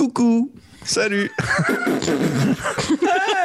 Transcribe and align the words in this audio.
Coucou. 0.00 0.50
Salut. 0.82 1.30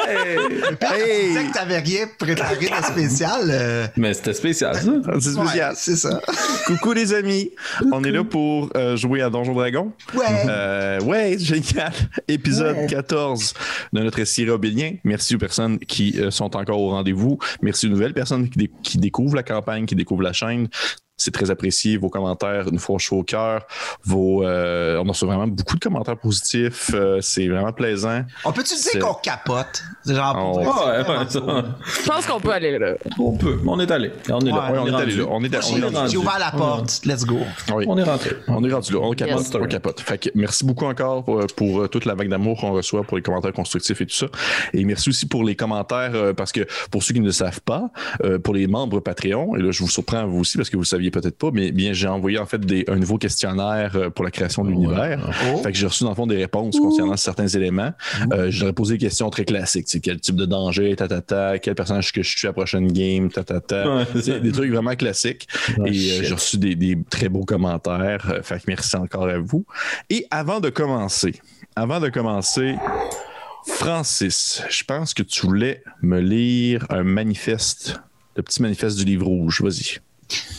hey. 0.07 0.37
Tu 0.79 1.27
disais 1.27 1.43
que 1.47 1.53
t'avais 1.53 1.79
rien 1.79 2.05
préparé 2.17 2.55
de 2.55 2.83
spécial. 2.85 3.41
Euh. 3.49 3.87
Mais 3.97 4.13
c'était 4.13 4.33
spécial, 4.33 4.73
ça. 4.73 4.81
C'est 5.19 5.31
spécial. 5.33 5.71
Ouais, 5.71 5.75
c'est 5.75 5.97
ça. 5.97 6.21
Coucou 6.65 6.93
les 6.93 7.13
amis. 7.13 7.51
On 7.91 8.01
est 8.05 8.11
là 8.11 8.23
pour 8.23 8.69
euh, 8.77 8.95
jouer 8.95 9.21
à 9.21 9.29
Donjon 9.29 9.53
Dragon. 9.53 9.91
Ouais. 10.13 10.23
Euh, 10.47 11.01
ouais, 11.01 11.35
génial. 11.37 11.91
Épisode 12.29 12.77
Ouais. 12.77 12.87
14 12.87 13.53
de 13.91 13.99
notre 14.01 14.23
série 14.23 14.49
Obélien. 14.49 14.93
Merci 15.03 15.35
aux 15.35 15.39
personnes 15.39 15.77
qui 15.79 16.15
euh, 16.17 16.31
sont 16.31 16.55
encore 16.55 16.79
au 16.79 16.91
rendez-vous. 16.91 17.37
Merci 17.61 17.87
aux 17.87 17.89
nouvelles 17.89 18.13
personnes 18.13 18.49
qui, 18.49 18.59
dé- 18.59 18.71
qui 18.81 18.97
découvrent 18.97 19.35
la 19.35 19.43
campagne, 19.43 19.85
qui 19.85 19.95
découvrent 19.95 20.23
la 20.23 20.31
chaîne. 20.33 20.69
C'est 21.17 21.31
très 21.31 21.49
apprécié. 21.49 21.95
Vos 21.97 22.09
commentaires 22.09 22.65
nous 22.71 22.79
font 22.79 22.97
chaud 22.97 23.19
au 23.19 23.23
cœur. 23.23 23.65
Vos, 24.03 24.43
euh, 24.43 25.01
on 25.03 25.07
reçu 25.07 25.25
vraiment 25.25 25.47
beaucoup 25.47 25.75
de 25.75 25.79
commentaires 25.79 26.17
positifs. 26.17 26.91
Euh, 26.93 27.19
c'est 27.21 27.47
vraiment 27.47 27.71
plaisant. 27.71 28.23
On 28.43 28.51
peut-tu 28.51 28.75
dire 28.75 28.99
qu'on 29.01 29.13
capote? 29.13 29.81
Genre, 30.05 30.33
pour 30.35 30.53
vrai, 30.59 30.65
c'est 30.65 30.69
Ouais, 30.85 31.03
vraiment 31.03 31.19
ouais, 31.21 31.29
ça, 31.29 31.39
cool. 31.39 31.63
Je 32.03 32.09
pense 32.09 32.25
qu'on 32.25 32.39
peut 32.41 32.51
aller 32.51 32.77
là. 32.77 32.95
on 33.17 33.37
peut. 33.37 33.57
On 33.65 33.79
est 33.79 33.89
allé. 33.91 34.11
On 34.29 34.39
est 34.41 34.49
là. 34.49 34.71
Ouais, 34.73 34.77
on 34.79 34.87
est 34.87 34.93
allé 35.01 35.15
là. 35.15 35.23
On 35.29 35.41
est, 35.43 35.55
on 35.55 36.05
est 36.05 36.09
J'ai 36.11 36.17
ouvert 36.17 36.37
la 36.37 36.51
porte. 36.51 37.01
Let's 37.05 37.23
go. 37.25 37.39
Oui. 37.73 37.85
On 37.87 37.97
est 37.97 38.03
rentré. 38.03 38.31
On 38.49 38.61
est 38.63 38.73
rendu 38.73 38.91
là, 38.93 38.99
on 39.01 39.11
capote, 39.13 39.37
Yes. 39.39 39.55
on 39.55 39.65
capote. 39.67 40.01
Fait 40.01 40.17
que 40.17 40.29
merci 40.35 40.65
beaucoup 40.65 40.85
encore 40.85 41.23
pour, 41.23 41.45
pour, 41.55 41.81
euh, 41.83 41.87
toute 41.87 42.03
la 42.05 42.15
vague 42.15 42.29
d'amour 42.29 42.59
qu'on 42.59 42.73
reçoit, 42.73 43.03
pour 43.03 43.15
les 43.15 43.23
commentaires 43.23 43.53
constructifs 43.53 44.01
et 44.01 44.05
tout 44.05 44.13
ça. 44.15 44.27
Et 44.73 44.83
merci 44.83 45.09
aussi 45.09 45.25
pour 45.27 45.43
les 45.45 45.55
commentaires, 45.55 46.11
euh, 46.13 46.33
parce 46.33 46.51
que 46.51 46.67
pour 46.91 47.03
ceux 47.03 47.13
qui 47.13 47.21
ne 47.21 47.25
le 47.25 47.31
savent 47.31 47.61
pas, 47.61 47.89
euh, 48.23 48.37
pour 48.37 48.53
les 48.53 48.67
membres 48.67 48.99
Patreon, 48.99 49.55
et 49.55 49.61
là 49.61 49.71
je 49.71 49.79
vous 49.79 49.89
surprends 49.89 50.25
vous 50.27 50.39
aussi 50.39 50.57
parce 50.57 50.69
que 50.69 50.75
vous 50.75 50.83
le 50.83 50.87
saviez 50.87 51.04
peut-être 51.11 51.37
pas, 51.37 51.51
mais 51.51 51.71
bien 51.71 51.93
j'ai 51.93 52.07
envoyé 52.07 52.37
en 52.37 52.45
fait 52.45 52.59
des, 52.59 52.85
un 52.87 52.97
nouveau 52.97 53.17
questionnaire 53.17 53.91
euh, 53.95 54.09
pour 54.09 54.25
la 54.25 54.31
création 54.31 54.63
de 54.63 54.69
l'univers. 54.69 55.19
Oh. 55.53 55.57
Fait 55.57 55.71
que 55.71 55.77
j'ai 55.77 55.87
reçu 55.87 56.03
dans 56.03 56.11
le 56.11 56.15
fond 56.15 56.27
des 56.27 56.37
réponses 56.37 56.77
concernant 56.79 57.17
certains 57.17 57.47
éléments. 57.47 57.91
Euh, 58.31 58.47
J'aurais 58.49 58.73
posé 58.73 58.95
des 58.95 59.05
questions 59.05 59.29
très 59.29 59.45
classiques, 59.45 59.85
tu 59.85 59.91
sais, 59.93 59.99
quel 59.99 60.19
type 60.19 60.35
de 60.35 60.45
danger, 60.45 60.95
ta 60.95 61.07
ta 61.07 61.21
ta, 61.21 61.59
quel 61.59 61.75
personnage 61.75 62.11
que 62.11 62.23
je 62.23 62.37
suis 62.37 62.47
à 62.47 62.49
la 62.49 62.53
prochaine 62.53 62.91
game, 62.91 63.29
ta 63.29 63.43
ta. 63.43 63.97
Ouais, 63.97 64.39
des 64.39 64.51
trucs 64.51 64.71
vraiment 64.71 64.95
classiques. 64.95 65.47
Oh, 65.77 65.85
et 65.85 65.89
euh, 65.89 66.23
j'ai 66.23 66.33
reçu 66.33 66.57
des, 66.57 66.75
des 66.75 66.97
très 67.09 67.29
beaux 67.29 67.45
commentaires. 67.45 68.31
Euh, 68.31 68.41
fait 68.41 68.57
que 68.59 68.63
merci 68.67 68.95
encore 68.95 69.27
à 69.27 69.39
vous. 69.39 69.65
Et 70.09 70.25
avant 70.31 70.59
de 70.59 70.69
commencer, 70.69 71.33
avant 71.75 71.99
de 71.99 72.09
commencer, 72.09 72.75
Francis, 73.67 74.61
je 74.69 74.83
pense 74.83 75.13
que 75.13 75.23
tu 75.23 75.45
voulais 75.45 75.81
me 76.01 76.19
lire 76.19 76.85
un 76.89 77.03
manifeste, 77.03 77.99
le 78.35 78.43
petit 78.43 78.61
manifeste 78.61 78.97
du 78.97 79.05
livre 79.05 79.25
rouge. 79.25 79.61
Vas-y. 79.61 79.99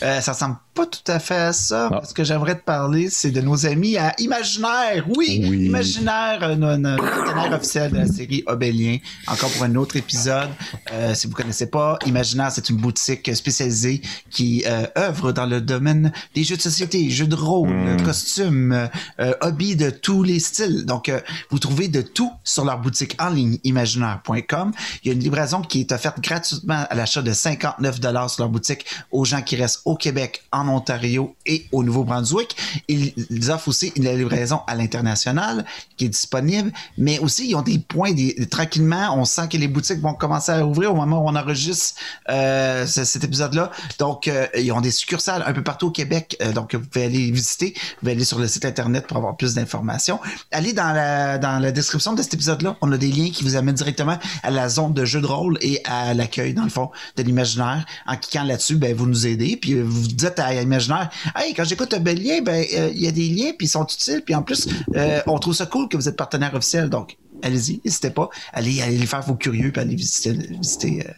Euh, 0.03 0.21
ça 0.21 0.33
ressemble 0.33 0.57
pas 0.73 0.85
tout 0.85 1.11
à 1.11 1.17
fait 1.19 1.35
à 1.35 1.53
ça. 1.53 1.89
Ah. 1.91 2.01
Ce 2.07 2.13
que 2.13 2.23
j'aimerais 2.23 2.53
te 2.55 2.63
parler, 2.63 3.09
c'est 3.09 3.31
de 3.31 3.41
nos 3.41 3.65
amis 3.65 3.97
à 3.97 4.13
Imaginaire. 4.19 5.05
Oui, 5.17 5.43
Oui. 5.49 5.65
Imaginaire, 5.65 6.39
euh, 6.43 6.55
no- 6.55 6.77
notre 6.77 7.03
partenaire 7.03 7.51
officiel 7.57 7.91
de 7.91 7.97
la 7.97 8.07
série 8.07 8.43
Obélien. 8.45 8.97
Encore 9.27 9.49
pour 9.51 9.63
un 9.63 9.73
autre 9.75 9.95
épisode. 9.95 10.49
Euh, 10.93 11.15
si 11.15 11.25
vous 11.27 11.33
connaissez 11.33 11.67
pas, 11.69 11.97
Imaginaire, 12.05 12.51
c'est 12.51 12.69
une 12.69 12.77
boutique 12.77 13.35
spécialisée 13.35 14.01
qui 14.29 14.63
euh, 14.67 14.85
œuvre 14.97 15.31
dans 15.31 15.47
le 15.47 15.61
domaine 15.61 16.11
des 16.35 16.43
jeux 16.43 16.57
de 16.57 16.61
société, 16.61 17.09
jeux 17.09 17.25
de 17.27 17.35
rôle, 17.35 17.69
Mm. 17.69 18.03
costumes, 18.03 18.89
euh, 19.19 19.33
hobbies 19.41 19.75
de 19.75 19.89
tous 19.89 20.21
les 20.23 20.39
styles. 20.39 20.85
Donc, 20.85 21.11
vous 21.49 21.59
trouvez 21.59 21.87
de 21.87 22.01
tout 22.01 22.31
sur 22.43 22.65
leur 22.65 22.79
boutique 22.79 23.15
en 23.19 23.29
ligne 23.29 23.57
imaginaire.com. 23.63 24.71
Il 25.03 25.07
y 25.07 25.09
a 25.11 25.13
une 25.13 25.19
livraison 25.19 25.61
qui 25.61 25.79
est 25.81 25.91
offerte 25.91 26.19
gratuitement 26.21 26.85
à 26.89 26.95
l'achat 26.95 27.21
de 27.21 27.33
59 27.33 27.99
dollars 27.99 28.29
sur 28.29 28.43
leur 28.43 28.49
boutique 28.51 28.85
aux 29.11 29.25
gens 29.25 29.41
qui 29.41 29.55
restent 29.55 29.66
au 29.85 29.95
Québec, 29.95 30.43
en 30.51 30.67
Ontario 30.67 31.35
et 31.45 31.65
au 31.71 31.83
Nouveau-Brunswick. 31.83 32.55
Ils, 32.87 33.13
offrent 33.51 33.69
aussi 33.69 33.91
une 33.95 34.09
livraison 34.09 34.61
à 34.67 34.75
l'international 34.75 35.65
qui 35.95 36.05
est 36.05 36.09
disponible, 36.09 36.71
mais 36.97 37.19
aussi 37.19 37.47
ils 37.47 37.55
ont 37.55 37.61
des 37.61 37.79
points 37.79 38.11
tranquillement. 38.49 39.15
On 39.17 39.25
sent 39.25 39.47
que 39.49 39.57
les 39.57 39.67
boutiques 39.67 40.01
vont 40.01 40.13
commencer 40.13 40.51
à 40.51 40.65
ouvrir 40.65 40.91
au 40.91 40.95
moment 40.95 41.23
où 41.23 41.29
on 41.29 41.35
enregistre 41.35 41.95
euh, 42.29 42.85
ce- 42.85 43.05
cet 43.05 43.23
épisode-là. 43.23 43.71
Donc, 43.99 44.27
euh, 44.27 44.47
ils 44.57 44.71
ont 44.71 44.81
des 44.81 44.91
succursales 44.91 45.43
un 45.45 45.53
peu 45.53 45.63
partout 45.63 45.87
au 45.87 45.91
Québec. 45.91 46.35
Euh, 46.41 46.51
donc, 46.51 46.75
vous 46.75 46.85
pouvez 46.85 47.05
aller 47.05 47.31
visiter. 47.31 47.73
Vous 47.75 47.99
pouvez 47.99 48.11
aller 48.13 48.25
sur 48.25 48.39
le 48.39 48.47
site 48.47 48.65
internet 48.65 49.07
pour 49.07 49.17
avoir 49.17 49.37
plus 49.37 49.53
d'informations. 49.53 50.19
Allez 50.51 50.73
dans 50.73 50.91
la, 50.93 51.37
dans 51.37 51.59
la 51.59 51.71
description 51.71 52.13
de 52.13 52.21
cet 52.21 52.33
épisode-là. 52.33 52.75
On 52.81 52.91
a 52.91 52.97
des 52.97 53.11
liens 53.11 53.29
qui 53.29 53.43
vous 53.43 53.55
amènent 53.55 53.75
directement 53.75 54.17
à 54.43 54.51
la 54.51 54.69
zone 54.69 54.93
de 54.93 55.05
jeu 55.05 55.21
de 55.21 55.25
rôle 55.25 55.57
et 55.61 55.81
à 55.85 56.13
l'accueil, 56.13 56.53
dans 56.53 56.63
le 56.63 56.69
fond, 56.69 56.89
de 57.15 57.23
l'imaginaire. 57.23 57.85
En 58.05 58.15
cliquant 58.15 58.43
là-dessus, 58.43 58.75
ben, 58.75 58.95
vous 58.95 59.07
nous 59.07 59.27
aidez. 59.27 59.46
Puis 59.55 59.75
vous 59.81 60.07
dites 60.07 60.37
à 60.39 60.53
l'imaginaire, 60.53 61.09
hey, 61.35 61.53
quand 61.53 61.63
j'écoute 61.63 61.93
un 61.93 61.99
bel 61.99 62.21
lien, 62.21 62.41
ben, 62.41 62.65
euh, 62.75 62.89
il 62.93 63.01
y 63.01 63.07
a 63.07 63.11
des 63.11 63.29
liens, 63.29 63.51
puis 63.57 63.67
ils 63.67 63.69
sont 63.69 63.85
utiles. 63.85 64.21
Puis 64.25 64.35
en 64.35 64.41
plus, 64.43 64.67
euh, 64.95 65.21
on 65.27 65.39
trouve 65.39 65.53
ça 65.53 65.65
cool 65.65 65.87
que 65.87 65.95
vous 65.95 66.09
êtes 66.09 66.17
partenaire 66.17 66.53
officiel. 66.53 66.89
Donc, 66.89 67.17
allez-y, 67.41 67.79
n'hésitez 67.85 68.09
pas. 68.09 68.29
Allez, 68.51 68.81
allez 68.81 68.97
les 68.97 69.05
faire 69.05 69.21
vos 69.21 69.35
curieux, 69.35 69.71
puis 69.71 69.81
allez 69.81 69.95
visiter, 69.95 70.33
visiter 70.33 71.05
euh, 71.07 71.11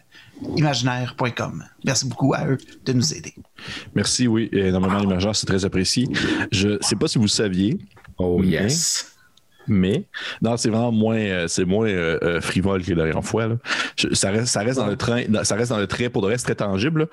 imaginaire.com. 0.58 1.64
Merci 1.84 2.06
beaucoup 2.08 2.34
à 2.34 2.46
eux 2.48 2.58
de 2.86 2.94
nous 2.94 3.14
aider. 3.14 3.34
Merci, 3.96 4.28
oui, 4.28 4.50
énormément 4.52 5.00
l'imaginaire, 5.00 5.36
c'est 5.36 5.46
très 5.48 5.66
apprécié. 5.66 6.08
Je 6.52 6.78
sais 6.82 6.96
pas 6.96 7.08
si 7.08 7.18
vous 7.18 7.26
le 7.26 7.30
saviez, 7.30 7.78
Oh 8.18 8.38
Mais- 8.40 8.48
yes. 8.48 9.14
mais 9.68 10.04
non, 10.42 10.58
c'est 10.58 10.70
vraiment 10.70 10.92
moins, 10.92 11.18
euh, 11.18 11.48
c'est 11.48 11.64
moins 11.64 11.88
euh, 11.88 12.18
euh, 12.22 12.42
frivole 12.42 12.84
que 12.84 12.92
la 12.92 13.06
dernière 13.06 13.24
fois. 13.24 13.48
là. 13.48 13.56
Je- 13.96 14.14
ça 14.14 14.30
reste, 14.32 14.48
ça 14.48 14.60
reste 14.62 14.78
dans 14.78 14.88
le 14.88 14.98
train, 14.98 15.24
ça 15.44 15.56
reste 15.56 15.70
dans 15.70 15.78
le 15.78 15.88
trait 15.88 16.10
pour 16.10 16.22
de 16.22 16.28
reste 16.28 16.44
très 16.46 16.56
tangible. 16.56 17.02
là. 17.02 17.06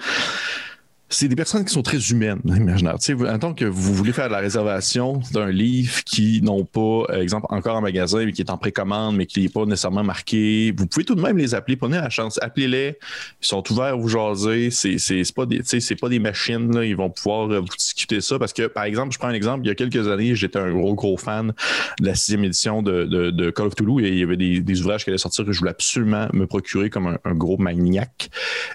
C'est 1.09 1.29
des 1.29 1.37
personnes 1.37 1.65
qui 1.65 1.73
sont 1.73 1.83
très 1.83 1.99
humaines, 2.11 2.41
imaginaire. 2.45 2.99
Tu 2.99 3.17
sais, 3.17 3.31
en 3.31 3.39
tant 3.39 3.55
que 3.55 3.65
vous 3.65 3.95
voulez 3.95 4.13
faire 4.13 4.27
de 4.27 4.33
la 4.33 4.39
réservation 4.39 5.21
d'un 5.33 5.51
livre 5.51 6.03
qui 6.05 6.43
n'ont 6.43 6.65
pas, 6.65 7.05
euh, 7.11 7.23
exemple, 7.23 7.47
encore 7.51 7.77
en 7.77 7.81
magasin, 7.81 8.25
mais 8.25 8.33
qui 8.33 8.43
est 8.43 8.51
en 8.51 8.59
précommande, 8.59 9.17
mais 9.17 9.27
qui 9.27 9.43
n'est 9.43 9.49
pas 9.49 9.65
nécessairement 9.65 10.03
marqué, 10.03 10.75
vous 10.77 10.87
pouvez 10.87 11.05
tout 11.05 11.15
de 11.15 11.21
même 11.21 11.39
les 11.39 11.55
appeler. 11.55 11.77
Prenez 11.77 11.99
la 11.99 12.11
chance, 12.11 12.41
appelez-les. 12.43 12.99
Ils 13.41 13.47
sont 13.47 13.63
ouverts 13.71 13.85
à 13.85 13.95
vous 13.95 14.09
jaser. 14.09 14.71
C'est, 14.73 14.99
c'est, 14.99 15.23
c'est 15.23 15.35
pas 15.35 15.47
des, 15.47 15.59
tu 15.59 15.67
sais, 15.67 15.81
c'est 15.81 15.95
pas 15.95 16.09
des 16.09 16.19
machines. 16.19 16.75
Là. 16.75 16.85
Ils 16.85 16.97
vont 16.97 17.11
pouvoir 17.11 17.51
euh, 17.53 17.61
vous 17.61 17.77
discuter 17.79 18.21
ça 18.21 18.39
parce 18.41 18.53
que, 18.53 18.67
par 18.67 18.83
exemple, 18.85 19.13
je 19.13 19.19
prends 19.19 19.29
un 19.29 19.35
exemple. 19.35 19.65
Il 19.65 19.69
y 19.69 19.71
a 19.71 19.77
quelques 19.77 20.09
années, 20.09 20.35
j'étais 20.35 20.59
un 20.59 20.73
gros 20.73 20.95
gros 20.95 21.17
fan 21.17 21.53
de 22.01 22.07
la 22.07 22.17
sixième 22.17 22.43
édition 22.43 22.83
de, 22.83 23.05
de, 23.05 23.31
de 23.31 23.51
Call 23.51 23.67
of 23.67 23.77
Toulouse 23.77 24.03
et 24.03 24.09
il 24.09 24.19
y 24.19 24.23
avait 24.25 24.37
des, 24.37 24.61
des 24.61 24.81
ouvrages 24.81 25.05
qui 25.05 25.11
allaient 25.11 25.19
sortir 25.19 25.45
que 25.45 25.53
je 25.53 25.59
voulais 25.61 25.71
absolument 25.71 26.27
me 26.33 26.47
procurer 26.49 26.91
comme 26.91 27.07
un, 27.07 27.19
un 27.25 27.35
gros 27.35 27.59
maniaque. 27.59 28.29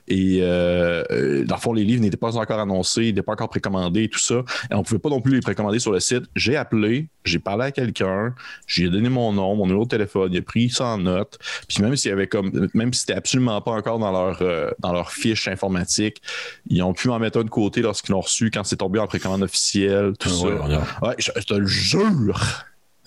Et 0.08 0.40
euh, 0.42 1.04
euh, 1.12 1.44
dans 1.44 1.56
le 1.56 1.62
fond, 1.62 1.74
les 1.74 1.84
livres 1.84 2.02
n'étaient 2.02 2.21
pas 2.22 2.38
encore 2.38 2.60
annoncés, 2.60 3.02
ils 3.04 3.08
n'étaient 3.08 3.22
pas 3.24 3.34
encore 3.34 3.50
précommandés 3.50 4.04
et 4.04 4.10
tout 4.10 4.20
ça. 4.20 4.44
Et 4.72 4.76
on 4.76 4.84
pouvait 4.84 5.00
pas 5.00 5.10
non 5.10 5.20
plus 5.20 5.34
les 5.36 5.42
précommander 5.42 5.80
sur 5.80 5.92
le 5.92 6.00
site. 6.00 6.24
J'ai 6.36 6.56
appelé, 6.56 7.10
j'ai 7.26 7.40
parlé 7.40 7.66
à 7.66 7.72
quelqu'un, 7.72 8.34
j'ai 8.68 8.90
donné 8.90 9.10
mon 9.10 9.34
nom, 9.34 9.56
mon 9.56 9.66
numéro 9.66 9.84
de 9.84 9.90
téléphone, 9.90 10.32
il 10.32 10.38
a 10.38 10.42
pris 10.42 10.70
ça 10.70 10.86
en 10.86 10.98
note. 11.00 11.38
Puis 11.68 11.82
même 11.84 11.96
s'il 11.98 12.10
y 12.10 12.14
avait 12.14 12.28
comme, 12.28 12.70
même 12.74 12.94
si 12.94 13.02
c'était 13.02 13.14
absolument 13.16 13.60
pas 13.62 13.72
encore 13.72 14.00
dans 14.00 14.12
leur, 14.12 14.42
euh, 14.42 14.72
dans 14.80 14.94
leur 14.94 15.12
fiche 15.12 15.48
informatique, 15.50 16.22
ils 16.70 16.82
ont 16.84 16.94
pu 16.94 17.08
m'en 17.10 17.20
mettre 17.20 17.40
un 17.40 17.44
de 17.44 17.50
côté 17.50 17.82
lorsqu'ils 17.82 18.12
l'ont 18.14 18.22
reçu 18.22 18.52
quand 18.52 18.64
c'est 18.64 18.78
tombé 18.78 19.00
en 19.00 19.08
précommande 19.08 19.42
officielle, 19.44 20.14
tout 20.20 20.30
Ah 20.32 20.36
ça. 20.40 20.46
ouais, 20.48 20.58
regarde. 20.60 20.86
Ouais, 21.02 21.16
je, 21.18 21.32
je 21.36 21.44
te 21.44 21.54
le 21.56 21.66
jure. 21.68 22.40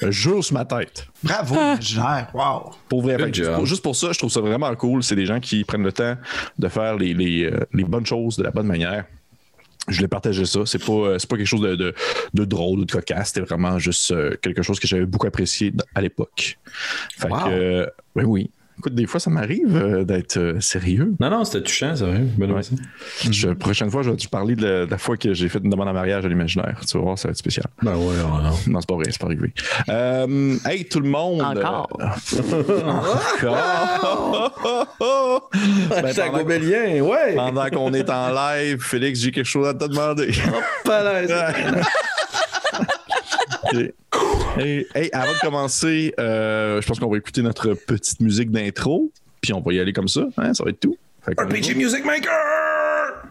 Jure 0.02 0.42
sur 0.44 0.54
ma 0.54 0.64
tête. 0.64 1.06
Bravo, 1.22 1.54
imaginaire. 1.54 2.28
Wow. 2.34 2.72
Pour 2.88 3.02
vrai, 3.02 3.16
Fait 3.16 3.64
juste 3.64 3.82
pour 3.82 3.94
ça, 3.94 4.12
je 4.12 4.18
trouve 4.18 4.30
ça 4.30 4.40
vraiment 4.40 4.74
cool. 4.74 5.02
C'est 5.02 5.14
des 5.16 5.26
gens 5.26 5.38
qui 5.40 5.62
prennent 5.64 5.84
le 5.84 5.92
temps 5.92 6.16
de 6.58 6.68
faire 6.68 6.96
les, 6.96 7.14
les, 7.14 7.44
euh, 7.44 7.60
les 7.72 7.84
bonnes 7.84 8.04
choses 8.06 8.36
de 8.36 8.42
la 8.42 8.50
bonne 8.50 8.66
manière. 8.66 9.04
Je 9.86 9.96
voulais 9.96 10.08
partager 10.08 10.46
ça. 10.46 10.60
C'est 10.66 10.82
pas, 10.84 10.92
euh, 10.92 11.18
c'est 11.18 11.28
pas 11.28 11.36
quelque 11.36 11.46
chose 11.46 11.60
de, 11.60 11.76
de, 11.76 11.94
de 12.32 12.44
drôle 12.44 12.80
ou 12.80 12.84
de 12.86 12.90
cocasse. 12.92 13.28
C'était 13.28 13.42
vraiment 13.42 13.78
juste 13.78 14.10
euh, 14.10 14.34
quelque 14.42 14.62
chose 14.62 14.80
que 14.80 14.86
j'avais 14.88 15.06
beaucoup 15.06 15.26
apprécié 15.26 15.72
à 15.94 16.00
l'époque. 16.00 16.58
Fait 17.16 17.28
Wow. 17.28 17.38
que, 17.44 17.50
euh, 17.50 17.86
oui, 18.16 18.24
oui. 18.24 18.50
Écoute, 18.78 18.94
des 18.94 19.06
fois, 19.06 19.20
ça 19.20 19.30
m'arrive 19.30 19.76
euh, 19.76 20.04
d'être 20.04 20.36
euh, 20.36 20.60
sérieux. 20.60 21.14
Non, 21.20 21.30
non, 21.30 21.44
c'était 21.44 21.62
touchant, 21.62 21.94
c'est 21.94 22.04
vrai. 22.04 22.18
Benoît. 22.36 22.58
Ouais. 22.58 22.62
Je- 23.30 23.48
prochaine 23.50 23.90
fois, 23.90 24.02
je 24.02 24.10
vais 24.10 24.16
te 24.16 24.28
parler 24.28 24.56
de 24.56 24.66
la, 24.66 24.86
de 24.86 24.90
la 24.90 24.98
fois 24.98 25.16
que 25.16 25.32
j'ai 25.32 25.48
fait 25.48 25.60
une 25.62 25.70
demande 25.70 25.88
en 25.88 25.92
mariage 25.92 26.24
à 26.24 26.28
l'imaginaire. 26.28 26.80
Tu 26.86 26.96
vas 26.98 27.04
voir, 27.04 27.18
ça 27.18 27.28
va 27.28 27.32
être 27.32 27.38
spécial. 27.38 27.66
Ben 27.82 27.94
ouais, 27.96 28.06
ouais, 28.06 28.42
non. 28.42 28.50
Non, 28.66 28.80
c'est 28.80 28.88
pas 28.88 28.94
vrai, 28.96 29.04
c'est 29.10 29.20
pas 29.20 29.26
arrivé. 29.26 29.52
Euh, 29.88 30.56
hey, 30.66 30.84
tout 30.86 31.00
le 31.00 31.08
monde! 31.08 31.40
Encore? 31.40 31.88
Encore! 32.84 35.50
Ben, 35.90 36.04
Hashtag 36.06 36.30
pendant- 36.32 36.42
Obélien, 36.42 37.00
ouais. 37.00 37.34
Pendant 37.36 37.68
qu'on 37.70 37.92
est 37.94 38.10
en 38.10 38.30
live, 38.34 38.80
Félix, 38.82 39.20
j'ai 39.20 39.30
quelque 39.30 39.46
chose 39.46 39.68
à 39.68 39.74
te 39.74 39.84
demander. 39.84 40.32
Pas 40.84 41.02
là, 41.22 41.22
Ok. 43.72 43.92
Hey, 44.56 44.86
hey, 44.94 45.10
avant 45.12 45.32
de 45.32 45.38
commencer, 45.40 46.14
euh, 46.20 46.80
je 46.80 46.86
pense 46.86 47.00
qu'on 47.00 47.10
va 47.10 47.16
écouter 47.18 47.42
notre 47.42 47.74
petite 47.74 48.20
musique 48.20 48.50
d'intro, 48.52 49.10
puis 49.40 49.52
on 49.52 49.60
va 49.60 49.72
y 49.72 49.80
aller 49.80 49.92
comme 49.92 50.06
ça. 50.08 50.22
hein, 50.36 50.54
ça 50.54 50.62
va 50.62 50.70
être 50.70 50.80
tout. 50.80 50.96
RPG. 51.26 51.74
Music 51.76 52.04
Maker! 52.04 53.24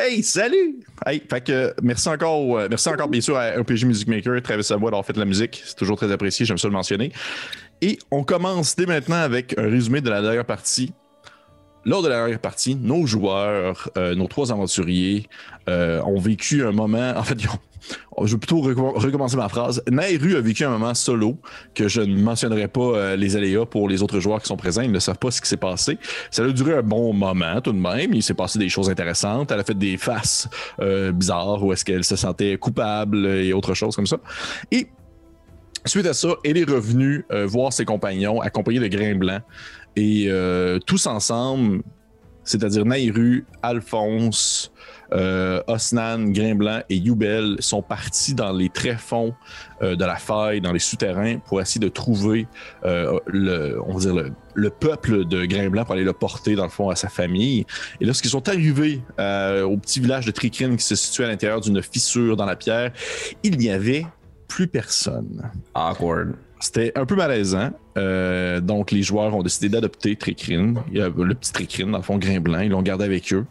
Hey, 0.00 0.22
salut! 0.22 0.78
Hey, 1.04 1.20
fait 1.28 1.40
que 1.40 1.74
merci 1.82 2.08
encore, 2.08 2.56
euh, 2.56 2.68
merci 2.70 2.88
encore 2.88 3.08
bien 3.08 3.20
sûr 3.20 3.36
à 3.36 3.50
RPG 3.50 3.84
Music 3.84 4.06
Maker, 4.06 4.40
Travis 4.42 4.62
Savoie 4.62 4.92
d'avoir 4.92 5.04
fait 5.04 5.12
de 5.12 5.18
la 5.18 5.24
musique. 5.24 5.60
C'est 5.64 5.74
toujours 5.74 5.96
très 5.96 6.12
apprécié, 6.12 6.46
j'aime 6.46 6.56
ça 6.56 6.68
le 6.68 6.72
mentionner. 6.72 7.10
Et 7.80 7.98
on 8.12 8.22
commence 8.22 8.76
dès 8.76 8.86
maintenant 8.86 9.16
avec 9.16 9.58
un 9.58 9.68
résumé 9.68 10.00
de 10.00 10.08
la 10.08 10.22
dernière 10.22 10.44
partie. 10.44 10.92
Lors 11.84 12.02
de 12.02 12.08
la 12.08 12.16
dernière 12.16 12.40
partie, 12.40 12.74
nos 12.74 13.06
joueurs, 13.06 13.88
euh, 13.96 14.14
nos 14.14 14.26
trois 14.26 14.52
aventuriers, 14.52 15.26
euh, 15.68 16.02
ont 16.02 16.18
vécu 16.18 16.64
un 16.66 16.72
moment. 16.72 17.12
En 17.16 17.22
fait, 17.22 17.38
ont- 18.16 18.26
je 18.26 18.32
vais 18.32 18.38
plutôt 18.38 18.60
recom- 18.60 18.98
recommencer 18.98 19.36
ma 19.36 19.48
phrase. 19.48 19.82
Nairu 19.90 20.36
a 20.36 20.40
vécu 20.40 20.64
un 20.64 20.70
moment 20.70 20.92
solo 20.94 21.38
que 21.74 21.88
je 21.88 22.00
ne 22.02 22.20
mentionnerai 22.20 22.68
pas 22.68 22.80
euh, 22.80 23.16
les 23.16 23.36
aléas 23.36 23.64
pour 23.64 23.88
les 23.88 24.02
autres 24.02 24.20
joueurs 24.20 24.42
qui 24.42 24.48
sont 24.48 24.56
présents. 24.56 24.82
Ils 24.82 24.92
ne 24.92 24.98
savent 24.98 25.18
pas 25.18 25.30
ce 25.30 25.40
qui 25.40 25.48
s'est 25.48 25.56
passé. 25.56 25.98
Ça 26.30 26.42
a 26.44 26.48
duré 26.48 26.74
un 26.74 26.82
bon 26.82 27.12
moment 27.14 27.60
tout 27.62 27.72
de 27.72 27.78
même. 27.78 28.12
Il 28.12 28.22
s'est 28.22 28.34
passé 28.34 28.58
des 28.58 28.68
choses 28.68 28.90
intéressantes. 28.90 29.50
Elle 29.52 29.60
a 29.60 29.64
fait 29.64 29.78
des 29.78 29.96
faces 29.96 30.48
bizarres 31.14 31.64
où 31.64 31.72
est-ce 31.72 31.84
qu'elle 31.84 32.04
se 32.04 32.16
sentait 32.16 32.58
coupable 32.58 33.26
et 33.26 33.52
autre 33.52 33.72
chose 33.74 33.94
comme 33.96 34.06
ça. 34.06 34.18
Et 34.70 34.88
Suite 35.86 36.06
à 36.06 36.12
ça, 36.12 36.28
elle 36.44 36.58
est 36.58 36.68
revenue 36.68 37.24
voir 37.46 37.72
ses 37.72 37.84
compagnons 37.86 38.40
accompagnés 38.42 38.80
de 38.80 38.88
Grain 38.88 39.14
Blanc. 39.14 39.38
Et 39.98 40.26
euh, 40.28 40.78
tous 40.78 41.08
ensemble, 41.08 41.82
c'est-à-dire 42.44 42.84
Nairu, 42.84 43.44
Alphonse, 43.64 44.70
euh, 45.12 45.60
Osnan, 45.66 46.30
Grain 46.30 46.54
Blanc 46.54 46.82
et 46.88 46.96
Youbel 46.96 47.56
sont 47.58 47.82
partis 47.82 48.32
dans 48.32 48.52
les 48.52 48.68
tréfonds 48.68 49.34
euh, 49.82 49.96
de 49.96 50.04
la 50.04 50.14
faille, 50.14 50.60
dans 50.60 50.72
les 50.72 50.78
souterrains, 50.78 51.38
pour 51.38 51.60
essayer 51.60 51.80
de 51.80 51.88
trouver 51.88 52.46
euh, 52.84 53.18
le, 53.26 53.80
on 53.88 53.94
va 53.94 54.00
dire 54.00 54.14
le, 54.14 54.30
le 54.54 54.70
peuple 54.70 55.24
de 55.24 55.44
Grain 55.46 55.68
Blanc 55.68 55.84
pour 55.84 55.94
aller 55.94 56.04
le 56.04 56.12
porter, 56.12 56.54
dans 56.54 56.62
le 56.62 56.70
fond, 56.70 56.90
à 56.90 56.94
sa 56.94 57.08
famille. 57.08 57.66
Et 58.00 58.04
lorsqu'ils 58.04 58.30
sont 58.30 58.48
arrivés 58.48 59.02
euh, 59.18 59.64
au 59.64 59.78
petit 59.78 59.98
village 59.98 60.26
de 60.26 60.30
Tricrine 60.30 60.76
qui 60.76 60.84
se 60.84 60.94
situait 60.94 61.24
à 61.24 61.28
l'intérieur 61.28 61.60
d'une 61.60 61.82
fissure 61.82 62.36
dans 62.36 62.46
la 62.46 62.54
pierre, 62.54 62.92
il 63.42 63.58
n'y 63.58 63.68
avait 63.68 64.06
plus 64.46 64.68
personne. 64.68 65.50
Awkward. 65.74 66.36
C'était 66.60 66.92
un 66.96 67.04
peu 67.04 67.16
malaisant. 67.16 67.72
Euh, 67.98 68.60
donc, 68.60 68.90
les 68.90 69.02
joueurs 69.02 69.34
ont 69.34 69.42
décidé 69.42 69.68
d'adopter 69.68 70.10
a 70.10 70.14
le 70.14 71.34
petit 71.34 71.52
Tricrine, 71.52 71.90
dans 71.90 71.98
le 71.98 72.02
fond, 72.02 72.16
grain. 72.16 72.40
Ils 72.62 72.70
l'ont 72.70 72.82
gardé 72.82 73.04
avec 73.04 73.32
eux 73.32 73.44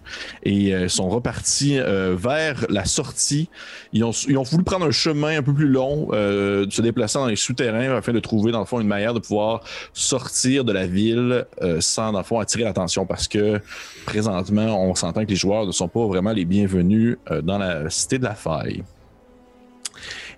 et 0.43 0.73
euh, 0.73 0.87
sont 0.87 1.09
repartis 1.09 1.79
euh, 1.79 2.15
vers 2.17 2.65
la 2.69 2.85
sortie. 2.85 3.49
Ils 3.93 4.03
ont, 4.03 4.11
voulu 4.43 4.63
prendre 4.63 4.85
un 4.85 4.91
chemin 4.91 5.37
un 5.37 5.43
peu 5.43 5.53
plus 5.53 5.67
long, 5.67 6.09
se 6.11 6.81
déplacer 6.81 7.19
dans 7.19 7.25
les 7.25 7.35
souterrains 7.35 7.95
afin 7.95 8.13
de 8.13 8.19
trouver, 8.19 8.51
dans 8.51 8.59
le 8.59 8.65
fond, 8.65 8.79
une 8.79 8.87
manière 8.87 9.13
de 9.13 9.19
pouvoir 9.19 9.61
sortir 9.93 10.63
de 10.63 10.71
la 10.71 10.85
ville 10.85 11.45
sans, 11.79 12.11
dans 12.11 12.19
le 12.19 12.23
fond, 12.25 12.39
attirer 12.39 12.63
l'attention 12.63 13.05
parce 13.05 13.27
que 13.27 13.59
présentement, 14.05 14.81
on 14.83 14.95
s'entend 14.95 15.25
que 15.25 15.29
les 15.29 15.35
joueurs 15.35 15.65
ne 15.65 15.71
sont 15.71 15.87
pas 15.87 16.05
vraiment 16.05 16.31
les 16.31 16.45
bienvenus 16.45 17.17
dans 17.43 17.57
la 17.57 17.89
cité 17.89 18.19
de 18.19 18.23
la 18.23 18.35
faille. 18.35 18.83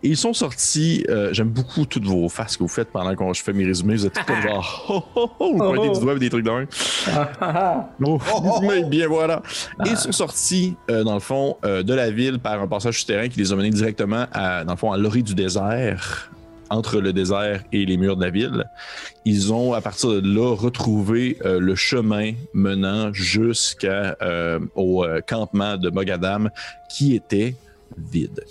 Et 0.04 0.10
ils 0.10 0.18
sont 0.18 0.34
sortis. 0.34 1.06
euh, 1.10 1.34
J'aime 1.34 1.50
beaucoup 1.50 1.86
toutes 1.86 2.06
vos 2.06 2.30
faces 2.30 2.56
que 2.58 2.64
vous 2.64 2.70
faites 2.70 2.90
pendant 2.90 3.16
que 3.16 3.34
je 3.34 3.44
fais 3.44 3.54
mes 3.54 3.66
résumés. 3.66 3.96
Vous 3.96 4.06
êtes 4.06 4.14
tout 4.14 4.24
comme 4.26 4.42
genre, 4.42 4.86
oh, 4.90 5.04
oh, 5.16 5.30
oh, 5.40 5.52
vous 5.54 5.58
pointez 5.58 5.90
du 5.90 6.00
doigt 6.00 6.12
avec 6.12 6.20
des 6.22 6.30
trucs 6.30 6.46
d'un. 6.46 6.66
Oh, 8.02 8.20
mais 8.62 8.84
bien 8.84 9.08
voilà. 9.08 9.42
Et 9.86 9.90
ils 9.90 9.98
sont 9.98 10.12
sortis, 10.12 10.76
euh, 10.90 11.04
dans 11.04 11.14
le 11.16 11.20
fond, 11.20 11.58
euh, 11.66 11.84
de 11.84 11.94
la 11.94 12.12
ville 12.12 12.40
par 12.40 12.62
un 12.62 12.68
passage 12.68 13.00
souterrain 13.00 13.28
qui 13.28 13.40
les 13.40 13.52
a 13.52 13.56
menés 13.56 13.70
directement 13.70 14.26
à, 14.32 14.64
dans 14.64 14.74
le 14.74 14.78
fond, 14.78 14.92
à 14.92 14.98
l'orée 14.98 15.22
du 15.22 15.36
désert, 15.36 16.32
entre 16.70 17.00
le 17.00 17.14
désert 17.14 17.64
et 17.72 17.86
les 17.86 17.98
murs 17.98 18.16
de 18.16 18.24
la 18.26 18.30
ville. 18.32 18.66
Ils 19.26 19.52
ont, 19.54 19.74
à 19.74 19.82
partir 19.82 20.10
de 20.10 20.22
là, 20.22 20.56
retrouvé 20.56 21.38
euh, 21.46 21.60
le 21.60 21.76
chemin 21.76 22.34
menant 22.54 23.12
jusqu'à 23.14 24.16
euh, 24.22 24.60
au 24.76 25.04
euh, 25.04 25.20
campement 25.22 25.78
de 25.78 25.90
Mogadam, 25.90 26.50
qui 26.90 27.16
était 27.16 27.56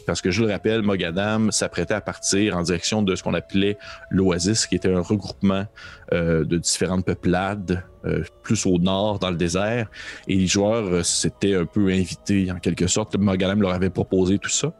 Parce 0.06 0.20
que 0.20 0.30
je 0.30 0.44
le 0.44 0.50
rappelle, 0.50 0.82
Mogadam 0.82 1.52
s'apprêtait 1.52 1.94
à 1.94 2.00
partir 2.00 2.56
en 2.56 2.62
direction 2.62 3.02
de 3.02 3.14
ce 3.14 3.22
qu'on 3.22 3.34
appelait 3.34 3.78
l'Oasis, 4.10 4.66
qui 4.66 4.74
était 4.74 4.92
un 4.92 5.00
regroupement 5.00 5.66
euh, 6.14 6.42
de 6.44 6.56
différentes 6.56 7.04
peuplades, 7.04 7.84
euh, 8.06 8.22
plus 8.42 8.64
au 8.64 8.78
nord, 8.78 9.18
dans 9.18 9.30
le 9.30 9.36
désert. 9.36 9.90
Et 10.26 10.36
les 10.36 10.46
joueurs 10.46 10.86
euh, 10.86 11.02
s'étaient 11.02 11.54
un 11.54 11.66
peu 11.66 11.88
invités, 11.88 12.50
en 12.50 12.58
quelque 12.58 12.86
sorte. 12.86 13.16
Mogadam 13.18 13.60
leur 13.60 13.72
avait 13.72 13.90
proposé 13.90 14.38
tout 14.38 14.48
ça. 14.48 14.72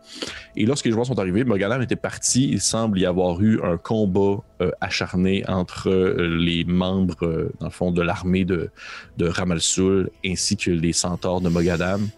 Et 0.56 0.64
lorsque 0.64 0.86
les 0.86 0.92
joueurs 0.92 1.04
sont 1.04 1.18
arrivés, 1.18 1.44
Mogadam 1.44 1.82
était 1.82 1.96
parti. 1.96 2.48
Il 2.50 2.62
semble 2.62 2.98
y 2.98 3.04
avoir 3.04 3.42
eu 3.42 3.60
un 3.62 3.76
combat 3.76 4.38
acharné 4.80 5.44
entre 5.46 5.90
les 5.90 6.64
membres, 6.64 7.50
dans 7.60 7.66
le 7.66 7.72
fond, 7.72 7.92
de 7.92 8.02
l'armée 8.02 8.44
de, 8.44 8.70
de 9.18 9.28
Ramalsul 9.28 10.10
ainsi 10.26 10.56
que 10.56 10.70
les 10.70 10.92
centaures 10.92 11.40
de 11.40 11.48
Mogadam. 11.48 12.08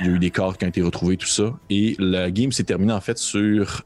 Il 0.00 0.06
y 0.06 0.10
a 0.10 0.12
eu 0.12 0.18
des 0.18 0.30
corps 0.30 0.56
qui 0.56 0.64
ont 0.64 0.68
été 0.68 0.80
retrouvés, 0.80 1.18
tout 1.18 1.26
ça. 1.26 1.52
Et 1.68 1.96
la 1.98 2.30
game 2.30 2.50
s'est 2.50 2.64
terminée 2.64 2.94
en 2.94 3.00
fait 3.00 3.18
sur 3.18 3.82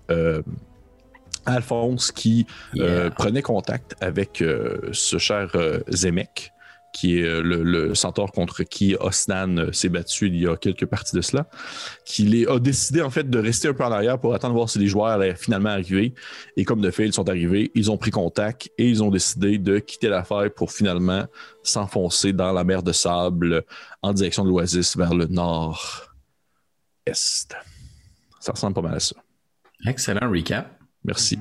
Alphonse 1.47 2.13
qui 2.13 2.47
euh, 2.79 3.05
Yeah. 3.05 3.11
prenait 3.11 3.43
contact 3.43 3.95
avec 4.01 4.41
euh, 4.43 4.79
ce 4.93 5.19
cher 5.19 5.51
euh, 5.55 5.81
Zemek, 5.91 6.53
qui 6.93 7.19
est 7.19 7.41
le, 7.43 7.63
le 7.63 7.95
centaure 7.95 8.33
contre 8.33 8.63
qui 8.63 8.97
Osnan 8.99 9.71
s'est 9.73 9.91
battu 9.91 10.29
il 10.29 10.37
y 10.41 10.47
a 10.49 10.57
quelques 10.57 10.87
parties 10.87 11.15
de 11.15 11.21
cela, 11.21 11.47
qui 12.07 12.23
les- 12.25 12.47
a 12.47 12.59
décidé 12.59 13.03
en 13.03 13.11
fait 13.11 13.29
de 13.29 13.39
rester 13.39 13.69
un 13.69 13.75
peu 13.75 13.85
en 13.85 13.93
arrière 13.93 14.19
pour 14.19 14.35
attendre 14.35 14.55
voir 14.55 14.71
si 14.71 14.79
les 14.79 14.87
joueurs 14.87 15.09
allaient 15.09 15.35
finalement 15.35 15.69
arriver. 15.71 16.15
Et 16.57 16.65
comme 16.65 16.81
de 16.81 16.91
fait, 16.91 17.05
ils 17.05 17.13
sont 17.13 17.29
arrivés, 17.29 17.71
ils 17.75 17.91
ont 17.91 17.99
pris 17.99 18.11
contact 18.11 18.71
et 18.79 18.89
ils 18.89 19.03
ont 19.03 19.11
décidé 19.11 19.59
de 19.59 19.79
quitter 19.79 20.09
l'affaire 20.09 20.51
pour 20.55 20.73
finalement 20.73 21.27
s'enfoncer 21.63 22.33
dans 22.33 22.53
la 22.53 22.65
mer 22.65 22.83
de 22.83 22.93
sable 22.93 23.65
en 24.01 24.15
direction 24.15 24.45
de 24.45 24.49
l'Oasis 24.49 24.97
vers 24.97 25.13
le 25.13 25.27
nord-est. 25.27 26.17
Ça 28.41 28.53
ressemble 28.53 28.75
pas 28.75 28.83
mal 28.83 28.95
à 28.95 29.01
ça. 29.01 29.17
Excellent 29.87 30.31
recap. 30.31 30.76
Merci. 31.07 31.39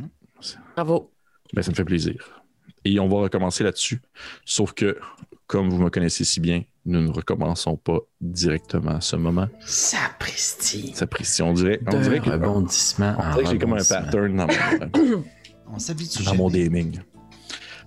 Bravo. 0.75 1.11
Ben, 1.53 1.61
ça 1.61 1.71
me 1.71 1.75
fait 1.75 1.83
plaisir. 1.83 2.43
Et 2.83 2.99
on 2.99 3.07
va 3.07 3.17
recommencer 3.17 3.63
là-dessus. 3.63 4.01
Sauf 4.45 4.73
que, 4.73 4.99
comme 5.47 5.69
vous 5.69 5.79
me 5.79 5.89
connaissez 5.89 6.23
si 6.23 6.39
bien, 6.39 6.63
nous 6.85 7.01
ne 7.01 7.09
recommençons 7.09 7.77
pas 7.77 7.97
directement 8.21 8.97
à 8.97 9.01
ce 9.01 9.15
moment. 9.15 9.47
Sapristi. 9.61 10.93
Ça 10.93 11.07
pris, 11.07 11.27
on 11.41 11.53
dirait, 11.53 11.79
on 11.87 11.99
dirait 11.99 12.19
que, 12.19 12.29
rebondissement 12.29 13.15
on 13.17 13.31
dirait 13.31 13.43
que 13.43 13.49
j'ai 13.49 13.57
comme 13.57 13.73
un 13.73 13.83
pattern 13.83 14.35
dans 14.35 14.47
mon, 14.47 15.23
On 15.73 15.79
s'habitue 15.79 16.23
dans 16.23 16.35
mon 16.35 16.49
gaming. 16.49 16.99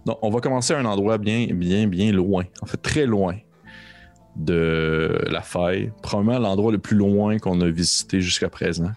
Donc, 0.05 0.19
on 0.23 0.31
va 0.31 0.41
commencer 0.41 0.75
à 0.75 0.79
un 0.79 0.85
endroit 0.85 1.19
bien, 1.19 1.47
bien, 1.53 1.87
bien 1.87 2.11
loin. 2.11 2.45
En 2.61 2.67
fait, 2.67 2.79
très 2.79 3.07
loin 3.07 3.37
de 4.35 5.17
la 5.29 5.43
faille. 5.43 5.93
Probablement 6.03 6.41
l'endroit 6.41 6.73
le 6.73 6.79
plus 6.79 6.97
loin 6.97 7.39
qu'on 7.39 7.61
a 7.61 7.69
visité 7.69 8.21
jusqu'à 8.21 8.49
présent. 8.49 8.91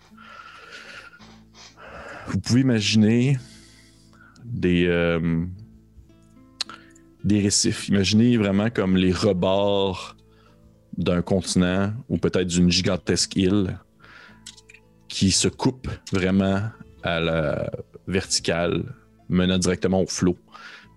Vous 2.28 2.40
pouvez 2.40 2.62
imaginer 2.62 3.38
des, 4.44 4.86
euh, 4.88 5.46
des 7.24 7.42
récifs. 7.42 7.88
Imaginez 7.90 8.38
vraiment 8.38 8.70
comme 8.70 8.96
les 8.98 9.12
rebords 9.12 10.16
d'un 10.98 11.22
continent 11.22 11.94
ou 12.10 12.18
peut-être 12.18 12.48
d'une 12.48 12.72
gigantesque 12.72 13.36
île 13.36 13.80
qui 15.08 15.32
se 15.32 15.48
coupe 15.48 15.90
vraiment 16.12 16.64
à 17.04 17.20
la 17.20 17.72
verticale, 18.08 18.84
menant 19.30 19.58
directement 19.58 20.02
au 20.02 20.08
flot, 20.08 20.38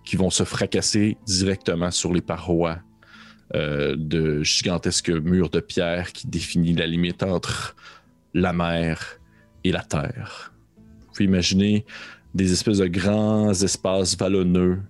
qui 0.04 0.16
vont 0.16 0.30
se 0.30 0.44
fracasser 0.44 1.16
directement 1.26 1.90
sur 1.90 2.12
les 2.12 2.20
parois 2.20 2.78
euh, 3.54 3.94
de 3.96 4.42
gigantesques 4.42 5.10
murs 5.10 5.50
de 5.50 5.60
pierre 5.60 6.12
qui 6.12 6.26
définissent 6.26 6.78
la 6.78 6.86
limite 6.86 7.22
entre 7.22 7.76
la 8.34 8.52
mer 8.52 9.20
et 9.64 9.72
la 9.72 9.82
terre. 9.82 10.53
Pouvez 11.14 11.26
imaginer 11.26 11.84
des 12.34 12.52
espèces 12.52 12.78
de 12.78 12.88
grands 12.88 13.52
espaces 13.52 14.16
vallonneux 14.18 14.80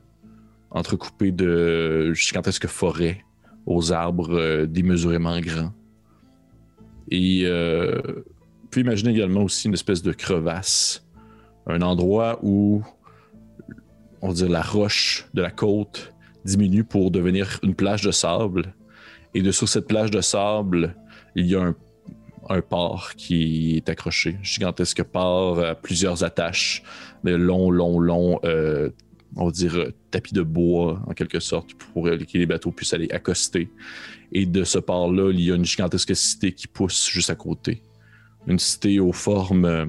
entrecoupés 0.71 1.33
de 1.33 2.15
gigantesques 2.15 2.67
forêts 2.67 3.23
aux 3.67 3.93
arbres 3.93 4.35
euh, 4.35 4.67
démesurément 4.67 5.39
grands. 5.41 5.73
Et 7.11 7.43
euh, 7.45 8.01
vous 8.07 8.69
pouvez 8.71 8.81
imaginer 8.81 9.11
également 9.11 9.43
aussi 9.43 9.69
une 9.69 9.75
espèce 9.75 10.03
de 10.03 10.13
crevasse, 10.13 11.07
un 11.67 11.83
endroit 11.83 12.39
où 12.43 12.83
on 14.23 14.29
va 14.29 14.35
dire 14.35 14.49
la 14.49 14.63
roche 14.63 15.29
de 15.35 15.43
la 15.43 15.51
côte 15.51 16.15
diminue 16.47 16.85
pour 16.85 17.11
devenir 17.11 17.61
une 17.63 17.75
plage 17.75 18.03
de 18.03 18.11
sable. 18.11 18.75
Et 19.35 19.43
de 19.43 19.51
sur 19.51 19.69
cette 19.69 19.87
plage 19.87 20.11
de 20.11 20.23
sable, 20.23 20.97
il 21.35 21.47
y 21.47 21.55
a 21.55 21.63
un, 21.63 21.75
un 22.49 22.61
port 22.61 23.13
qui 23.17 23.77
est 23.77 23.89
accroché, 23.89 24.39
gigantesque 24.43 25.03
port 25.03 25.61
à 25.61 25.75
plusieurs 25.75 26.25
attaches, 26.25 26.83
de 27.25 27.35
longs, 27.35 27.71
longs, 27.71 27.99
longs, 27.99 28.41
euh, 28.45 28.91
on 29.37 29.47
va 29.47 29.51
dire 29.51 29.77
euh, 29.77 29.93
tapis 30.11 30.35
de 30.35 30.43
bois 30.43 31.03
en 31.07 31.13
quelque 31.13 31.41
sorte 31.41 31.75
pour 31.75 32.07
euh, 32.07 32.19
que 32.19 32.39
les 32.39 32.47
bateaux 32.47 32.71
puissent 32.71 32.95
aller 32.95 33.11
accoster. 33.11 33.69
Et 34.33 34.47
de 34.47 34.65
ce 34.65 34.79
port-là, 34.79 35.31
il 35.33 35.41
y 35.41 35.51
a 35.51 35.55
une 35.55 35.65
gigantesque 35.65 36.15
cité 36.15 36.53
qui 36.53 36.67
pousse 36.67 37.09
juste 37.11 37.31
à 37.31 37.35
côté. 37.35 37.83
Une 38.47 38.59
cité 38.59 39.01
aux 39.01 39.13
formes, 39.13 39.65
euh, 39.65 39.87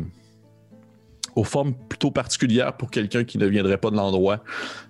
aux 1.35 1.43
formes 1.43 1.73
plutôt 1.73 2.11
particulières 2.11 2.75
pour 2.77 2.89
quelqu'un 2.89 3.23
qui 3.23 3.37
ne 3.37 3.45
viendrait 3.45 3.77
pas 3.77 3.91
de 3.91 3.95
l'endroit, 3.95 4.43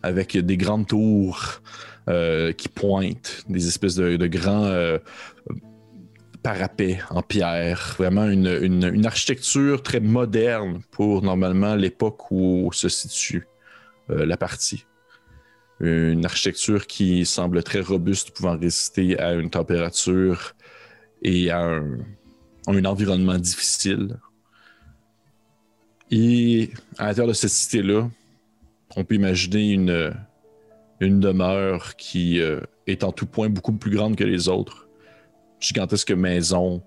avec 0.03 0.37
des 0.37 0.57
grandes 0.57 0.87
tours 0.87 1.61
euh, 2.07 2.51
qui 2.51 2.69
pointent, 2.69 3.43
des 3.49 3.67
espèces 3.67 3.95
de, 3.95 4.27
grands 4.27 4.65
euh, 4.65 4.99
parapet 6.45 6.99
en 7.09 7.23
pierre, 7.23 7.95
vraiment 7.97 8.29
une, 8.29 9.03
architecture 9.03 9.81
très 9.81 9.99
moderne 9.99 10.79
pour 10.91 11.23
normalement 11.23 11.73
l'époque 11.73 12.29
où 12.29 12.69
se 12.71 12.87
situe 12.87 13.47
euh, 14.11 14.27
la 14.27 14.37
partie. 14.37 14.85
Une 15.79 16.23
architecture 16.23 16.85
qui 16.85 17.25
semble 17.25 17.63
très 17.63 17.79
robuste, 17.81 18.29
pouvant 18.29 18.55
résister 18.55 19.17
à 19.17 19.33
une 19.33 19.49
température 19.49 20.53
et 21.23 21.49
à 21.49 21.61
un, 21.61 21.97
environnement 22.67 23.39
difficile. 23.39 24.15
Et 26.11 26.69
à 26.99 27.07
l'intérieur 27.07 27.29
de 27.29 27.33
cette 27.33 27.49
cité-là, 27.49 28.07
on 28.95 29.03
peut 29.03 29.15
imaginer 29.15 29.71
une, 29.71 30.13
une 30.99 31.19
demeure 31.19 31.95
qui 31.95 32.39
euh, 32.39 32.59
est 32.85 33.03
en 33.03 33.11
tout 33.11 33.25
point 33.25 33.49
beaucoup 33.49 33.73
plus 33.73 33.95
grande 33.95 34.15
que 34.15 34.23
les 34.23 34.47
autres. 34.47 34.84
Gigantesque 35.65 36.11
maison 36.11 36.83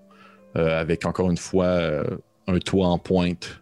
euh, 0.57 0.81
avec 0.81 1.05
encore 1.05 1.31
une 1.31 1.37
fois 1.37 1.67
euh, 1.67 2.05
un 2.47 2.59
toit 2.59 2.87
en 2.87 2.99
pointe. 2.99 3.61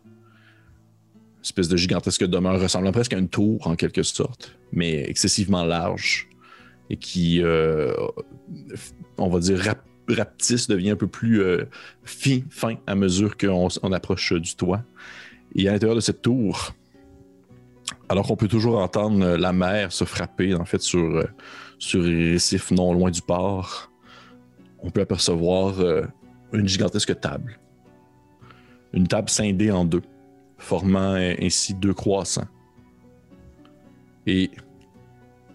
Une 1.36 1.42
espèce 1.42 1.68
de 1.68 1.76
gigantesque 1.76 2.24
demeure 2.26 2.60
ressemblant 2.60 2.92
presque 2.92 3.14
à 3.14 3.18
une 3.18 3.28
tour 3.28 3.66
en 3.66 3.76
quelque 3.76 4.02
sorte, 4.02 4.56
mais 4.72 5.08
excessivement 5.08 5.64
large 5.64 6.28
et 6.90 6.96
qui, 6.96 7.40
euh, 7.42 7.94
on 9.16 9.28
va 9.28 9.38
dire, 9.40 9.58
rap- 9.58 9.84
devient 10.68 10.90
un 10.90 10.96
peu 10.96 11.08
plus 11.08 11.42
fin, 12.04 12.40
fin 12.50 12.74
à 12.86 12.94
mesure 12.94 13.36
qu'on 13.36 13.92
approche 13.92 14.32
du 14.34 14.54
toit. 14.54 14.82
Et 15.54 15.68
à 15.68 15.72
l'intérieur 15.72 15.96
de 15.96 16.00
cette 16.00 16.22
tour, 16.22 16.74
alors 18.08 18.26
qu'on 18.26 18.36
peut 18.36 18.48
toujours 18.48 18.78
entendre 18.78 19.36
la 19.36 19.52
mer 19.52 19.90
se 19.90 20.04
frapper 20.04 20.54
en 20.54 20.64
fait 20.64 20.80
sur, 20.80 21.26
sur 21.78 22.02
les 22.02 22.32
récifs 22.32 22.70
non 22.70 22.92
loin 22.92 23.10
du 23.10 23.22
port, 23.22 23.90
on 24.86 24.90
peut 24.90 25.00
apercevoir 25.00 25.80
euh, 25.80 26.02
une 26.52 26.68
gigantesque 26.68 27.18
table. 27.18 27.58
Une 28.92 29.08
table 29.08 29.28
scindée 29.28 29.72
en 29.72 29.84
deux, 29.84 30.02
formant 30.58 31.14
ainsi 31.14 31.74
deux 31.74 31.92
croissants. 31.92 32.46
Et 34.28 34.50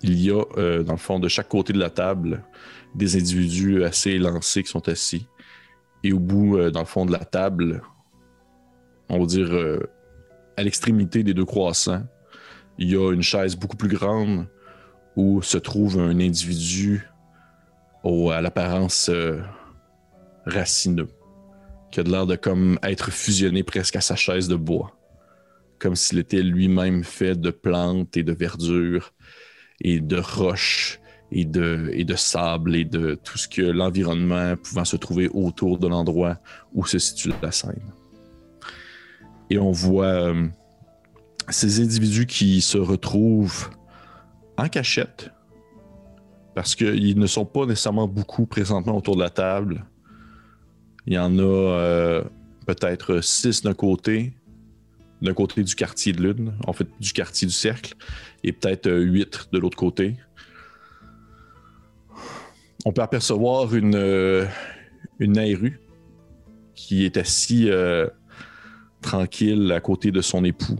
il 0.04 0.22
y 0.22 0.32
a, 0.32 0.44
euh, 0.58 0.84
dans 0.84 0.94
le 0.94 0.98
fond, 1.00 1.18
de 1.18 1.30
chaque 1.30 1.48
côté 1.48 1.72
de 1.72 1.80
la 1.80 1.90
table, 1.90 2.44
des 2.94 3.16
individus 3.16 3.86
assez 3.86 4.12
élancés 4.12 4.64
qui 4.64 4.70
sont 4.70 4.88
assis. 4.90 5.26
Et 6.04 6.12
au 6.12 6.20
bout, 6.20 6.58
euh, 6.58 6.70
dans 6.70 6.82
le 6.82 6.86
fond 6.86 7.06
de 7.06 7.14
la 7.14 7.24
table, 7.24 7.82
on 9.08 9.20
va 9.20 9.26
dire 9.26 9.52
à 10.58 10.64
l'extrémité 10.64 11.24
des 11.24 11.34
deux 11.34 11.46
croissants, 11.46 12.04
il 12.78 12.90
y 12.90 12.96
a 12.96 13.12
une 13.12 13.22
chaise 13.22 13.56
beaucoup 13.56 13.78
plus 13.78 13.90
grande 13.90 14.48
où 15.16 15.42
se 15.42 15.58
trouve 15.58 16.00
un 16.00 16.20
individu 16.20 17.11
au- 18.04 18.32
à 18.32 18.42
l'apparence 18.42 19.10
euh, 19.10 19.42
racineux, 20.46 21.10
qui 21.92 22.00
a 22.00 22.04
de 22.04 22.12
l'air 22.12 22.26
de 22.26 22.36
comme 22.36 22.80
être 22.84 23.12
fusionné 23.12 23.64
presque 23.64 23.96
à 23.96 24.02
sa 24.02 24.16
chaise 24.16 24.48
de 24.48 24.56
bois, 24.56 24.92
comme 25.80 25.96
s'il 25.96 26.20
était 26.20 26.42
lui-même 26.44 27.04
fait 27.04 27.36
de 27.40 27.52
plantes 27.52 28.18
et 28.18 28.24
de 28.24 28.34
verdure 28.34 29.14
et 29.82 30.00
de 30.00 30.18
roches 30.18 31.00
et 31.32 31.46
de, 31.46 31.90
et 31.94 32.04
de 32.04 32.16
sable 32.16 32.76
et 32.76 32.86
de 32.86 33.16
tout 33.16 33.38
ce 33.38 33.48
que 33.48 33.62
l'environnement 33.62 34.56
pouvant 34.58 34.86
se 34.86 34.98
trouver 34.98 35.30
autour 35.34 35.78
de 35.80 35.88
l'endroit 35.88 36.38
où 36.74 36.86
se 36.86 37.00
situe 37.00 37.32
la 37.42 37.52
scène. 37.52 37.82
Et 39.50 39.58
on 39.58 39.72
voit 39.72 40.06
euh, 40.06 40.48
ces 41.50 41.82
individus 41.82 42.26
qui 42.26 42.62
se 42.62 42.78
retrouvent 42.78 43.70
en 44.58 44.68
cachette 44.68 45.30
parce 46.56 46.76
qu'ils 46.76 47.18
ne 47.18 47.28
sont 47.28 47.46
pas 47.46 47.66
nécessairement 47.66 48.08
beaucoup 48.08 48.46
présentement 48.46 48.98
autour 48.98 49.16
de 49.16 49.22
la 49.22 49.30
table. 49.30 49.86
Il 51.08 51.14
y 51.14 51.20
en 51.20 51.38
a 51.40 51.42
euh, 51.42 52.24
peut-être 52.68 53.22
six 53.22 53.62
d'un 53.62 53.74
côté, 53.74 54.34
d'un 55.22 55.34
côté 55.34 55.64
du 55.64 55.76
quartier 55.76 56.14
de 56.14 56.22
lune, 56.22 56.54
en 56.68 56.74
fait 56.74 56.88
du 57.00 57.14
quartier 57.14 57.48
du 57.48 57.54
cercle, 57.54 57.96
et 58.44 58.52
peut-être 58.52 58.88
euh, 58.88 59.00
huit 59.00 59.50
de 59.52 59.60
l'autre 59.60 59.78
côté. 59.78 60.18
On 62.86 62.92
peut 62.92 63.02
apercevoir 63.02 63.74
une, 63.76 63.96
euh, 63.96 64.46
une 65.20 65.34
Nairu 65.34 65.80
qui 66.76 67.06
est 67.06 67.16
assis 67.18 67.70
tranquille 69.02 69.72
à 69.72 69.80
côté 69.80 70.12
de 70.12 70.22
son 70.22 70.44
époux. 70.44 70.80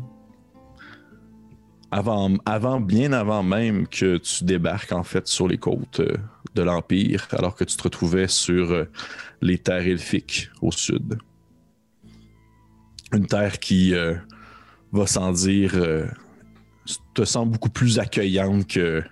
Avant, 1.94 2.80
bien 2.80 3.12
avant 3.12 3.44
même 3.44 3.86
que 3.86 4.16
tu 4.16 4.46
débarques 4.46 4.94
en 4.94 5.04
fait 5.04 5.28
sur 5.28 5.50
les 5.50 5.58
côtes 5.58 6.00
euh, 6.00 6.16
de 6.56 6.62
l'Empire, 6.62 7.28
alors 7.32 7.54
que 7.54 7.66
tu 7.66 7.76
te 7.76 7.84
retrouvais 7.84 8.30
sur 8.30 8.72
euh, 8.72 8.86
les 9.42 9.58
terres 9.58 9.86
elfiques 9.86 10.50
au 10.62 10.72
sud. 10.72 11.18
Une 13.14 13.26
terre 13.26 13.60
qui 13.60 13.94
euh, 13.94 14.16
va 14.94 15.06
sans 15.06 15.34
dire 15.34 15.74
te 17.14 17.26
semble 17.26 17.52
beaucoup 17.52 17.70
plus 17.70 18.00
accueillante 18.00 18.68
que, 18.68 19.04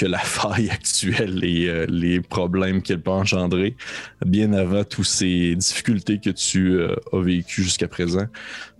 la 0.00 0.18
faille 0.18 0.70
actuelle 0.70 1.44
et 1.44 1.86
les 1.88 2.22
problèmes 2.22 2.80
qu'elle 2.80 3.02
peut 3.02 3.10
engendrer, 3.10 3.76
bien 4.24 4.54
avant 4.54 4.84
toutes 4.84 5.04
ces 5.04 5.54
difficultés 5.54 6.20
que 6.20 6.30
tu 6.30 6.82
as 6.82 7.20
vécues 7.20 7.64
jusqu'à 7.64 7.88
présent. 7.88 8.26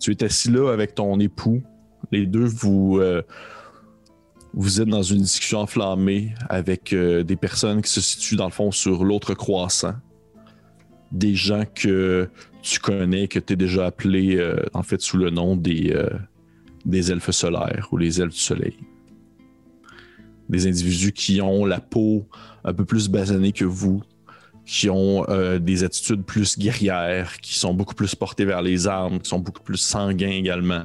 Tu 0.01 0.13
es 0.13 0.25
assis 0.25 0.51
là 0.51 0.73
avec 0.73 0.95
ton 0.95 1.21
époux. 1.21 1.63
Les 2.13 2.27
deux, 2.27 2.45
vous, 2.45 2.99
euh, 3.01 3.23
vous 4.55 4.81
êtes 4.81 4.89
dans 4.89 5.03
une 5.03 5.23
discussion 5.23 5.61
enflammée 5.61 6.35
avec 6.49 6.93
euh, 6.93 7.23
des 7.23 7.37
personnes 7.37 7.83
qui 7.83 7.91
se 7.91 8.01
situent 8.01 8.37
dans 8.37 8.47
le 8.47 8.53
fond 8.53 8.71
sur 8.71 9.05
l'autre 9.05 9.35
croissant. 9.35 9.95
Des 11.13 11.35
gens 11.35 11.65
que 11.75 12.29
tu 12.63 12.81
connais, 12.81 13.29
que 13.29 13.39
tu 13.39 13.53
es 13.53 13.57
déjà 13.57 13.87
appelé 13.87 14.37
euh, 14.37 14.57
en 14.75 14.83
fait 14.83 15.01
sous 15.01 15.17
le 15.17 15.31
nom 15.31 15.57
des, 15.57 15.95
elfes 16.93 17.31
solaires 17.31 17.89
ou 17.93 17.97
les 17.97 18.21
elfes 18.21 18.35
du 18.35 18.41
soleil. 18.41 18.77
Des 20.49 20.67
individus 20.67 21.13
qui 21.13 21.41
ont 21.41 21.65
la 21.65 21.81
peau 21.81 22.29
un 22.65 22.73
peu 22.73 22.85
plus 22.85 23.09
basanée 23.09 23.53
que 23.53 23.65
vous, 23.65 24.03
qui 24.65 24.89
ont 24.91 25.25
des 25.59 25.85
attitudes 25.85 26.25
plus 26.25 26.59
guerrières, 26.59 27.41
qui 27.41 27.55
sont 27.55 27.75
beaucoup 27.75 27.95
plus 27.95 28.15
portés 28.15 28.45
vers 28.45 28.63
les 28.63 28.87
armes, 28.87 29.21
qui 29.21 29.29
sont 29.29 29.39
beaucoup 29.39 29.63
plus 29.63 29.77
sanguins 29.77 30.31
également, 30.31 30.85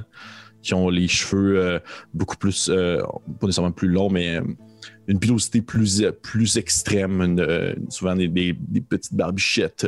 qui 0.61 0.73
ont 0.73 0.89
les 0.89 1.07
cheveux 1.07 1.59
euh, 1.59 1.79
beaucoup 2.13 2.37
plus, 2.37 2.69
euh, 2.69 3.01
pas 3.39 3.47
nécessairement 3.47 3.71
plus 3.71 3.87
longs, 3.87 4.09
mais 4.09 4.37
euh, 4.37 4.43
une 5.07 5.19
pilosité 5.19 5.61
plus, 5.61 6.03
plus 6.21 6.57
extrême, 6.57 7.35
souvent 7.89 8.15
des, 8.15 8.53
petites 8.89 9.13
barbichettes, 9.13 9.85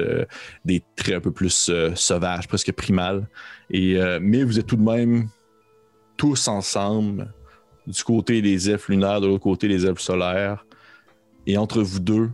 des 0.66 0.84
traits 0.96 1.16
un 1.16 1.20
peu 1.20 1.32
plus 1.32 1.72
sauvages, 1.96 2.48
presque 2.48 2.72
primales. 2.74 3.28
Et, 3.72 3.98
mais 4.22 4.44
vous 4.44 4.60
êtes 4.60 4.68
tout 4.68 4.76
de 4.76 4.84
même 4.84 5.30
tous 6.18 6.48
ensemble, 6.48 7.34
du 7.88 8.04
côté 8.04 8.42
des 8.42 8.70
elfes 8.70 8.90
lunaires, 8.90 9.22
de 9.22 9.28
l'autre 9.28 9.44
côté 9.44 9.68
des 9.68 9.86
elfes 9.86 10.02
solaires. 10.02 10.66
Et 11.48 11.58
entre 11.58 11.82
vous 11.82 12.00
deux, 12.00 12.30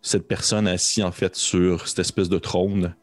cette 0.00 0.26
personne 0.26 0.66
assise 0.66 1.04
en 1.04 1.12
fait 1.12 1.36
sur 1.36 1.86
cette 1.86 2.00
espèce 2.00 2.28
de 2.28 2.38
trône, 2.38 2.96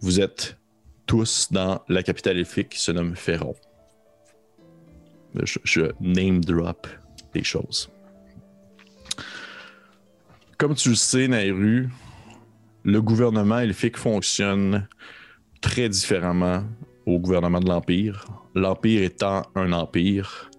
vous 0.00 0.20
êtes 0.20 0.58
tous 1.06 1.48
dans 1.50 1.82
la 1.88 2.02
capitale 2.02 2.38
elfique 2.38 2.70
qui 2.70 2.80
se 2.80 2.92
nomme 2.92 3.16
Ferron. 3.16 3.54
Je, 5.34 5.58
je 5.64 5.82
name 6.00 6.44
drop 6.44 6.86
des 7.32 7.44
choses. 7.44 7.90
Comme 10.58 10.74
tu 10.74 10.90
le 10.90 10.94
sais, 10.94 11.28
Nairu, 11.28 11.90
le 12.84 13.02
gouvernement 13.02 13.58
elfique 13.58 13.98
fonctionne 13.98 14.88
très 15.60 15.88
différemment 15.88 16.64
au 17.04 17.18
gouvernement 17.18 17.60
de 17.60 17.68
l'Empire. 17.68 18.24
L'Empire 18.54 19.02
étant 19.02 19.42
un 19.54 19.72
empire, 19.72 20.50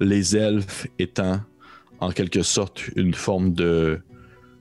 les 0.00 0.36
elfes 0.36 0.86
étant 0.98 1.40
en 2.00 2.10
quelque 2.10 2.42
sorte 2.42 2.88
une 2.96 3.14
forme 3.14 3.52
de, 3.54 4.00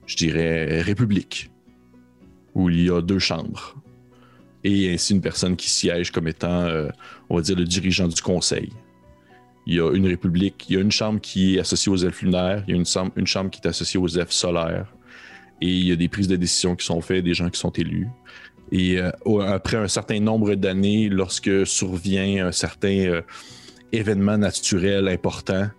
je 0.06 0.16
dirais, 0.16 0.82
république, 0.82 1.52
où 2.54 2.70
il 2.70 2.86
y 2.86 2.90
a 2.90 3.02
deux 3.02 3.20
chambres, 3.20 3.81
et 4.64 4.94
ainsi 4.94 5.14
une 5.14 5.22
personne 5.22 5.56
qui 5.56 5.70
siège 5.70 6.12
comme 6.12 6.28
étant, 6.28 6.66
euh, 6.66 6.90
on 7.30 7.36
va 7.38 7.42
dire, 7.42 7.56
le 7.56 7.66
dirigeant 7.66 8.08
du 8.08 8.22
conseil. 8.22 8.72
Il 9.66 9.76
y 9.76 9.80
a 9.80 9.92
une 9.94 10.08
république, 10.08 10.66
il 10.70 10.76
y 10.76 10.78
a 10.78 10.82
une 10.82 10.92
chambre 10.92 11.20
qui 11.22 11.56
est 11.56 11.60
associée 11.60 11.92
aux 11.92 11.98
elfes 11.98 12.22
lunaires, 12.22 12.64
il 12.68 12.72
y 12.72 12.74
a 12.74 12.78
une, 12.78 12.86
chambre- 12.86 13.12
une 13.16 13.28
chambre 13.28 13.50
qui 13.52 13.60
est 13.64 13.68
associée 13.68 14.00
aux 14.00 14.08
elfes 14.08 14.32
solaires, 14.32 14.92
et 15.62 15.68
il 15.68 15.88
y 15.88 15.92
a 15.92 15.96
des 15.96 16.08
prises 16.08 16.28
de 16.28 16.36
décision 16.36 16.76
qui 16.76 16.86
sont 16.86 17.02
faites, 17.02 17.24
des 17.24 17.36
gens 17.36 17.50
qui 17.50 17.60
sont 17.60 17.72
élus. 17.72 18.08
Et 18.72 19.00
euh, 19.00 19.12
après 19.42 19.78
un 19.78 19.88
certain 19.88 20.20
nombre 20.20 20.56
d'années, 20.56 21.10
lorsque 21.10 21.68
survient 21.68 22.48
un 22.48 22.52
certain 22.52 23.00
euh, 23.06 23.22
événement 23.92 24.38
naturel 24.38 25.08
important, 25.08 25.70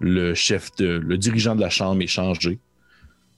le 0.00 0.34
chef 0.34 0.74
de, 0.76 0.86
le 0.86 1.16
dirigeant 1.16 1.54
de 1.54 1.60
la 1.60 1.70
chambre 1.70 2.02
est 2.02 2.06
changé. 2.06 2.58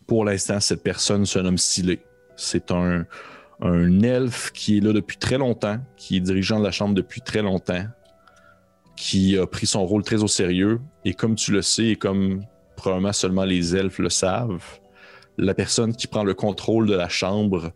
Pour 0.06 0.24
l'instant, 0.24 0.60
cette 0.60 0.82
personne 0.82 1.24
se 1.26 1.38
nomme 1.38 1.58
Silé. 1.58 2.00
C'est 2.36 2.70
un, 2.70 3.06
un 3.60 4.00
elfe 4.02 4.52
qui 4.52 4.78
est 4.78 4.80
là 4.80 4.92
depuis 4.92 5.16
très 5.16 5.38
longtemps, 5.38 5.78
qui 5.96 6.16
est 6.16 6.20
dirigeant 6.20 6.58
de 6.58 6.64
la 6.64 6.70
chambre 6.70 6.94
depuis 6.94 7.20
très 7.20 7.42
longtemps, 7.42 7.84
qui 8.96 9.38
a 9.38 9.46
pris 9.46 9.66
son 9.66 9.84
rôle 9.86 10.02
très 10.02 10.22
au 10.22 10.28
sérieux. 10.28 10.80
Et 11.04 11.14
comme 11.14 11.34
tu 11.34 11.52
le 11.52 11.62
sais, 11.62 11.88
et 11.88 11.96
comme 11.96 12.42
probablement 12.76 13.12
seulement 13.12 13.44
les 13.44 13.76
elfes 13.76 13.98
le 13.98 14.08
savent, 14.08 14.80
la 15.36 15.54
personne 15.54 15.94
qui 15.94 16.06
prend 16.06 16.24
le 16.24 16.34
contrôle 16.34 16.86
de 16.86 16.94
la 16.94 17.08
chambre 17.08 17.72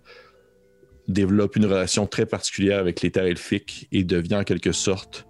développe 1.09 1.57
une 1.57 1.67
relation 1.67 2.07
très 2.07 2.27
particulière 2.27 2.79
avec 2.79 3.03
les 3.03 3.11
terres 3.11 3.27
elfiques 3.27 3.89
et 3.93 4.05
devient 4.05 4.37
en 4.37 4.45
quelque 4.45 4.73
sorte 4.73 5.27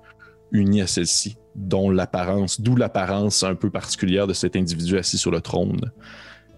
unie 0.52 0.80
à 0.80 0.86
celle-ci, 0.86 1.36
dont 1.56 1.90
l'apparence, 1.90 2.60
d'où 2.60 2.76
l'apparence 2.76 3.42
un 3.42 3.56
peu 3.56 3.70
particulière 3.70 4.28
de 4.28 4.32
cet 4.32 4.54
individu 4.54 4.98
assis 4.98 5.18
sur 5.18 5.32
le 5.32 5.40
trône, 5.40 5.92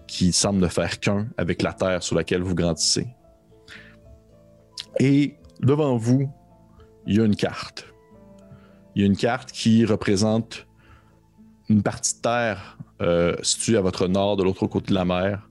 qui 0.07 0.31
semble 0.31 0.59
ne 0.59 0.67
faire 0.67 0.99
qu'un 0.99 1.27
avec 1.37 1.63
la 1.63 1.73
terre 1.73 2.03
sur 2.03 2.15
laquelle 2.15 2.43
vous 2.43 2.55
grandissez. 2.55 3.07
Et 4.99 5.35
devant 5.61 5.97
vous, 5.97 6.29
il 7.05 7.15
y 7.15 7.21
a 7.21 7.25
une 7.25 7.35
carte. 7.35 7.85
Il 8.95 9.01
y 9.01 9.03
a 9.03 9.07
une 9.07 9.17
carte 9.17 9.51
qui 9.51 9.85
représente 9.85 10.67
une 11.69 11.83
partie 11.83 12.15
de 12.15 12.21
terre 12.21 12.77
euh, 13.01 13.35
située 13.43 13.77
à 13.77 13.81
votre 13.81 14.07
nord, 14.07 14.37
de 14.37 14.43
l'autre 14.43 14.65
côté 14.67 14.89
de 14.89 14.95
la 14.95 15.05
mer. 15.05 15.49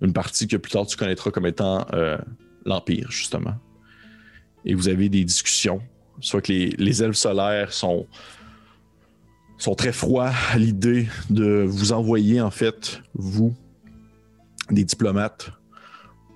Une 0.00 0.12
partie 0.12 0.48
que 0.48 0.56
plus 0.56 0.72
tard 0.72 0.86
tu 0.86 0.96
connaîtras 0.96 1.30
comme 1.30 1.46
étant 1.46 1.86
euh, 1.92 2.18
l'Empire, 2.64 3.10
justement. 3.10 3.54
Et 4.64 4.74
vous 4.74 4.88
avez 4.88 5.08
des 5.08 5.24
discussions. 5.24 5.80
Soit 6.20 6.42
que 6.42 6.52
les, 6.52 7.02
elfes 7.02 7.16
solaires 7.16 7.72
sont, 7.72 8.06
sont 9.56 9.74
très 9.74 9.92
froids 9.92 10.32
à 10.52 10.58
l'idée 10.58 11.08
de 11.30 11.64
vous 11.66 11.92
envoyer, 11.92 12.40
en 12.40 12.50
fait, 12.50 13.00
vous, 13.14 13.54
des 14.70 14.84
diplomates, 14.84 15.52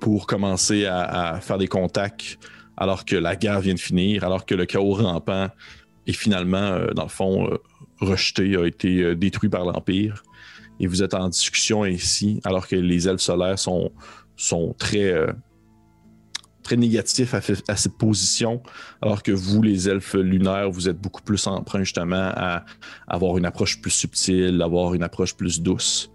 pour 0.04 0.26
commencer 0.26 0.84
à, 0.84 1.40
faire 1.40 1.56
des 1.56 1.66
contacts 1.66 2.38
alors 2.76 3.06
que 3.06 3.16
la 3.16 3.36
guerre 3.36 3.60
vient 3.60 3.72
de 3.72 3.80
finir, 3.80 4.22
alors 4.22 4.44
que 4.44 4.54
le 4.54 4.66
chaos 4.66 4.92
rampant 4.92 5.48
est 6.06 6.12
finalement, 6.12 6.58
euh, 6.58 6.90
dans 6.92 7.04
le 7.04 7.08
fond, 7.08 7.48
euh, 7.48 7.56
rejeté, 8.00 8.54
a 8.54 8.66
été 8.66 9.00
euh, 9.00 9.14
détruit 9.16 9.48
par 9.48 9.64
l'Empire. 9.64 10.22
Et 10.78 10.86
vous 10.88 11.02
êtes 11.02 11.14
en 11.14 11.30
discussion 11.30 11.86
ici, 11.86 12.38
alors 12.44 12.68
que 12.68 12.76
les 12.76 13.08
elfes 13.08 13.22
solaires 13.22 13.58
sont, 13.58 13.92
sont 14.36 14.74
très, 14.76 15.14
très 16.62 16.76
négatifs 16.76 17.32
à, 17.32 17.40
cette 17.40 17.96
position, 17.96 18.62
alors 19.00 19.22
que 19.22 19.32
vous, 19.32 19.62
les 19.62 19.88
elfes 19.88 20.16
lunaires, 20.16 20.70
vous 20.70 20.86
êtes 20.86 21.00
beaucoup 21.00 21.22
plus 21.22 21.46
emprunts 21.46 21.84
justement 21.84 22.30
à 22.36 22.66
avoir 23.08 23.38
une 23.38 23.46
approche 23.46 23.80
plus 23.80 23.92
subtile, 23.92 24.60
avoir 24.60 24.92
une 24.92 25.02
approche 25.02 25.34
plus 25.34 25.62
douce. 25.62 26.10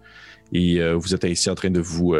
Et 0.52 0.80
vous 0.92 1.14
êtes 1.14 1.24
ainsi 1.24 1.48
en 1.48 1.54
train 1.54 1.70
de 1.70 1.80
vous, 1.80 2.14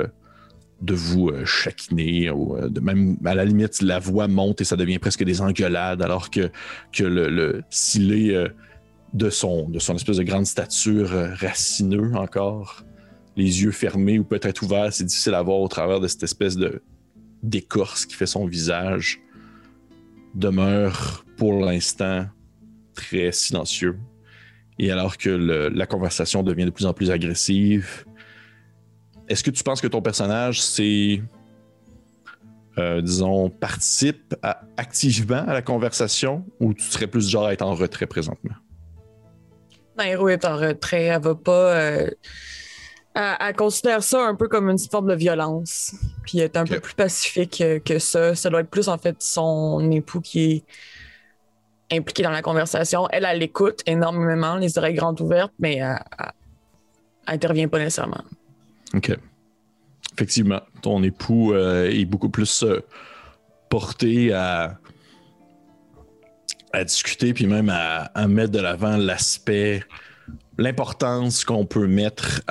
de 0.81 0.95
vous 0.95 1.29
euh, 1.29 1.45
chaciner, 1.45 2.31
ou 2.31 2.57
euh, 2.57 2.69
de 2.69 2.81
même 2.81 3.17
à 3.25 3.35
la 3.35 3.45
limite, 3.45 3.83
la 3.83 3.99
voix 3.99 4.29
monte 4.29 4.61
et 4.61 4.65
ça 4.65 4.77
devient 4.77 4.99
presque 4.99 5.25
des 5.25 5.41
engueulades, 5.41 6.03
alors 6.03 6.31
que, 6.31 6.51
que 6.93 7.05
le, 7.05 7.29
le 7.29 7.63
euh, 7.99 8.49
de, 9.13 9.31
son, 9.31 9.69
de 9.69 9.79
son 9.79 9.97
espèce 9.97 10.17
de 10.17 10.23
grande 10.23 10.47
stature 10.47 11.11
racineux 11.39 12.15
encore, 12.15 12.85
les 13.37 13.63
yeux 13.63 13.73
fermés 13.73 14.19
ou 14.19 14.25
peut-être 14.25 14.63
ouverts, 14.63 14.93
c'est 14.93 15.05
difficile 15.05 15.35
à 15.35 15.43
voir 15.43 15.59
au 15.59 15.69
travers 15.69 16.01
de 16.01 16.09
cette 16.09 16.23
espèce 16.23 16.57
de 16.57 16.83
d'écorce 17.43 18.05
qui 18.05 18.15
fait 18.15 18.27
son 18.27 18.45
visage, 18.45 19.19
demeure 20.35 21.25
pour 21.39 21.55
l'instant 21.65 22.27
très 22.95 23.33
silencieux. 23.33 23.99
Et 24.79 24.91
alors 24.91 25.17
que 25.17 25.31
la 25.31 25.87
conversation 25.87 26.43
devient 26.43 26.67
de 26.67 26.71
plus 26.71 26.85
en 26.85 26.93
plus 26.93 27.11
agressive, 27.11 28.05
est-ce 29.31 29.43
que 29.45 29.51
tu 29.51 29.63
penses 29.63 29.81
que 29.81 29.87
ton 29.87 30.03
personnage, 30.03 30.61
c'est, 30.61 31.23
euh, 32.79 33.01
disons, 33.01 33.49
participe 33.49 34.35
à- 34.43 34.63
activement 34.77 35.45
à 35.47 35.53
la 35.55 35.63
conversation 35.63 36.45
ou 36.59 36.75
tu 36.75 36.83
serais 36.85 37.07
plus 37.07 37.29
genre 37.29 37.47
à 37.47 37.53
être 37.53 37.63
en 37.63 37.75
retrait 37.75 38.07
présentement? 38.07 38.55
Nairo 39.97 40.29
est 40.29 40.45
en 40.45 40.57
retrait. 40.57 41.05
Elle 41.05 41.21
va 41.23 41.35
pas. 41.35 41.75
euh, 41.77 42.11
elle, 43.15 43.37
elle 43.41 43.57
considère 43.57 44.03
ça 44.03 44.25
un 44.27 44.35
peu 44.35 44.49
comme 44.49 44.69
une 44.71 44.79
forme 44.79 45.09
de 45.09 45.15
violence. 45.15 45.95
Puis 46.25 46.39
elle 46.39 46.45
est 46.45 46.57
un 46.57 46.65
peu 46.65 46.81
plus 46.81 46.95
pacifique 46.95 47.61
euh, 47.61 47.79
que 47.81 47.99
ça. 47.99 48.35
Ça 48.35 48.51
doit 48.51 48.61
être 48.61 48.71
plus 48.71 48.89
en 48.89 48.99
fait 48.99 49.17
son 49.21 49.91
époux 49.91 50.21
qui 50.21 50.65
est 51.91 51.97
impliqué 51.97 52.23
dans 52.23 52.31
la 52.31 52.41
conversation. 52.43 53.09
Elle, 53.11 53.25
elle 53.25 53.39
l'écoute 53.41 53.81
énormément, 53.87 54.57
les 54.57 54.79
oreilles 54.79 54.95
grandes 54.95 55.21
ouvertes, 55.21 55.53
mais 55.59 55.77
elle, 55.77 55.99
elle- 56.19 56.33
elle 57.27 57.35
intervient 57.35 57.69
pas 57.69 57.79
nécessairement. 57.79 58.25
OK. 58.95 59.17
Effectivement, 60.15 60.61
ton 60.83 61.03
époux 61.03 61.53
euh, 61.53 61.89
est 61.89 62.05
beaucoup 62.05 62.29
plus 62.29 62.63
euh, 62.63 62.81
porté 63.69 64.33
à, 64.33 64.77
discuter, 66.85 67.33
puis 67.33 67.47
même 67.47 67.71
à, 67.73 68.29
mettre 68.29 68.53
de 68.53 68.61
l'avant 68.61 68.97
l'aspect, 68.97 69.83
l'importance 70.59 71.45
qu'on 71.45 71.67
peut 71.67 71.87
mettre, 71.87 72.43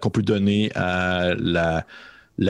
qu'on 0.00 0.10
peut 0.10 0.22
donner 0.22 0.70
à 0.74 1.34
la, 1.34 1.84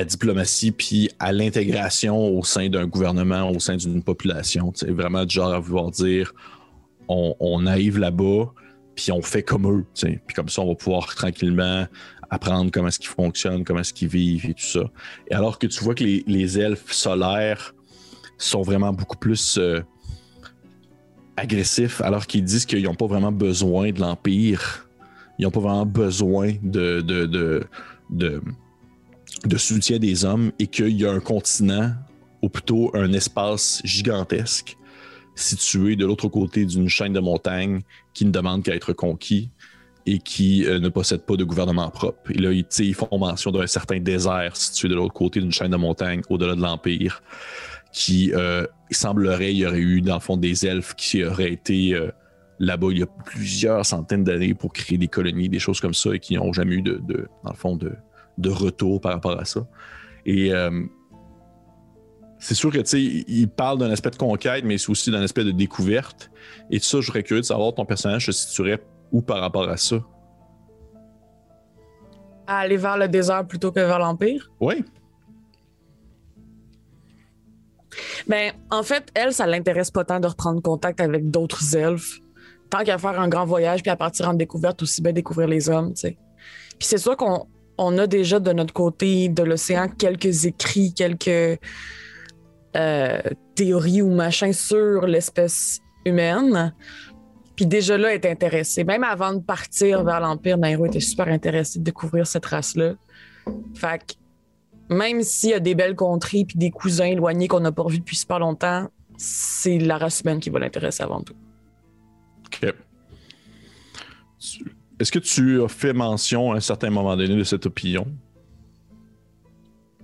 diplomatie, 0.04 0.70
puis 0.70 1.10
à 1.18 1.32
l'intégration 1.32 2.16
au 2.16 2.44
sein 2.44 2.68
d'un 2.68 2.86
gouvernement, 2.86 3.50
au 3.50 3.58
sein 3.58 3.76
d'une 3.76 4.02
population. 4.04 4.72
C'est 4.74 4.90
vraiment 4.90 5.24
du 5.24 5.34
genre 5.34 5.52
à 5.52 5.58
vouloir 5.58 5.90
dire 5.90 6.32
on, 7.08 7.34
on 7.40 7.66
arrive 7.66 7.98
là-bas, 7.98 8.52
puis 8.94 9.10
on 9.10 9.22
fait 9.22 9.42
comme 9.42 9.66
eux. 9.66 9.84
Puis 9.94 10.34
comme 10.34 10.48
ça, 10.48 10.62
on 10.62 10.68
va 10.68 10.74
pouvoir 10.74 11.14
tranquillement 11.14 11.86
apprendre 12.30 12.70
comment 12.70 12.88
est-ce 12.88 12.98
qu'ils 12.98 13.10
fonctionnent, 13.10 13.64
comment 13.64 13.80
est-ce 13.80 13.92
qu'ils 13.92 14.08
vivent 14.08 14.46
et 14.46 14.54
tout 14.54 14.64
ça. 14.64 14.90
Et 15.28 15.34
alors 15.34 15.58
que 15.58 15.66
tu 15.66 15.82
vois 15.82 15.94
que 15.94 16.04
les, 16.04 16.58
elfes 16.58 16.92
solaires 16.92 17.74
sont 18.38 18.62
vraiment 18.62 18.92
beaucoup 18.92 19.18
plus 19.18 19.58
euh, 19.58 19.80
agressifs, 21.36 22.00
alors 22.00 22.26
qu'ils 22.26 22.44
disent 22.44 22.66
qu'ils 22.66 22.84
n'ont 22.84 22.94
pas 22.94 23.06
vraiment 23.06 23.32
besoin 23.32 23.90
de 23.90 24.00
l'Empire. 24.00 24.88
Ils 25.38 25.44
n'ont 25.44 25.50
pas 25.50 25.60
vraiment 25.60 25.86
besoin 25.86 26.54
de, 26.62 27.00
de 28.10 29.56
soutien 29.56 29.98
des 29.98 30.24
hommes 30.24 30.52
et 30.58 30.66
qu'il 30.66 31.00
y 31.00 31.06
a 31.06 31.10
un 31.10 31.20
continent, 31.20 31.94
ou 32.42 32.48
plutôt 32.48 32.90
un 32.94 33.12
espace 33.12 33.80
gigantesque 33.84 34.76
situé 35.34 35.96
de 35.96 36.06
l'autre 36.06 36.28
côté 36.28 36.64
d'une 36.64 36.88
chaîne 36.88 37.12
de 37.12 37.20
montagnes 37.20 37.80
qui 38.14 38.24
ne 38.24 38.30
demande 38.30 38.62
qu'à 38.62 38.74
être 38.74 38.92
conquis 38.92 39.50
et 40.10 40.18
qui 40.18 40.66
euh, 40.66 40.80
ne 40.80 40.88
possède 40.88 41.22
pas 41.22 41.36
de 41.36 41.44
gouvernement 41.44 41.88
propre. 41.88 42.32
Et 42.32 42.34
là, 42.34 42.50
ils, 42.50 42.94
font 42.94 43.16
mention 43.16 43.52
d'un 43.52 43.68
certain 43.68 44.00
désert 44.00 44.56
situé 44.56 44.88
de 44.88 44.96
l'autre 44.96 45.14
côté 45.14 45.38
d'une 45.40 45.52
chaîne 45.52 45.70
de 45.70 45.76
montagnes, 45.76 46.22
au-delà 46.28 46.56
de 46.56 46.60
l'Empire, 46.60 47.22
qui 47.92 48.32
euh, 48.34 48.66
il 48.90 48.96
semblerait, 48.96 49.52
il 49.52 49.58
y 49.58 49.66
aurait 49.66 49.78
eu, 49.78 50.00
dans 50.00 50.14
le 50.14 50.20
fond, 50.20 50.36
des 50.36 50.66
elfes 50.66 50.94
qui 50.96 51.22
auraient 51.22 51.52
été 51.52 51.94
euh, 51.94 52.10
là-bas 52.58 52.88
il 52.90 52.98
y 52.98 53.02
a 53.04 53.06
plusieurs 53.06 53.86
centaines 53.86 54.24
d'années 54.24 54.52
pour 54.52 54.72
créer 54.72 54.98
des 54.98 55.06
colonies, 55.06 55.48
des 55.48 55.60
choses 55.60 55.78
comme 55.78 55.94
ça, 55.94 56.12
et 56.12 56.18
qui 56.18 56.34
n'ont 56.34 56.52
jamais 56.52 56.74
eu, 56.74 56.82
de, 56.82 57.00
dans 57.44 57.50
le 57.50 57.56
fond, 57.56 57.76
de, 57.76 57.92
retour 58.48 59.00
par 59.00 59.12
rapport 59.12 59.38
à 59.38 59.44
ça. 59.44 59.64
Et 60.26 60.50
c'est 62.38 62.54
sûr 62.54 62.72
que, 62.72 62.78
tu 62.78 62.86
sais, 62.86 63.02
il- 63.02 63.48
parle 63.48 63.78
d'un 63.78 63.90
aspect 63.90 64.10
de 64.10 64.16
conquête, 64.16 64.64
mais 64.64 64.78
c'est 64.78 64.90
aussi 64.90 65.10
d'un 65.10 65.20
aspect 65.20 65.44
de 65.44 65.50
découverte. 65.50 66.30
Et 66.70 66.78
ça, 66.78 67.00
je 67.00 67.06
serais 67.06 67.22
curieux 67.22 67.42
de 67.42 67.46
savoir 67.46 67.74
ton 67.74 67.84
personnage 67.84 68.26
se 68.26 68.32
situerait 68.32 68.82
où 69.12 69.22
par 69.22 69.40
rapport 69.40 69.68
à 69.68 69.76
ça? 69.76 69.96
À 72.46 72.58
aller 72.58 72.76
vers 72.76 72.96
le 72.96 73.08
désert 73.08 73.46
plutôt 73.46 73.70
que 73.70 73.80
vers 73.80 73.98
l'Empire? 73.98 74.50
Oui. 74.60 74.84
Ben, 78.26 78.52
en 78.70 78.82
fait, 78.82 79.08
elle, 79.14 79.32
ça 79.32 79.46
l'intéresse 79.46 79.90
pas 79.90 80.04
tant 80.04 80.20
de 80.20 80.26
reprendre 80.26 80.60
contact 80.62 81.00
avec 81.00 81.30
d'autres 81.30 81.76
elfes. 81.76 82.20
Tant 82.68 82.84
qu'à 82.84 82.98
faire 82.98 83.18
un 83.20 83.28
grand 83.28 83.46
voyage 83.46 83.82
puis 83.82 83.90
à 83.90 83.96
partir 83.96 84.28
en 84.28 84.34
découverte, 84.34 84.82
aussi 84.82 85.02
bien 85.02 85.12
découvrir 85.12 85.48
les 85.48 85.68
hommes, 85.68 85.92
tu 85.94 86.00
sais. 86.02 86.18
Puis 86.78 86.88
c'est 86.88 86.98
sûr 86.98 87.16
qu'on 87.16 87.46
on 87.78 87.98
a 87.98 88.06
déjà 88.06 88.38
de 88.38 88.52
notre 88.52 88.72
côté 88.72 89.28
de 89.28 89.42
l'océan 89.42 89.88
quelques 89.88 90.44
écrits, 90.46 90.92
quelques 90.94 91.58
euh, 92.76 93.20
théories 93.54 94.02
ou 94.02 94.10
machins 94.10 94.52
sur 94.52 95.06
l'espèce 95.06 95.80
humaine. 96.04 96.74
Puis 97.60 97.66
déjà 97.66 97.98
là, 97.98 98.08
elle 98.08 98.14
est 98.14 98.26
intéressée. 98.26 98.84
Même 98.84 99.04
avant 99.04 99.34
de 99.34 99.40
partir 99.40 100.02
vers 100.02 100.18
l'Empire, 100.18 100.56
Nairo 100.56 100.86
était 100.86 100.98
super 100.98 101.28
intéressée 101.28 101.78
de 101.78 101.84
découvrir 101.84 102.26
cette 102.26 102.46
race-là. 102.46 102.94
Fait 103.74 103.98
que 103.98 104.94
même 104.94 105.20
s'il 105.22 105.50
y 105.50 105.52
a 105.52 105.60
des 105.60 105.74
belles 105.74 105.94
contrées 105.94 106.46
puis 106.46 106.56
des 106.56 106.70
cousins 106.70 107.04
éloignés 107.04 107.48
qu'on 107.48 107.60
n'a 107.60 107.70
pas 107.70 107.82
revus 107.82 107.98
depuis 107.98 108.16
super 108.16 108.38
longtemps, 108.38 108.88
c'est 109.18 109.78
la 109.78 109.98
race 109.98 110.22
humaine 110.22 110.40
qui 110.40 110.48
va 110.48 110.58
l'intéresser 110.58 111.02
avant 111.02 111.20
tout. 111.20 111.34
OK. 112.46 112.72
Est-ce 114.98 115.12
que 115.12 115.18
tu 115.18 115.62
as 115.62 115.68
fait 115.68 115.92
mention 115.92 116.52
à 116.52 116.56
un 116.56 116.60
certain 116.60 116.88
moment 116.88 117.14
donné 117.14 117.36
de 117.36 117.44
cette 117.44 117.66
opinion? 117.66 118.06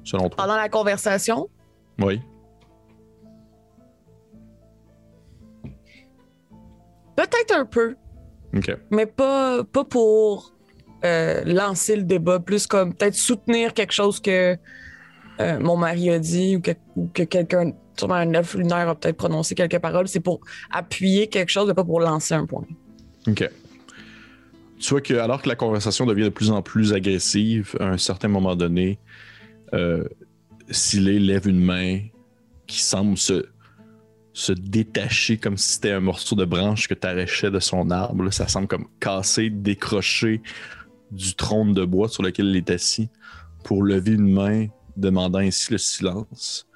Selon 0.04 0.28
toi? 0.28 0.44
Pendant 0.44 0.56
la 0.56 0.68
conversation, 0.68 1.48
Oui. 1.98 2.20
Peut-être 7.16 7.55
un 7.55 7.64
peu, 7.64 7.96
OK. 8.55 8.76
mais 8.90 9.07
pas, 9.07 9.64
pas 9.64 9.85
pour 9.85 10.55
euh, 11.05 11.44
lancer 11.44 11.96
le 11.96 12.02
débat, 12.02 12.40
plus 12.40 12.66
comme 12.66 12.94
peut-être 12.94 13.14
soutenir 13.14 13.74
quelque 13.74 13.92
chose 13.92 14.20
que 14.20 14.57
euh, 15.40 15.61
mon 15.61 15.76
mari 15.76 16.11
a 16.11 16.18
dit 16.18 16.57
ou 16.57 16.61
que, 16.61 16.70
ou 16.96 17.09
que 17.12 17.22
quelqu'un, 17.22 17.72
sûrement 17.96 18.14
un 18.14 18.33
elfe 18.33 18.55
lunaire 18.55 18.88
a 18.88 18.94
peut-être 18.94 19.16
prononcé 19.16 19.55
quelques 19.55 19.79
paroles. 19.79 20.09
C'est 20.09 20.20
pour 20.20 20.40
appuyer 20.70 21.29
quelque 21.29 21.50
chose, 21.50 21.68
mais 21.68 21.74
pas 21.74 21.85
pour 21.85 22.00
lancer 22.00 22.35
un 22.35 22.46
point. 22.46 22.64
OK. 23.29 23.48
tu 24.79 24.90
vois 24.90 25.00
que 25.00 25.14
alors 25.14 25.42
que 25.42 25.48
la 25.48 25.57
conversation 25.57 26.07
devient 26.07 26.24
de 26.24 26.29
plus 26.31 26.50
en 26.50 26.62
plus 26.62 26.92
agressive, 26.92 27.76
à 27.81 27.88
un 27.88 27.98
certain 27.98 28.29
moment 28.29 28.57
donné, 28.57 28.98
euh, 29.74 30.05
Silé 30.70 31.18
lève 31.18 31.46
une 31.46 31.61
main 31.61 32.00
qui 32.66 32.81
semble 32.81 33.16
se, 33.16 33.46
se 34.37 34.53
détacher 34.53 35.38
comme 35.38 35.57
si 35.57 35.72
c'était 35.72 35.92
un 35.92 36.01
morceau 36.01 36.37
de 36.37 36.44
branche 36.44 36.88
que 36.88 36.94
tu 36.94 37.07
arrachais 37.07 37.51
de 37.51 37.59
son 37.59 37.90
arbre. 37.90 38.31
Ça 38.31 38.46
semble 38.46 38.68
comme 38.68 38.87
casser, 39.01 39.49
décrocher 39.49 40.42
du 41.11 41.35
trône 41.35 41.72
de 41.72 41.87
bois 41.87 42.11
sur 42.11 42.22
lequel 42.22 42.49
il 42.49 42.57
est 42.57 42.70
assis 42.70 43.09
pour 43.64 43.83
lever 43.83 44.12
une 44.12 44.31
main, 44.31 44.66
demandant 44.94 45.38
ainsi 45.38 45.72
le 45.72 45.79
silence. 45.79 46.68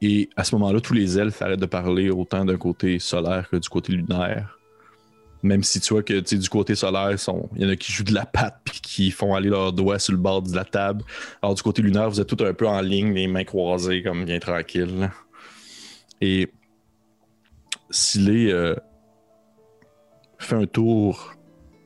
Et 0.00 0.30
à 0.36 0.44
ce 0.44 0.54
moment-là, 0.54 0.80
tous 0.80 0.94
les 0.94 1.18
elfes 1.18 1.42
arrêtent 1.42 1.58
de 1.58 1.66
parler 1.66 2.10
autant 2.10 2.44
d'un 2.44 2.56
côté 2.56 3.00
solaire 3.00 3.50
que 3.50 3.56
du 3.56 3.68
côté 3.68 3.92
lunaire. 3.92 4.56
Même 5.42 5.64
si 5.64 5.80
tu 5.80 5.94
vois 5.94 6.04
que 6.04 6.20
du 6.20 6.48
côté 6.48 6.76
solaire, 6.76 7.10
il 7.56 7.62
y 7.62 7.66
en 7.66 7.70
a 7.70 7.74
qui 7.74 7.90
jouent 7.90 8.04
de 8.04 8.14
la 8.14 8.24
patte 8.24 8.60
puis 8.62 8.80
qui 8.80 9.10
font 9.10 9.34
aller 9.34 9.48
leurs 9.48 9.72
doigts 9.72 9.98
sur 9.98 10.12
le 10.12 10.20
bord 10.20 10.42
de 10.42 10.54
la 10.54 10.64
table. 10.64 11.02
Alors 11.42 11.56
du 11.56 11.62
côté 11.62 11.82
lunaire, 11.82 12.08
vous 12.08 12.20
êtes 12.20 12.28
tout 12.28 12.44
un 12.44 12.54
peu 12.54 12.68
en 12.68 12.80
ligne, 12.80 13.12
les 13.12 13.26
mains 13.26 13.42
croisées, 13.42 14.04
comme 14.04 14.24
bien 14.24 14.38
tranquille. 14.38 15.10
Et 16.22 16.52
Silé 17.90 18.52
euh, 18.52 18.76
fait 20.38 20.54
un 20.54 20.66
tour, 20.66 21.34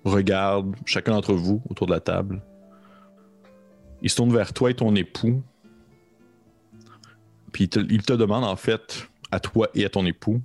regarde 0.04 0.76
chacun 0.84 1.12
d'entre 1.12 1.32
vous 1.32 1.62
autour 1.70 1.86
de 1.86 1.92
la 1.92 2.00
table. 2.00 2.42
Il 4.02 4.10
se 4.10 4.16
tourne 4.16 4.30
vers 4.30 4.52
toi 4.52 4.70
et 4.70 4.74
ton 4.74 4.94
époux. 4.94 5.42
Puis 7.50 7.64
il 7.64 7.68
te, 7.70 7.80
il 7.80 8.02
te 8.02 8.12
demande 8.12 8.44
en 8.44 8.56
fait 8.56 9.08
à 9.30 9.40
toi 9.40 9.70
et 9.74 9.86
à 9.86 9.88
ton 9.88 10.04
époux 10.04 10.42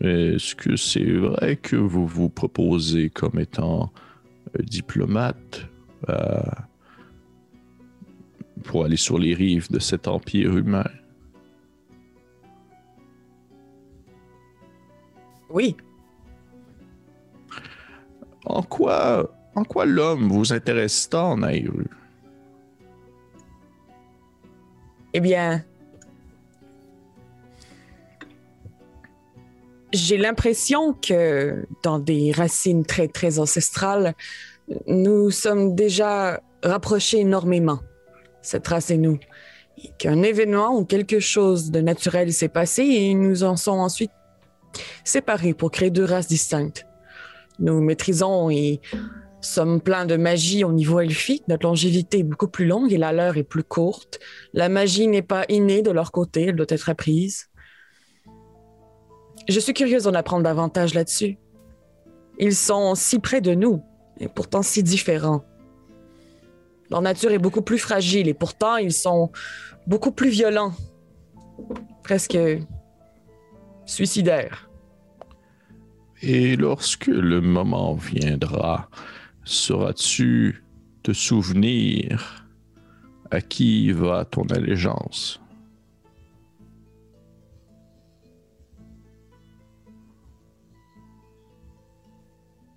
Est-ce 0.00 0.54
que 0.54 0.76
c'est 0.76 1.12
vrai 1.12 1.56
que 1.56 1.74
vous 1.74 2.06
vous 2.06 2.28
proposez 2.28 3.10
comme 3.10 3.40
étant 3.40 3.92
euh, 4.56 4.62
diplomate 4.62 5.66
euh, 6.08 6.40
pour 8.60 8.84
aller 8.84 8.96
sur 8.96 9.18
les 9.18 9.34
rives 9.34 9.70
de 9.70 9.78
cet 9.78 10.08
empire 10.08 10.56
humain? 10.56 10.88
Oui. 15.48 15.76
En 18.44 18.62
quoi, 18.62 19.34
en 19.54 19.64
quoi 19.64 19.84
l'homme 19.84 20.28
vous 20.28 20.52
intéresse 20.52 21.08
tant, 21.08 21.36
Naïru? 21.36 21.86
Eh 25.12 25.20
bien, 25.20 25.64
j'ai 29.92 30.16
l'impression 30.16 30.92
que 30.92 31.66
dans 31.82 31.98
des 31.98 32.30
racines 32.30 32.84
très, 32.84 33.08
très 33.08 33.40
ancestrales, 33.40 34.14
nous 34.86 35.30
sommes 35.30 35.74
déjà 35.74 36.40
rapprochés 36.62 37.20
énormément, 37.20 37.80
cette 38.42 38.66
race 38.68 38.90
et 38.90 38.96
nous. 38.96 39.18
Qu'un 39.98 40.22
événement 40.22 40.76
ou 40.76 40.84
quelque 40.84 41.20
chose 41.20 41.70
de 41.70 41.80
naturel 41.80 42.32
s'est 42.32 42.48
passé 42.48 42.82
et 42.82 43.14
nous 43.14 43.44
en 43.44 43.56
sommes 43.56 43.78
ensuite 43.78 44.10
séparés 45.04 45.54
pour 45.54 45.70
créer 45.70 45.90
deux 45.90 46.04
races 46.04 46.28
distinctes. 46.28 46.86
Nous 47.58 47.80
maîtrisons 47.80 48.50
et 48.50 48.80
sommes 49.40 49.80
pleins 49.80 50.06
de 50.06 50.16
magie 50.16 50.64
au 50.64 50.72
niveau 50.72 51.00
elfique. 51.00 51.44
Notre 51.48 51.66
longévité 51.66 52.18
est 52.18 52.24
beaucoup 52.24 52.48
plus 52.48 52.66
longue 52.66 52.92
et 52.92 52.98
la 52.98 53.12
leur 53.12 53.36
est 53.36 53.42
plus 53.42 53.64
courte. 53.64 54.18
La 54.52 54.68
magie 54.68 55.06
n'est 55.06 55.22
pas 55.22 55.44
innée 55.48 55.82
de 55.82 55.90
leur 55.90 56.12
côté, 56.12 56.46
elle 56.46 56.56
doit 56.56 56.66
être 56.68 56.88
apprise. 56.88 57.48
Je 59.48 59.58
suis 59.58 59.74
curieuse 59.74 60.04
d'en 60.04 60.14
apprendre 60.14 60.44
davantage 60.44 60.94
là-dessus. 60.94 61.38
Ils 62.38 62.54
sont 62.54 62.94
si 62.94 63.18
près 63.18 63.40
de 63.40 63.54
nous, 63.54 63.82
et 64.18 64.28
pourtant 64.28 64.62
si 64.62 64.82
différents. 64.82 65.44
Leur 66.90 67.02
nature 67.02 67.30
est 67.30 67.38
beaucoup 67.38 67.62
plus 67.62 67.78
fragile, 67.78 68.28
et 68.28 68.34
pourtant 68.34 68.76
ils 68.76 68.92
sont 68.92 69.30
beaucoup 69.86 70.10
plus 70.10 70.30
violents. 70.30 70.72
Presque 72.02 72.38
suicidaires. 73.86 74.68
Et 76.22 76.56
lorsque 76.56 77.06
le 77.06 77.40
moment 77.40 77.94
viendra, 77.94 78.88
sauras-tu 79.44 80.64
te 81.02 81.12
souvenir 81.12 82.46
à 83.30 83.40
qui 83.40 83.92
va 83.92 84.24
ton 84.24 84.42
allégeance? 84.48 85.40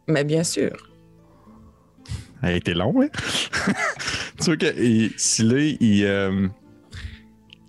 Mais 0.07 0.23
bien 0.23 0.43
sûr. 0.43 0.92
Elle 2.43 2.49
a 2.49 2.55
été 2.55 2.73
long, 2.73 3.01
hein? 3.01 3.07
tu 4.37 4.45
vois 4.45 4.57
que 4.57 4.77
il, 4.77 6.03
euh, 6.03 6.47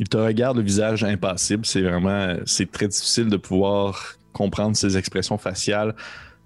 il 0.00 0.08
te 0.08 0.16
regarde 0.16 0.56
le 0.56 0.64
visage 0.64 1.04
impassible. 1.04 1.64
C'est 1.64 1.82
vraiment, 1.82 2.36
c'est 2.44 2.70
très 2.70 2.88
difficile 2.88 3.28
de 3.28 3.36
pouvoir 3.36 4.16
comprendre 4.32 4.76
ses 4.76 4.96
expressions 4.96 5.38
faciales 5.38 5.94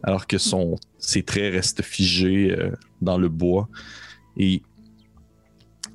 alors 0.03 0.27
que 0.27 0.37
son, 0.37 0.77
ses 0.99 1.23
traits 1.23 1.55
restent 1.55 1.83
figés 1.83 2.55
euh, 2.57 2.71
dans 3.01 3.17
le 3.17 3.31
bois. 3.31 3.67
Et 4.37 4.63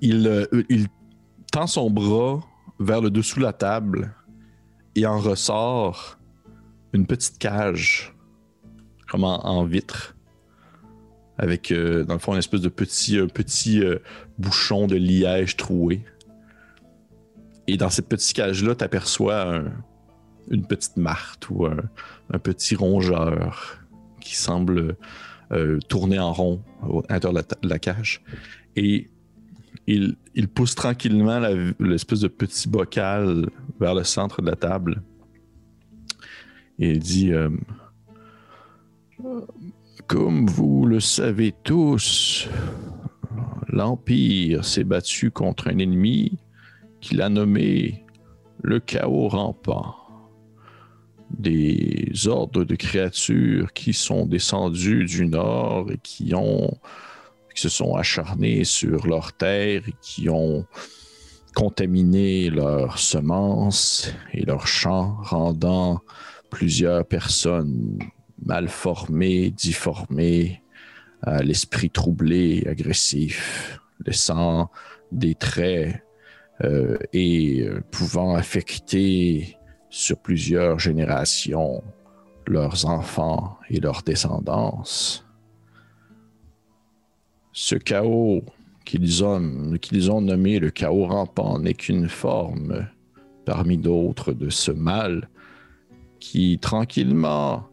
il, 0.01 0.27
euh, 0.27 0.45
il 0.69 0.87
tend 1.51 1.67
son 1.67 1.91
bras 1.91 2.41
vers 2.79 2.99
le 2.99 3.11
dessous 3.11 3.39
de 3.39 3.45
la 3.45 3.53
table 3.53 4.13
et 4.95 5.05
en 5.05 5.19
ressort 5.19 6.17
une 6.93 7.05
petite 7.05 7.37
cage, 7.37 8.15
comme 9.07 9.23
en 9.23 9.63
vitre, 9.65 10.15
avec 11.37 11.71
euh, 11.71 12.03
dans 12.03 12.13
le 12.13 12.19
fond 12.19 12.33
une 12.33 12.39
espèce 12.39 12.61
de 12.61 12.69
petit, 12.69 13.17
un 13.17 13.27
petit 13.27 13.83
euh, 13.83 13.99
bouchon 14.37 14.87
de 14.87 14.95
liège 14.95 15.57
troué. 15.57 16.01
Et 17.67 17.77
dans 17.77 17.89
cette 17.89 18.07
petite 18.07 18.35
cage-là, 18.35 18.75
tu 18.75 18.83
aperçois 18.83 19.63
une 20.49 20.65
petite 20.65 20.97
martre 20.97 21.51
ou 21.51 21.65
un, 21.65 22.39
petit 22.39 22.75
rongeur 22.75 23.79
qui 24.19 24.35
semble 24.35 24.97
euh, 25.51 25.79
tourner 25.87 26.19
en 26.19 26.33
rond 26.33 26.61
à 27.07 27.13
l'intérieur 27.13 27.43
de 27.61 27.69
la, 27.69 27.79
cage. 27.79 28.21
Et 28.75 29.09
il, 29.87 30.17
il 30.35 30.49
pousse 30.49 30.75
tranquillement 30.75 31.39
l'espèce 31.79 32.19
de 32.19 32.27
petit 32.27 32.67
bocal 32.67 33.49
vers 33.79 33.95
le 33.95 34.03
centre 34.03 34.41
de 34.41 34.49
la 34.49 34.55
table. 34.55 35.01
Et 36.79 36.91
il 36.91 36.99
dit 36.99 37.31
euh, 37.31 37.49
Comme 40.07 40.47
vous 40.47 40.85
le 40.85 40.99
savez 40.99 41.53
tous, 41.63 42.47
l'Empire 43.67 44.65
s'est 44.65 44.83
battu 44.83 45.31
contre 45.31 45.69
un 45.69 45.77
ennemi 45.77 46.37
qu'il 46.99 47.21
a 47.21 47.29
nommé 47.29 48.05
le 48.61 48.79
chaos 48.79 49.27
rampant. 49.29 49.95
Des 51.29 52.11
ordres 52.27 52.63
de 52.63 52.75
créatures 52.75 53.73
qui 53.73 53.93
sont 53.93 54.25
descendus 54.25 55.05
du 55.05 55.25
nord 55.25 55.91
et 55.91 55.97
qui 55.97 56.35
ont 56.35 56.77
qui 57.55 57.61
se 57.61 57.69
sont 57.69 57.95
acharnés 57.95 58.63
sur 58.63 59.07
leur 59.07 59.33
terre 59.33 59.83
et 59.87 59.93
qui 60.01 60.29
ont 60.29 60.65
contaminé 61.55 62.49
leurs 62.49 62.97
semences 62.97 64.11
et 64.33 64.43
leurs 64.43 64.67
champs, 64.67 65.17
rendant 65.21 66.01
plusieurs 66.49 67.05
personnes 67.05 67.99
mal 68.45 68.67
formées, 68.67 69.49
difformées, 69.49 70.61
à 71.21 71.41
l'esprit 71.41 71.89
troublé, 71.89 72.65
agressif, 72.67 73.79
laissant 74.05 74.69
des 75.11 75.35
traits 75.35 76.03
euh, 76.61 76.97
et 77.13 77.61
euh, 77.61 77.81
pouvant 77.91 78.35
affecter 78.35 79.57
sur 79.89 80.17
plusieurs 80.17 80.79
générations 80.79 81.83
leurs 82.47 82.85
enfants 82.85 83.57
et 83.69 83.79
leurs 83.79 84.01
descendances. 84.01 85.25
Ce 87.53 87.75
chaos 87.75 88.43
qu'ils 88.85 89.23
ont, 89.23 89.77
qu'ils 89.79 90.11
ont 90.11 90.21
nommé 90.21 90.59
le 90.59 90.71
chaos 90.71 91.05
rampant 91.05 91.59
n'est 91.59 91.73
qu'une 91.73 92.09
forme 92.09 92.87
parmi 93.45 93.77
d'autres 93.77 94.33
de 94.33 94.49
ce 94.49 94.71
mal 94.71 95.29
qui 96.19 96.57
tranquillement 96.59 97.67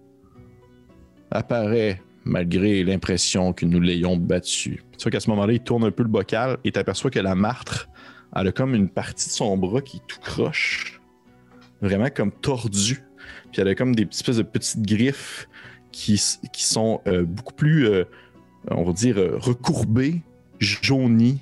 apparaît 1.31 2.03
malgré 2.25 2.85
l'impression 2.85 3.53
que 3.53 3.65
nous 3.67 3.81
l'ayons 3.81 4.17
battu. 4.17 4.83
Tu 4.99 5.03
vois 5.03 5.13
qu'à 5.13 5.21
ce 5.21 5.31
moment-là, 5.31 5.53
il 5.55 5.61
tourne 5.61 5.85
un 5.85 5.91
peu 5.91 6.03
le 6.03 6.09
bocal 6.09 6.59
et 6.65 6.73
t'aperçois 6.73 7.11
que 7.11 7.19
la 7.19 7.35
martre, 7.35 7.89
elle 8.37 8.49
a 8.49 8.53
comme 8.53 8.75
une 8.75 8.89
partie 8.89 9.29
de 9.29 9.33
son 9.33 9.57
bras 9.57 9.81
qui 9.81 9.99
est 9.99 10.07
tout 10.07 10.21
croche, 10.21 11.01
vraiment 11.81 12.09
comme 12.15 12.33
tordue. 12.33 13.03
Puis 13.53 13.61
elle 13.61 13.69
a 13.69 13.75
comme 13.75 13.95
des 13.95 14.07
espèces 14.11 14.37
de 14.37 14.43
petites 14.43 14.83
griffes 14.83 15.49
qui, 15.93 16.19
sont 16.19 17.01
euh, 17.07 17.25
beaucoup 17.25 17.55
plus, 17.55 17.87
euh, 17.87 18.05
on 18.71 18.85
va 18.85 18.93
dire, 18.93 19.19
euh, 19.19 19.37
recourbées, 19.39 20.23
jaunies. 20.59 21.41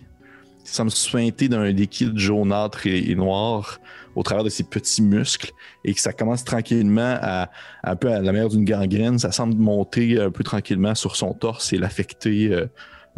Semble 0.74 0.90
suinter 0.90 1.48
d'un 1.48 1.66
liquide 1.66 2.16
jaunâtre 2.16 2.86
et, 2.86 3.10
et 3.10 3.14
noir 3.14 3.80
au 4.14 4.22
travers 4.22 4.44
de 4.44 4.48
ses 4.48 4.64
petits 4.64 5.02
muscles 5.02 5.52
et 5.84 5.94
que 5.94 6.00
ça 6.00 6.12
commence 6.12 6.44
tranquillement 6.44 7.16
à, 7.20 7.50
un 7.84 7.96
peu 7.96 8.10
à 8.10 8.20
la 8.20 8.32
manière 8.32 8.48
d'une 8.48 8.64
gangrène, 8.64 9.18
ça 9.18 9.32
semble 9.32 9.54
monter 9.54 10.20
un 10.20 10.30
peu 10.30 10.42
tranquillement 10.42 10.94
sur 10.94 11.16
son 11.16 11.34
torse 11.34 11.72
et 11.72 11.78
l'affecter 11.78 12.52
euh, 12.52 12.66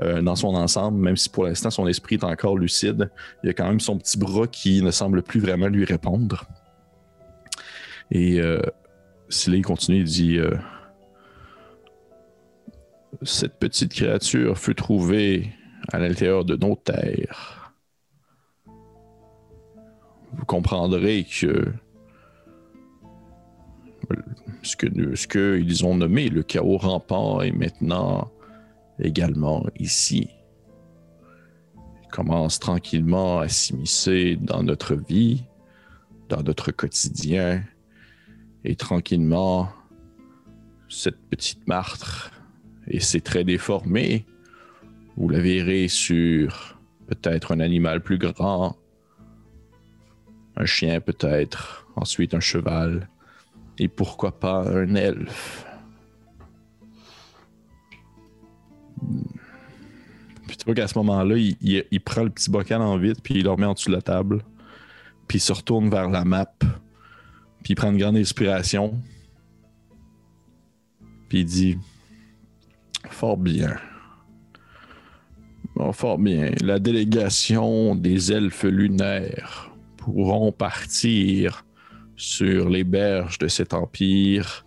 euh, 0.03 0.23
dans 0.23 0.37
son 0.37 0.55
ensemble, 0.55 0.99
même 0.99 1.17
si 1.17 1.29
pour 1.29 1.45
l'instant 1.45 1.71
son 1.71 1.87
esprit 1.87 2.15
est 2.15 2.25
encore 2.25 2.57
lucide. 2.57 3.11
Il 3.43 3.49
y 3.49 3.51
a 3.51 3.53
quand 3.53 3.69
même 3.69 3.81
son 3.81 3.99
petit 3.99 4.17
bras 4.17 4.47
qui 4.47 4.83
ne 4.83 4.91
semble 4.91 5.23
plus 5.23 5.41
vraiment 5.41 5.67
lui 5.67 5.85
répondre. 5.85 6.47
Et 8.11 8.41
euh, 8.41 8.63
continue, 9.63 9.99
il 9.99 10.05
dit 10.05 10.39
euh, 10.39 10.57
Cette 13.23 13.59
petite 13.59 13.93
créature 13.93 14.59
fut 14.59 14.75
trouvée 14.75 15.53
à 15.89 15.99
l'intérieur 15.99 16.45
de 16.45 16.57
nos 16.57 16.77
terres. 16.77 17.73
Vous 20.33 20.45
comprendrez 20.45 21.25
que 21.25 21.73
ce 24.63 24.77
que 24.77 25.27
qu'ils 25.27 25.85
ont 25.85 25.97
nommé 25.97 26.29
le 26.29 26.43
chaos 26.43 26.77
rampant 26.77 27.41
est 27.41 27.53
maintenant 27.53 28.31
également 28.99 29.65
ici. 29.79 30.29
Il 32.03 32.09
commence 32.09 32.59
tranquillement 32.59 33.39
à 33.39 33.49
s'immiscer 33.49 34.37
dans 34.37 34.63
notre 34.63 34.95
vie, 34.95 35.45
dans 36.29 36.43
notre 36.43 36.73
quotidien, 36.73 37.63
et 38.65 38.77
tranquillement, 38.77 39.71
cette 40.89 41.21
petite 41.29 41.67
martre 41.67 42.33
et 42.89 43.01
ses 43.01 43.21
traits 43.21 43.47
déformés, 43.47 44.27
vous 45.21 45.29
la 45.29 45.39
verrez 45.39 45.87
sur 45.89 46.79
peut-être 47.07 47.53
un 47.53 47.61
animal 47.61 48.01
plus 48.03 48.17
grand, 48.17 48.79
un 50.57 50.65
chien 50.65 50.99
peut-être, 51.03 51.87
ensuite 51.95 52.33
un 52.33 52.41
cheval, 52.41 53.07
et 53.77 53.87
pourquoi 53.87 54.41
pas 54.41 54.67
un 54.67 54.95
elfe. 54.95 55.67
Puis 60.49 60.57
tu 60.57 60.65
vois 60.65 60.75
qu'à 60.75 60.89
ce 60.89 60.97
moment-là, 60.97 61.37
il 61.37 62.01
prend 62.01 62.23
le 62.23 62.31
petit 62.31 62.51
bocal 62.51 62.81
en 62.81 62.97
vide, 62.97 63.21
puis 63.23 63.35
il 63.35 63.45
le 63.45 63.51
remet 63.51 63.67
en 63.67 63.75
dessous 63.75 63.91
de 63.91 63.97
la 63.97 64.03
table, 64.03 64.43
puis 65.29 65.37
il 65.37 65.43
se 65.43 65.53
retourne 65.53 65.91
vers 65.91 66.09
la 66.09 66.25
map, 66.25 66.51
puis 67.63 67.73
il 67.73 67.75
prend 67.75 67.91
une 67.91 67.99
grande 67.99 68.17
inspiration, 68.17 68.99
puis 71.29 71.41
il 71.41 71.45
dit 71.45 71.79
Fort 73.11 73.37
bien. 73.37 73.77
Bon, 75.75 75.93
fort 75.93 76.19
bien. 76.19 76.51
La 76.63 76.79
délégation 76.79 77.95
des 77.95 78.33
elfes 78.33 78.65
lunaires 78.65 79.71
pourront 79.97 80.53
partir 80.53 81.65
sur 82.17 82.69
les 82.69 82.85
berges 82.85 83.39
de 83.39 83.49
cet 83.49 83.73
empire 83.73 84.65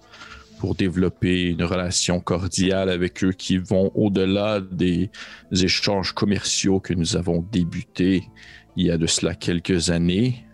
pour 0.60 0.76
développer 0.76 1.50
une 1.50 1.64
relation 1.64 2.22
cordiale 2.22 2.90
avec 2.90 3.24
eux 3.24 3.34
qui 3.34 3.58
vont 3.58 3.92
au-delà 3.96 4.62
des 4.62 5.10
échanges 5.52 6.14
commerciaux 6.14 6.80
que 6.80 6.94
nous 6.94 7.18
avons 7.18 7.46
débutés 7.52 8.24
il 8.78 8.86
y 8.88 8.92
a 8.92 8.98
de 8.98 9.06
cela 9.06 9.36
quelques 9.36 9.90
années. 9.90 10.46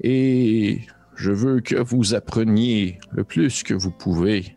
Et 0.00 0.80
je 1.16 1.30
veux 1.30 1.60
que 1.60 1.76
vous 1.76 2.14
appreniez 2.14 2.98
le 3.12 3.24
plus 3.24 3.62
que 3.62 3.74
vous 3.74 3.92
pouvez 3.92 4.56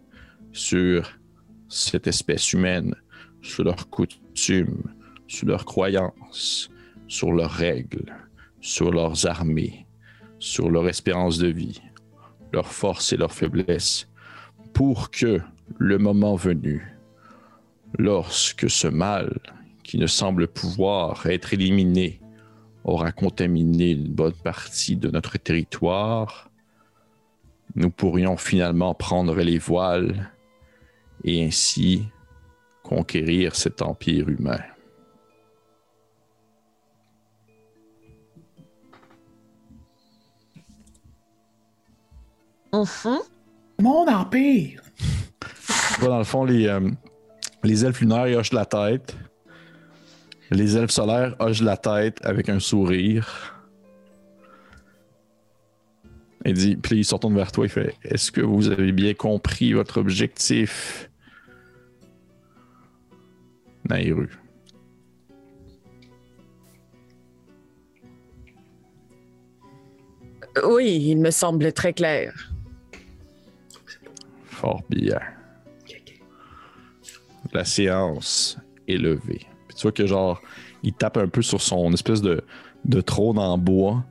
sur 0.53 1.19
cette 1.67 2.07
espèce 2.07 2.53
humaine, 2.53 2.95
sur 3.41 3.63
leurs 3.63 3.89
coutumes, 4.35 4.83
sur 5.27 5.47
leurs 5.47 5.65
croyances, 5.65 6.69
sur 7.07 7.31
leurs 7.31 7.51
règles, 7.51 8.13
sur 8.59 8.91
leurs 8.91 9.25
armées, 9.25 9.85
sur 10.39 10.69
leur 10.69 10.87
espérance 10.89 11.37
de 11.37 11.47
vie, 11.47 11.81
leurs 12.51 12.71
forces 12.71 13.13
et 13.13 13.17
leurs 13.17 13.31
faiblesses, 13.31 14.09
pour 14.73 15.09
que, 15.09 15.39
le 15.77 15.97
moment 15.97 16.35
venu, 16.35 16.85
lorsque 17.97 18.69
ce 18.69 18.87
mal 18.87 19.39
qui 19.83 19.97
ne 19.97 20.07
semble 20.07 20.47
pouvoir 20.47 21.25
être 21.27 21.53
éliminé 21.53 22.19
aura 22.83 23.11
contaminé 23.11 23.91
une 23.91 24.09
bonne 24.09 24.33
partie 24.43 24.97
de 24.97 25.09
notre 25.09 25.37
territoire, 25.37 26.51
nous 27.75 27.89
pourrions 27.89 28.37
finalement 28.37 28.93
prendre 28.93 29.35
les 29.37 29.57
voiles 29.57 30.29
et 31.23 31.43
ainsi 31.43 32.05
conquérir 32.85 33.55
cet 33.55 33.81
empire 33.81 34.29
humain. 34.29 34.61
Mon 43.79 44.07
empire. 44.07 44.81
Dans 46.01 46.17
le 46.17 46.23
fond, 46.23 46.43
les, 46.43 46.67
euh, 46.67 46.91
les 47.63 47.85
elfes 47.85 48.01
lunaires 48.01 48.27
ils 48.27 48.35
hochent 48.35 48.53
la 48.53 48.65
tête. 48.65 49.15
Les 50.51 50.77
elfes 50.77 50.91
solaires 50.91 51.35
hochent 51.39 51.61
la 51.61 51.77
tête 51.77 52.19
avec 52.23 52.49
un 52.49 52.59
sourire. 52.59 53.55
Il 56.45 56.53
dit, 56.53 56.75
puis 56.75 56.99
il 56.99 57.05
se 57.05 57.15
retourne 57.15 57.35
vers 57.35 57.51
toi, 57.51 57.65
il 57.65 57.69
fait 57.69 57.95
Est-ce 58.03 58.31
que 58.31 58.41
vous 58.41 58.69
avez 58.69 58.91
bien 58.91 59.15
compris 59.15 59.73
votre 59.73 59.97
objectif 59.97 61.09
Naïru. 63.89 64.29
Oui, 70.63 71.03
il 71.09 71.17
me 71.19 71.31
semble 71.31 71.73
très 71.73 71.93
clair. 71.93 72.51
Fort 74.45 74.81
bien. 74.89 75.19
La 77.53 77.65
séance 77.65 78.57
est 78.87 78.97
levée. 78.97 79.45
Puis 79.67 79.75
tu 79.77 79.81
vois 79.83 79.91
que 79.91 80.05
genre, 80.05 80.41
il 80.83 80.93
tape 80.93 81.17
un 81.17 81.27
peu 81.27 81.41
sur 81.41 81.61
son 81.61 81.91
espèce 81.93 82.21
de, 82.21 82.43
de 82.85 83.01
trône 83.01 83.37
en 83.37 83.57
bois. 83.57 84.03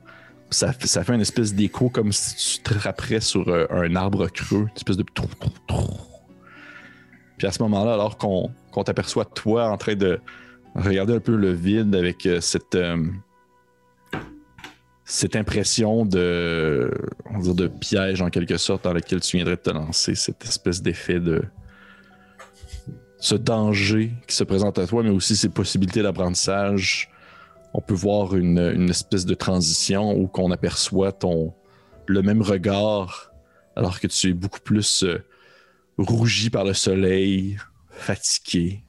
Ça, 0.51 0.71
fait- 0.71 0.87
ça 0.87 1.03
fait 1.03 1.15
une 1.15 1.21
espèce 1.21 1.53
d'écho 1.53 1.89
comme 1.89 2.11
si 2.11 2.57
tu 2.57 2.63
trapperais 2.63 3.19
sur 3.21 3.47
euh, 3.49 3.65
un 3.71 3.95
arbre 3.95 4.27
creux, 4.29 4.61
une 4.69 4.75
espèce 4.75 4.97
de. 4.97 5.03
Puis 7.37 7.47
à 7.47 7.51
ce 7.51 7.61
moment-là, 7.63 7.93
alors 7.95 8.17
qu'on 8.17 8.51
qu'on 8.75 8.83
t'aperçoit 8.83 9.23
toi 9.23 9.69
en 9.69 9.77
train 9.77 9.95
de 9.95 10.19
regarder 10.75 11.15
un 11.15 11.21
peu 11.21 11.37
le 11.37 11.53
vide 11.53 11.95
avec 11.95 12.25
euh, 12.25 12.41
cette 12.41 12.75
euh, 12.75 13.07
cette 15.05 15.37
impression 15.37 16.05
de 16.05 16.91
on 17.33 17.69
piège 17.79 18.21
en 18.21 18.29
quelque 18.29 18.57
sorte 18.57 18.83
dans 18.83 18.91
lequel 18.91 19.21
tu 19.21 19.37
viendrais 19.37 19.55
te 19.55 19.69
lancer, 19.69 20.13
cette 20.13 20.43
espèce 20.43 20.81
d'effet 20.81 21.21
de 21.21 21.43
ce 23.17 23.35
danger 23.35 24.11
qui 24.27 24.35
se 24.35 24.43
présente 24.43 24.77
à 24.77 24.87
toi, 24.87 25.03
mais 25.03 25.09
aussi 25.09 25.37
ces 25.37 25.49
possibilités 25.49 26.01
d'apprentissage. 26.01 27.09
On 27.73 27.81
peut 27.81 27.93
voir 27.93 28.35
une, 28.35 28.59
une 28.59 28.89
espèce 28.89 29.25
de 29.25 29.35
transition 29.35 30.17
où 30.17 30.27
qu'on 30.27 30.51
aperçoit 30.51 31.13
ton 31.13 31.53
le 32.07 32.21
même 32.21 32.41
regard 32.41 33.31
alors 33.75 33.99
que 33.99 34.07
tu 34.07 34.31
es 34.31 34.33
beaucoup 34.33 34.59
plus 34.59 35.03
euh, 35.03 35.23
rougi 35.97 36.49
par 36.49 36.65
le 36.65 36.73
soleil, 36.73 37.57
fatigué, 37.95 38.83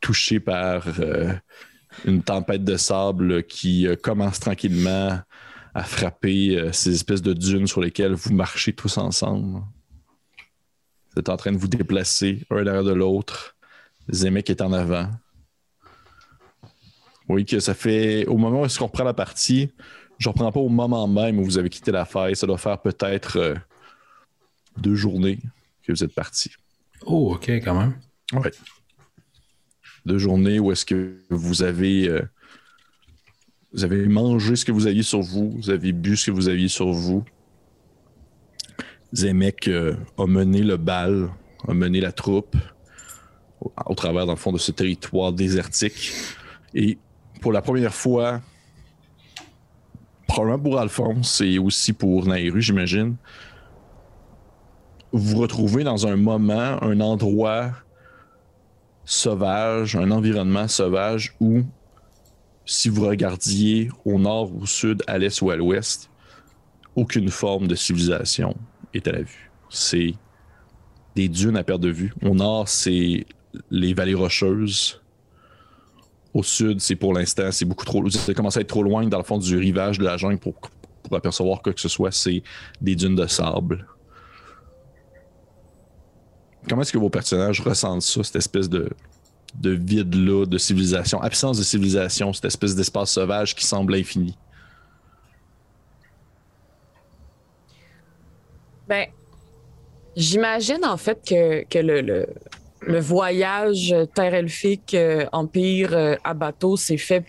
touché 0.00 0.40
par 0.40 0.86
euh, 1.00 1.32
une 2.04 2.22
tempête 2.22 2.64
de 2.64 2.76
sable 2.76 3.44
qui 3.44 3.86
euh, 3.86 3.96
commence 3.96 4.40
tranquillement 4.40 5.20
à 5.74 5.84
frapper 5.84 6.56
euh, 6.56 6.72
ces 6.72 6.94
espèces 6.94 7.22
de 7.22 7.32
dunes 7.32 7.66
sur 7.66 7.80
lesquelles 7.80 8.12
vous 8.12 8.32
marchez 8.32 8.72
tous 8.72 8.98
ensemble. 8.98 9.62
Vous 11.12 11.20
êtes 11.20 11.28
en 11.28 11.36
train 11.36 11.52
de 11.52 11.58
vous 11.58 11.68
déplacer 11.68 12.46
un 12.50 12.62
derrière 12.62 12.84
de 12.84 12.92
l'autre. 12.92 13.56
Zemek 14.10 14.50
est 14.50 14.60
en 14.60 14.72
avant. 14.72 15.10
Oui, 17.28 17.44
que 17.44 17.60
ça 17.60 17.74
fait. 17.74 18.26
Au 18.26 18.36
moment 18.36 18.62
où 18.62 18.64
est-ce 18.64 18.78
qu'on 18.78 18.86
reprend 18.86 19.04
la 19.04 19.14
partie, 19.14 19.70
je 20.18 20.28
ne 20.28 20.32
reprends 20.32 20.50
pas 20.50 20.60
au 20.60 20.68
moment 20.68 21.06
même 21.06 21.38
où 21.38 21.44
vous 21.44 21.58
avez 21.58 21.68
quitté 21.68 21.92
la 21.92 22.04
faille. 22.04 22.36
Ça 22.36 22.46
doit 22.46 22.58
faire 22.58 22.80
peut-être 22.80 23.56
deux 24.76 24.94
journées 24.94 25.38
que 25.82 25.92
vous 25.92 26.04
êtes 26.04 26.14
partis. 26.14 26.50
Oh, 27.06 27.34
ok, 27.34 27.48
quand 27.48 27.78
même. 27.78 27.94
Ouais. 28.32 28.50
Deux 30.06 30.18
journées 30.18 30.58
où 30.58 30.72
est-ce 30.72 30.84
que 30.84 31.18
vous 31.30 31.62
avez. 31.62 32.08
euh, 32.08 32.22
vous 33.72 33.84
avez 33.84 34.06
mangé 34.06 34.56
ce 34.56 34.64
que 34.64 34.72
vous 34.72 34.86
aviez 34.86 35.02
sur 35.04 35.20
vous, 35.20 35.52
vous 35.52 35.70
avez 35.70 35.92
bu 35.92 36.16
ce 36.16 36.26
que 36.26 36.30
vous 36.32 36.48
aviez 36.48 36.68
sur 36.68 36.90
vous. 36.90 37.24
Zemek 39.12 39.68
euh, 39.68 39.94
a 40.18 40.26
mené 40.26 40.62
le 40.62 40.76
bal, 40.76 41.30
a 41.68 41.74
mené 41.74 42.00
la 42.00 42.12
troupe 42.12 42.56
au, 43.60 43.72
au 43.86 43.94
travers, 43.94 44.26
dans 44.26 44.32
le 44.32 44.38
fond, 44.38 44.52
de 44.52 44.58
ce 44.58 44.72
territoire 44.72 45.32
désertique. 45.32 46.12
Et 46.74 46.98
pour 47.40 47.52
la 47.52 47.62
première 47.62 47.94
fois, 47.94 48.40
probablement 50.26 50.62
pour 50.62 50.78
Alphonse 50.80 51.40
et 51.40 51.58
aussi 51.58 51.92
pour 51.92 52.26
Nairu, 52.26 52.62
j'imagine, 52.62 53.16
vous 55.12 55.34
vous 55.34 55.38
retrouvez 55.38 55.84
dans 55.84 56.06
un 56.06 56.16
moment, 56.16 56.82
un 56.82 57.00
endroit 57.00 57.72
sauvage, 59.10 59.96
un 59.96 60.12
environnement 60.12 60.68
sauvage 60.68 61.34
où 61.40 61.62
si 62.64 62.88
vous 62.88 63.06
regardiez 63.06 63.90
au 64.04 64.20
nord, 64.20 64.54
au 64.54 64.66
sud, 64.66 65.02
à 65.08 65.18
l'est 65.18 65.42
ou 65.42 65.50
à 65.50 65.56
l'ouest, 65.56 66.08
aucune 66.94 67.28
forme 67.28 67.66
de 67.66 67.74
civilisation 67.74 68.56
est 68.94 69.08
à 69.08 69.12
la 69.12 69.22
vue. 69.22 69.50
C'est 69.68 70.14
des 71.16 71.28
dunes 71.28 71.56
à 71.56 71.64
perte 71.64 71.80
de 71.80 71.88
vue. 71.88 72.14
Au 72.22 72.34
nord, 72.36 72.68
c'est 72.68 73.26
les 73.72 73.94
vallées 73.94 74.14
rocheuses. 74.14 75.00
Au 76.32 76.44
sud, 76.44 76.80
c'est 76.80 76.94
pour 76.94 77.12
l'instant, 77.12 77.50
c'est 77.50 77.64
beaucoup 77.64 77.84
trop. 77.84 78.08
Ça 78.10 78.32
commence 78.32 78.56
à 78.56 78.60
être 78.60 78.68
trop 78.68 78.84
loin 78.84 79.04
dans 79.08 79.18
le 79.18 79.24
fond 79.24 79.38
du 79.38 79.56
rivage 79.56 79.98
de 79.98 80.04
la 80.04 80.16
jungle 80.16 80.38
pour, 80.38 80.54
pour 81.02 81.16
apercevoir 81.16 81.62
quoi 81.62 81.72
que 81.72 81.80
ce 81.80 81.88
soit. 81.88 82.12
C'est 82.12 82.44
des 82.80 82.94
dunes 82.94 83.16
de 83.16 83.26
sable. 83.26 83.88
Comment 86.70 86.82
est-ce 86.82 86.92
que 86.92 86.98
vos 86.98 87.10
personnages 87.10 87.60
ressentent 87.62 88.02
ça, 88.02 88.22
cette 88.22 88.36
espèce 88.36 88.68
de, 88.70 88.88
de 89.56 89.70
vide-là, 89.70 90.46
de 90.46 90.56
civilisation, 90.56 91.20
absence 91.20 91.58
de 91.58 91.64
civilisation, 91.64 92.32
cette 92.32 92.44
espèce 92.44 92.76
d'espace 92.76 93.10
sauvage 93.10 93.56
qui 93.56 93.66
semble 93.66 93.96
infini? 93.96 94.38
Ben, 98.86 99.08
j'imagine 100.14 100.84
en 100.84 100.96
fait 100.96 101.18
que, 101.28 101.64
que 101.64 101.80
le, 101.80 102.28
le, 102.82 103.00
voyage 103.00 103.92
terre-elfique 104.14 104.94
euh, 104.94 105.26
empire 105.32 105.92
euh, 105.92 106.14
à 106.22 106.34
bateau 106.34 106.76
s'est 106.76 106.98
fait 106.98 107.26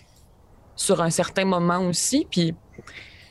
sur 0.75 1.01
un 1.01 1.09
certain 1.09 1.45
moment 1.45 1.79
aussi. 1.87 2.27
Puis 2.29 2.53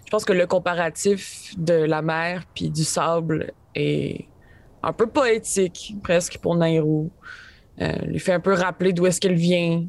je 0.05 0.11
pense 0.11 0.25
que 0.25 0.33
le 0.33 0.49
comparatif 0.49 1.53
de 1.57 1.75
la 1.75 2.03
mer 2.03 2.43
puis 2.53 2.69
du 2.69 2.83
sable 2.83 3.53
est 3.77 4.27
un 4.83 4.93
peu 4.93 5.07
poétique 5.07 5.95
presque 6.03 6.39
pour 6.39 6.57
Nairou. 6.57 7.11
Euh, 7.81 7.93
lui 8.05 8.19
fait 8.19 8.33
un 8.33 8.41
peu 8.41 8.53
rappeler 8.53 8.93
d'où 8.93 9.07
est-ce 9.07 9.21
qu'elle 9.21 9.35
vient, 9.35 9.87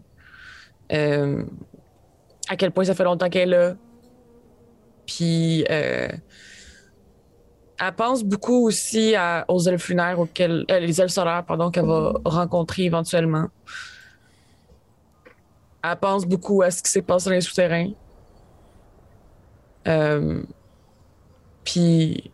euh, 0.93 1.43
à 2.47 2.56
quel 2.56 2.71
point 2.71 2.86
ça 2.86 2.95
fait 2.95 3.04
longtemps 3.04 3.30
qu'elle 3.30 3.54
est 3.54 3.58
là. 3.58 3.75
Puis 5.06 5.65
euh, 5.69 6.08
elle 7.80 7.95
pense 7.95 8.23
beaucoup 8.23 8.67
aussi 8.67 9.15
aux 9.47 9.60
lunaires, 9.89 10.19
auxquels, 10.19 10.65
euh, 10.69 10.80
les 10.80 11.01
elfes 11.01 11.12
solaires, 11.12 11.43
pardon, 11.45 11.71
qu'elle 11.71 11.86
va 11.86 12.13
rencontrer 12.23 12.84
éventuellement. 12.84 13.47
Elle 15.84 15.97
pense 15.97 16.25
beaucoup 16.25 16.62
à 16.62 16.71
ce 16.71 16.84
qui 16.84 16.91
s'est 16.91 17.01
passé 17.01 17.30
dans 17.30 17.36
les 17.36 17.41
souterrains. 17.41 17.91
Puis 21.63 22.32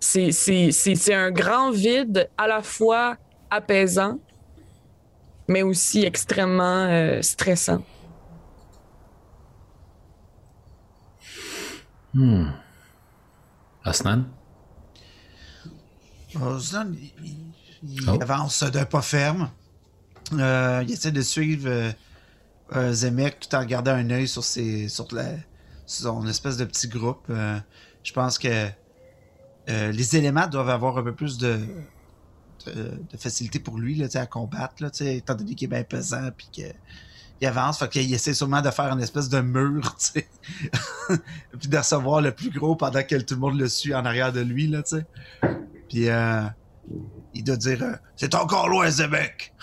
c'est- 0.00 0.32
c'est 0.32 0.72
c'est- 0.72 0.94
c'est 0.94 1.14
un 1.14 1.30
grand 1.30 1.70
vide 1.70 2.28
à 2.38 2.46
la 2.46 2.62
fois 2.62 3.16
apaisant, 3.50 4.18
mais 5.48 5.62
aussi 5.62 6.04
extrêmement 6.04 6.84
euh, 6.86 7.22
stressant. 7.22 7.82
Hmm. 12.14 12.46
Asnan? 13.84 14.24
Osnan, 16.40 16.94
il, 17.82 18.08
Oh. 18.08 18.18
avance 18.20 18.62
d'un 18.64 18.84
pas 18.84 19.02
ferme. 19.02 19.50
Euh, 20.32 20.82
il 20.84 20.92
essaie 20.92 21.12
de 21.12 21.22
suivre 21.22 21.68
euh, 21.68 21.92
euh, 22.74 22.92
Zemek 22.92 23.40
tout 23.40 23.54
en 23.54 23.64
gardant 23.64 23.92
un 23.92 24.10
œil 24.10 24.28
sur, 24.28 24.44
ses, 24.44 24.88
sur, 24.88 25.06
la, 25.12 25.24
sur 25.86 26.04
son 26.10 26.26
espèce 26.26 26.56
de 26.56 26.64
petit 26.64 26.88
groupe. 26.88 27.24
Euh, 27.30 27.58
je 28.02 28.12
pense 28.12 28.36
que 28.38 28.66
euh, 29.68 29.92
les 29.92 30.16
éléments 30.16 30.46
doivent 30.46 30.70
avoir 30.70 30.98
un 30.98 31.02
peu 31.02 31.14
plus 31.14 31.38
de, 31.38 31.58
de, 32.66 32.72
de 33.12 33.16
facilité 33.18 33.58
pour 33.60 33.78
lui 33.78 33.94
là, 33.94 34.06
à 34.14 34.26
combattre, 34.26 34.74
là, 34.80 34.88
étant 35.00 35.34
donné 35.34 35.54
qu'il 35.54 35.66
est 35.66 35.74
bien 35.74 35.84
pesant 35.84 36.30
puis 36.36 36.48
que 36.56 36.62
il 37.40 37.46
avance, 37.46 37.78
fait 37.78 37.88
qu'il 37.88 38.12
essaie 38.12 38.34
sûrement 38.34 38.60
de 38.62 38.70
faire 38.70 38.86
une 38.92 39.00
espèce 39.00 39.28
de 39.28 39.40
mur, 39.40 39.96
puis 41.60 41.68
de 41.68 41.76
recevoir 41.76 42.20
le 42.20 42.32
plus 42.32 42.50
gros 42.50 42.74
pendant 42.74 43.02
que 43.04 43.14
tout 43.20 43.34
le 43.34 43.40
monde 43.40 43.60
le 43.60 43.68
suit 43.68 43.94
en 43.94 44.04
arrière 44.04 44.32
de 44.32 44.40
lui, 44.40 44.66
là, 44.66 44.82
tu 44.82 44.96
sais. 44.96 45.06
Puis 45.88 46.08
euh, 46.08 46.42
il 47.34 47.44
doit 47.44 47.56
dire 47.56 47.80
euh, 47.82 47.92
C'est 48.16 48.34
encore 48.34 48.68
loin, 48.68 48.90
Zemek! 48.90 49.54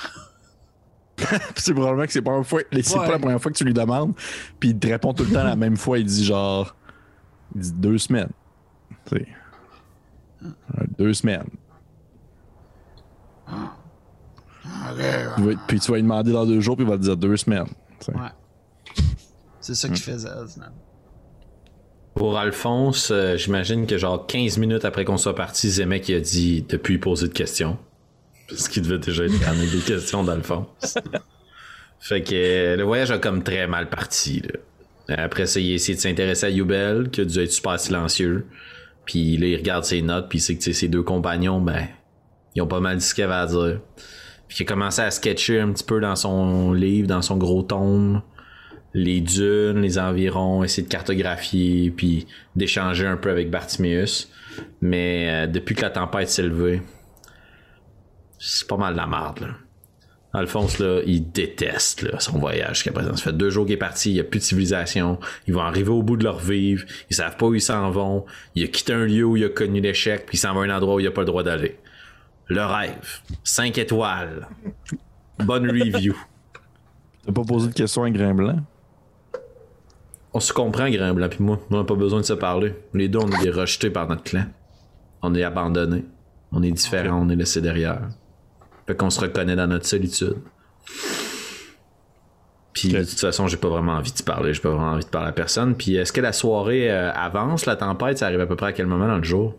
c'est 1.55 1.73
probablement 1.73 2.05
que 2.05 2.11
c'est 2.13 2.21
pas, 2.21 2.31
la 2.31 2.43
première 2.43 2.47
fois- 2.47 2.61
c'est 2.71 2.93
Ouais. 2.97 3.05
pas 3.05 3.11
la 3.11 3.19
première 3.19 3.41
fois 3.41 3.51
que 3.51 3.57
tu 3.57 3.63
lui 3.65 3.73
demandes. 3.73 4.13
Puis 4.59 4.69
il 4.69 4.79
te 4.79 4.87
répond 4.87 5.13
tout 5.13 5.23
le 5.23 5.31
temps 5.31 5.43
la 5.43 5.55
même 5.55 5.77
fois. 5.77 5.97
Il 5.99 6.05
dit 6.05 6.25
genre. 6.25 6.75
Il 7.55 7.61
dit 7.61 7.71
deux 7.73 7.97
semaines. 7.97 8.29
Deux 10.97 11.13
semaines. 11.13 11.49
Puis 15.67 15.79
tu 15.79 15.91
vas 15.91 15.97
lui 15.97 16.03
demander 16.03 16.31
dans 16.31 16.45
deux 16.45 16.59
jours, 16.59 16.75
puis 16.75 16.85
il 16.85 16.89
va 16.89 16.97
te 16.97 17.03
dire 17.03 17.17
deux 17.17 17.37
semaines. 17.37 17.67
Ouais. 18.07 18.29
C'est 19.61 19.75
ça 19.75 19.87
qu'il 19.87 19.97
faisait, 19.97 20.29
Osnan. 20.29 20.71
Pour 22.13 22.37
Alphonse, 22.37 23.11
euh, 23.11 23.35
j'imagine 23.35 23.87
que 23.87 23.97
genre 23.97 24.25
15 24.25 24.57
minutes 24.57 24.85
après 24.85 25.03
qu'on 25.03 25.17
soit 25.17 25.35
parti, 25.35 25.69
Zemek 25.69 26.07
il 26.07 26.15
a 26.15 26.19
dit 26.21 26.61
de 26.61 26.77
plus 26.77 26.97
poser 26.97 27.27
de 27.27 27.33
questions. 27.33 27.77
Parce 28.47 28.69
qu'il 28.69 28.83
devait 28.83 28.99
déjà 28.99 29.25
être 29.25 29.39
tanné 29.39 29.67
des 29.67 29.79
questions 29.79 30.23
d'Alphonse. 30.23 30.97
fait 31.99 32.21
que 32.23 32.33
euh, 32.33 32.75
le 32.77 32.83
voyage 32.83 33.11
a 33.11 33.17
comme 33.17 33.43
très 33.43 33.67
mal 33.67 33.89
parti. 33.89 34.41
là. 34.41 35.15
Après 35.23 35.45
ça, 35.45 35.59
il 35.59 35.71
a 35.71 35.75
essayé 35.75 35.95
de 35.95 36.01
s'intéresser 36.01 36.45
à 36.45 36.49
Yubel, 36.49 37.09
qui 37.09 37.21
a 37.21 37.25
dû 37.25 37.39
être 37.39 37.51
super 37.51 37.79
silencieux. 37.79 38.47
Puis 39.05 39.37
là, 39.37 39.47
il 39.47 39.55
regarde 39.55 39.83
ses 39.83 40.01
notes, 40.01 40.29
puis 40.29 40.39
il 40.39 40.41
sait 40.41 40.55
que 40.57 40.71
ses 40.71 40.87
deux 40.87 41.03
compagnons, 41.03 41.61
ben, 41.61 41.87
ils 42.55 42.61
ont 42.61 42.67
pas 42.67 42.79
mal 42.79 42.97
dit 42.97 43.05
ce 43.05 43.21
avait 43.21 43.33
à 43.33 43.45
dire. 43.45 43.79
Puis 44.47 44.57
il 44.59 44.63
a 44.63 44.65
commencé 44.65 45.01
à 45.01 45.11
sketcher 45.11 45.59
un 45.59 45.71
petit 45.71 45.83
peu 45.83 45.99
dans 45.99 46.15
son 46.15 46.73
livre, 46.73 47.07
dans 47.07 47.21
son 47.21 47.37
gros 47.37 47.63
tome, 47.63 48.21
les 48.93 49.21
dunes, 49.21 49.81
les 49.81 49.99
environs, 49.99 50.63
essayer 50.63 50.83
de 50.83 50.91
cartographier, 50.91 51.91
puis 51.91 52.27
d'échanger 52.55 53.05
un 53.05 53.17
peu 53.17 53.29
avec 53.29 53.49
Bartimius. 53.49 54.31
Mais 54.81 55.29
euh, 55.29 55.47
depuis 55.47 55.75
que 55.75 55.81
la 55.81 55.89
tempête 55.89 56.29
s'est 56.29 56.43
levée, 56.43 56.81
c'est 58.39 58.67
pas 58.67 58.77
mal 58.77 58.93
de 58.93 58.97
la 58.97 59.07
merde, 59.07 59.39
là. 59.41 59.47
Alphonse, 60.37 60.79
là, 60.79 61.01
il 61.05 61.31
déteste 61.31 62.01
là, 62.01 62.19
son 62.19 62.37
voyage 62.37 62.75
jusqu'à 62.75 62.91
présent. 62.91 63.15
Ça 63.15 63.25
fait 63.25 63.37
deux 63.37 63.49
jours 63.49 63.65
qu'il 63.65 63.73
est 63.73 63.77
parti, 63.77 64.11
il 64.11 64.13
n'y 64.15 64.19
a 64.19 64.23
plus 64.23 64.39
de 64.39 64.43
civilisation. 64.43 65.19
Ils 65.47 65.53
vont 65.53 65.61
arriver 65.61 65.89
au 65.89 66.03
bout 66.03 66.17
de 66.17 66.23
leur 66.23 66.39
vivre. 66.39 66.85
Ils 67.09 67.15
savent 67.15 67.37
pas 67.37 67.45
où 67.45 67.53
ils 67.53 67.61
s'en 67.61 67.89
vont. 67.89 68.25
Il 68.55 68.63
a 68.63 68.67
quitté 68.67 68.93
un 68.93 69.05
lieu 69.05 69.23
où 69.23 69.37
il 69.37 69.45
a 69.45 69.49
connu 69.49 69.81
l'échec, 69.81 70.25
puis 70.25 70.37
il 70.37 70.39
s'en 70.39 70.53
va 70.53 70.61
à 70.61 70.63
un 70.65 70.75
endroit 70.75 70.95
où 70.95 70.99
il 70.99 71.07
a 71.07 71.11
pas 71.11 71.21
le 71.21 71.27
droit 71.27 71.43
d'aller. 71.43 71.77
Le 72.47 72.63
rêve. 72.63 73.21
5 73.43 73.77
étoiles. 73.77 74.47
Bonne 75.39 75.69
review. 75.69 76.15
T'as 77.25 77.31
pas 77.31 77.43
posé 77.43 77.69
de 77.69 77.73
questions 77.73 78.03
à 78.03 78.09
Grain 78.09 78.35
Blanc? 78.35 78.57
On 80.33 80.39
se 80.39 80.53
comprend, 80.53 80.89
Grain 80.89 81.13
Blanc 81.13 81.29
puis 81.29 81.43
moi. 81.43 81.59
On 81.71 81.77
n'a 81.77 81.83
pas 81.83 81.95
besoin 81.95 82.19
de 82.19 82.25
se 82.25 82.33
parler. 82.33 82.75
Les 82.93 83.07
deux, 83.07 83.19
on 83.19 83.31
est 83.31 83.49
rejetés 83.49 83.89
par 83.89 84.07
notre 84.07 84.23
clan. 84.23 84.45
On 85.21 85.33
est 85.33 85.43
abandonnés. 85.43 86.05
On 86.51 86.61
est 86.61 86.71
différents, 86.71 87.21
on 87.25 87.29
est 87.29 87.35
laissés 87.35 87.61
derrière. 87.61 88.09
Fait 88.87 88.95
qu'on 88.95 89.09
se 89.09 89.19
reconnaît 89.19 89.55
dans 89.55 89.67
notre 89.67 89.85
solitude. 89.85 90.37
Puis 92.73 92.89
de 92.89 92.99
toute 93.03 93.19
façon, 93.19 93.47
j'ai 93.47 93.57
pas 93.57 93.69
vraiment 93.69 93.93
envie 93.93 94.11
de 94.11 94.21
parler. 94.23 94.53
J'ai 94.53 94.61
pas 94.61 94.69
vraiment 94.69 94.91
envie 94.91 95.05
de 95.05 95.09
parler 95.09 95.29
à 95.29 95.31
personne. 95.31 95.75
Puis 95.75 95.95
est-ce 95.95 96.11
que 96.11 96.21
la 96.21 96.33
soirée 96.33 96.91
euh, 96.91 97.11
avance, 97.13 97.65
la 97.65 97.77
tempête? 97.77 98.17
Ça 98.17 98.25
arrive 98.27 98.41
à 98.41 98.45
peu 98.47 98.55
près 98.57 98.67
à 98.67 98.73
quel 98.73 98.85
moment 98.87 99.07
dans 99.07 99.17
le 99.17 99.23
jour? 99.23 99.55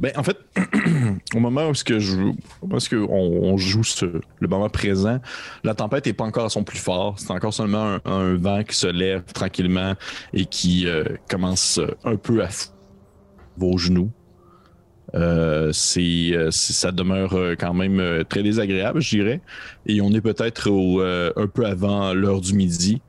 Ben, 0.00 0.10
en 0.16 0.22
fait, 0.24 0.36
au 1.34 1.38
moment 1.38 1.68
où, 1.68 1.74
ce 1.74 1.84
que 1.84 2.00
je, 2.00 2.16
au 2.16 2.24
moment 2.66 2.76
où 2.76 2.80
ce 2.80 2.88
que 2.88 2.96
on, 2.96 3.52
on 3.52 3.56
joue 3.56 3.84
ce- 3.84 4.20
le 4.40 4.48
moment 4.48 4.68
présent, 4.70 5.20
la 5.62 5.74
tempête 5.74 6.06
n'est 6.06 6.12
pas 6.14 6.24
encore 6.24 6.46
à 6.46 6.48
son 6.48 6.64
plus 6.64 6.78
fort. 6.78 7.18
C'est 7.18 7.30
encore 7.30 7.54
seulement 7.54 7.98
un, 8.04 8.10
un 8.10 8.34
vent 8.36 8.64
qui 8.64 8.74
se 8.74 8.88
lève 8.88 9.22
tranquillement 9.32 9.94
et 10.32 10.46
qui 10.46 10.88
euh, 10.88 11.04
commence 11.28 11.78
un 12.04 12.16
peu 12.16 12.42
à 12.42 12.48
vos 13.58 13.76
genoux. 13.78 14.10
Euh, 15.14 15.72
c'est, 15.72 16.30
euh, 16.32 16.50
c'est- 16.50 16.72
ça 16.72 16.92
demeure 16.92 17.34
euh, 17.34 17.54
quand 17.58 17.74
même 17.74 18.24
très 18.28 18.42
désagréable, 18.42 19.00
je 19.00 19.16
dirais. 19.16 19.40
Et 19.86 20.00
on 20.00 20.10
est 20.12 20.20
peut-être 20.20 20.68
euh, 20.70 21.32
un 21.36 21.46
peu 21.46 21.66
avant 21.66 22.12
l'heure 22.14 22.40
du 22.40 22.54
midi. 22.54 23.02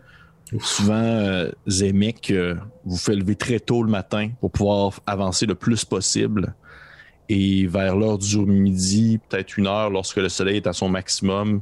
Souvent, 0.59 0.93
euh, 0.95 1.51
Zemek 1.69 2.33
vous 2.83 2.97
fait 2.97 3.15
lever 3.15 3.35
très 3.35 3.59
tôt 3.59 3.83
le 3.83 3.89
matin 3.89 4.31
pour 4.41 4.51
pouvoir 4.51 4.99
avancer 5.05 5.45
le 5.45 5.55
plus 5.55 5.85
possible. 5.85 6.55
Et 7.33 7.65
vers 7.65 7.95
l'heure 7.95 8.17
du 8.17 8.39
midi, 8.39 9.17
peut-être 9.29 9.57
une 9.57 9.65
heure, 9.65 9.89
lorsque 9.89 10.17
le 10.17 10.27
soleil 10.27 10.57
est 10.57 10.67
à 10.67 10.73
son 10.73 10.89
maximum, 10.89 11.61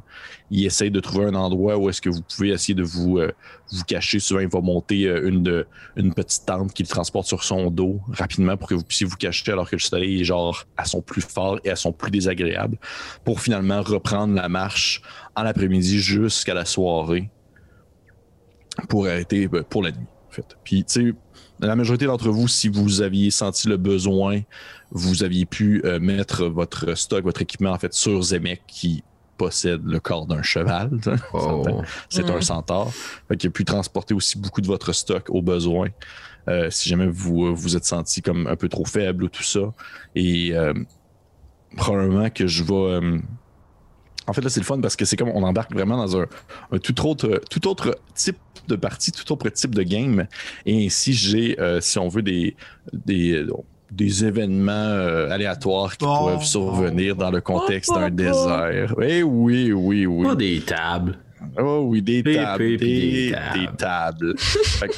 il 0.50 0.66
essaye 0.66 0.90
de 0.90 1.00
trouver 1.00 1.26
un 1.26 1.36
endroit 1.36 1.78
où 1.78 1.88
est-ce 1.90 2.02
que 2.02 2.10
vous 2.10 2.24
pouvez 2.24 2.50
essayer 2.50 2.74
de 2.74 2.82
vous, 2.82 3.20
euh, 3.20 3.32
vous 3.72 3.84
cacher. 3.84 4.18
Souvent, 4.18 4.40
il 4.40 4.48
va 4.48 4.62
monter 4.62 5.06
euh, 5.06 5.30
une, 5.30 5.66
une 5.96 6.12
petite 6.16 6.48
tente 6.48 6.74
qu'il 6.74 6.88
transporte 6.88 7.28
sur 7.28 7.44
son 7.44 7.70
dos 7.70 8.00
rapidement 8.12 8.58
pour 8.58 8.68
que 8.68 8.74
vous 8.74 8.84
puissiez 8.84 9.06
vous 9.06 9.16
cacher 9.16 9.52
alors 9.52 9.70
que 9.70 9.76
le 9.76 9.82
soleil 9.82 10.22
est 10.22 10.24
genre 10.24 10.66
à 10.76 10.86
son 10.86 11.04
plus 11.04 11.22
fort 11.22 11.60
et 11.64 11.70
à 11.70 11.76
son 11.76 11.92
plus 11.92 12.10
désagréable 12.10 12.80
pour 13.24 13.40
finalement 13.40 13.84
reprendre 13.84 14.34
la 14.34 14.50
marche 14.50 15.04
en 15.36 15.46
après-midi 15.46 16.00
jusqu'à 16.00 16.56
la 16.56 16.66
soirée 16.66 17.30
pour 18.88 19.06
arrêter 19.06 19.48
ben, 19.48 19.62
pour 19.62 19.84
la 19.84 19.92
nuit. 19.92 20.08
Puis, 20.64 20.84
tu 20.84 20.94
sais, 20.94 21.14
la 21.60 21.76
majorité 21.76 22.06
d'entre 22.06 22.30
vous, 22.30 22.48
si 22.48 22.68
vous 22.68 23.02
aviez 23.02 23.32
senti 23.32 23.68
le 23.68 23.78
besoin, 23.78 24.42
vous 24.92 25.24
aviez 25.24 25.46
pu 25.46 25.82
euh, 25.86 26.00
mettre 26.00 26.46
votre 26.46 26.96
stock, 26.96 27.24
votre 27.24 27.42
équipement, 27.42 27.72
en 27.72 27.80
fait, 27.80 27.94
sur 27.94 28.22
Zemek, 28.22 28.62
qui 28.68 29.04
possède 29.38 29.86
le 29.86 30.00
corps 30.00 30.26
d'un 30.26 30.42
cheval. 30.42 30.92
Oh. 31.34 31.82
C'est 32.10 32.30
un 32.30 32.42
centaure. 32.42 32.92
Fait 33.28 33.38
qu'il 33.38 33.48
a 33.50 33.52
pu 33.52 33.64
transporter 33.64 34.14
aussi 34.14 34.38
beaucoup 34.38 34.62
de 34.62 34.68
votre 34.68 34.94
stock 34.94 35.30
au 35.30 35.42
besoin. 35.42 35.88
euh, 36.50 36.70
si 36.70 36.90
jamais 36.90 37.08
vous 37.08 37.46
euh, 37.46 37.52
vous 37.52 37.76
êtes 37.76 37.86
senti 37.86 38.22
comme 38.22 38.48
un 38.48 38.56
peu 38.56 38.70
trop 38.70 38.86
faible 38.86 39.24
ou 39.24 39.30
tout 39.30 39.44
ça. 39.44 39.74
Et 40.16 40.54
euh, 40.54 40.74
probablement 41.78 42.30
que 42.30 42.48
je 42.48 42.64
vais. 42.64 43.22
En 44.30 44.34
fait, 44.34 44.42
là, 44.42 44.50
c'est 44.50 44.60
le 44.60 44.66
fun 44.66 44.80
parce 44.80 44.96
que 44.96 45.06
c'est 45.06 45.18
comme 45.18 45.30
on 45.30 45.44
embarque 45.44 45.74
vraiment 45.74 45.98
dans 45.98 46.18
un, 46.20 46.26
un 46.72 46.78
tout, 46.78 47.06
autre, 47.08 47.42
tout 47.50 47.68
autre 47.68 47.98
type 48.16 48.38
de 48.68 48.76
partie, 48.76 49.12
tout 49.12 49.32
autre 49.34 49.50
type 49.50 49.74
de 49.76 49.84
game. 49.84 50.28
Et 50.66 50.86
ainsi, 50.86 51.14
j'ai, 51.14 51.60
euh, 51.60 51.82
si 51.82 51.98
on 52.00 52.08
veut, 52.08 52.22
des, 52.22 52.56
des, 52.94 53.46
des 53.92 54.26
événements 54.26 54.72
euh, 54.72 55.30
aléatoires 55.32 55.98
qui 55.98 56.06
Bon, 56.06 56.28
peuvent 56.28 56.44
survenir 56.44 57.16
dans 57.16 57.32
le 57.32 57.42
contexte 57.42 57.92
Oh, 57.94 58.00
d'un 58.00 58.10
désert. 58.12 58.94
Eh 59.02 59.24
oui, 59.24 59.72
oui, 59.72 60.06
oui. 60.06 60.26
Pas 60.28 60.36
des 60.36 60.62
tables. 60.62 61.18
Oh 61.58 61.84
oui, 61.88 62.02
des 62.02 62.22
tables. 62.22 62.78
Des, 62.78 62.78
des 62.78 63.32
tables. 63.32 63.60
des 63.60 63.78
tables. 63.78 64.34
fait 64.38 64.88
que- 64.90 64.94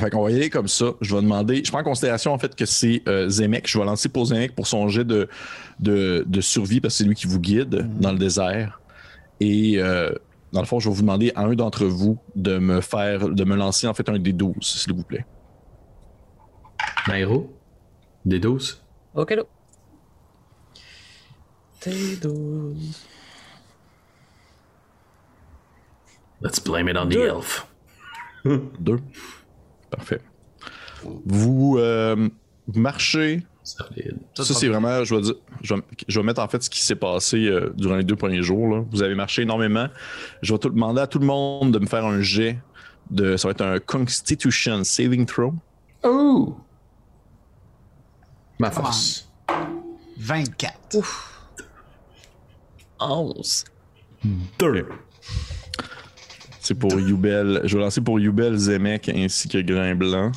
fait 0.00 0.10
qu'on 0.10 0.22
va 0.22 0.30
y 0.30 0.36
aller 0.36 0.50
comme 0.50 0.68
ça. 0.68 0.92
Je 1.00 1.14
vais 1.14 1.22
demander. 1.22 1.62
Je 1.64 1.70
prends 1.70 1.80
en 1.80 1.84
considération 1.84 2.32
en 2.32 2.38
fait 2.38 2.54
que 2.54 2.64
c'est 2.66 3.02
euh, 3.08 3.28
Zemek. 3.28 3.68
Je 3.68 3.78
vais 3.78 3.84
lancer 3.84 4.08
pour 4.08 4.26
Zemek 4.26 4.54
pour 4.54 4.66
son 4.66 4.88
jet 4.88 5.04
de, 5.04 5.28
de, 5.80 6.24
de 6.26 6.40
survie 6.40 6.80
parce 6.80 6.94
que 6.94 6.98
c'est 6.98 7.04
lui 7.04 7.14
qui 7.14 7.26
vous 7.26 7.40
guide 7.40 7.88
dans 8.00 8.12
le 8.12 8.18
désert. 8.18 8.80
Et 9.40 9.74
euh, 9.78 10.10
dans 10.52 10.60
le 10.60 10.66
fond, 10.66 10.80
je 10.80 10.88
vais 10.88 10.94
vous 10.94 11.02
demander 11.02 11.32
à 11.34 11.42
un 11.42 11.54
d'entre 11.54 11.84
vous 11.84 12.18
de 12.36 12.58
me 12.58 12.80
faire, 12.80 13.28
de 13.28 13.44
me 13.44 13.56
lancer 13.56 13.86
en 13.86 13.94
fait 13.94 14.08
un 14.08 14.18
des 14.18 14.32
12, 14.32 14.54
s'il 14.60 14.92
vous 14.92 15.02
plaît. 15.02 15.26
Nairo? 17.08 17.52
Des 18.24 18.38
12? 18.38 18.82
Ok, 19.14 19.30
là. 19.32 19.42
T'es 21.80 22.16
douze. 22.20 23.02
Let's 26.40 26.60
blame 26.60 26.88
it 26.88 26.96
on 26.96 27.08
the 27.08 27.16
elf. 27.16 27.66
Deux. 28.44 29.00
Parfait. 29.92 30.20
Vous, 31.26 31.76
euh, 31.78 32.28
marchez. 32.74 33.42
Ça, 33.62 33.84
c'est 34.34 34.68
vraiment, 34.68 35.04
je 35.04 35.14
vais, 35.14 35.20
dire, 35.20 35.34
je, 35.62 35.74
vais, 35.74 35.82
je 36.08 36.18
vais 36.18 36.26
mettre 36.26 36.40
en 36.40 36.48
fait 36.48 36.62
ce 36.62 36.70
qui 36.70 36.82
s'est 36.82 36.96
passé 36.96 37.46
euh, 37.46 37.72
durant 37.76 37.96
les 37.96 38.02
deux 38.02 38.16
premiers 38.16 38.42
jours. 38.42 38.68
là. 38.74 38.84
Vous 38.90 39.02
avez 39.02 39.14
marché 39.14 39.42
énormément. 39.42 39.86
Je 40.40 40.52
vais 40.52 40.58
tout 40.58 40.70
demander 40.70 41.00
à 41.00 41.06
tout 41.06 41.18
le 41.18 41.26
monde 41.26 41.72
de 41.72 41.78
me 41.78 41.86
faire 41.86 42.04
un 42.04 42.20
jet. 42.22 42.58
De, 43.10 43.36
ça 43.36 43.48
va 43.48 43.52
être 43.52 43.60
un 43.60 43.78
Constitution 43.78 44.82
Saving 44.84 45.26
Throw. 45.26 45.54
Oh! 46.02 46.56
Ma 48.58 48.70
force. 48.70 49.28
24. 50.18 51.02
11. 53.00 53.64
Deux. 54.58 54.88
C'est 56.62 56.76
pour 56.76 56.92
Youbel. 56.92 57.60
Je 57.64 57.76
vais 57.76 57.82
lancer 57.82 58.00
pour 58.00 58.20
Youbel, 58.20 58.56
Zemek 58.56 59.08
ainsi 59.08 59.48
que 59.48 59.58
Grain 59.58 59.96
Blanc. 59.96 60.30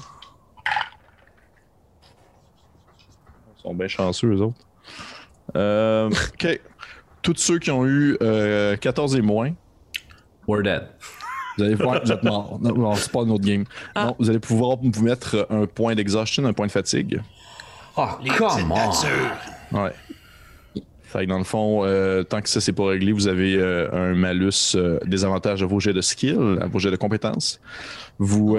Ils 3.58 3.62
sont 3.62 3.76
bien 3.76 3.88
chanceux, 3.88 4.34
eux 4.34 4.42
autres. 4.42 4.58
Euh, 5.56 6.10
ok. 6.34 6.60
Tous 7.22 7.36
ceux 7.38 7.60
qui 7.60 7.70
ont 7.70 7.86
eu 7.86 8.18
euh, 8.24 8.76
14 8.76 9.16
et 9.16 9.22
moins, 9.22 9.54
We're 10.48 10.64
dead. 10.64 10.88
Vous 11.58 11.64
allez 11.64 11.76
voir, 11.76 12.02
vous 12.04 12.12
êtes 12.12 12.24
mort. 12.24 12.58
Non, 12.60 12.74
non, 12.74 12.96
c'est 12.96 13.12
pas 13.12 13.22
un 13.22 13.30
autre 13.30 13.44
game. 13.44 13.64
Ah. 13.94 14.06
Non, 14.06 14.16
vous 14.18 14.30
allez 14.30 14.40
pouvoir 14.40 14.78
vous 14.82 15.04
mettre 15.04 15.46
un 15.52 15.68
point 15.68 15.94
d'exhaustion, 15.94 16.44
un 16.46 16.54
point 16.54 16.66
de 16.66 16.72
fatigue. 16.72 17.22
Oh, 17.98 18.08
come 18.36 18.72
on! 18.72 19.84
Ouais. 19.84 19.94
Fait 21.16 21.26
que 21.26 21.30
dans 21.30 21.38
le 21.38 21.46
fond, 21.46 21.86
euh, 21.86 22.24
tant 22.24 22.42
que 22.42 22.50
ça 22.50 22.60
c'est 22.60 22.74
pas 22.74 22.88
réglé, 22.88 23.14
vous 23.14 23.28
avez 23.30 23.56
euh, 23.56 23.88
un 23.94 24.14
malus 24.16 24.76
euh, 24.76 25.00
des 25.06 25.24
avantages 25.24 25.64
à 25.64 25.66
vos 25.66 25.80
jets 25.80 25.94
de 25.94 26.02
skill, 26.02 26.58
à 26.60 26.68
vos 26.68 26.78
jets 26.80 26.92
de 26.92 26.98
compétences. 26.98 27.62
Vous. 28.20 28.58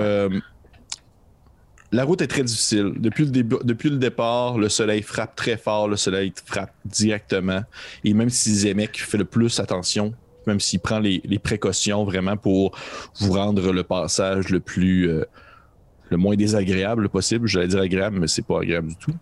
la 1.92 2.04
route 2.04 2.22
est 2.22 2.26
très 2.26 2.42
difficile. 2.42 2.94
Depuis 2.96 3.24
le, 3.26 3.30
début, 3.30 3.56
depuis 3.62 3.90
le 3.90 3.98
départ, 3.98 4.56
le 4.56 4.70
soleil 4.70 5.02
frappe 5.02 5.36
très 5.36 5.58
fort, 5.58 5.86
le 5.86 5.96
soleil 5.96 6.32
frappe 6.46 6.72
directement. 6.86 7.62
Et 8.04 8.14
même 8.14 8.30
si 8.30 8.54
Zemek 8.54 9.02
fait 9.02 9.18
le 9.18 9.26
plus 9.26 9.60
attention, 9.60 10.14
même 10.46 10.60
s'il 10.60 10.80
prend 10.80 10.98
les, 10.98 11.20
les 11.24 11.38
précautions 11.38 12.04
vraiment 12.04 12.38
pour 12.38 12.76
vous 13.20 13.32
rendre 13.32 13.70
le 13.70 13.82
passage 13.82 14.48
le 14.48 14.60
plus. 14.60 15.10
le 16.08 16.16
moins 16.16 16.36
désagréable 16.36 17.10
possible. 17.10 17.48
J'allais 17.48 17.68
dire 17.68 17.80
agréable, 17.80 18.18
mais 18.18 18.28
c'est 18.28 18.46
pas 18.46 18.60
agréable 18.60 18.88
du 18.88 18.96
tout. 18.96 19.14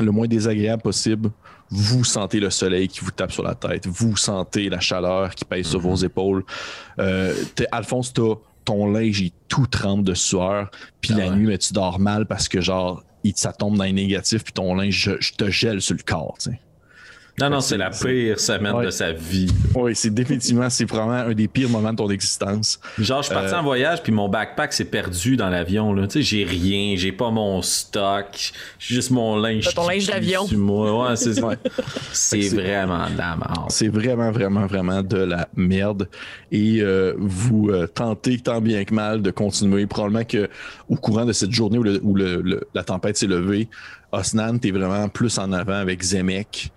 Le 0.00 0.10
moins 0.10 0.26
désagréable 0.26 0.82
possible. 0.82 1.30
Vous 1.70 2.04
sentez 2.04 2.40
le 2.40 2.50
soleil 2.50 2.88
qui 2.88 3.00
vous 3.00 3.10
tape 3.10 3.32
sur 3.32 3.42
la 3.42 3.54
tête. 3.54 3.86
Vous 3.86 4.16
sentez 4.16 4.68
la 4.68 4.80
chaleur 4.80 5.34
qui 5.34 5.44
pèse 5.44 5.66
sur 5.66 5.80
vos 5.80 5.96
épaules. 5.96 6.44
Euh, 6.98 7.34
Alphonse, 7.72 8.12
ton 8.64 8.90
linge, 8.90 9.20
il 9.20 9.32
tout 9.48 9.66
trempe 9.66 10.04
de 10.04 10.14
sueur. 10.14 10.70
Puis 11.00 11.12
Ah 11.14 11.18
la 11.18 11.30
nuit, 11.30 11.46
mais 11.46 11.58
tu 11.58 11.72
dors 11.72 11.98
mal 11.98 12.26
parce 12.26 12.48
que 12.48 12.60
genre, 12.60 13.02
il, 13.24 13.36
ça 13.36 13.52
tombe 13.52 13.76
dans 13.76 13.84
les 13.84 13.92
négatifs. 13.92 14.44
Puis 14.44 14.52
ton 14.52 14.74
linge, 14.74 14.94
je, 14.94 15.12
je 15.20 15.32
te 15.32 15.50
gèle 15.50 15.80
sur 15.80 15.96
le 15.96 16.02
corps. 16.02 16.36
Non, 17.38 17.50
non, 17.50 17.60
c'est 17.60 17.76
la 17.76 17.90
pire 17.90 18.40
semaine 18.40 18.72
Ouais. 18.76 18.86
de 18.86 18.90
sa 18.90 19.12
vie. 19.12 19.52
Oui, 19.74 19.94
c'est 19.94 20.08
définitivement, 20.12 20.70
c'est 20.70 20.86
vraiment 20.88 21.12
un 21.12 21.34
des 21.34 21.48
pires 21.48 21.68
moments 21.68 21.92
de 21.92 21.96
ton 21.98 22.08
existence. 22.08 22.80
Genre, 22.98 23.20
je 23.20 23.26
suis 23.26 23.34
parti 23.34 23.52
Euh, 23.52 23.58
en 23.58 23.62
voyage, 23.62 24.02
puis 24.02 24.10
mon 24.10 24.26
backpack 24.28 24.72
s'est 24.72 24.86
perdu 24.86 25.36
dans 25.36 25.50
l'avion. 25.50 25.92
là. 25.92 26.06
Tu 26.06 26.12
sais, 26.14 26.22
j'ai 26.22 26.44
rien, 26.44 26.94
j'ai 26.96 27.12
pas 27.12 27.30
mon 27.30 27.60
stock, 27.60 28.52
j'ai 28.78 28.94
juste 28.94 29.10
mon 29.10 29.36
linge. 29.36 29.68
Ton 29.74 29.86
linge 29.86 30.06
d'avion. 30.06 30.44
Ouais, 30.46 31.14
c'est- 32.12 32.48
vraiment 32.48 33.10
de 33.10 33.18
la 33.18 33.36
merde. 33.36 33.66
C'est 33.68 33.88
vraiment, 33.88 34.30
vraiment, 34.32 34.66
vraiment 34.66 35.02
de 35.02 35.18
la 35.18 35.46
merde. 35.56 36.08
Et 36.50 36.80
euh, 36.80 37.12
vous 37.18 37.68
euh, 37.70 37.86
tentez 37.86 38.38
tant 38.38 38.62
bien 38.62 38.82
que 38.84 38.94
mal 38.94 39.20
de 39.20 39.30
continuer. 39.30 39.86
Probablement 39.86 40.24
que 40.24 40.48
au 40.88 40.96
courant 40.96 41.26
de 41.26 41.32
cette 41.32 41.52
journée 41.52 41.76
où, 41.76 41.82
le- 41.82 42.00
où 42.02 42.14
le- 42.14 42.40
le- 42.40 42.66
la 42.72 42.82
tempête 42.82 43.18
s'est 43.18 43.26
levée, 43.26 43.68
Osnan, 44.12 44.58
t'es 44.58 44.70
vraiment 44.70 45.08
plus 45.10 45.36
en 45.38 45.52
avant 45.52 45.74
avec 45.74 46.02
Zemek 46.02 46.70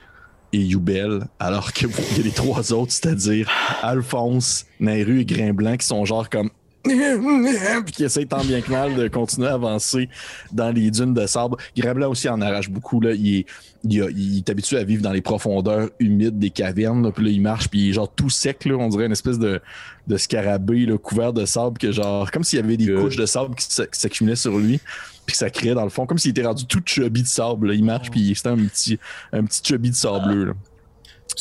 et 0.54 0.60
Youbel, 0.60 1.26
alors 1.39 1.74
que 1.74 1.86
vous- 1.88 2.02
y 2.18 2.20
a 2.20 2.24
les 2.24 2.32
trois 2.32 2.74
autres, 2.74 2.91
c'est-à-dire 2.91 3.50
Alphonse, 3.84 4.66
Nairu 4.80 5.20
et 5.22 5.26
Grain 5.26 5.54
Blanc, 5.54 5.78
qui 5.78 5.86
sont 5.88 6.06
genre 6.06 6.30
comme 6.30 6.50
puis 6.84 7.94
qui 7.94 8.04
essayent 8.04 8.28
tant 8.28 8.44
bien 8.44 8.62
que 8.62 8.72
mal 8.72 8.96
de 8.96 9.08
continuer 9.08 9.48
à 9.48 9.54
avancer 9.54 10.10
dans 10.52 10.72
les 10.72 10.90
dunes 10.92 11.14
de 11.14 11.26
sable. 11.28 11.58
Grain 11.76 11.94
Blanc 11.94 12.10
aussi 12.10 12.30
en 12.30 12.40
arrache 12.42 12.70
beaucoup. 12.70 13.02
Là. 13.02 13.12
Il, 13.14 13.36
est, 13.40 13.46
il, 13.84 14.02
a- 14.02 14.10
il 14.10 14.38
est 14.38 14.50
habitué 14.50 14.78
à 14.78 14.84
vivre 14.84 15.02
dans 15.04 15.12
les 15.12 15.22
profondeurs 15.22 15.90
humides 16.00 16.40
des 16.40 16.50
cavernes. 16.50 17.04
là. 17.04 17.12
Puis 17.12 17.26
là, 17.26 17.32
il 17.32 17.42
marche, 17.42 17.68
puis 17.70 17.80
il 17.82 17.90
est 17.90 17.94
genre 17.94 18.12
tout 18.14 18.30
sec. 18.30 18.66
Là. 18.66 18.76
On 18.76 18.88
dirait 18.90 19.06
une 19.06 19.12
espèce 19.12 19.40
de, 19.40 19.60
de 20.08 20.18
scarabée 20.18 20.86
là, 20.86 20.98
couvert 20.98 21.34
de 21.34 21.46
sable, 21.46 21.78
que 21.78 21.92
genre, 21.92 22.32
comme 22.32 22.44
s'il 22.44 22.60
y 22.60 22.64
avait 22.64 22.78
des 22.78 22.94
couches 22.94 23.18
de 23.18 23.26
sable 23.26 23.56
qui 23.56 23.68
s'accumulaient 23.92 24.36
sur 24.36 24.58
lui. 24.58 24.80
Puis 25.26 25.34
que 25.34 25.38
ça 25.38 25.50
créait 25.52 25.76
dans 25.76 25.84
le 25.84 25.90
fond, 25.92 26.08
comme 26.08 26.18
s'il 26.18 26.32
était 26.32 26.46
rendu 26.46 26.66
tout 26.66 26.82
chubby 26.86 27.22
de 27.22 27.28
sable. 27.28 27.68
là. 27.68 27.74
Il 27.74 27.84
marche, 27.84 28.10
puis 28.10 28.34
c'était 28.36 28.50
un 28.50 28.56
petit, 28.58 28.98
un 29.32 29.44
petit 29.44 29.62
chubby 29.64 29.90
de 29.92 29.96
sableux. 29.96 30.46
Là. 30.46 30.54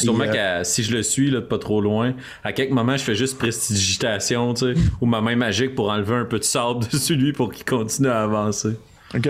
Sûrement 0.05 0.25
euh, 0.25 0.33
qu'à 0.33 0.65
si 0.65 0.83
je 0.83 0.95
le 0.95 1.03
suis 1.03 1.31
là, 1.31 1.41
de 1.41 1.47
pas 1.47 1.59
trop 1.59 1.81
loin, 1.81 2.15
à 2.45 2.53
quelques 2.53 2.73
moments, 2.73 2.97
je 2.97 3.03
fais 3.03 3.15
juste 3.15 3.39
prestidigitation, 3.39 4.55
tu 4.55 4.75
sais, 4.75 4.81
ou 5.01 5.07
ma 5.07 5.21
main 5.21 5.37
magique 5.37 5.75
pour 5.75 5.91
enlever 5.91 6.15
un 6.15 6.25
peu 6.25 6.39
de 6.39 6.45
sable 6.45 6.87
dessus 6.93 7.17
lui 7.17 7.33
pour 7.33 7.53
qu'il 7.53 7.65
continue 7.65 8.09
à 8.09 8.23
avancer. 8.23 8.77
OK. 9.15 9.29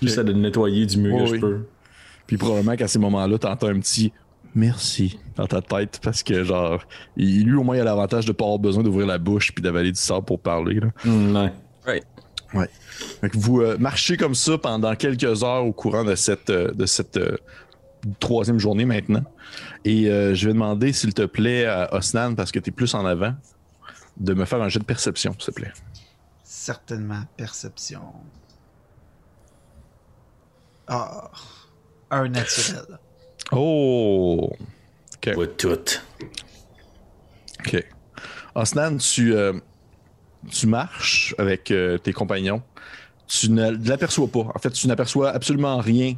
Juste 0.00 0.18
à 0.18 0.22
le 0.22 0.32
nettoyer 0.32 0.86
du 0.86 0.98
mieux 0.98 1.12
Oh 1.14 1.18
que 1.18 1.30
oui. 1.30 1.36
je 1.36 1.40
peux. 1.40 1.66
Puis 2.26 2.36
probablement 2.36 2.76
qu'à 2.76 2.88
ces 2.88 2.98
moments-là, 2.98 3.38
t'entends 3.38 3.68
un 3.68 3.78
petit 3.78 4.12
merci 4.54 5.18
dans 5.36 5.46
ta 5.46 5.60
tête 5.60 6.00
parce 6.02 6.22
que 6.22 6.44
genre, 6.44 6.84
il, 7.16 7.44
lui 7.44 7.56
au 7.56 7.62
moins 7.62 7.76
il 7.76 7.80
a 7.80 7.84
l'avantage 7.84 8.26
de 8.26 8.32
pas 8.32 8.44
avoir 8.44 8.58
besoin 8.58 8.82
d'ouvrir 8.82 9.06
la 9.06 9.18
bouche 9.18 9.52
puis 9.52 9.62
d'avaler 9.62 9.92
du 9.92 10.00
sable 10.00 10.24
pour 10.24 10.40
parler. 10.40 10.80
Là. 10.80 10.88
Hmm, 11.04 11.36
ouais. 11.86 12.02
Ouais. 12.54 12.68
Fait 13.20 13.30
que 13.30 13.38
vous 13.38 13.60
euh, 13.62 13.78
marchez 13.78 14.16
comme 14.16 14.34
ça 14.34 14.58
pendant 14.58 14.94
quelques 14.94 15.42
heures 15.42 15.64
au 15.64 15.72
courant 15.72 16.04
de 16.04 16.14
cette, 16.14 16.50
euh, 16.50 16.70
de 16.72 16.86
cette 16.86 17.16
euh, 17.16 17.36
troisième 18.20 18.58
journée 18.58 18.84
maintenant. 18.84 19.24
Et 19.84 20.08
euh, 20.08 20.34
je 20.34 20.46
vais 20.46 20.52
demander, 20.52 20.92
s'il 20.92 21.14
te 21.14 21.22
plaît, 21.22 21.66
à 21.66 21.94
Osnan, 21.94 22.34
parce 22.34 22.52
que 22.52 22.58
tu 22.58 22.70
es 22.70 22.72
plus 22.72 22.94
en 22.94 23.04
avant, 23.04 23.34
de 24.16 24.34
me 24.34 24.44
faire 24.44 24.62
un 24.62 24.68
jet 24.68 24.80
de 24.80 24.84
perception, 24.84 25.34
s'il 25.38 25.46
te 25.46 25.50
plaît. 25.52 25.72
Certainement, 26.42 27.22
perception. 27.36 28.02
Ah, 30.86 31.30
un 32.10 32.28
naturel. 32.28 32.86
Oh! 33.54 34.50
Ok. 35.16 35.34
Pas 35.34 35.46
tout. 35.46 35.98
OK. 37.60 37.86
Osnan, 38.54 38.96
tu, 38.96 39.34
euh, 39.34 39.52
tu 40.50 40.66
marches 40.66 41.34
avec 41.36 41.70
euh, 41.70 41.98
tes 41.98 42.14
compagnons. 42.14 42.62
Tu 43.26 43.50
ne 43.50 43.70
l'aperçois 43.86 44.28
pas. 44.28 44.50
En 44.54 44.58
fait, 44.58 44.70
tu 44.70 44.86
n'aperçois 44.86 45.30
absolument 45.30 45.78
rien 45.78 46.14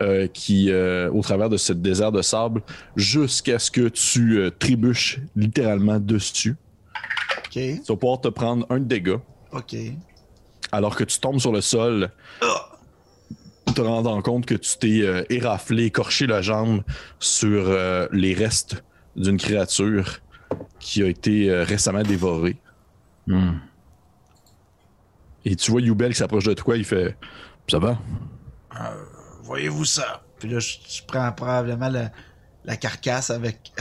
euh, 0.00 0.26
qui, 0.28 0.70
euh, 0.70 1.10
au 1.10 1.22
travers 1.22 1.48
de 1.48 1.56
ce 1.56 1.72
désert 1.72 2.12
de 2.12 2.22
sable 2.22 2.62
jusqu'à 2.96 3.58
ce 3.58 3.70
que 3.70 3.88
tu 3.88 4.38
euh, 4.38 4.50
trébuches 4.50 5.20
littéralement 5.36 5.98
dessus. 5.98 6.56
OK, 7.38 7.52
Tu 7.52 7.80
vas 7.88 7.96
pouvoir 7.96 8.20
te 8.20 8.28
prendre 8.28 8.66
un 8.70 8.78
dégât 8.80 9.20
OK. 9.52 9.76
alors 10.72 10.94
que 10.96 11.04
tu 11.04 11.18
tombes 11.18 11.40
sur 11.40 11.52
le 11.52 11.60
sol. 11.60 12.10
te 13.74 13.80
rendant 13.80 14.20
compte 14.22 14.46
que 14.46 14.54
tu 14.54 14.76
t'es 14.78 15.02
euh, 15.02 15.22
éraflé, 15.30 15.84
écorché 15.84 16.26
la 16.26 16.42
jambe 16.42 16.82
sur 17.20 17.64
euh, 17.68 18.08
les 18.12 18.34
restes 18.34 18.82
d'une 19.16 19.36
créature 19.36 20.18
qui 20.80 21.02
a 21.02 21.06
été 21.06 21.50
euh, 21.50 21.64
récemment 21.64 22.02
dévorée. 22.02 22.56
Hmm. 23.26 23.58
Et 25.44 25.54
tu 25.56 25.70
vois 25.70 25.80
Youbel 25.80 26.12
qui 26.12 26.18
s'approche 26.18 26.44
de 26.44 26.54
toi, 26.54 26.76
il 26.76 26.84
fait 26.84 27.16
Ça 27.68 27.78
va? 27.78 27.98
voyez-vous 29.48 29.84
ça? 29.84 30.22
Puis 30.38 30.48
là, 30.48 30.60
je, 30.60 30.76
prends 31.06 31.32
probablement 31.32 31.90
la, 32.64 32.76
carcasse 32.76 33.30
avec, 33.30 33.72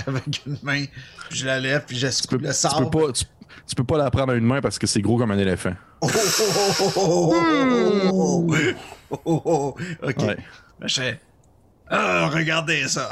une 0.45 0.57
main, 0.63 0.86
puis 1.30 1.39
je 1.39 1.45
la 1.45 1.59
lève, 1.59 1.84
puis 1.86 1.97
j'essuie 1.97 2.26
le 2.38 2.51
sable. 2.53 2.76
Tu 2.76 2.84
peux 2.84 2.89
pas, 2.89 3.11
peux 3.76 3.84
pas 3.84 3.97
la 3.97 4.09
prendre 4.09 4.34
à 4.34 4.36
une 4.36 4.45
main 4.45 4.61
parce 4.61 4.80
que 4.80 4.88
c'est 4.88 5.01
gros 5.01 5.18
comme 5.18 5.32
un 5.32 5.38
éléphant. 5.38 5.74
OK. 10.03 10.22
Regardez 11.89 12.88
ça! 12.88 13.11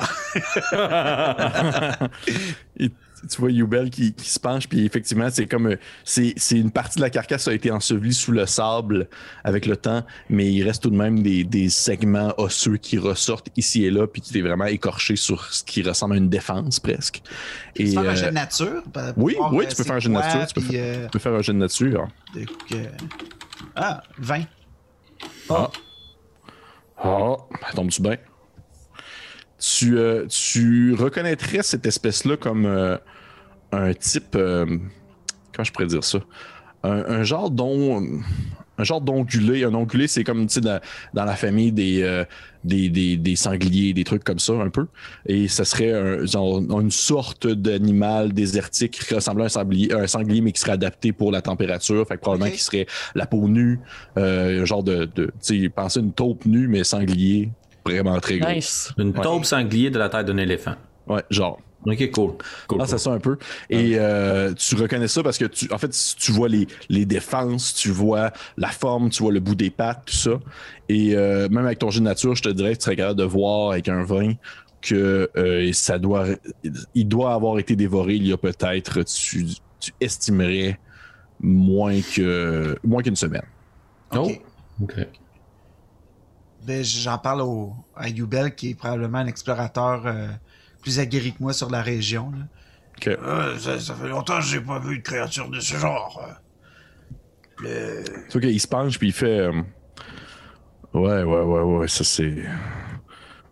Tu 3.29 3.41
vois 3.41 3.51
Youbel 3.51 3.89
qui, 3.89 4.13
qui 4.13 4.29
se 4.29 4.39
penche, 4.39 4.67
puis 4.67 4.85
effectivement, 4.85 5.27
c'est 5.31 5.45
comme. 5.47 5.67
euh, 5.67 5.77
C'est 6.03 6.33
une 6.51 6.71
partie 6.71 6.97
de 6.97 7.01
la 7.01 7.09
carcasse 7.09 7.43
qui 7.45 7.49
a 7.49 7.53
été 7.53 7.71
ensevelie 7.71 8.13
sous 8.13 8.31
le 8.31 8.45
sable 8.45 9.07
avec 9.43 9.65
le 9.65 9.77
temps, 9.77 10.03
mais 10.29 10.51
il 10.51 10.63
reste 10.63 10.83
tout 10.83 10.89
de 10.89 10.95
même 10.95 11.21
des, 11.23 11.43
des 11.43 11.69
segments 11.69 12.33
osseux 12.37 12.77
qui 12.77 12.97
ressortent 12.97 13.49
ici 13.57 13.85
et 13.85 13.91
là, 13.91 14.07
puis 14.07 14.21
qui 14.21 14.37
est 14.37 14.41
vraiment 14.41 14.65
écorché 14.65 15.15
sur 15.15 15.45
ce 15.53 15.63
qui 15.63 15.81
ressemble 15.83 16.15
à 16.15 16.17
une 16.17 16.29
défense 16.29 16.79
presque. 16.79 17.21
Tu 17.75 17.83
peux 17.83 17.89
faire 17.91 18.09
un 18.09 18.15
jeu 18.15 18.25
de 18.27 18.31
nature? 18.31 18.83
oui, 19.17 19.35
oui, 19.51 19.65
tu 19.67 19.75
peux 19.75 19.83
faire 19.83 19.95
un 19.95 19.99
jeu 19.99 20.09
de 20.09 20.13
nature. 20.13 20.47
Tu 20.47 20.53
peux, 21.11 21.19
faire, 21.19 21.33
un 21.33 21.41
jeu 21.41 21.53
de 21.53 21.57
nature. 21.59 22.07
Ah, 23.75 24.03
20. 24.19 24.41
Ah. 25.49 25.69
Ah, 26.97 27.35
tombe-tu 27.75 28.01
bien? 28.01 28.17
Tu, 29.59 29.97
euh, 29.97 30.25
tu 30.27 30.93
reconnaîtrais 30.93 31.63
cette 31.63 31.85
espèce-là 31.85 32.37
comme 32.37 32.65
euh, 32.65 32.97
un 33.71 33.93
type. 33.93 34.35
euh, 34.35 34.65
comment 35.53 35.63
je 35.63 35.71
pourrais 35.71 35.87
dire 35.87 36.03
ça? 36.03 36.19
Un, 36.83 37.03
un 37.07 37.23
genre 37.23 37.49
d'on. 37.49 38.21
Un 38.77 38.83
genre 38.83 38.99
d'ongulé. 38.99 39.63
Un 39.63 39.73
ongulé, 39.73 40.07
c'est 40.07 40.25
comme 40.25 40.47
dans, 40.47 40.81
dans 41.13 41.23
la 41.23 41.37
famille 41.37 41.71
des, 41.71 42.03
euh, 42.03 42.25
des, 42.65 42.89
des, 42.89 43.15
des 43.15 43.37
sangliers, 43.37 43.93
des 43.93 44.03
trucs 44.03 44.25
comme 44.25 44.37
ça, 44.39 44.51
un 44.51 44.69
peu. 44.69 44.87
Et 45.25 45.47
ça 45.47 45.63
serait 45.63 45.93
un- 45.93 46.25
genre, 46.25 46.59
une 46.81 46.91
sorte 46.91 47.47
d'animal 47.47 48.33
désertique 48.33 48.99
qui 48.99 49.13
ressemblerait 49.15 49.45
à 49.45 49.47
un 49.47 49.49
sanglier, 49.49 49.93
un 49.93 50.07
sanglier, 50.07 50.41
mais 50.41 50.51
qui 50.51 50.59
serait 50.59 50.73
adapté 50.73 51.13
pour 51.13 51.31
la 51.31 51.41
température. 51.41 52.05
Fait 52.05 52.15
que 52.15 52.19
probablement 52.21 52.47
Ok. 52.49 52.55
qu'il 52.55 52.61
serait 52.61 52.85
la 53.15 53.25
peau 53.25 53.47
nue, 53.47 53.79
un 54.17 54.65
genre 54.65 54.83
de. 54.83 55.05
de 55.15 55.31
tu 55.41 55.61
sais, 55.61 55.69
pensez 55.69 56.01
une 56.01 56.11
taupe 56.11 56.45
nue, 56.45 56.67
mais 56.67 56.83
sanglier. 56.83 57.51
Vraiment 57.85 58.19
très 58.19 58.39
gros. 58.39 58.49
Nice. 58.51 58.93
Une 58.97 59.13
taupe 59.13 59.45
sanglier 59.45 59.89
de 59.89 59.99
la 59.99 60.09
taille 60.09 60.25
d'un 60.25 60.37
éléphant. 60.37 60.75
Ouais, 61.07 61.23
genre. 61.29 61.59
Ok, 61.85 62.09
cool. 62.11 62.31
cool, 62.67 62.79
Ah, 62.81 62.87
cool. 62.87 62.99
ça 62.99 63.11
un 63.11 63.19
peu. 63.19 63.37
Et 63.69 63.91
euh, 63.99 64.53
tu 64.55 64.73
reconnais 64.75 65.07
ça 65.07 65.21
parce 65.21 65.37
que 65.37 65.45
tu, 65.45 65.71
en 65.71 65.77
fait, 65.77 65.93
si 65.93 66.15
tu 66.15 66.31
vois 66.31 66.49
les, 66.49 66.65
les 66.89 67.05
défenses, 67.05 67.75
tu 67.75 67.91
vois 67.91 68.31
la 68.57 68.69
forme, 68.69 69.11
tu 69.11 69.21
vois 69.21 69.31
le 69.31 69.39
bout 69.39 69.53
des 69.53 69.69
pattes, 69.69 70.01
tout 70.07 70.15
ça. 70.15 70.39
Et 70.89 71.15
euh, 71.15 71.47
même 71.49 71.63
avec 71.65 71.77
ton 71.77 71.91
jeu 71.91 71.99
de 71.99 72.05
nature, 72.05 72.33
je 72.33 72.41
te 72.41 72.49
dirais 72.49 72.71
que 72.73 72.79
tu 72.79 72.85
serais 72.85 72.95
capable 72.95 73.19
de 73.19 73.23
voir 73.25 73.73
avec 73.73 73.87
un 73.87 74.03
vin 74.03 74.33
que 74.81 75.29
euh, 75.37 75.71
ça 75.73 75.99
doit, 75.99 76.25
il 76.95 77.07
doit 77.07 77.33
avoir 77.35 77.59
été 77.59 77.75
dévoré 77.75 78.15
il 78.15 78.25
y 78.27 78.33
a 78.33 78.37
peut-être, 78.37 79.03
tu, 79.03 79.45
tu 79.79 79.91
estimerais 80.01 80.79
moins 81.39 81.99
que 82.15 82.75
moins 82.83 83.03
qu'une 83.03 83.15
semaine. 83.15 83.45
Ok. 84.11 84.41
Oh. 84.79 84.83
Ok. 84.85 85.07
Ben, 86.65 86.83
j'en 86.83 87.17
parle 87.17 87.41
au, 87.41 87.73
à 87.95 88.09
Youbel, 88.09 88.55
qui 88.55 88.71
est 88.71 88.75
probablement 88.75 89.19
un 89.19 89.27
explorateur 89.27 90.03
euh, 90.05 90.27
plus 90.81 90.99
aguerri 90.99 91.31
que 91.33 91.41
moi 91.43 91.53
sur 91.53 91.69
la 91.69 91.81
région. 91.81 92.31
là. 92.31 92.37
Euh, 93.07 93.57
ça, 93.59 93.79
ça 93.79 93.93
fait 93.93 94.07
longtemps 94.07 94.39
que 94.39 94.45
j'ai 94.45 94.61
pas 94.61 94.79
vu 94.79 94.97
de 94.99 95.03
créature 95.03 95.49
de 95.49 95.59
ce 95.59 95.75
genre. 95.75 96.21
Le... 97.59 98.03
Tu 98.29 98.31
vois 98.39 98.41
qu'il 98.41 98.59
se 98.61 98.67
penche 98.67 98.97
puis 98.97 99.07
il 99.09 99.13
fait. 99.13 99.39
euh, 99.39 99.51
ouais, 100.93 101.23
ouais, 101.23 101.41
ouais, 101.41 101.61
ouais, 101.61 101.87
ça 101.87 102.03
c'est. 102.03 102.43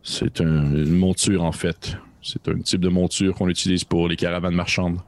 C'est 0.01 0.41
un- 0.41 0.73
une 0.73 0.97
monture 0.97 1.43
en 1.43 1.51
fait. 1.53 1.97
C'est 2.21 2.47
un 2.49 2.57
type 2.59 2.81
de 2.81 2.89
monture 2.89 3.35
qu'on 3.35 3.47
utilise 3.49 3.83
pour 3.83 4.07
les 4.07 4.15
caravanes 4.15 4.55
marchandes. 4.55 4.99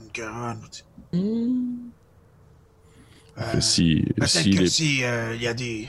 une 0.00 0.10
caravane. 0.10 0.58
Fait 3.36 3.60
si, 3.60 4.04
Peut-être 4.16 4.28
si 4.28 4.50
que 4.50 4.58
les- 4.60 4.66
si 4.68 5.04
euh, 5.04 5.34
il 5.34 5.42
y 5.42 5.46
a 5.48 5.54
des. 5.54 5.88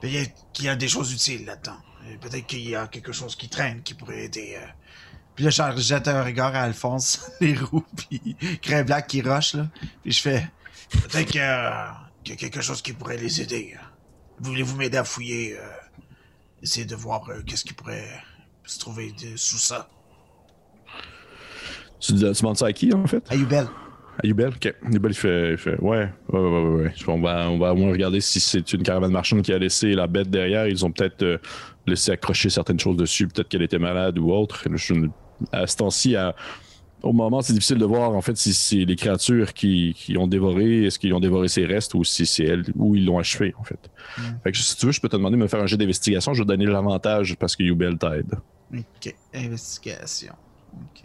Peut-être 0.00 0.32
qu'il 0.52 0.66
y 0.66 0.68
a 0.68 0.76
des 0.76 0.88
choses 0.88 1.12
utiles 1.12 1.44
là-dedans. 1.44 1.76
Euh, 2.06 2.16
Peut-être 2.20 2.46
qu'il 2.46 2.68
y 2.68 2.74
a 2.76 2.86
quelque 2.86 3.12
chose 3.12 3.36
qui 3.36 3.48
traîne 3.48 3.82
qui 3.82 3.94
pourrait 3.94 4.24
aider. 4.24 4.56
euh. 4.56 4.66
Puis 5.34 5.44
là, 5.44 5.50
je 5.50 5.80
jette 5.80 6.08
un 6.08 6.24
regard 6.24 6.54
à 6.54 6.62
Alphonse, 6.62 7.30
les 7.40 7.54
roues, 7.54 7.84
puis 7.96 8.36
Craig 8.60 8.86
Black 8.86 9.06
qui 9.06 9.22
rush, 9.22 9.54
là. 9.54 9.68
Puis 10.02 10.12
je 10.12 10.20
fais. 10.20 10.48
Peut-être 10.90 11.36
euh, 11.36 11.90
qu'il 12.24 12.34
y 12.34 12.36
a 12.36 12.36
quelque 12.36 12.60
chose 12.60 12.82
qui 12.82 12.92
pourrait 12.92 13.18
les 13.18 13.40
aider. 13.42 13.76
Voulez-vous 14.40 14.76
m'aider 14.76 14.98
à 14.98 15.04
fouiller? 15.04 15.56
euh, 15.58 15.62
essayer 16.62 16.86
de 16.86 16.96
voir 16.96 17.28
euh, 17.30 17.42
qu'est-ce 17.46 17.64
qui 17.64 17.72
pourrait 17.72 18.08
se 18.64 18.78
trouver 18.80 19.14
sous 19.36 19.58
ça? 19.58 19.88
tu, 22.00 22.14
tu 22.14 22.18
demandes 22.18 22.56
ça 22.56 22.66
à 22.66 22.72
qui 22.72 22.92
en 22.92 23.06
fait? 23.06 23.24
À 23.30 23.36
Youbel. 23.36 23.68
À 24.22 24.26
Yubel 24.26 24.48
Ok. 24.48 24.74
Yubel 24.92 25.12
il 25.12 25.14
fait, 25.14 25.52
il 25.52 25.58
fait 25.58 25.80
ouais, 25.80 26.08
ouais, 26.32 26.40
ouais, 26.40 26.64
ouais. 26.82 26.92
On, 27.06 27.20
va, 27.20 27.48
on 27.50 27.58
va 27.58 27.72
au 27.72 27.76
moins 27.76 27.90
regarder 27.92 28.20
si 28.20 28.40
c'est 28.40 28.72
une 28.72 28.82
caravane 28.82 29.12
marchande 29.12 29.42
qui 29.42 29.52
a 29.52 29.58
laissé 29.58 29.94
la 29.94 30.06
bête 30.06 30.28
derrière. 30.30 30.66
Ils 30.66 30.84
ont 30.84 30.90
peut-être 30.90 31.22
euh, 31.22 31.38
laissé 31.86 32.10
accrocher 32.10 32.50
certaines 32.50 32.80
choses 32.80 32.96
dessus. 32.96 33.28
Peut-être 33.28 33.48
qu'elle 33.48 33.62
était 33.62 33.78
malade 33.78 34.18
ou 34.18 34.32
autre. 34.32 34.64
Je 34.74 34.94
à 35.52 35.66
ce 35.68 35.76
temps-ci, 35.76 36.16
à- 36.16 36.34
au 37.04 37.12
moment, 37.12 37.40
c'est 37.42 37.52
difficile 37.52 37.78
de 37.78 37.84
voir 37.84 38.10
en 38.10 38.20
fait 38.20 38.36
si 38.36 38.52
c'est 38.52 38.84
les 38.84 38.96
créatures 38.96 39.52
qui, 39.52 39.94
qui 39.96 40.18
ont 40.18 40.26
dévoré, 40.26 40.86
est-ce 40.86 40.98
qu'ils 40.98 41.14
ont 41.14 41.20
dévoré 41.20 41.46
ses 41.46 41.64
restes 41.64 41.94
ou 41.94 42.02
si 42.02 42.26
c'est 42.26 42.42
elles 42.42 42.64
ou 42.74 42.96
ils 42.96 43.04
l'ont 43.04 43.20
achevé 43.20 43.54
en 43.56 43.62
fait. 43.62 43.78
Fait 44.42 44.50
que 44.50 44.58
si 44.58 44.76
tu 44.76 44.86
veux, 44.86 44.90
je 44.90 45.00
peux 45.00 45.08
te 45.08 45.14
demander 45.14 45.36
de 45.36 45.40
me 45.42 45.46
faire 45.46 45.60
un 45.60 45.66
jeu 45.68 45.76
d'investigation. 45.76 46.34
Je 46.34 46.40
vais 46.42 46.46
te 46.46 46.48
donner 46.48 46.66
l'avantage 46.66 47.36
parce 47.36 47.54
que 47.54 47.62
Yubel 47.62 47.98
t'aide. 47.98 48.34
Ok. 48.76 49.14
Investigation. 49.32 50.32
Ok. 50.74 51.04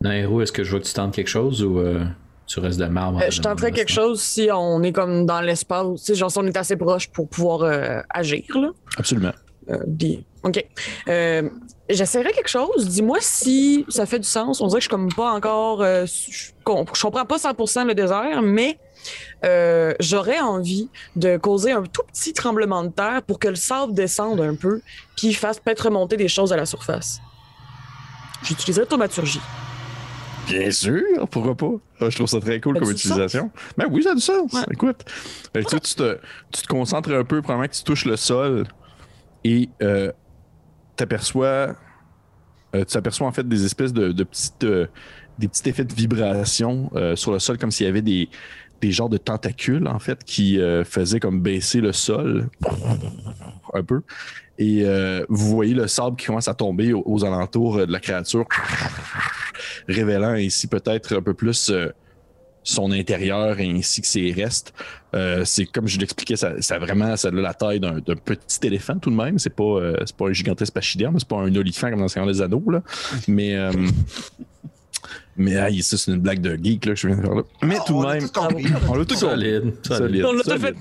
Nairo, 0.00 0.42
est-ce 0.42 0.50
que 0.50 0.64
je 0.64 0.70
vois 0.72 0.80
que 0.80 0.86
tu 0.86 0.92
tentes 0.92 1.14
quelque 1.14 1.28
chose 1.30 1.62
ou 1.62 1.78
euh, 1.78 2.04
tu 2.48 2.60
restes 2.60 2.78
de 2.80 2.86
marbre? 2.86 3.20
Euh, 3.22 3.30
je 3.30 3.40
tenterais 3.40 3.70
quelque 3.72 3.92
chose 3.92 4.20
si 4.20 4.48
on 4.52 4.82
est 4.82 4.92
comme 4.92 5.26
dans 5.26 5.40
l'espace, 5.40 5.86
sais, 5.98 6.14
genre 6.14 6.30
si 6.30 6.38
on 6.38 6.46
est 6.46 6.56
assez 6.56 6.76
proche 6.76 7.08
pour 7.08 7.28
pouvoir 7.28 7.62
euh, 7.62 8.00
agir, 8.10 8.42
là. 8.54 8.70
Absolument. 8.96 9.32
Euh, 9.70 9.76
puis- 9.98 10.24
OK. 10.44 10.64
Euh, 11.08 11.48
J'essaierai 11.90 12.32
quelque 12.32 12.48
chose. 12.50 12.86
Dis-moi 12.88 13.16
si 13.20 13.86
ça 13.88 14.04
fait 14.04 14.18
du 14.18 14.28
sens. 14.28 14.60
On 14.60 14.66
dirait 14.66 14.78
que 14.78 14.82
je 14.84 14.88
suis 14.88 14.90
comme 14.90 15.08
pas 15.12 15.32
encore. 15.32 15.82
je, 15.82 16.50
com- 16.62 16.84
je 16.94 17.00
comprends 17.02 17.24
pas 17.24 17.38
100% 17.38 17.86
le 17.86 17.94
désert, 17.94 18.42
mais 18.42 18.78
j'aurais 20.00 20.38
envie 20.40 20.90
de 21.16 21.38
causer 21.38 21.72
un 21.72 21.82
tout 21.82 22.02
petit 22.12 22.34
tremblement 22.34 22.82
de 22.84 22.90
terre 22.90 23.22
pour 23.26 23.38
que 23.38 23.48
le 23.48 23.54
sable 23.54 23.94
descende 23.94 24.40
un 24.40 24.54
peu, 24.54 24.82
puis 25.16 25.32
fasse 25.32 25.58
peut-être 25.60 25.86
remonter 25.86 26.18
des 26.18 26.28
choses 26.28 26.52
à 26.52 26.56
la 26.56 26.66
surface. 26.66 27.20
J'utiliserai 28.42 28.86
thaumaturgie. 28.86 29.40
Bien 30.48 30.70
sûr, 30.70 31.28
pourquoi 31.30 31.56
pas? 31.56 31.72
Ah, 32.00 32.10
je 32.10 32.16
trouve 32.16 32.28
ça 32.28 32.40
très 32.40 32.60
cool 32.60 32.74
Ça 32.74 32.80
comme 32.80 32.90
utilisation. 32.90 33.50
Ben 33.76 33.86
oui, 33.90 34.02
ça 34.02 34.12
a 34.12 34.14
du 34.14 34.20
sens. 34.20 34.52
Ouais. 34.52 34.60
Écoute, 34.72 35.04
que 35.52 35.60
tu, 35.60 35.80
tu 35.80 35.94
te, 35.94 36.18
tu 36.52 36.62
te 36.62 36.66
concentres 36.66 37.10
un 37.12 37.24
peu, 37.24 37.42
probablement 37.42 37.68
que 37.68 37.74
tu 37.74 37.82
touches 37.84 38.04
le 38.04 38.16
sol 38.16 38.66
et 39.44 39.68
euh, 39.82 40.12
t'aperçois, 40.96 41.76
euh, 42.74 42.84
tu 42.84 42.96
aperçois 42.96 43.26
en 43.26 43.32
fait 43.32 43.46
des 43.46 43.64
espèces 43.64 43.92
de, 43.92 44.12
de 44.12 44.24
petites, 44.24 44.64
euh, 44.64 44.86
des 45.38 45.48
petits 45.48 45.68
effets 45.68 45.84
de 45.84 45.94
vibration 45.94 46.90
sur 47.14 47.32
le 47.32 47.38
sol, 47.38 47.58
comme 47.58 47.70
s'il 47.70 47.86
y 47.86 47.88
avait 47.88 48.02
des, 48.02 48.28
des 48.80 48.90
genres 48.90 49.08
de 49.08 49.18
tentacules 49.18 49.86
en 49.86 50.00
fait 50.00 50.24
qui 50.24 50.58
faisaient 50.84 51.20
comme 51.20 51.40
baisser 51.40 51.80
le 51.80 51.92
sol 51.92 52.48
un 53.72 53.84
peu. 53.84 54.02
Et 54.58 54.82
euh, 54.84 55.24
vous 55.28 55.48
voyez 55.48 55.74
le 55.74 55.86
sable 55.86 56.16
qui 56.16 56.26
commence 56.26 56.48
à 56.48 56.54
tomber 56.54 56.92
aux, 56.92 57.24
alentours 57.24 57.78
euh, 57.78 57.86
de 57.86 57.92
la 57.92 58.00
créature, 58.00 58.44
révélant 59.88 60.32
ainsi 60.32 60.66
peut-être 60.66 61.16
un 61.16 61.22
peu 61.22 61.32
plus 61.32 61.70
euh, 61.70 61.90
son 62.64 62.90
intérieur 62.90 63.56
ainsi 63.60 64.02
que 64.02 64.08
ses 64.08 64.32
restes. 64.32 64.74
C'est 65.44 65.64
comme 65.64 65.86
je 65.86 65.98
l'expliquais, 65.98 66.36
ça, 66.36 66.60
ça 66.60 66.74
a 66.74 66.78
vraiment 66.78 67.16
ça 67.16 67.28
a 67.28 67.30
la 67.30 67.54
taille 67.54 67.80
d'un 67.80 68.00
petit 68.00 68.66
éléphant 68.66 68.98
tout 68.98 69.10
de 69.10 69.14
même. 69.14 69.38
C'est 69.38 69.54
pas, 69.54 69.94
pas 70.18 70.26
un 70.26 70.32
gigantesque 70.32 70.74
pachyderme, 70.74 71.18
c'est 71.18 71.28
pas 71.28 71.38
un 71.38 71.54
olifant 71.54 71.88
comme 71.88 72.00
dans 72.00 72.04
le 72.04 72.08
Seigneur 72.08 72.42
Anneaux. 72.42 72.70
Là. 72.70 72.82
Mais, 73.26 73.56
mais 75.36 75.56
aïe, 75.56 75.82
ça, 75.82 75.96
c'est 75.96 76.10
une 76.12 76.18
blague 76.18 76.40
de 76.40 76.56
geek 76.62 76.84
là, 76.86 76.94
que 76.94 76.98
je 77.00 77.06
viens 77.08 77.16
de 77.16 77.22
faire 77.22 77.34
là. 77.34 77.42
Mais 77.62 77.76
Ah, 77.78 77.84
tout 77.86 77.94
on 77.94 78.02
de 78.02 78.06
a 78.06 78.14
même, 78.14 78.28
tout 78.28 78.40
on 78.40 78.94
l'a 78.94 79.04
tout 79.04 79.14
compris. 79.14 79.16
Solide. 79.16 79.72
Solide. 79.86 80.24
On 80.24 80.32
l'a 80.32 80.42
tout 80.42 80.50
solide. 80.50 80.76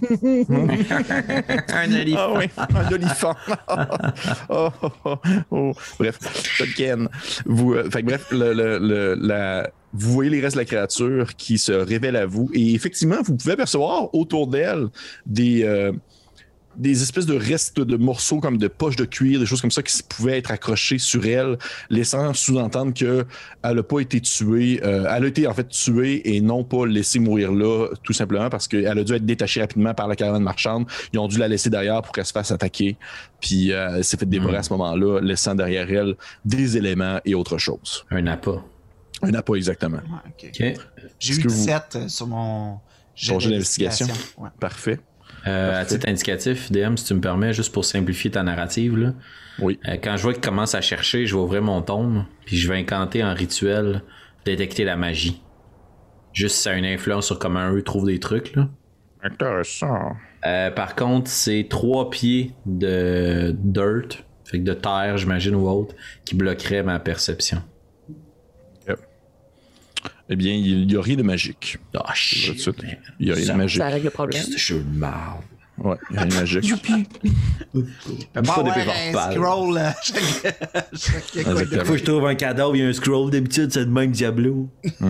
fait. 0.47 1.73
Un 1.73 1.91
éléphant. 1.91 2.34
Ah 2.34 2.34
oui, 2.39 2.45
un 2.57 2.91
olifant. 2.91 3.36
oh, 4.49 4.69
oh, 4.82 4.89
oh, 5.05 5.15
oh. 5.51 5.71
Bref, 5.99 6.17
Tolkien. 6.57 7.07
Vous, 7.45 7.73
euh, 7.73 7.89
fait 7.89 8.01
bref, 8.03 8.28
le, 8.32 8.53
le- 8.53 8.80
le- 8.80 9.15
la, 9.15 9.69
vous 9.93 10.11
voyez 10.13 10.30
les 10.30 10.41
restes 10.41 10.55
de 10.55 10.61
la 10.61 10.65
créature 10.65 11.36
qui 11.36 11.57
se 11.57 11.71
révèle 11.71 12.15
à 12.15 12.25
vous 12.25 12.49
et 12.53 12.73
effectivement, 12.73 13.17
vous 13.23 13.36
pouvez 13.36 13.53
apercevoir 13.53 14.13
autour 14.13 14.47
d'elle 14.47 14.88
des, 15.25 15.63
euh, 15.63 15.91
des 16.78 17.01
espèces 17.01 17.25
de 17.25 17.36
restes 17.36 17.80
de 17.80 17.97
morceaux 17.97 18.39
comme 18.39 18.57
de 18.57 18.67
poches 18.67 18.95
de 18.95 19.05
cuir, 19.05 19.39
des 19.39 19.45
choses 19.45 19.61
comme 19.61 19.71
ça 19.71 19.82
qui 19.82 20.01
pouvaient 20.03 20.38
être 20.38 20.51
accrochées 20.51 20.99
sur 20.99 21.25
elle, 21.25 21.57
laissant 21.89 22.34
sous-entendre 22.34 22.93
que 22.93 23.25
elle 23.63 23.75
n'a 23.75 23.84
pas 23.84 23.99
été 23.99 24.21
tuée. 24.21 24.80
euh, 24.84 25.05
elle 25.11 25.23
a 25.23 25.28
été 25.28 25.47
en 25.47 25.53
fait 25.53 25.67
tuée 25.69 26.36
et 26.36 26.39
non 26.41 26.63
pas 26.63 26.86
laissée 26.86 27.19
mourir 27.19 27.51
là, 27.51 27.88
tout 28.03 28.13
simplement 28.13 28.49
parce 28.49 28.67
qu'elle 28.67 28.88
a 28.97 29.03
dû 29.03 29.13
être 29.13 29.25
détachée 29.25 29.61
rapidement 29.61 29.93
par 29.93 30.07
la 30.07 30.15
caravane 30.15 30.43
marchande. 30.43 30.86
Ils 31.13 31.19
ont 31.19 31.28
dû 31.28 31.38
la 31.39 31.47
laisser 31.47 31.69
derrière 31.69 32.01
pour 32.01 32.11
qu'elle 32.13 32.25
se 32.25 32.32
fasse 32.32 32.51
attaquer. 32.51 32.95
Puis 33.41 33.71
euh, 33.71 33.95
elle 33.97 34.03
s'est 34.03 34.17
fait 34.17 34.25
dévorer 34.28 34.57
à 34.57 34.63
ce 34.63 34.71
moment-là, 34.73 35.19
laissant 35.19 35.55
derrière 35.55 35.89
elle 35.91 36.15
des 36.45 36.78
éléments 36.78 37.19
et 37.25 37.34
autre 37.36 37.57
chose. 37.57 38.05
Un 38.11 38.28
appât. 38.28 38.63
Un 39.23 39.34
appât 39.34 39.55
exactement. 39.55 39.97
OK. 40.28 40.61
J'ai 41.19 41.34
eu 41.34 41.38
que 41.41 41.47
vous- 41.47 41.55
17 41.55 42.07
sur 42.07 42.28
mon 42.28 42.80
Ton 43.28 43.38
d'investigation? 43.39 44.07
Ouais. 44.38 44.49
Parfait. 44.59 44.99
Euh, 45.48 45.82
à 45.82 45.86
titre 45.86 46.08
indicatif, 46.10 46.72
DM, 46.72 46.95
si 46.98 47.06
tu 47.06 47.14
me 47.14 47.22
permets, 47.22 47.54
juste 47.54 47.72
pour 47.74 47.86
simplifier 47.86 48.32
ta 48.32 48.43
narrative, 48.43 48.98
là, 48.98 49.14
Oui. 49.60 49.80
euh, 49.88 49.95
quand 50.04 50.18
je 50.18 50.24
vois 50.24 50.34
qu'il 50.34 50.41
commence 50.41 50.76
à 50.76 50.82
chercher, 50.82 51.26
je 51.26 51.36
vais 51.36 51.41
ouvrir 51.41 51.62
mon 51.62 51.82
tome, 51.82 52.26
puis 52.45 52.58
je 52.58 52.68
vais 52.68 52.78
incanter 52.78 53.24
en 53.24 53.34
rituel 53.34 54.02
détecter 54.45 54.84
la 54.84 54.95
magie. 54.98 55.41
Juste 56.34 56.56
si 56.58 56.62
ça 56.64 56.72
a 56.72 56.74
une 56.74 56.86
influence 56.86 57.26
sur 57.28 57.39
comment 57.39 57.72
eux 57.72 57.82
trouvent 57.82 58.06
des 58.06 58.20
trucs. 58.20 58.56
Là. 58.56 58.68
Intéressant. 59.24 60.16
Euh, 60.45 60.70
par 60.72 60.95
contre, 60.95 61.30
c'est 61.30 61.68
trois 61.70 62.10
pieds 62.10 62.54
de 62.66 63.56
dirt, 63.58 64.24
fait 64.45 64.60
que 64.60 64.64
de 64.64 64.74
terre, 64.74 65.18
j'imagine, 65.18 65.56
ou 65.56 65.68
autre, 65.68 65.95
qui 66.26 66.36
bloquerait 66.36 66.84
ma 66.84 67.00
perception. 67.00 67.62
Eh 70.30 70.36
bien, 70.36 70.53
il 70.53 70.88
n'y 70.88 70.95
a 70.95 71.01
rien 71.01 71.15
de 71.15 71.23
magique. 71.23 71.78
Ah, 71.95 72.11
de 72.11 72.15
shit. 72.15 72.69
Il 73.19 73.25
n'y 73.28 73.32
a 73.32 73.36
rien 73.36 73.45
Ça- 73.45 73.53
de 73.53 73.57
magique. 73.57 73.82
Ça 73.82 73.88
règle 73.89 74.05
le 74.05 74.11
problème. 74.11 74.43
C'est 74.43 74.57
jeu 74.57 74.80
de 74.84 74.97
marde? 74.97 75.41
Ouais, 75.78 75.95
il 76.09 76.13
n'y 76.13 76.17
a 76.17 76.21
rien 76.23 76.30
de 76.30 76.36
magique. 76.36 76.73
Mais 77.73 77.84
Pas 78.34 78.41
bon, 78.41 78.63
d'épée 78.63 78.80
ouais, 78.88 79.15
un 79.15 79.32
scroll. 79.32 79.80
chaque, 80.93 81.36
Exactement. 81.36 81.86
Faut 81.86 81.93
que 81.93 81.97
je 81.99 82.03
trouve 82.03 82.25
un 82.28 82.36
cadavre, 82.36 82.75
il 82.75 82.82
y 82.82 82.86
a 82.86 82.88
un 82.88 82.93
scroll 82.93 83.30
d'habitude, 83.32 83.71
c'est 83.71 83.82
le 83.86 83.86
même 83.91 84.11
Diablo. 84.11 84.69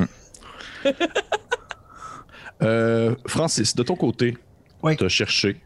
Euh, 2.63 3.15
Francis, 3.27 3.75
de 3.75 3.83
ton 3.83 3.95
côté, 3.95 4.35
Oui. 4.81 4.97
tu 4.97 5.03
as 5.05 5.09
cherché. 5.09 5.61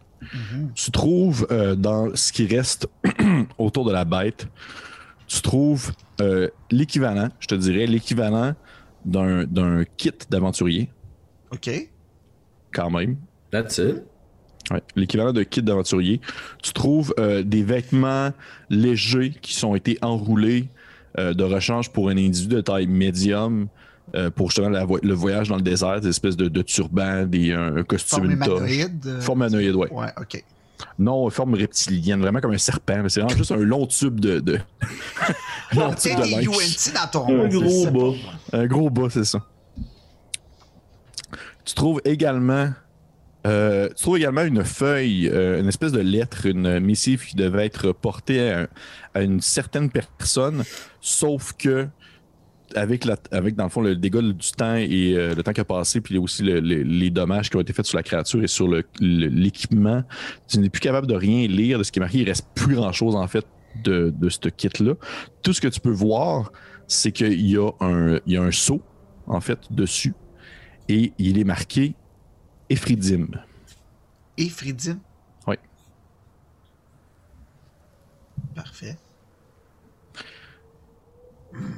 Tu 0.76 0.92
trouves 0.92 1.48
euh, 1.50 1.74
dans 1.76 2.14
ce 2.16 2.34
qui 2.34 2.46
reste 2.46 2.88
autour 3.58 3.86
de 3.86 3.94
la 3.94 4.04
bête, 4.04 4.48
tu 5.28 5.42
trouves 5.42 5.94
euh, 6.20 6.50
l'équivalent, 6.70 7.30
je 7.40 7.48
te 7.48 7.56
dirais, 7.56 7.88
l'équivalent 7.88 8.54
d'un 9.06 9.44
d'un 9.46 9.84
kit 9.98 10.12
d'aventurier, 10.30 10.90
OK. 11.52 11.70
quand 12.74 12.90
même. 12.90 13.18
That's 13.52 13.78
it. 13.80 14.04
Ouais, 14.70 14.82
l'équivalent 14.96 15.34
d'un 15.34 15.44
kit 15.44 15.62
d'aventurier. 15.62 16.22
Tu 16.64 16.72
trouves 16.72 17.14
euh, 17.20 17.44
des 17.44 17.64
vêtements 17.64 18.32
légers 18.70 19.32
qui 19.42 19.54
sont 19.54 19.76
été 19.76 19.98
enroulés 20.02 20.70
euh, 21.20 21.34
de 21.34 21.44
rechange 21.44 21.90
pour 21.92 22.10
un 22.10 22.18
individu 22.18 22.56
de 22.56 22.62
taille 22.62 22.88
médium 22.88 23.68
euh, 24.16 24.30
pour 24.30 24.50
justement 24.50 24.70
la 24.70 24.86
vo- 24.86 25.00
le 25.02 25.14
voyage 25.14 25.50
dans 25.50 25.56
le 25.58 25.62
désert, 25.62 26.00
des 26.00 26.08
espèces 26.10 26.38
de, 26.38 26.48
de 26.48 26.62
turbans, 26.62 27.26
des, 27.26 27.52
un, 27.54 27.78
un 27.78 27.84
costume, 27.84 28.20
Forme 29.22 29.40
humanoïde, 29.42 29.76
ouais. 29.76 29.92
Ouais, 29.92 30.08
OK. 30.20 30.44
Non, 31.00 31.30
forme 31.30 31.54
reptilienne, 31.56 32.22
vraiment 32.22 32.40
comme 32.42 32.52
un 32.54 32.58
serpent. 32.58 33.02
mais 33.04 33.10
C'est 33.10 33.22
vraiment 33.22 33.38
juste 33.38 33.52
un 33.52 33.58
long 33.58 33.86
tube 33.88 34.20
de. 34.20 34.40
de... 34.40 34.60
long 35.76 35.90
Tu 35.96 36.10
tube 36.10 36.12
sais, 36.12 36.16
de 36.16 36.24
des 36.24 36.30
linge. 36.32 36.48
UNT 36.48 36.94
dans 36.94 37.08
ton 37.12 37.28
Un 37.30 37.38
monde, 37.38 37.50
gros 37.50 37.92
bas. 37.92 38.18
Un 38.54 38.66
gros 38.68 38.90
bas, 38.90 39.08
c'est 39.10 39.26
ça. 39.26 39.40
Tu 41.66 41.74
trouves 41.76 42.02
également. 42.06 42.72
euh, 43.48 43.88
tu 43.90 44.04
trouves 44.04 44.18
également 44.18 44.42
une 44.44 44.64
feuille, 44.64 45.30
euh, 45.32 45.60
une 45.60 45.68
espèce 45.68 45.92
de 45.92 46.00
lettre, 46.00 46.46
une 46.46 46.80
missive 46.80 47.26
qui 47.26 47.36
devait 47.36 47.66
être 47.66 47.92
portée 47.92 48.66
à 49.14 49.22
une 49.22 49.42
certaine 49.42 49.90
personne, 49.90 50.64
sauf 51.02 51.54
que 51.54 51.88
avec, 52.76 53.06
la, 53.06 53.16
avec 53.32 53.56
dans 53.56 53.64
le 53.66 53.70
fond 53.70 53.82
le 53.82 53.96
dégât 53.96 54.22
du 54.22 54.52
temps 54.52 54.76
et 54.76 55.16
euh, 55.16 55.36
le 55.36 55.44
temps 55.44 55.54
qui 55.54 55.62
a 55.62 55.66
passé, 55.66 56.02
puis 56.02 56.18
aussi 56.18 56.44
le- 56.44 56.60
le- 56.60 56.84
les 56.84 57.10
dommages 57.10 57.50
qui 57.50 57.56
ont 57.58 57.62
été 57.62 57.74
faits 57.74 57.86
sur 57.86 57.98
la 57.98 58.04
créature 58.04 58.44
et 58.44 58.48
sur 58.48 58.68
l'équipement, 59.00 60.04
tu 60.48 60.60
n'es 60.60 60.70
plus 60.70 60.80
capable 60.82 61.08
de 61.08 61.14
rien 61.16 61.48
lire 61.48 61.78
de 61.80 61.84
ce 61.84 61.92
qui 61.92 62.00
est 62.00 62.02
marqué. 62.02 62.20
Il 62.20 62.28
reste 62.28 62.48
plus 62.56 62.76
grand 62.76 62.92
chose 62.92 63.16
en 63.16 63.28
fait 63.28 63.46
de, 63.84 64.14
de 64.16 64.30
ce 64.30 64.50
kit-là. 64.50 64.94
Tout 65.44 65.54
ce 65.54 65.62
que 65.62 65.68
tu 65.68 65.80
peux 65.80 65.92
voir, 65.92 66.52
c'est 66.88 67.12
qu'il 67.12 67.42
y, 67.48 67.58
a 67.58 67.70
un- 67.80 68.20
il 68.26 68.34
y 68.34 68.38
a 68.38 68.42
un 68.44 68.52
seau 68.52 68.82
en 69.28 69.40
fait 69.42 69.60
dessus 69.72 70.14
et 70.90 71.14
il 71.18 71.40
est 71.40 71.44
marqué 71.46 71.94
Ephridim. 72.70 73.28
Et 74.38 74.48
Fridim. 74.50 74.98
Oui. 75.48 75.56
Parfait. 78.56 78.98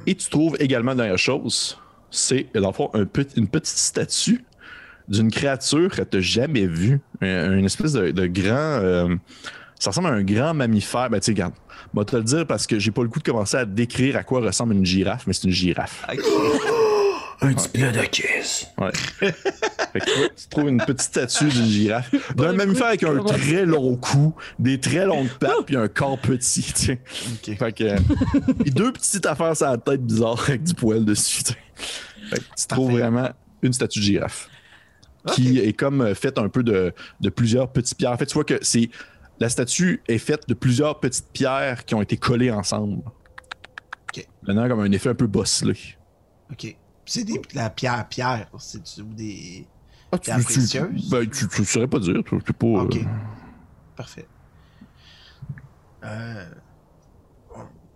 Et 0.06 0.14
tu 0.14 0.28
trouves 0.30 0.56
également 0.60 0.94
dernière 0.94 1.18
chose, 1.18 1.78
c'est 2.10 2.46
dans 2.54 2.72
une 3.36 3.48
petite 3.48 3.76
statue 3.78 4.44
d'une 5.08 5.30
créature 5.30 5.90
que 5.90 6.02
tu 6.02 6.22
jamais 6.22 6.66
vue. 6.66 7.00
Un- 7.20 7.58
Une 7.58 7.64
espèce 7.66 7.92
de, 7.92 8.26
grand. 8.26 8.54
euh, 8.54 9.14
ça 9.78 9.90
ressemble 9.90 10.08
à 10.08 10.12
un 10.12 10.22
grand 10.22 10.54
mammifère. 10.54 11.10
Ben, 11.10 11.18
tu 11.20 11.26
sais, 11.26 11.32
regarde. 11.32 11.54
Moi, 11.92 12.04
te 12.04 12.16
le 12.16 12.22
dire 12.22 12.46
parce 12.46 12.66
que 12.66 12.78
j'ai 12.78 12.90
pas 12.90 13.02
le 13.02 13.08
coup 13.08 13.18
de 13.18 13.24
commencer 13.24 13.56
à 13.56 13.64
décrire 13.64 14.16
à 14.16 14.22
quoi 14.22 14.40
ressemble 14.40 14.74
une 14.74 14.86
girafe, 14.86 15.26
mais 15.26 15.32
c'est 15.32 15.44
une 15.44 15.52
girafe. 15.52 16.04
Un 17.40 17.52
petit 17.52 17.68
peu 17.68 17.92
de 17.92 18.04
kiss. 18.06 18.68
Ouais. 18.78 18.92
Fait 19.92 20.00
que 20.00 20.28
tu, 20.34 20.48
trouves 20.48 20.68
une 20.68 20.78
petite 20.78 21.02
statue 21.02 21.48
d'une 21.48 21.66
girafe, 21.66 22.14
d'un 22.36 22.52
le 22.52 22.56
mammifère 22.56 22.96
coup, 22.96 23.06
avec 23.06 23.20
un 23.20 23.22
très 23.22 23.64
long 23.64 23.96
cou, 23.96 24.34
des 24.58 24.80
très 24.80 25.06
longues 25.06 25.28
pattes, 25.38 25.66
puis 25.66 25.76
un 25.76 25.88
corps 25.88 26.18
petit. 26.18 26.72
OK. 26.92 27.56
Fait 27.56 27.72
que. 27.72 27.96
puis 28.62 28.70
deux 28.70 28.92
petites 28.92 29.26
affaires 29.26 29.56
sur 29.56 29.66
la 29.66 29.78
tête 29.78 30.04
bizarre 30.04 30.42
avec 30.48 30.64
du 30.64 30.74
poil 30.74 31.04
dessus. 31.04 31.42
Fait 32.30 32.38
que 32.38 32.44
tu 32.56 32.66
trouves 32.66 32.88
Parfait. 32.88 33.02
vraiment 33.02 33.30
une 33.62 33.72
statue 33.72 34.00
de 34.00 34.04
girafe 34.04 34.48
qui 35.32 35.58
est 35.58 35.72
comme 35.72 36.02
euh, 36.02 36.14
faite 36.14 36.38
un 36.38 36.48
peu 36.48 36.62
de, 36.62 36.92
de 37.20 37.28
plusieurs 37.30 37.72
petites 37.72 37.96
pierres. 37.96 38.12
En 38.12 38.16
fait, 38.16 38.26
tu 38.26 38.34
vois 38.34 38.44
que 38.44 38.58
c'est. 38.62 38.90
La 39.40 39.48
statue 39.48 40.00
est 40.06 40.18
faite 40.18 40.48
de 40.48 40.54
plusieurs 40.54 41.00
petites 41.00 41.28
pierres 41.32 41.84
qui 41.84 41.94
ont 41.96 42.02
été 42.02 42.16
collées 42.16 42.52
ensemble. 42.52 43.02
OK. 44.14 44.24
Donnant 44.44 44.68
comme 44.68 44.80
un 44.80 44.92
effet 44.92 45.08
un 45.08 45.14
peu 45.14 45.26
bosselé. 45.26 45.76
OK. 46.52 46.76
C'est 47.06 47.24
des, 47.24 47.40
la 47.54 47.70
pierre, 47.70 48.08
pierre. 48.08 48.48
C'est 48.58 48.98
ou 49.00 49.12
des. 49.14 49.66
Ah, 50.12 50.18
tu, 50.18 50.24
Pierre 50.24 50.38
tu, 50.38 50.44
précieuse? 50.44 51.10
ben, 51.10 51.28
tu, 51.28 51.48
tu 51.48 51.64
saurais 51.64 51.86
pas 51.88 51.98
dire. 51.98 52.22
Tu, 52.24 52.52
pas, 52.52 52.66
OK. 52.66 52.96
euh, 52.96 53.00
Parfait. 53.96 54.26
Euh, 56.04 56.44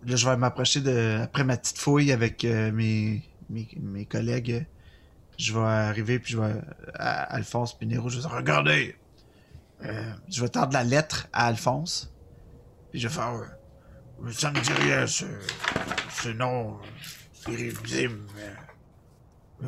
Là, 0.07 0.17
je 0.17 0.29
vais 0.29 0.37
m'approcher 0.37 0.81
de. 0.81 1.21
Après 1.23 1.45
ma 1.45 1.57
petite 1.57 1.79
fouille 1.79 2.13
avec 2.13 2.45
euh, 2.45 2.71
mes, 2.73 3.23
mes, 3.51 3.69
mes 3.81 4.07
collègues, 4.07 4.67
je 5.39 5.53
vais 5.53 5.61
arriver 5.61 6.19
puis 6.19 6.33
je 6.33 6.39
vais. 6.41 6.55
À 6.95 7.23
Alphonse 7.35 7.77
Pinero, 7.77 8.09
je 8.09 8.17
vais 8.17 8.23
dire 8.23 8.31
Regardez 8.31 8.97
Je 10.29 10.41
vais 10.41 10.49
tendre 10.49 10.73
la 10.73 10.85
lettre 10.85 11.29
à 11.33 11.47
Alphonse. 11.47 12.13
Puis 12.91 13.01
je 13.01 13.09
vais 13.09 13.15
faire. 13.15 13.41
Ça 14.33 14.51
me 14.51 14.61
dit 14.61 14.73
rien, 14.73 15.07
ce, 15.07 15.25
ce 16.11 16.29
nom. 16.31 16.77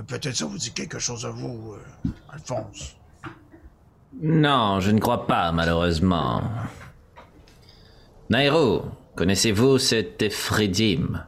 Peut-être 0.06 0.34
ça 0.36 0.44
vous 0.44 0.58
dit 0.58 0.72
quelque 0.72 0.98
chose 0.98 1.26
à 1.26 1.30
vous, 1.30 1.74
euh, 1.74 2.10
Alphonse. 2.32 2.96
Non, 4.22 4.80
je 4.80 4.90
ne 4.90 5.00
crois 5.00 5.26
pas, 5.26 5.50
malheureusement. 5.52 6.42
Nairo, 8.28 8.84
connaissez-vous 9.16 9.78
cet 9.78 10.22
Ephridim 10.22 11.24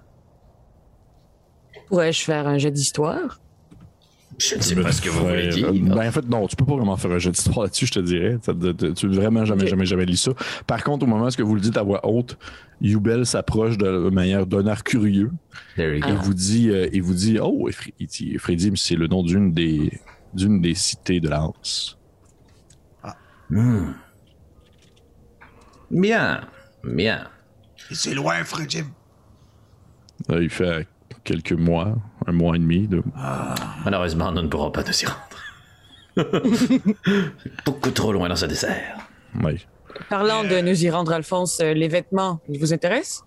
Pourrais-je 1.88 2.22
faire 2.22 2.46
un 2.46 2.58
jet 2.58 2.70
d'histoire? 2.70 3.40
Je 4.48 4.56
ne 4.56 4.60
sais 4.60 4.74
pas 4.76 4.90
ce 4.92 5.00
que 5.02 5.08
vous 5.10 5.26
voulez 5.26 5.48
dire. 5.48 5.68
euh, 5.68 5.72
Ben, 5.94 6.08
en 6.08 6.12
fait, 6.12 6.28
non, 6.28 6.46
tu 6.46 6.56
peux 6.56 6.64
pas 6.64 6.74
vraiment 6.76 6.96
faire 6.96 7.10
un 7.12 7.18
jeu 7.18 7.30
d'histoire 7.30 7.62
là-dessus, 7.64 7.86
je 7.86 7.92
te 7.92 8.00
dirais. 8.00 8.38
Ça 8.42 8.52
te- 8.54 8.92
Tu 8.92 9.08
vraiment 9.08 9.44
jamais, 9.44 9.66
jamais, 9.66 9.86
jamais 9.86 10.04
lu 10.06 10.16
ça. 10.16 10.32
Par 10.66 10.82
contre, 10.82 11.04
au 11.04 11.06
moment 11.08 11.28
où 11.28 11.46
vous 11.46 11.54
le 11.54 11.60
dites 11.60 11.76
à 11.76 11.82
voix 11.82 12.04
haute, 12.06 12.36
Yubel 12.80 13.24
s'approche 13.26 13.78
de 13.78 14.10
manière 14.10 14.46
d'un 14.46 14.66
air 14.66 14.82
curieux. 14.82 15.30
There 15.76 15.96
you 15.96 16.04
Il 16.08 16.14
vous 16.16 16.34
dit, 16.34 16.70
euh, 16.70 16.88
il 16.92 17.02
vous 17.02 17.14
dit, 17.14 17.38
oh, 17.40 17.68
Ephridim, 17.98 18.74
c'est 18.76 18.96
le 18.96 19.06
nom 19.06 19.22
d'une 19.22 19.52
des, 19.52 20.00
d'une 20.34 20.60
des 20.60 20.74
cités 20.74 21.20
de 21.20 21.28
la 21.28 21.44
Hanse. 21.44 21.98
Hmm. 23.50 23.92
Bien, 25.90 26.40
bien. 26.84 27.28
C'est 27.90 28.14
loin. 28.14 28.36
Euh, 30.30 30.42
il 30.42 30.48
fait 30.48 30.86
quelques 31.24 31.52
mois, 31.52 31.94
un 32.26 32.32
mois 32.32 32.56
et 32.56 32.58
demi. 32.58 32.88
De... 32.88 33.02
Malheureusement, 33.84 34.32
nous 34.32 34.42
ne 34.42 34.48
pourrons 34.48 34.70
pas 34.70 34.82
nous 34.84 35.02
y 35.02 35.06
rendre. 35.06 35.28
Beaucoup 37.64 37.90
trop 37.90 38.12
loin 38.12 38.28
dans 38.28 38.36
ce 38.36 38.46
désert. 38.46 38.98
Parlant 40.08 40.44
de 40.44 40.60
nous 40.60 40.84
y 40.84 40.90
rendre, 40.90 41.12
Alphonse, 41.12 41.60
euh, 41.60 41.72
les 41.74 41.88
vêtements, 41.88 42.40
ils 42.48 42.58
vous 42.58 42.72
intéressent? 42.72 43.24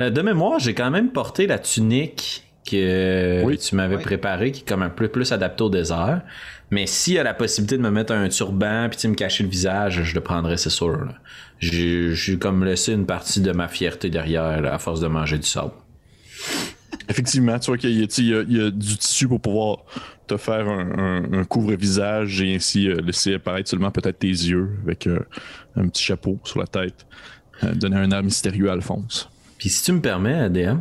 Euh, 0.00 0.10
de 0.10 0.22
mémoire, 0.22 0.58
j'ai 0.58 0.74
quand 0.74 0.90
même 0.90 1.10
porté 1.10 1.46
la 1.46 1.58
tunique 1.58 2.44
que 2.68 3.42
Oui. 3.44 3.58
tu 3.58 3.74
m'avais 3.76 3.96
Oui. 3.96 4.02
préparée, 4.02 4.50
qui 4.52 4.62
est 4.62 4.68
comme 4.68 4.82
un 4.82 4.90
peu 4.90 5.08
plus 5.08 5.32
adaptée 5.32 5.64
au 5.64 5.70
désert. 5.70 6.22
Mais 6.70 6.86
s'il 6.86 7.14
y 7.14 7.18
a 7.18 7.22
la 7.22 7.34
possibilité 7.34 7.76
de 7.76 7.82
me 7.82 7.90
mettre 7.90 8.12
un 8.12 8.28
turban 8.28 8.88
puis 8.90 9.08
me 9.08 9.14
cacher 9.14 9.44
le 9.44 9.50
visage, 9.50 10.02
je 10.02 10.14
le 10.14 10.20
prendrais, 10.20 10.56
c'est 10.56 10.70
sûr. 10.70 11.08
J'ai 11.60 12.14
j'ai 12.14 12.38
comme 12.38 12.64
laissé 12.64 12.92
une 12.92 13.06
partie 13.06 13.40
de 13.40 13.52
ma 13.52 13.68
fierté 13.68 14.08
derrière 14.10 14.60
là, 14.60 14.74
à 14.74 14.78
force 14.78 15.00
de 15.00 15.06
manger 15.06 15.38
du 15.38 15.46
sable. 15.46 15.72
Effectivement, 17.08 17.58
tu 17.58 17.66
vois 17.66 17.78
qu'il 17.78 17.98
y, 17.98 18.34
a- 18.34 18.70
du 18.70 18.96
tissu 18.96 19.28
pour 19.28 19.40
pouvoir 19.40 19.78
te 20.26 20.36
faire 20.36 20.68
un, 20.68 21.44
couvre-visage 21.44 22.40
et 22.40 22.54
ainsi 22.54 22.88
euh, 22.88 22.96
laisser 22.96 23.34
apparaître 23.34 23.68
seulement 23.68 23.90
peut-être 23.90 24.18
tes 24.18 24.28
yeux 24.28 24.78
avec 24.82 25.06
euh, 25.06 25.20
un 25.76 25.88
petit 25.88 26.02
chapeau 26.02 26.38
sur 26.44 26.60
la 26.60 26.66
tête. 26.66 27.06
Euh, 27.62 27.74
donner 27.74 27.96
un 27.96 28.10
air 28.10 28.22
mystérieux 28.22 28.70
à 28.70 28.72
Alphonse. 28.72 29.28
Puis 29.58 29.68
si 29.68 29.84
tu 29.84 29.92
me 29.92 30.00
permets, 30.00 30.34
ADM, 30.34 30.80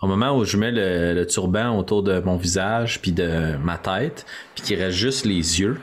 au 0.00 0.06
moment 0.06 0.36
où 0.36 0.44
je 0.44 0.56
mets 0.56 0.70
le, 0.70 1.24
turban 1.24 1.76
autour 1.76 2.02
de 2.02 2.20
mon 2.20 2.36
visage 2.36 3.00
puis 3.00 3.12
de 3.12 3.56
ma 3.56 3.78
tête, 3.78 4.26
puis 4.54 4.64
qu'il 4.64 4.80
reste 4.80 4.96
juste 4.96 5.24
les 5.24 5.60
yeux, 5.60 5.80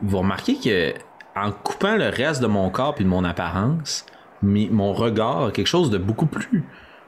vous 0.00 0.18
remarquez 0.18 0.56
que 0.56 0.94
en 1.36 1.52
coupant 1.52 1.96
le 1.96 2.08
reste 2.08 2.40
de 2.42 2.46
mon 2.46 2.70
corps 2.70 2.94
puis 2.94 3.04
de 3.04 3.10
mon 3.10 3.24
apparence, 3.24 4.06
mi- 4.42 4.68
mon 4.70 4.92
regard 4.92 5.44
a 5.46 5.50
quelque 5.52 5.66
chose 5.66 5.90
de 5.90 5.98
beaucoup 5.98 6.26
plus 6.26 6.64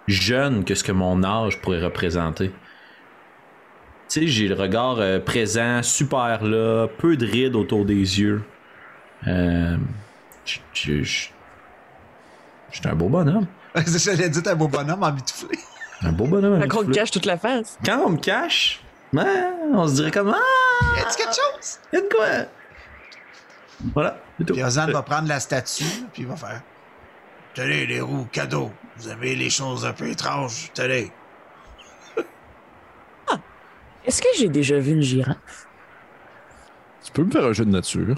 jeune 0.06 0.64
que 0.64 0.74
ce 0.74 0.84
que 0.84 0.92
mon 0.92 1.22
âge 1.24 1.60
pourrait 1.60 1.82
représenter. 1.82 2.48
Tu 4.08 4.20
sais, 4.20 4.26
j'ai 4.26 4.48
le 4.48 4.54
regard 4.54 4.98
euh, 4.98 5.18
présent, 5.18 5.82
super 5.82 6.44
là, 6.44 6.86
peu 6.98 7.16
de 7.16 7.26
rides 7.26 7.56
autour 7.56 7.84
des 7.84 8.20
yeux. 8.20 8.42
Euh, 9.26 9.76
je- 10.74 11.28
J'étais 12.70 12.88
un 12.88 12.94
beau 12.94 13.08
bonhomme. 13.08 13.46
J'allais 13.86 14.28
dire 14.28 14.42
un 14.46 14.54
beau 14.56 14.68
bonhomme 14.68 15.02
en 15.02 15.12
mitouflé. 15.12 15.58
Un 16.02 16.12
beau 16.12 16.26
bonhomme. 16.26 16.60
Fait 16.60 16.68
qu'on 16.68 16.82
flou. 16.82 16.92
cache 16.92 17.10
toute 17.10 17.24
la 17.24 17.38
face. 17.38 17.78
Quand 17.84 18.02
on 18.04 18.10
me 18.10 18.18
cache, 18.18 18.80
ouais, 19.12 19.24
on 19.72 19.86
se 19.88 19.94
dirait 19.94 20.10
comme 20.10 20.34
Ah, 20.36 20.96
Y 20.98 21.00
a-tu 21.00 21.16
quelque 21.16 21.34
chose? 21.34 21.78
y 21.92 21.96
a 21.96 22.00
de 22.00 22.08
quoi? 22.08 22.26
Voilà, 23.94 24.18
c'est 24.38 24.44
tout. 24.44 24.54
Puis 24.54 24.62
Ozan 24.64 24.86
va 24.88 25.02
prendre 25.02 25.28
la 25.28 25.40
statue, 25.40 25.84
puis 26.12 26.22
il 26.22 26.26
va 26.28 26.36
faire. 26.36 26.60
Tenez, 27.54 27.86
les 27.86 28.00
roues, 28.00 28.26
cadeau. 28.32 28.72
Vous 28.96 29.08
aimez 29.08 29.36
les 29.36 29.50
choses 29.50 29.86
un 29.86 29.92
peu 29.92 30.08
étranges? 30.08 30.70
Tenez. 30.74 31.12
Est-ce 34.04 34.20
que 34.20 34.28
j'ai 34.36 34.48
déjà 34.48 34.78
vu 34.78 34.92
une 34.92 35.02
girafe? 35.02 35.68
Tu 37.04 37.12
peux 37.12 37.22
me 37.22 37.30
faire 37.30 37.44
un 37.44 37.52
jeu 37.52 37.64
de 37.64 37.70
nature. 37.70 38.16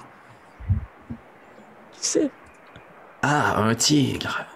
Qui 1.92 2.06
sait? 2.06 2.30
Ah, 3.22 3.62
un 3.62 3.74
tigre. 3.74 4.46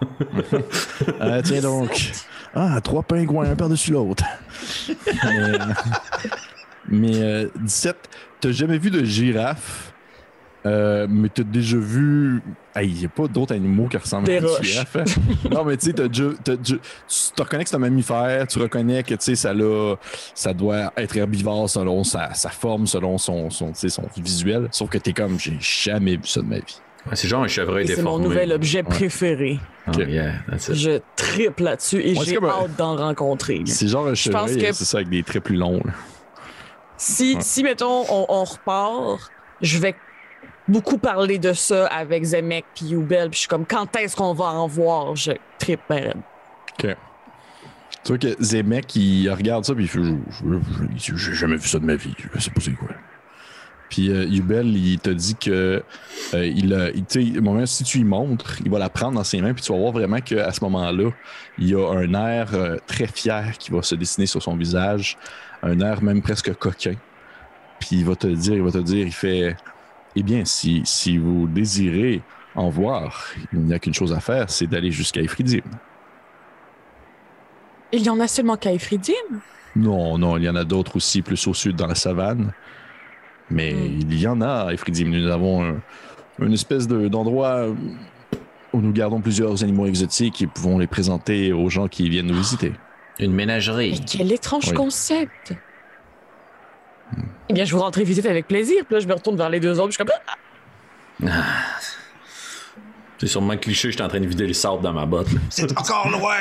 Ah, 1.20 1.42
tiens 1.44 1.60
donc. 1.60 2.12
Ah, 2.54 2.80
trois 2.80 3.02
pingouins, 3.02 3.50
un 3.50 3.56
par-dessus 3.56 3.92
l'autre. 3.92 4.24
mais 5.24 5.58
mais, 6.88 7.22
euh, 7.22 7.48
17, 7.56 7.96
t'as 8.40 8.52
jamais 8.52 8.78
vu 8.78 8.90
de 8.90 9.04
girafe, 9.04 9.92
euh, 10.66 11.06
mais 11.08 11.28
t'as 11.28 11.42
déjà 11.42 11.78
vu. 11.78 12.42
Il 12.82 12.94
n'y 12.94 13.04
a 13.04 13.08
pas 13.08 13.26
d'autres 13.26 13.54
animaux 13.54 13.88
qui 13.88 13.96
ressemblent 13.96 14.26
Des 14.26 14.36
à 14.36 14.38
une 14.40 14.46
roches. 14.46 14.60
girafe. 14.62 14.96
hein? 14.96 15.04
non, 15.50 15.64
mais 15.64 15.76
tu 15.76 15.86
sais, 15.86 15.92
tu 15.92 16.00
te 17.34 17.42
reconnais 17.42 17.64
que 17.64 17.70
c'est 17.70 17.76
un 17.76 17.80
mammifère, 17.80 18.46
tu 18.46 18.58
reconnais 18.60 19.02
que 19.02 19.14
tu 19.14 19.16
sais, 19.20 19.34
ça, 19.34 19.52
l'a- 19.52 19.96
ça 20.34 20.52
doit 20.52 20.92
être 20.96 21.16
herbivore 21.16 21.68
selon 21.68 22.04
sa, 22.04 22.32
sa 22.34 22.50
forme, 22.50 22.86
selon 22.86 23.18
son, 23.18 23.50
son, 23.50 23.72
tu 23.72 23.80
sais, 23.80 23.88
son 23.88 24.04
visuel. 24.16 24.68
Sauf 24.70 24.88
que 24.88 24.98
t'es 24.98 25.12
comme, 25.12 25.38
j'ai 25.38 25.56
jamais 25.60 26.16
vu 26.16 26.26
ça 26.26 26.40
de 26.42 26.46
ma 26.46 26.56
vie. 26.56 26.80
Ouais, 27.06 27.16
c'est 27.16 27.28
genre 27.28 27.42
un 27.42 27.48
chevreuil 27.48 27.86
C'est 27.88 27.96
mon 28.02 28.18
déformé. 28.18 28.24
nouvel 28.24 28.52
objet 28.52 28.82
préféré. 28.82 29.58
Oh, 29.88 29.98
yeah, 30.02 30.34
that's 30.48 30.68
it. 30.68 30.74
Je 30.74 31.00
triple 31.16 31.62
là-dessus 31.64 32.00
et 32.02 32.16
Ouais, 32.16 32.24
j'ai 32.26 32.36
un- 32.36 32.44
hâte 32.44 32.76
d'en 32.76 32.94
rencontrer. 32.94 33.62
C'est 33.66 33.88
genre 33.88 34.06
un 34.06 34.14
chevreuil, 34.14 34.58
que- 34.58 34.72
c'est 34.72 34.84
ça, 34.84 34.98
avec 34.98 35.08
des 35.08 35.22
traits 35.22 35.42
plus 35.42 35.56
longs. 35.56 35.80
là. 35.84 35.92
Si, 36.96 37.34
Ouais. 37.36 37.40
si 37.42 37.62
mettons, 37.62 38.04
on, 38.10 38.26
on 38.28 38.44
repart, 38.44 39.18
je 39.62 39.78
vais 39.78 39.94
beaucoup 40.70 40.98
parler 40.98 41.38
de 41.38 41.52
ça 41.52 41.86
avec 41.86 42.22
Zemek 42.24 42.64
puis 42.74 42.86
Youbel. 42.86 43.30
Puis 43.30 43.36
je 43.36 43.40
suis 43.40 43.48
comme, 43.48 43.66
quand 43.66 43.94
est-ce 43.96 44.16
qu'on 44.16 44.32
va 44.34 44.46
en 44.46 44.66
voir? 44.66 45.14
Je 45.16 45.32
tripe. 45.58 45.80
OK. 45.90 46.96
Tu 48.02 48.08
vois 48.08 48.18
que 48.18 48.42
Zemek, 48.42 48.96
il 48.96 49.28
regarde 49.30 49.64
ça, 49.64 49.74
puis 49.74 49.84
il 49.84 49.88
fait 49.88 50.00
Je- 50.96 51.16
J'ai 51.16 51.34
jamais 51.34 51.56
vu 51.56 51.68
ça 51.68 51.78
de 51.78 51.84
ma 51.84 51.96
vie. 51.96 52.14
Je 52.34 52.40
sais 52.40 52.50
pas 52.50 52.60
c'est 52.60 52.72
quoi. 52.72 52.88
Puis 53.90 54.08
euh, 54.10 54.24
Yubel, 54.24 54.68
il 54.76 55.00
te 55.00 55.10
dit 55.10 55.34
que 55.34 55.82
euh, 56.34 56.46
il, 56.46 56.92
si 57.66 57.82
tu 57.84 57.98
y 57.98 58.04
montres, 58.04 58.56
il 58.64 58.70
va 58.70 58.78
la 58.78 58.88
prendre 58.88 59.14
dans 59.16 59.24
ses 59.24 59.40
mains, 59.42 59.52
puis 59.52 59.64
tu 59.64 59.72
vas 59.72 59.78
voir 59.78 59.90
vraiment 59.92 60.20
qu'à 60.20 60.52
ce 60.52 60.62
moment-là, 60.62 61.10
il 61.58 61.68
y 61.70 61.74
a 61.74 61.84
un 61.90 62.14
air 62.14 62.54
euh, 62.54 62.76
très 62.86 63.08
fier 63.08 63.58
qui 63.58 63.72
va 63.72 63.82
se 63.82 63.96
dessiner 63.96 64.26
sur 64.26 64.40
son 64.40 64.56
visage, 64.56 65.18
un 65.64 65.80
air 65.80 66.02
même 66.04 66.22
presque 66.22 66.54
coquin. 66.54 66.94
Puis 67.80 67.96
il 67.96 68.04
va 68.04 68.14
te 68.14 68.28
dire, 68.28 68.54
il 68.54 68.62
va 68.62 68.70
te 68.70 68.78
dire, 68.78 69.04
il 69.06 69.12
fait 69.12 69.56
Eh 70.16 70.22
bien, 70.22 70.44
si, 70.44 70.82
si 70.84 71.18
vous 71.18 71.46
désirez 71.46 72.20
en 72.54 72.68
voir, 72.68 73.28
il 73.52 73.60
n'y 73.60 73.74
a 73.74 73.78
qu'une 73.78 73.94
chose 73.94 74.12
à 74.12 74.20
faire, 74.20 74.50
c'est 74.50 74.66
d'aller 74.66 74.90
jusqu'à 74.90 75.20
Ephridim. 75.20 75.60
Il 77.92 78.02
y 78.02 78.10
en 78.10 78.20
a 78.20 78.28
seulement 78.28 78.56
qu'à 78.56 78.72
Ephridim. 78.72 79.12
Non, 79.76 80.18
non, 80.18 80.36
il 80.36 80.44
y 80.44 80.48
en 80.48 80.56
a 80.56 80.64
d'autres 80.64 80.96
aussi, 80.96 81.22
plus 81.22 81.46
au 81.46 81.54
sud, 81.54 81.76
dans 81.76 81.86
la 81.86 81.94
savane. 81.94 82.52
Mais 83.50 83.72
Hmm. 83.72 83.98
il 84.00 84.20
y 84.20 84.26
en 84.26 84.40
a 84.40 84.66
à 84.68 84.72
Ephridim. 84.72 85.06
Nous 85.10 85.28
avons 85.28 85.64
un- 85.64 85.80
une 86.40 86.52
espèce 86.52 86.86
de- 86.88 87.08
d'endroit 87.08 87.66
où 88.72 88.80
nous 88.80 88.92
gardons 88.92 89.20
plusieurs 89.20 89.62
animaux 89.62 89.86
exotiques 89.86 90.42
et 90.42 90.46
pouvons 90.46 90.78
les 90.78 90.86
présenter 90.86 91.52
aux 91.52 91.68
gens 91.68 91.88
qui 91.88 92.08
viennent 92.08 92.26
nous 92.26 92.34
visiter. 92.36 92.72
Une 93.18 93.30
Mais 93.32 93.44
ménagerie. 93.46 94.00
quel 94.06 94.32
étrange 94.32 94.68
Oui. 94.68 94.74
concept! 94.74 95.52
Eh 97.48 97.52
bien, 97.52 97.64
je 97.64 97.74
vous 97.74 97.80
rentrer 97.80 98.04
visiter 98.04 98.28
avec 98.28 98.46
plaisir. 98.46 98.84
Puis 98.84 98.94
là, 98.94 99.00
je 99.00 99.06
me 99.06 99.14
retourne 99.14 99.36
vers 99.36 99.50
les 99.50 99.60
deux 99.60 99.78
autres. 99.78 99.92
Je 99.92 99.96
suis 99.96 100.04
comme, 100.04 101.28
Ah! 101.28 101.54
C'est 103.18 103.26
sûrement 103.26 103.56
cliché, 103.58 103.90
j'étais 103.90 104.02
en 104.02 104.08
train 104.08 104.20
de 104.20 104.26
vider 104.26 104.46
les 104.46 104.54
sables 104.54 104.82
dans 104.82 104.94
ma 104.94 105.04
botte. 105.04 105.28
C'est 105.50 105.70
encore 105.78 106.08
loin! 106.08 106.36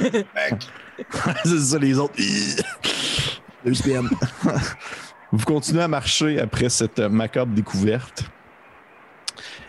Mec. 0.00 0.68
C'est 1.44 1.58
ça, 1.58 1.78
les 1.78 1.96
autres. 1.96 2.14
Deux 3.64 3.72
PM. 3.84 4.10
Vous 5.32 5.44
continuez 5.44 5.82
à 5.82 5.88
marcher 5.88 6.40
après 6.40 6.68
cette 6.68 6.98
macabre 6.98 7.52
découverte. 7.54 8.24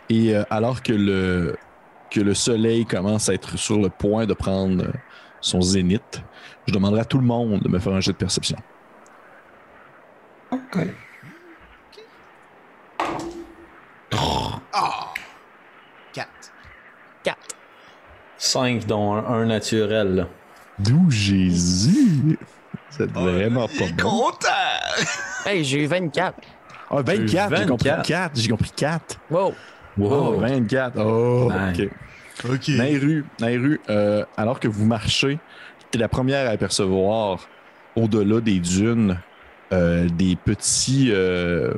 Et 0.10 0.36
euh, 0.36 0.44
alors 0.50 0.82
que 0.82 0.94
le, 0.94 1.56
que 2.10 2.20
le 2.20 2.34
soleil 2.34 2.86
commence 2.86 3.30
à 3.30 3.34
être 3.34 3.58
sur 3.58 3.80
le 3.80 3.90
point 3.90 4.26
de 4.26 4.34
prendre 4.34 4.86
son 5.42 5.62
zénith, 5.62 6.22
je 6.68 6.74
demanderai 6.74 7.02
à 7.02 7.06
tout 7.06 7.18
le 7.20 7.26
monde 7.26 7.62
de 7.62 7.70
me 7.70 7.80
faire 7.80 7.94
un 7.94 8.02
jet 8.02 8.12
de 8.12 8.18
perception. 8.18 8.58
OK. 10.52 10.78
Ah! 14.74 15.14
Quatre. 16.14 16.30
Quatre. 17.24 17.56
5 18.38 18.86
dont 18.86 19.14
un, 19.14 19.26
un 19.26 19.46
naturel. 19.46 20.16
là. 20.16 20.28
D'où 20.80 21.10
Jésus? 21.10 22.38
C'est 22.90 23.10
vraiment 23.12 23.68
Il 23.74 23.80
pas 23.96 24.04
bon. 24.04 24.10
content! 24.10 25.46
Hey, 25.46 25.64
j'ai 25.64 25.84
eu 25.84 25.88
24. 25.88 26.36
Ah, 26.90 27.02
24, 27.02 27.28
j'ai 27.30 27.38
24. 27.66 27.68
compris 27.68 27.90
4. 28.08 28.32
J'ai 28.36 28.50
compris 28.50 28.72
4. 28.76 29.20
Wow. 29.30 29.54
Oh, 30.00 30.34
24. 30.40 30.98
Oh, 31.00 31.52
Nice. 31.52 31.80
ok. 32.44 32.52
OK. 32.52 32.68
Nairu, 32.70 33.26
Nairu, 33.40 33.80
euh, 33.90 34.26
alors 34.38 34.60
que 34.60 34.68
vous 34.68 34.86
marchez, 34.86 35.40
tu 35.92 35.98
es 35.98 36.02
la 36.02 36.10
première 36.10 36.48
à 36.50 36.52
apercevoir 36.52 37.40
au-delà 37.96 38.42
des 38.42 38.60
dunes 38.60 39.18
euh, 39.74 40.08
des 40.10 40.36
petits. 40.36 41.10
euh, 41.12 41.74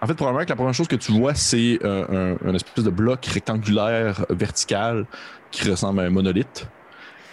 En 0.00 0.06
fait, 0.06 0.14
probablement 0.14 0.44
que 0.44 0.50
la 0.50 0.56
première 0.56 0.74
chose 0.74 0.88
que 0.88 0.96
tu 0.96 1.12
vois, 1.12 1.34
c'est 1.34 1.78
un, 1.84 2.54
espèce 2.54 2.84
de 2.84 2.90
bloc 2.90 3.24
rectangulaire 3.26 4.24
vertical 4.30 5.06
qui 5.50 5.68
ressemble 5.70 6.00
à 6.00 6.04
un 6.04 6.10
monolithe. 6.10 6.68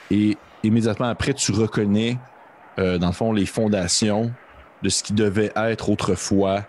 Et 0.09 0.37
immédiatement 0.63 1.07
après, 1.07 1.33
tu 1.33 1.51
reconnais, 1.51 2.17
euh, 2.79 2.97
dans 2.97 3.07
le 3.07 3.13
fond, 3.13 3.33
les 3.33 3.45
fondations 3.45 4.31
de 4.83 4.89
ce 4.89 5.03
qui 5.03 5.13
devait 5.13 5.51
être 5.55 5.89
autrefois 5.89 6.65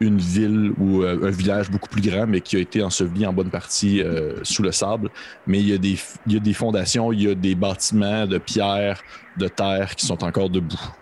une 0.00 0.18
ville 0.18 0.72
ou 0.78 1.04
un 1.04 1.30
village 1.30 1.70
beaucoup 1.70 1.88
plus 1.88 2.02
grand, 2.02 2.26
mais 2.26 2.40
qui 2.40 2.56
a 2.56 2.58
été 2.58 2.82
enseveli 2.82 3.24
en 3.24 3.32
bonne 3.32 3.50
partie 3.50 4.02
sous 4.42 4.64
le 4.64 4.72
sable. 4.72 5.10
Mais 5.46 5.60
il 5.60 5.68
y, 5.68 5.72
a 5.72 5.78
des, 5.78 5.96
il 6.26 6.32
y 6.32 6.36
a 6.38 6.40
des 6.40 6.54
fondations, 6.54 7.12
il 7.12 7.22
y 7.22 7.30
a 7.30 7.36
des 7.36 7.54
bâtiments 7.54 8.26
de 8.26 8.38
pierre, 8.38 9.00
de 9.36 9.46
terre 9.46 9.94
qui 9.94 10.04
sont 10.04 10.24
encore 10.24 10.50
debout. 10.50 10.92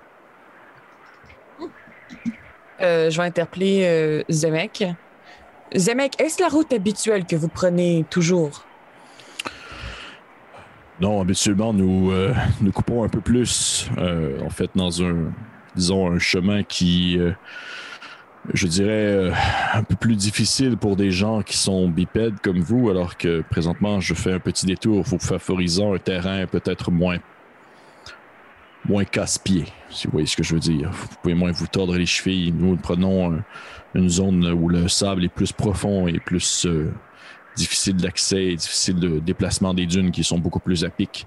Euh, 2.80 3.10
je 3.10 3.16
vais 3.16 3.26
interpeller 3.26 3.84
euh, 3.84 4.22
Zemek. 4.30 4.84
Zemek, 5.76 6.20
est-ce 6.20 6.40
la 6.42 6.48
route 6.48 6.72
habituelle 6.72 7.26
que 7.26 7.36
vous 7.36 7.48
prenez 7.48 8.04
toujours? 8.10 8.64
Non, 11.00 11.20
habituellement, 11.20 11.72
nous, 11.72 12.10
euh, 12.10 12.34
nous 12.60 12.72
coupons 12.72 13.04
un 13.04 13.08
peu 13.08 13.20
plus, 13.20 13.88
en 13.98 14.50
fait, 14.50 14.70
dans 14.74 15.02
un, 15.02 15.32
disons, 15.76 16.10
un 16.10 16.18
chemin 16.18 16.62
qui, 16.62 17.18
je 18.52 18.66
dirais, 18.66 19.30
un 19.72 19.82
peu 19.82 19.94
plus 19.94 20.16
difficile 20.16 20.76
pour 20.76 20.96
des 20.96 21.10
gens 21.10 21.42
qui 21.42 21.56
sont 21.56 21.88
bipèdes 21.88 22.40
comme 22.40 22.60
vous, 22.60 22.90
alors 22.90 23.16
que 23.16 23.42
présentement, 23.50 24.00
je 24.00 24.14
fais 24.14 24.32
un 24.32 24.40
petit 24.40 24.66
détour 24.66 25.04
pour 25.04 25.20
favoriser 25.22 25.84
un 25.84 25.98
terrain 25.98 26.46
peut-être 26.46 26.90
moins 26.90 27.18
moins 28.86 29.04
casse-pied, 29.04 29.64
si 29.90 30.06
vous 30.06 30.12
voyez 30.12 30.26
ce 30.26 30.36
que 30.36 30.42
je 30.42 30.54
veux 30.54 30.60
dire. 30.60 30.90
Vous 30.90 31.08
pouvez 31.22 31.34
moins 31.34 31.52
vous 31.52 31.66
tordre 31.66 31.96
les 31.96 32.06
chevilles. 32.06 32.52
Nous 32.52 32.76
prenons 32.76 33.32
un- 33.34 33.44
une 33.94 34.08
zone 34.08 34.44
où 34.52 34.68
le 34.68 34.88
sable 34.88 35.24
est 35.24 35.28
plus 35.28 35.52
profond 35.52 36.06
et 36.08 36.18
plus 36.20 36.64
euh, 36.66 36.92
difficile 37.56 37.96
d'accès 37.96 38.54
difficile 38.54 38.96
de 39.00 39.18
déplacement 39.18 39.74
des 39.74 39.86
dunes 39.86 40.10
qui 40.12 40.24
sont 40.24 40.38
beaucoup 40.38 40.60
plus 40.60 40.84
à 40.84 40.88
pic. 40.90 41.26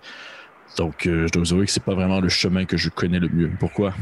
Donc, 0.77 1.05
euh, 1.05 1.27
je 1.27 1.31
dois 1.33 1.43
vous 1.43 1.53
avouer 1.53 1.65
que 1.67 1.71
c'est 1.71 1.83
pas 1.83 1.93
vraiment 1.93 2.19
le 2.19 2.29
chemin 2.29 2.65
que 2.65 2.77
je 2.77 2.89
connais 2.89 3.19
le 3.19 3.29
mieux. 3.29 3.51
Pourquoi? 3.59 3.93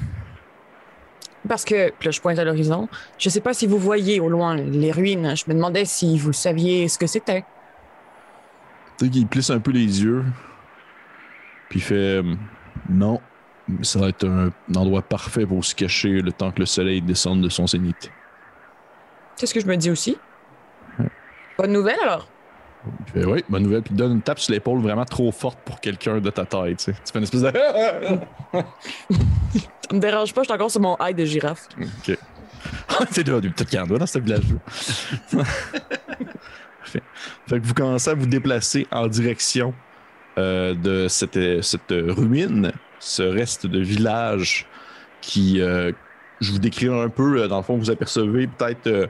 Parce 1.49 1.65
que, 1.65 1.89
puis 1.97 2.05
là, 2.05 2.11
je 2.11 2.21
pointe 2.21 2.37
à 2.37 2.43
l'horizon. 2.45 2.87
Je 3.17 3.27
sais 3.29 3.41
pas 3.41 3.53
si 3.53 3.65
vous 3.67 3.79
voyez 3.79 4.19
au 4.19 4.29
loin 4.29 4.55
les 4.55 4.91
ruines. 4.91 5.33
Je 5.35 5.43
me 5.47 5.55
demandais 5.55 5.85
si 5.85 6.17
vous 6.19 6.31
saviez 6.33 6.87
ce 6.87 6.97
que 6.99 7.07
c'était. 7.07 7.43
Tu 8.99 9.05
sais 9.05 9.11
qu'il 9.11 9.27
plisse 9.27 9.49
un 9.49 9.59
peu 9.59 9.71
les 9.71 10.03
yeux. 10.03 10.23
Puis 11.69 11.79
il 11.79 11.83
fait 11.83 11.95
euh, 11.95 12.35
Non, 12.89 13.19
ça 13.81 13.99
va 13.99 14.09
être 14.09 14.27
un 14.27 14.51
endroit 14.75 15.01
parfait 15.01 15.45
pour 15.45 15.63
se 15.63 15.75
cacher 15.75 16.21
le 16.21 16.31
temps 16.31 16.51
que 16.51 16.59
le 16.59 16.65
soleil 16.65 17.01
descende 17.01 17.41
de 17.41 17.49
son 17.49 17.67
zénith. 17.67 18.11
C'est 19.35 19.45
ce 19.45 19.53
que 19.53 19.59
je 19.59 19.67
me 19.67 19.75
dis 19.75 19.89
aussi. 19.89 20.17
Bonne 21.57 21.71
nouvelle 21.71 21.99
alors. 22.03 22.27
Oui, 23.15 23.43
bonne 23.47 23.63
nouvelle. 23.63 23.83
Puis 23.83 23.93
donne 23.93 24.13
une 24.13 24.21
tape 24.21 24.39
sur 24.39 24.53
l'épaule 24.53 24.79
vraiment 24.79 25.05
trop 25.05 25.31
forte 25.31 25.59
pour 25.63 25.79
quelqu'un 25.79 26.19
de 26.19 26.29
ta 26.29 26.45
taille. 26.45 26.75
Tu 26.75 26.85
sais. 26.85 26.93
Tu 26.93 27.11
fais 27.11 27.19
une 27.19 27.23
espèce 27.23 27.41
de. 27.41 27.51
Ça 28.51 29.95
me 29.95 29.99
dérange 29.99 30.33
pas, 30.33 30.41
je 30.41 30.45
suis 30.45 30.53
encore 30.53 30.71
sur 30.71 30.81
mon 30.81 30.97
high 30.99 31.15
de 31.15 31.25
girafe. 31.25 31.67
ok. 31.79 32.17
C'est 33.11 33.23
des 33.23 33.49
petites 33.49 33.69
candois 33.71 33.97
dans 33.97 34.05
ce 34.05 34.19
village-là. 34.19 35.43
fait, 36.83 37.03
fait 37.47 37.59
que 37.59 37.65
vous 37.65 37.73
commencez 37.73 38.09
à 38.09 38.13
vous 38.13 38.25
déplacer 38.25 38.87
en 38.91 39.07
direction 39.07 39.73
euh, 40.37 40.73
de 40.73 41.07
cette, 41.07 41.61
cette 41.61 41.91
ruine, 41.91 42.71
ce 43.01 43.23
reste 43.23 43.65
de 43.67 43.79
village 43.79 44.67
qui, 45.19 45.59
euh, 45.59 45.91
je 46.39 46.51
vous 46.51 46.59
décrirai 46.59 47.01
un 47.01 47.09
peu, 47.09 47.41
euh, 47.41 47.47
dans 47.47 47.57
le 47.57 47.63
fond, 47.63 47.77
vous 47.77 47.89
apercevez 47.89 48.47
peut-être 48.47 49.09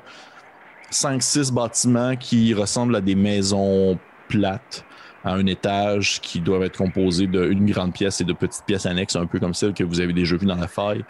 5-6 0.89 1.52
bâtiments 1.52 2.16
qui 2.16 2.54
ressemblent 2.54 2.96
à 2.96 3.02
des 3.02 3.16
maisons 3.16 4.00
plates 4.28 4.86
à 5.24 5.34
un 5.34 5.46
étage 5.46 6.20
qui 6.22 6.39
doivent 6.39 6.64
être 6.64 6.78
composés 6.78 7.28
d'une 7.28 7.70
grande 7.70 7.94
pièce 7.94 8.22
et 8.22 8.24
de 8.24 8.34
petites 8.34 8.66
pièces 8.66 8.86
annexes, 8.86 9.16
un 9.16 9.28
peu 9.28 9.39
comme 9.39 9.54
celle 9.54 9.74
que 9.74 9.84
vous 9.84 10.00
avez 10.00 10.14
déjà 10.14 10.36
vue 10.36 10.48
dans 10.48 10.56
la 10.56 10.68
faille. 10.68 11.04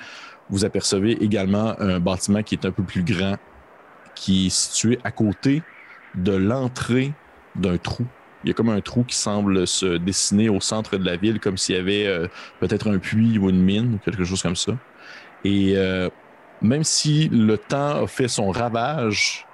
Vous 0.50 0.66
apercevez 0.66 1.12
également 1.24 1.80
un 1.80 2.00
bâtiment 2.00 2.44
qui 2.44 2.56
est 2.56 2.66
un 2.66 2.72
peu 2.72 2.84
plus 2.84 3.04
grand, 3.04 3.38
qui 4.16 4.48
est 4.48 4.50
situé 4.50 5.00
à 5.04 5.12
côté 5.12 5.64
de 6.16 6.34
l'entrée 6.34 7.14
d'un 7.56 7.78
trou. 7.78 8.06
Il 8.44 8.48
y 8.48 8.52
a 8.52 8.54
comme 8.54 8.70
un 8.70 8.82
trou 8.82 9.04
qui 9.04 9.16
semble 9.16 9.68
se 9.68 9.98
dessiner 9.98 10.50
au 10.50 10.60
centre 10.60 10.98
de 10.98 11.06
la 11.06 11.16
ville, 11.16 11.40
comme 11.40 11.58
s'il 11.58 11.76
y 11.76 11.80
avait 11.80 12.08
euh, 12.08 12.28
peut-être 12.60 12.90
un 12.90 12.98
puits 12.98 13.38
ou 13.38 13.50
une 13.50 13.62
mine, 13.62 13.96
ou 13.96 13.98
quelque 14.00 14.24
chose 14.24 14.42
comme 14.42 14.56
ça. 14.56 14.74
Et 15.44 15.74
euh, 15.76 16.10
même 16.62 16.84
si 16.84 17.30
le 17.30 17.58
temps 17.58 18.04
a 18.04 18.08
fait 18.08 18.28
son 18.28 18.50
ravage, 18.52 19.46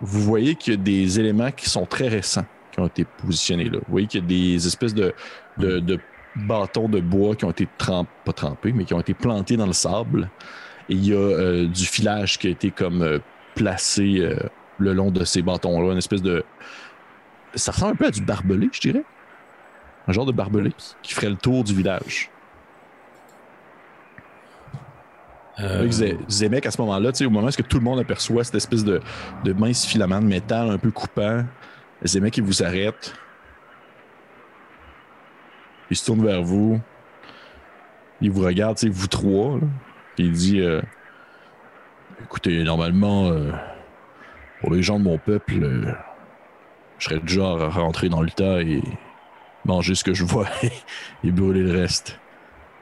vous 0.00 0.20
voyez 0.22 0.54
qu'il 0.54 0.74
y 0.74 0.76
a 0.76 0.80
des 0.80 1.20
éléments 1.20 1.50
qui 1.50 1.68
sont 1.68 1.86
très 1.86 2.08
récents 2.08 2.46
qui 2.72 2.80
ont 2.80 2.86
été 2.86 3.04
positionnés 3.04 3.68
là. 3.68 3.78
Vous 3.78 3.92
voyez 3.92 4.08
qu'il 4.08 4.20
y 4.20 4.24
a 4.24 4.26
des 4.26 4.66
espèces 4.66 4.94
de, 4.94 5.14
de, 5.58 5.78
de 5.78 6.00
bâtons 6.34 6.88
de 6.88 7.00
bois 7.00 7.36
qui 7.36 7.44
ont 7.44 7.52
été 7.52 7.68
trempés, 7.78 8.10
pas 8.24 8.32
trempés, 8.32 8.72
mais 8.72 8.84
qui 8.84 8.94
ont 8.94 9.00
été 9.00 9.14
plantés 9.14 9.56
dans 9.56 9.66
le 9.66 9.72
sable. 9.72 10.28
Et 10.88 10.94
il 10.94 11.06
y 11.06 11.12
a 11.12 11.16
euh, 11.16 11.68
du 11.68 11.86
filage 11.86 12.38
qui 12.38 12.48
a 12.48 12.50
été 12.50 12.72
comme 12.72 13.20
placé 13.54 14.28
le 14.78 14.92
long 14.92 15.10
de 15.10 15.24
ces 15.24 15.42
bâtons-là, 15.42 15.92
une 15.92 15.98
espèce 15.98 16.22
de. 16.22 16.44
Ça 17.54 17.72
ressemble 17.72 17.92
un 17.92 17.96
peu 17.96 18.06
à 18.06 18.10
du 18.10 18.22
barbelé, 18.22 18.68
je 18.72 18.80
dirais. 18.80 19.04
Un 20.06 20.12
genre 20.12 20.26
de 20.26 20.32
barbelé 20.32 20.72
qui 21.02 21.14
ferait 21.14 21.30
le 21.30 21.36
tour 21.36 21.64
du 21.64 21.74
village. 21.74 22.30
Euh, 25.60 25.88
Zemek, 26.28 26.66
à 26.66 26.70
ce 26.70 26.80
moment-là, 26.80 27.10
au 27.20 27.30
moment 27.30 27.46
où 27.46 27.50
que 27.50 27.62
tout 27.62 27.78
le 27.78 27.84
monde 27.84 28.00
aperçoit 28.00 28.42
cette 28.42 28.56
espèce 28.56 28.84
de, 28.84 29.00
de 29.44 29.52
mince 29.52 29.86
filament 29.86 30.20
de 30.20 30.26
métal 30.26 30.68
un 30.68 30.78
peu 30.78 30.90
coupant, 30.90 31.44
Zemek, 32.04 32.36
il 32.36 32.42
vous 32.42 32.62
arrête. 32.62 33.14
Il 35.90 35.96
se 35.96 36.04
tourne 36.04 36.24
vers 36.24 36.42
vous. 36.42 36.80
Il 38.20 38.30
vous 38.30 38.42
regarde, 38.42 38.78
vous 38.84 39.06
trois. 39.06 39.58
là. 39.58 39.66
Puis 40.16 40.26
il 40.26 40.32
dit 40.32 40.60
euh, 40.60 40.80
Écoutez, 42.22 42.62
normalement, 42.62 43.26
euh, 43.26 43.50
pour 44.60 44.72
les 44.72 44.82
gens 44.82 44.98
de 44.98 45.04
mon 45.04 45.18
peuple, 45.18 45.62
euh, 45.62 45.92
je 46.98 47.04
serais 47.08 47.20
du 47.20 47.32
genre 47.34 47.60
à 47.62 47.68
rentrer 47.68 48.08
dans 48.08 48.22
le 48.22 48.30
tas 48.30 48.60
et 48.62 48.82
manger 49.64 49.94
ce 49.94 50.04
que 50.04 50.14
je 50.14 50.24
vois 50.24 50.46
et 51.24 51.30
brûler 51.30 51.62
le 51.62 51.72
reste. 51.72 52.18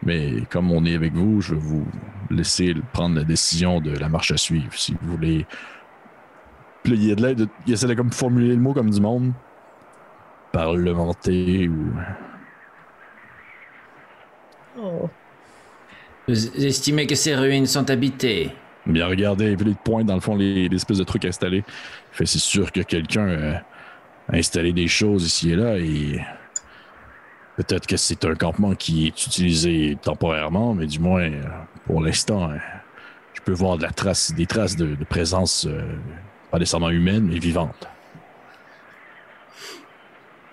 Mais 0.04 0.42
comme 0.50 0.72
on 0.72 0.84
est 0.84 0.94
avec 0.96 1.12
vous, 1.14 1.40
je 1.40 1.54
vais 1.54 1.60
vous 1.60 1.86
laisser 2.30 2.74
prendre 2.92 3.14
la 3.16 3.24
décision 3.24 3.80
de 3.80 3.96
la 3.96 4.08
marche 4.08 4.32
à 4.32 4.36
suivre. 4.36 4.72
Si 4.74 4.96
vous 5.00 5.12
voulez. 5.12 5.46
Puis 6.82 6.94
il 6.94 7.04
y 7.04 7.12
a 7.12 7.14
de 7.14 7.22
l'aide. 7.22 7.38
de- 7.38 7.48
Il 7.66 7.72
essaie 7.72 7.86
de 7.86 7.94
comme 7.94 8.10
formuler 8.10 8.48
le 8.54 8.60
mot 8.60 8.72
comme 8.74 8.90
du 8.90 9.00
monde. 9.00 9.32
Parlementer 10.50 11.68
ou. 11.68 11.92
Vous 16.28 16.64
estimez 16.64 17.06
que 17.06 17.14
ces 17.14 17.34
ruines 17.34 17.66
sont 17.66 17.88
habitées? 17.90 18.50
Bien 18.86 19.06
regarder, 19.06 19.54
puis 19.56 19.66
là, 19.66 19.70
il 19.72 19.76
te 19.76 19.82
pointe 19.82 20.06
dans 20.06 20.14
le 20.14 20.20
fond 20.20 20.34
les, 20.34 20.68
les 20.68 20.76
espèces 20.76 20.98
de 20.98 21.04
trucs 21.04 21.24
installés. 21.24 21.58
Il 21.68 22.16
fait 22.16 22.26
c'est 22.26 22.38
sûr 22.38 22.72
que 22.72 22.80
quelqu'un 22.80 23.28
euh, 23.28 23.54
a 24.32 24.36
installé 24.36 24.72
des 24.72 24.88
choses 24.88 25.24
ici 25.26 25.52
et 25.52 25.56
là 25.56 25.76
et 25.76 26.20
peut-être 27.56 27.86
que 27.86 27.96
c'est 27.96 28.24
un 28.24 28.34
campement 28.34 28.74
qui 28.74 29.06
est 29.06 29.26
utilisé 29.26 29.96
temporairement, 30.00 30.74
mais 30.74 30.86
du 30.86 30.98
moins 30.98 31.22
euh, 31.22 31.42
pour 31.86 32.00
l'instant, 32.00 32.50
euh, 32.50 32.56
je 33.34 33.40
peux 33.42 33.52
voir 33.52 33.76
de 33.76 33.82
la 33.82 33.90
des 34.36 34.46
traces 34.46 34.76
de, 34.76 34.96
présence 35.04 35.66
euh, 35.66 35.82
pas 36.50 36.58
nécessairement 36.58 36.90
humaine, 36.90 37.28
mais 37.30 37.38
vivante. 37.38 37.88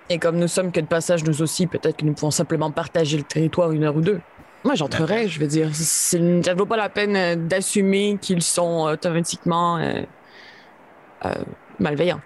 Et 0.09 0.17
comme 0.17 0.37
nous 0.37 0.47
sommes 0.47 0.71
que 0.71 0.79
de 0.79 0.87
passage 0.87 1.23
nous 1.23 1.41
aussi, 1.41 1.67
peut-être 1.67 1.97
que 1.97 2.05
nous 2.05 2.13
pouvons 2.13 2.31
simplement 2.31 2.71
partager 2.71 3.17
le 3.17 3.23
territoire 3.23 3.71
une 3.71 3.83
heure 3.83 3.95
ou 3.95 4.01
deux. 4.01 4.19
Moi, 4.65 4.75
j'entrerais, 4.75 5.27
je 5.27 5.39
veux 5.39 5.47
dire. 5.47 5.69
Ça 5.73 6.17
ne 6.17 6.53
vaut 6.53 6.65
pas 6.65 6.77
la 6.77 6.89
peine 6.89 7.15
euh, 7.15 7.35
d'assumer 7.35 8.17
qu'ils 8.19 8.41
sont 8.41 8.89
automatiquement 8.91 9.79
malveillants. 11.79 12.21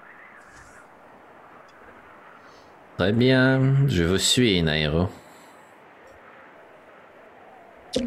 Très 2.97 3.11
bien, 3.11 3.87
je 3.87 4.03
vous 4.03 4.17
suis, 4.17 4.61
Nairo. 4.61 5.09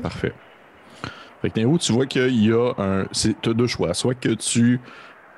Parfait. 0.02 0.32
Fait 1.42 1.50
que 1.50 1.60
Néo, 1.60 1.76
tu 1.78 1.92
vois 1.92 2.06
qu'il 2.06 2.44
y 2.44 2.52
a 2.52 2.72
un. 2.78 3.04
Tu 3.12 3.34
as 3.50 3.52
deux 3.52 3.66
choix. 3.66 3.94
Soit 3.94 4.14
que 4.14 4.30
tu 4.30 4.80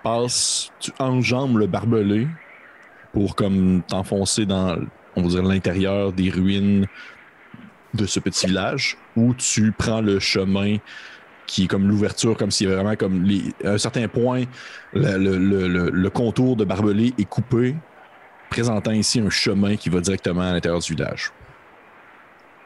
passes, 0.02 0.70
tu 0.80 0.92
enjambes 0.98 1.58
le 1.58 1.66
barbelé 1.66 2.28
pour 3.12 3.34
comme 3.34 3.82
t'enfoncer 3.86 4.46
dans, 4.46 4.76
on 5.16 5.22
va 5.22 5.28
dire, 5.28 5.42
l'intérieur 5.42 6.12
des 6.12 6.30
ruines 6.30 6.86
de 7.94 8.06
ce 8.06 8.20
petit 8.20 8.46
village, 8.46 8.98
ou 9.16 9.34
tu 9.34 9.72
prends 9.72 10.02
le 10.02 10.20
chemin 10.20 10.76
qui 11.46 11.64
est 11.64 11.66
comme 11.66 11.88
l'ouverture, 11.88 12.36
comme 12.36 12.50
avait 12.60 12.74
vraiment 12.74 12.96
comme 12.96 13.24
les, 13.24 13.42
à 13.64 13.70
un 13.72 13.78
certain 13.78 14.06
point, 14.08 14.44
le 14.92 16.08
contour 16.10 16.54
de 16.56 16.64
barbelé 16.64 17.14
est 17.18 17.24
coupé, 17.24 17.74
présentant 18.50 18.92
ici 18.92 19.20
un 19.20 19.30
chemin 19.30 19.76
qui 19.76 19.88
va 19.88 20.00
directement 20.00 20.42
à 20.42 20.52
l'intérieur 20.52 20.80
du 20.80 20.94
village. 20.94 21.32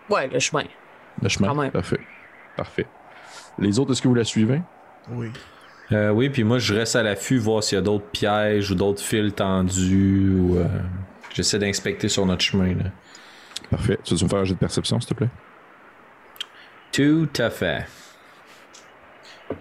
Ouais, 0.08 0.28
le 0.28 0.38
chemin. 0.38 0.64
Le 1.20 1.28
chemin. 1.28 1.48
Quand 1.48 1.54
même. 1.54 1.70
Parfait. 1.70 2.00
Parfait. 2.56 2.86
Les 3.58 3.78
autres, 3.78 3.92
est-ce 3.92 4.02
que 4.02 4.08
vous 4.08 4.14
la 4.14 4.24
suivez? 4.24 4.62
Oui. 5.10 5.30
Euh, 5.92 6.10
oui, 6.10 6.30
puis 6.30 6.44
moi, 6.44 6.58
je 6.58 6.74
reste 6.74 6.96
à 6.96 7.02
l'affût, 7.02 7.38
voir 7.38 7.62
s'il 7.62 7.76
y 7.76 7.78
a 7.78 7.82
d'autres 7.82 8.06
pièges 8.06 8.70
ou 8.70 8.74
d'autres 8.74 9.02
fils 9.02 9.34
tendus. 9.34 10.34
Ou, 10.38 10.56
euh, 10.58 10.66
J'essaie 11.34 11.58
d'inspecter 11.58 12.08
sur 12.08 12.24
notre 12.26 12.42
chemin. 12.42 12.74
Là. 12.74 12.90
Parfait. 13.70 13.98
Tu 14.04 14.14
veux 14.14 14.24
me 14.24 14.28
faire 14.28 14.38
un 14.40 14.44
jeu 14.44 14.54
de 14.54 14.58
perception, 14.58 15.00
s'il 15.00 15.08
te 15.08 15.14
plaît? 15.14 15.28
Tout 16.92 17.28
à 17.38 17.50
fait. 17.50 17.86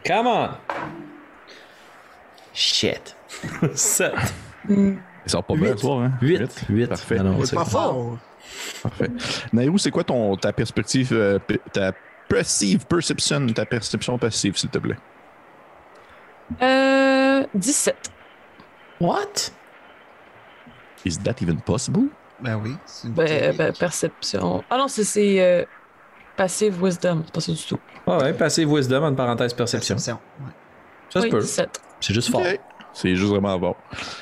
Come 0.05 0.28
on! 0.28 0.49
Shit. 2.53 3.15
7. 3.74 4.13
Ça 5.26 5.38
va 5.38 5.43
pas 5.43 5.55
bien 5.55 5.72
ce 5.74 5.78
soir, 5.78 5.99
hein? 6.01 6.11
8. 6.22 6.65
8. 6.69 6.88
Parfait. 6.88 7.17
Ah 7.19 7.24
non, 7.24 7.45
C'est 7.45 7.55
pas 7.55 7.65
fort. 7.65 8.17
Parfait. 8.84 9.11
Nairou, 9.53 9.78
c'est 9.78 9.91
quoi 9.91 10.03
ton, 10.03 10.36
ta 10.36 10.51
perspective, 10.51 11.09
euh, 11.13 11.39
ta 11.72 11.91
perceive 12.28 12.86
perception, 12.86 13.45
ta 13.47 13.65
perception 13.65 14.17
passive, 14.17 14.57
s'il 14.57 14.69
te 14.69 14.78
plaît? 14.80 14.97
Euh, 16.61 17.45
17. 17.53 18.11
What? 18.99 19.51
Is 21.05 21.17
that 21.24 21.36
even 21.41 21.59
possible? 21.61 22.09
Ben 22.39 22.59
oui. 22.63 22.76
une 23.03 23.11
Ben, 23.13 23.55
ben, 23.55 23.74
perception. 23.74 24.63
Ah 24.69 24.78
non, 24.78 24.88
c'est- 24.88 25.03
c'est 25.03 25.39
euh, 25.41 25.63
passive 26.36 26.82
wisdom. 26.84 27.22
C'est 27.26 27.34
pas 27.34 27.39
ça 27.41 27.51
du 27.51 27.63
tout. 27.63 27.80
Ah 28.07 28.17
ouais, 28.17 28.34
passive 28.34 28.72
wisdom, 28.72 29.03
entre 29.03 29.15
parenthèses 29.17 29.53
perception. 29.53 29.95
Perception. 29.95 30.19
ouais. 30.41 30.51
Ça 31.09 31.19
se 31.22 31.26
oui, 31.26 31.32
peut. 31.32 31.41
17. 31.41 31.82
C'est 31.99 32.13
juste 32.13 32.32
fort. 32.32 32.41
C'est 32.94 33.16
juste 33.16 33.30
vraiment 33.30 33.58
bon. 33.58 33.76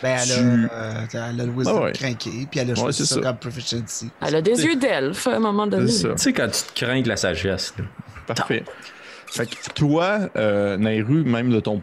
Ben, 0.03 0.17
elle 0.21 0.27
Tu- 0.27 0.69
a, 0.69 0.73
euh, 0.73 1.05
elle 1.13 1.41
a 1.41 1.45
le 1.45 1.51
wisdom 1.51 1.77
Ah 1.79 1.83
ouais. 1.85 1.91
craqué, 1.93 2.47
puis 2.49 2.59
elle 2.59 2.69
a 2.69 2.73
Ouais, 2.73 2.79
choisi 2.79 2.99
c'est 3.05 3.05
ça, 3.05 3.15
ça. 3.15 3.21
comme 3.21 3.37
proficiency. 3.37 4.09
Elle 4.25 4.35
a 4.35 4.41
des 4.41 4.63
yeux 4.63 4.75
d'elfe 4.75 5.25
à 5.27 5.35
un 5.35 5.39
moment 5.39 5.65
donné. 5.67 5.87
Tu 5.91 6.07
sais, 6.15 6.33
quand 6.33 6.47
tu 6.51 6.63
te 6.73 6.85
crains 6.85 7.01
de 7.01 7.07
la 7.09 7.17
sagesse, 7.17 7.73
là. 7.77 7.85
Parfait. 8.27 8.63
Fait 9.31 9.47
que 9.47 9.55
toi, 9.73 10.19
euh, 10.35 10.77
Nairu, 10.77 11.23
même 11.23 11.49
de 11.51 11.59
ton 11.59 11.81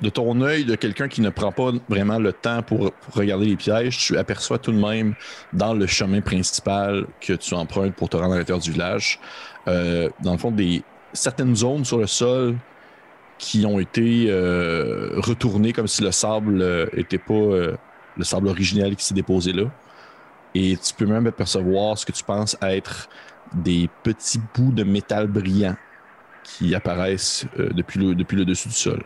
de 0.00 0.08
ton 0.08 0.40
œil 0.40 0.64
de 0.64 0.74
quelqu'un 0.74 1.06
qui 1.06 1.20
ne 1.20 1.30
prend 1.30 1.52
pas 1.52 1.70
vraiment 1.88 2.18
le 2.18 2.32
temps 2.32 2.60
pour, 2.62 2.90
pour 2.92 3.14
regarder 3.14 3.46
les 3.46 3.54
pièges, 3.54 3.98
tu 3.98 4.18
aperçois 4.18 4.58
tout 4.58 4.72
de 4.72 4.80
même 4.84 5.14
dans 5.52 5.74
le 5.74 5.86
chemin 5.86 6.20
principal 6.20 7.06
que 7.20 7.34
tu 7.34 7.54
empruntes 7.54 7.94
pour 7.94 8.08
te 8.08 8.16
rendre 8.16 8.34
à 8.34 8.38
l'intérieur 8.38 8.58
du 8.60 8.72
village, 8.72 9.20
euh, 9.68 10.08
dans 10.20 10.32
le 10.32 10.38
fond, 10.38 10.50
des 10.50 10.82
certaines 11.12 11.54
zones 11.54 11.84
sur 11.84 11.98
le 11.98 12.08
sol 12.08 12.56
qui 13.42 13.66
ont 13.66 13.80
été 13.80 14.26
euh, 14.28 15.10
retournées 15.16 15.72
comme 15.72 15.88
si 15.88 16.00
le 16.00 16.12
sable 16.12 16.62
euh, 16.62 16.86
était 16.92 17.18
pas 17.18 17.34
euh, 17.34 17.76
le 18.16 18.22
sable 18.22 18.46
original 18.46 18.94
qui 18.94 19.04
s'est 19.04 19.14
déposé 19.14 19.52
là. 19.52 19.64
Et 20.54 20.76
tu 20.76 20.94
peux 20.94 21.06
même 21.06 21.26
apercevoir 21.26 21.98
ce 21.98 22.06
que 22.06 22.12
tu 22.12 22.22
penses 22.22 22.56
être 22.62 23.08
des 23.52 23.90
petits 24.04 24.40
bouts 24.54 24.70
de 24.70 24.84
métal 24.84 25.26
brillant 25.26 25.74
qui 26.44 26.72
apparaissent 26.76 27.44
euh, 27.58 27.70
depuis, 27.72 27.98
le, 27.98 28.14
depuis 28.14 28.36
le 28.36 28.44
dessus 28.44 28.68
du 28.68 28.74
sol. 28.74 29.02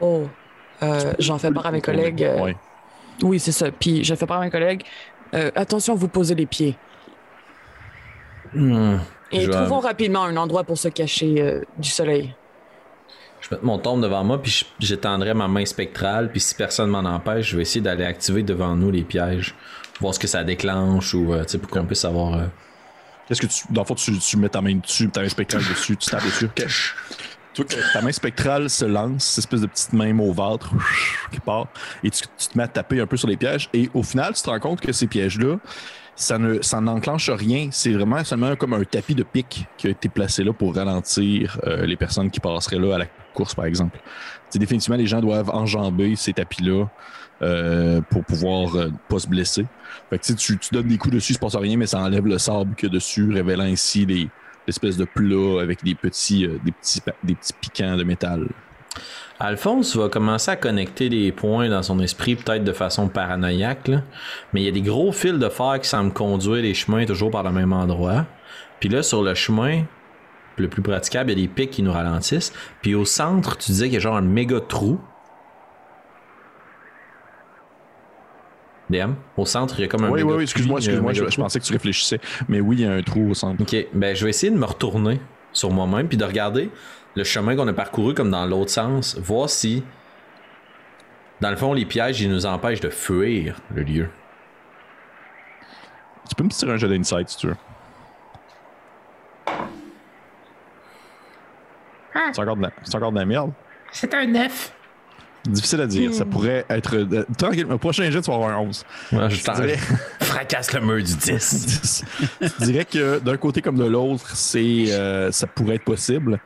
Oh. 0.00 0.26
Euh, 0.82 1.12
J'en 1.18 1.38
fais 1.38 1.50
part 1.52 1.66
à 1.66 1.72
mes 1.72 1.82
collègues. 1.82 2.24
euh, 2.24 2.40
Ouais. 2.42 2.56
Oui, 3.22 3.38
c'est 3.38 3.52
ça. 3.52 3.70
Puis 3.70 4.02
je 4.02 4.14
fais 4.14 4.26
part 4.26 4.40
à 4.40 4.44
mes 4.44 4.50
collègues. 4.50 4.82
Euh, 5.34 5.50
attention, 5.56 5.94
vous 5.94 6.08
posez 6.08 6.34
les 6.34 6.46
pieds. 6.46 6.76
Hmm. 8.54 8.96
Et 9.32 9.40
Je 9.42 9.46
vais- 9.50 9.52
trouvons 9.56 9.80
rapidement 9.80 10.24
un 10.24 10.36
endroit 10.36 10.64
pour 10.64 10.78
se 10.78 10.88
cacher 10.88 11.40
euh, 11.42 11.62
du 11.78 11.88
soleil. 11.90 12.34
Je 13.40 13.48
vais 13.50 13.56
mettre 13.56 13.64
mon 13.66 13.78
tombe 13.78 14.00
devant 14.02 14.24
moi, 14.24 14.40
puis 14.40 14.64
j'étendrai 14.78 15.34
ma 15.34 15.48
main 15.48 15.66
spectrale, 15.66 16.30
puis 16.30 16.40
si 16.40 16.54
personne 16.54 16.88
m'en 16.88 17.00
empêche, 17.00 17.50
je 17.50 17.56
vais 17.56 17.62
essayer 17.62 17.80
d'aller 17.82 18.04
activer 18.04 18.42
devant 18.42 18.74
nous 18.74 18.90
les 18.90 19.02
pièges, 19.02 19.54
voir 20.00 20.14
ce 20.14 20.18
que 20.18 20.26
ça 20.26 20.44
déclenche, 20.44 21.12
ou 21.14 21.34
euh, 21.34 21.42
tu 21.44 21.50
sais, 21.52 21.58
pour 21.58 21.70
qu'on 21.70 21.84
puisse 21.84 22.00
savoir. 22.00 22.34
euh, 22.34 22.46
Qu'est-ce 23.28 23.40
que 23.40 23.46
tu. 23.46 23.64
Dans 23.70 23.82
le 23.82 23.86
fond, 23.86 23.94
tu, 23.94 24.18
tu 24.18 24.36
mets 24.36 24.48
ta 24.50 24.60
main 24.60 24.74
dessus, 24.76 25.08
ta 25.10 25.22
main 25.22 25.28
spectrale 25.28 25.62
dessus, 25.68 25.96
tu 25.96 26.10
tapes 26.10 26.24
dessus. 26.24 26.48
Que 27.54 27.92
ta 27.92 28.02
main 28.02 28.10
spectrale 28.10 28.68
se 28.68 28.84
lance, 28.84 29.24
cette 29.24 29.44
espèce 29.44 29.60
de 29.60 29.66
petite 29.66 29.92
main 29.92 30.12
mauvâtre 30.12 30.72
qui 31.32 31.38
part, 31.40 31.68
et 32.02 32.10
tu, 32.10 32.22
te 32.22 32.58
mets 32.58 32.64
à 32.64 32.68
taper 32.68 33.00
un 33.00 33.06
peu 33.06 33.16
sur 33.16 33.28
les 33.28 33.36
pièges. 33.36 33.68
Et 33.72 33.88
au 33.94 34.02
final, 34.02 34.34
tu 34.34 34.42
te 34.42 34.50
rends 34.50 34.58
compte 34.58 34.80
que 34.80 34.92
ces 34.92 35.06
pièges-là, 35.06 35.58
ça 36.16 36.38
ne 36.38 36.62
ça 36.62 36.80
n'enclenche 36.80 37.30
rien. 37.30 37.68
C'est 37.70 37.92
vraiment 37.92 38.22
seulement 38.24 38.56
comme 38.56 38.72
un 38.74 38.82
tapis 38.84 39.14
de 39.14 39.22
pique 39.22 39.66
qui 39.76 39.86
a 39.86 39.90
été 39.90 40.08
placé 40.08 40.42
là 40.42 40.52
pour 40.52 40.74
ralentir 40.74 41.58
euh, 41.66 41.86
les 41.86 41.96
personnes 41.96 42.30
qui 42.30 42.40
passeraient 42.40 42.78
là 42.78 42.96
à 42.96 42.98
la 42.98 43.06
course, 43.34 43.54
par 43.54 43.66
exemple. 43.66 44.00
C'est 44.50 44.58
définitivement, 44.58 44.96
les 44.96 45.06
gens 45.06 45.20
doivent 45.20 45.50
enjamber 45.50 46.16
ces 46.16 46.32
tapis-là 46.32 46.86
euh, 47.42 48.00
pour 48.10 48.24
pouvoir 48.24 48.76
euh, 48.76 48.90
pas 49.08 49.18
se 49.18 49.26
blesser. 49.26 49.66
Fait 50.10 50.18
que, 50.18 50.32
tu, 50.32 50.58
tu, 50.58 50.68
donnes 50.72 50.88
des 50.88 50.98
coups 50.98 51.14
dessus, 51.14 51.32
il 51.32 51.34
se 51.34 51.40
passe 51.40 51.56
rien, 51.56 51.76
mais 51.76 51.86
ça 51.86 51.98
enlève 52.00 52.26
le 52.26 52.38
sable 52.38 52.74
a 52.82 52.88
dessus, 52.88 53.32
révélant 53.32 53.64
ainsi 53.64 54.06
les 54.06 54.28
l'espèce 54.66 54.96
de 54.96 55.04
plat 55.04 55.60
avec 55.60 55.84
des 55.84 55.94
petits, 55.94 56.46
euh, 56.46 56.58
des, 56.64 56.72
petits, 56.72 57.00
des 57.22 57.34
petits 57.34 57.52
piquants 57.60 57.96
de 57.96 58.04
métal. 58.04 58.48
Alphonse 59.40 59.96
va 59.96 60.08
commencer 60.08 60.52
à 60.52 60.56
connecter 60.56 61.08
les 61.08 61.32
points 61.32 61.68
dans 61.68 61.82
son 61.82 61.98
esprit, 61.98 62.36
peut-être 62.36 62.62
de 62.62 62.72
façon 62.72 63.08
paranoïaque, 63.08 63.90
mais 64.52 64.62
il 64.62 64.64
y 64.64 64.68
a 64.68 64.72
des 64.72 64.82
gros 64.82 65.10
fils 65.10 65.38
de 65.38 65.48
fer 65.48 65.80
qui 65.82 65.88
semblent 65.88 66.12
conduire 66.12 66.62
les 66.62 66.74
chemins 66.74 67.04
toujours 67.04 67.30
par 67.30 67.42
le 67.42 67.50
même 67.50 67.72
endroit. 67.72 68.26
Puis 68.78 68.88
là, 68.88 69.02
sur 69.02 69.22
le 69.22 69.34
chemin 69.34 69.82
le 70.56 70.68
plus 70.68 70.82
praticable, 70.82 71.30
il 71.30 71.38
y 71.38 71.42
a 71.42 71.46
des 71.46 71.52
pics 71.52 71.70
qui 71.70 71.82
nous 71.82 71.92
ralentissent. 71.92 72.52
Puis 72.80 72.94
au 72.94 73.04
centre, 73.04 73.56
tu 73.56 73.72
disais 73.72 73.86
qu'il 73.86 73.94
y 73.94 73.96
a 73.96 74.00
genre 74.00 74.16
un 74.16 74.20
méga 74.20 74.60
trou. 74.60 75.00
DM, 78.98 79.14
au 79.36 79.44
centre, 79.46 79.74
il 79.78 79.82
y 79.82 79.84
a 79.84 79.88
comme 79.88 80.04
un 80.04 80.10
Oui, 80.10 80.22
oui, 80.22 80.34
oui, 80.36 80.42
excuse-moi, 80.42 80.78
excuse-moi, 80.78 81.12
je, 81.12 81.24
pensais 81.36 81.60
que 81.60 81.64
tu 81.64 81.72
réfléchissais. 81.72 82.20
Mais 82.48 82.60
oui, 82.60 82.76
il 82.78 82.82
y 82.82 82.86
a 82.86 82.92
un 82.92 83.02
trou 83.02 83.30
au 83.30 83.34
centre. 83.34 83.60
Ok, 83.62 83.74
ben 83.92 84.14
je 84.14 84.24
vais 84.24 84.30
essayer 84.30 84.52
de 84.52 84.58
me 84.58 84.64
retourner 84.66 85.20
sur 85.52 85.70
moi-même 85.70 86.08
puis 86.08 86.16
de 86.16 86.24
regarder 86.24 86.70
le 87.16 87.24
chemin 87.24 87.54
qu'on 87.56 87.68
a 87.68 87.72
parcouru 87.72 88.14
comme 88.14 88.30
dans 88.30 88.44
l'autre 88.46 88.70
sens, 88.70 89.16
voir 89.18 89.48
si, 89.48 89.84
dans 91.40 91.50
le 91.50 91.56
fond, 91.56 91.72
les 91.72 91.84
pièges 91.84 92.20
ils 92.20 92.30
nous 92.30 92.46
empêchent 92.46 92.80
de 92.80 92.90
fuir 92.90 93.56
le 93.74 93.82
lieu. 93.82 94.08
Tu 96.28 96.34
peux 96.34 96.44
me 96.44 96.48
tirer 96.48 96.72
un 96.72 96.76
jeu 96.76 96.88
d'insight 96.88 97.28
si 97.28 97.36
tu 97.36 97.46
veux. 97.48 97.56
Ah, 102.14 102.30
C'est 102.32 102.40
encore, 102.40 102.56
de 102.56 102.62
la- 102.62 102.70
c'est 102.82 102.94
encore 102.94 103.12
de 103.12 103.18
la 103.18 103.24
merde. 103.26 103.52
c'est 103.92 104.14
un 104.14 104.26
neuf. 104.26 104.72
Difficile 105.46 105.80
à 105.82 105.86
dire. 105.86 106.14
Ça 106.14 106.24
pourrait 106.24 106.64
être. 106.70 106.96
euh, 106.96 107.24
tranquille, 107.36 107.66
le 107.68 107.76
prochain 107.76 108.10
jet, 108.10 108.20
tu 108.22 108.30
vas 108.30 108.36
avoir 108.36 108.50
un 108.50 108.62
11. 108.62 108.84
Ouais, 109.12 109.28
je 109.30 109.36
Je 109.36 109.42
dirais, 109.52 109.76
fracasse 110.20 110.72
le 110.72 110.80
mur 110.80 110.96
du 110.96 111.14
10. 111.14 112.04
je 112.40 112.64
dirais 112.64 112.84
que 112.86 113.18
d'un 113.18 113.36
côté 113.36 113.60
comme 113.60 113.76
de 113.76 113.84
l'autre, 113.84 114.34
c'est, 114.34 114.86
euh, 114.88 115.30
ça 115.32 115.46
pourrait 115.46 115.74
être 115.76 115.84
possible. 115.84 116.40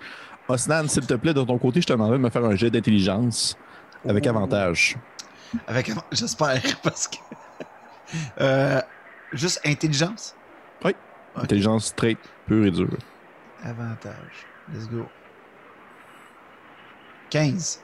Osnan, 0.48 0.88
s'il 0.88 1.06
te 1.06 1.14
plaît, 1.14 1.32
de 1.34 1.42
ton 1.42 1.58
côté, 1.58 1.80
je 1.80 1.86
te 1.86 1.92
demanderais 1.92 2.18
de 2.18 2.22
me 2.22 2.30
faire 2.30 2.44
un 2.44 2.56
jet 2.56 2.70
d'intelligence 2.70 3.56
avec 4.08 4.24
Ouh. 4.24 4.30
avantage. 4.30 4.96
Avec, 5.68 5.92
j'espère, 6.12 6.60
parce 6.82 7.06
que. 7.06 7.16
Euh, 8.40 8.80
juste 9.32 9.60
intelligence? 9.64 10.34
Ok. 10.84 10.94
Intelligence 11.36 11.86
straight, 11.86 12.18
pure 12.46 12.66
et 12.66 12.70
dure. 12.72 12.88
Avantage. 13.62 14.46
Let's 14.74 14.88
go. 14.88 15.06
15. 17.30 17.80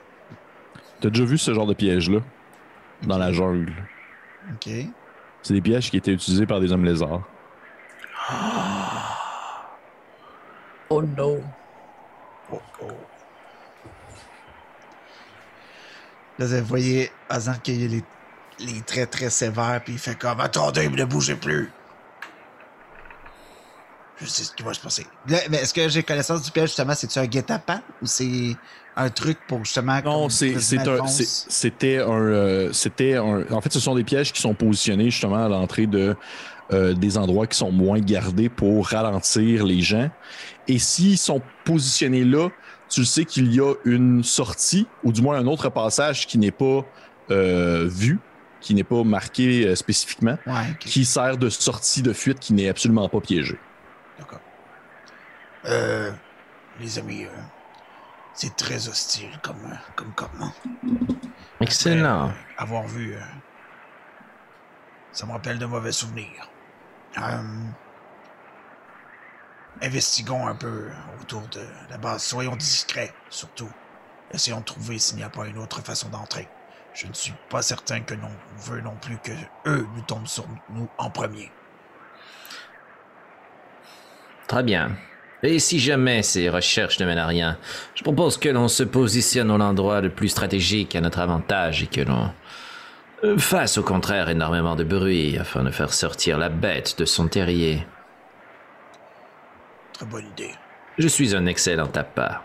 T'as 1.04 1.10
déjà 1.10 1.24
vu 1.26 1.36
ce 1.36 1.52
genre 1.52 1.66
de 1.66 1.74
piège-là? 1.74 2.20
Dans 3.02 3.18
la 3.18 3.30
jungle? 3.30 3.74
OK. 4.54 4.70
C'est 5.42 5.52
des 5.52 5.60
pièges 5.60 5.90
qui 5.90 5.98
étaient 5.98 6.12
utilisés 6.12 6.46
par 6.46 6.60
des 6.60 6.72
hommes 6.72 6.86
lézards. 6.86 7.20
Oh 10.90 11.02
no. 11.02 11.42
Oh, 12.52 12.60
oh. 12.82 12.86
Là, 16.38 16.46
vous 16.46 16.64
voyez 16.66 17.10
Azan 17.28 17.54
qu'il 17.62 17.84
a 17.84 17.88
les, 17.88 18.04
les 18.60 18.80
traits 18.82 19.10
très 19.10 19.30
sévères, 19.30 19.80
puis 19.84 19.94
il 19.94 19.98
fait 19.98 20.16
comme 20.18 20.40
Attendez, 20.40 20.88
ne 20.88 21.04
bougez 21.04 21.36
plus. 21.36 21.70
Je 24.18 24.26
sais 24.26 24.44
ce 24.44 24.52
qui 24.52 24.62
va 24.62 24.72
se 24.72 24.80
passer. 24.80 25.06
Là, 25.26 25.38
mais 25.50 25.58
est-ce 25.58 25.74
que 25.74 25.88
j'ai 25.88 26.02
connaissance 26.02 26.42
du 26.42 26.50
piège, 26.50 26.68
justement? 26.68 26.94
C'est-tu 26.94 27.18
un 27.18 27.26
guet-apens 27.26 27.80
ou 28.00 28.06
c'est 28.06 28.56
un 28.96 29.10
truc 29.10 29.38
pour 29.46 29.64
justement. 29.64 30.00
Non, 30.04 30.28
c'était 30.28 31.98
un, 31.98 32.10
euh, 32.10 32.72
c'était 32.72 33.14
un. 33.14 33.44
En 33.50 33.60
fait, 33.60 33.72
ce 33.72 33.80
sont 33.80 33.94
des 33.94 34.04
pièges 34.04 34.32
qui 34.32 34.40
sont 34.40 34.54
positionnés 34.54 35.10
justement 35.10 35.44
à 35.44 35.48
l'entrée 35.48 35.86
de 35.86 36.16
euh, 36.72 36.94
des 36.94 37.18
endroits 37.18 37.46
qui 37.46 37.58
sont 37.58 37.72
moins 37.72 38.00
gardés 38.00 38.48
pour 38.48 38.88
ralentir 38.88 39.66
les 39.66 39.80
gens. 39.82 40.10
Et 40.66 40.78
s'ils 40.78 41.18
sont 41.18 41.42
positionnés 41.64 42.24
là, 42.24 42.48
tu 42.88 43.00
le 43.00 43.06
sais 43.06 43.24
qu'il 43.24 43.52
y 43.54 43.60
a 43.60 43.74
une 43.84 44.22
sortie 44.22 44.86
ou 45.02 45.12
du 45.12 45.20
moins 45.20 45.36
un 45.36 45.46
autre 45.46 45.68
passage 45.68 46.26
qui 46.26 46.38
n'est 46.38 46.50
pas 46.50 46.84
euh, 47.30 47.86
vu, 47.86 48.18
qui 48.60 48.74
n'est 48.74 48.84
pas 48.84 49.04
marqué 49.04 49.66
euh, 49.66 49.74
spécifiquement, 49.74 50.38
Ouais, 50.46 50.74
qui 50.80 51.04
sert 51.04 51.36
de 51.36 51.50
sortie 51.50 52.02
de 52.02 52.12
fuite 52.12 52.38
qui 52.38 52.54
n'est 52.54 52.68
absolument 52.68 53.08
pas 53.08 53.20
piégé. 53.20 53.58
D'accord. 54.18 54.40
Euh, 55.66 56.12
les 56.80 56.98
amis, 56.98 57.24
euh, 57.24 57.28
c'est 58.34 58.56
très 58.56 58.88
hostile 58.88 59.30
comme, 59.42 59.64
euh, 59.64 59.76
comme 59.96 60.12
comment. 60.14 60.52
Excellent. 61.60 62.32
avoir 62.58 62.86
vu. 62.86 63.14
euh, 63.14 63.20
ça 65.12 65.26
me 65.26 65.32
rappelle 65.32 65.58
de 65.58 65.66
mauvais 65.66 65.92
souvenirs. 65.92 66.50
Euh, 67.18 67.42
investiguons 69.80 70.48
un 70.48 70.56
peu 70.56 70.90
autour 71.20 71.42
de 71.48 71.64
la 71.88 71.96
base. 71.98 72.24
Soyons 72.24 72.56
discrets, 72.56 73.14
surtout. 73.30 73.70
Essayons 74.32 74.60
de 74.60 74.64
trouver 74.64 74.98
s'il 74.98 75.18
n'y 75.18 75.22
a 75.22 75.30
pas 75.30 75.46
une 75.46 75.58
autre 75.58 75.80
façon 75.82 76.08
d'entrer. 76.08 76.48
Je 76.92 77.06
ne 77.06 77.12
suis 77.12 77.34
pas 77.48 77.62
certain 77.62 78.00
que 78.00 78.14
l'on 78.14 78.30
veut 78.58 78.80
non 78.80 78.96
plus 78.96 79.18
que 79.18 79.32
eux 79.66 79.86
nous 79.94 80.02
tombent 80.02 80.26
sur 80.26 80.46
nous 80.70 80.88
en 80.98 81.10
premier. 81.10 81.52
Très 84.48 84.62
bien. 84.62 84.96
Et 85.42 85.58
si 85.58 85.78
jamais 85.78 86.22
ces 86.22 86.48
recherches 86.48 86.98
ne 87.00 87.06
mènent 87.06 87.18
à 87.18 87.26
rien, 87.26 87.58
je 87.94 88.02
propose 88.02 88.38
que 88.38 88.48
l'on 88.48 88.68
se 88.68 88.82
positionne 88.82 89.50
au 89.50 89.58
l'endroit 89.58 90.00
le 90.00 90.08
plus 90.08 90.28
stratégique 90.28 90.96
à 90.96 91.00
notre 91.00 91.18
avantage 91.18 91.82
et 91.82 91.86
que 91.86 92.00
l'on 92.00 92.30
euh, 93.24 93.36
fasse 93.38 93.76
au 93.78 93.82
contraire 93.82 94.28
énormément 94.28 94.76
de 94.76 94.84
bruit 94.84 95.36
afin 95.38 95.62
de 95.62 95.70
faire 95.70 95.92
sortir 95.92 96.38
la 96.38 96.48
bête 96.48 96.98
de 96.98 97.04
son 97.04 97.28
terrier. 97.28 97.86
Très 99.92 100.06
bonne 100.06 100.26
idée. 100.26 100.52
Je 100.98 101.08
suis 101.08 101.34
un 101.34 101.46
excellent 101.46 101.90
appât. 101.94 102.42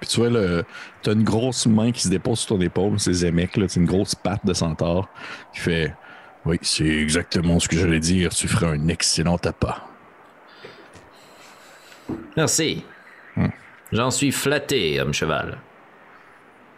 Puis 0.00 0.08
tu 0.08 0.20
vois, 0.20 0.30
le, 0.30 0.64
t'as 1.02 1.12
une 1.12 1.24
grosse 1.24 1.66
main 1.66 1.90
qui 1.92 2.02
se 2.02 2.08
dépose 2.08 2.40
sur 2.40 2.56
ton 2.56 2.60
épaule, 2.60 3.00
c'est 3.00 3.12
Zemek, 3.12 3.56
là, 3.56 3.66
c'est 3.68 3.80
une 3.80 3.86
grosse 3.86 4.14
patte 4.14 4.44
de 4.44 4.52
centaure 4.52 5.08
qui 5.52 5.60
fait 5.60 5.94
Oui, 6.44 6.58
c'est 6.62 6.86
exactement 6.86 7.58
ce 7.58 7.68
que 7.68 7.76
j'allais 7.76 8.00
dire, 8.00 8.30
tu 8.30 8.46
ferais 8.46 8.66
un 8.66 8.88
excellent 8.88 9.38
appât. 9.44 9.87
Merci. 12.38 12.84
Hmm. 13.36 13.48
J'en 13.90 14.12
suis 14.12 14.30
flatté, 14.30 15.00
homme 15.00 15.12
cheval. 15.12 15.58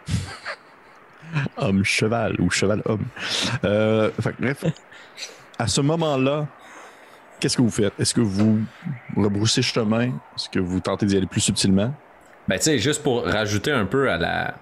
Homme-cheval 1.57 2.41
ou 2.41 2.49
cheval-homme. 2.49 3.05
Euh, 3.63 4.09
fait 4.19 4.31
que 4.33 4.41
bref, 4.41 4.65
à 5.59 5.67
ce 5.67 5.81
moment-là, 5.81 6.47
qu'est-ce 7.39 7.57
que 7.57 7.61
vous 7.61 7.69
faites? 7.69 7.93
Est-ce 7.99 8.15
que 8.15 8.21
vous 8.21 8.61
rebroussez 9.15 9.61
chemin? 9.61 10.07
Est-ce 10.35 10.49
que 10.49 10.57
vous 10.57 10.79
tentez 10.79 11.05
d'y 11.05 11.15
aller 11.15 11.27
plus 11.27 11.41
subtilement? 11.41 11.93
Ben, 12.47 12.57
tu 12.57 12.63
sais, 12.63 12.79
juste 12.79 13.03
pour 13.03 13.23
rajouter 13.23 13.71
un 13.71 13.85
peu 13.85 14.09
à 14.09 14.17
la 14.17 14.55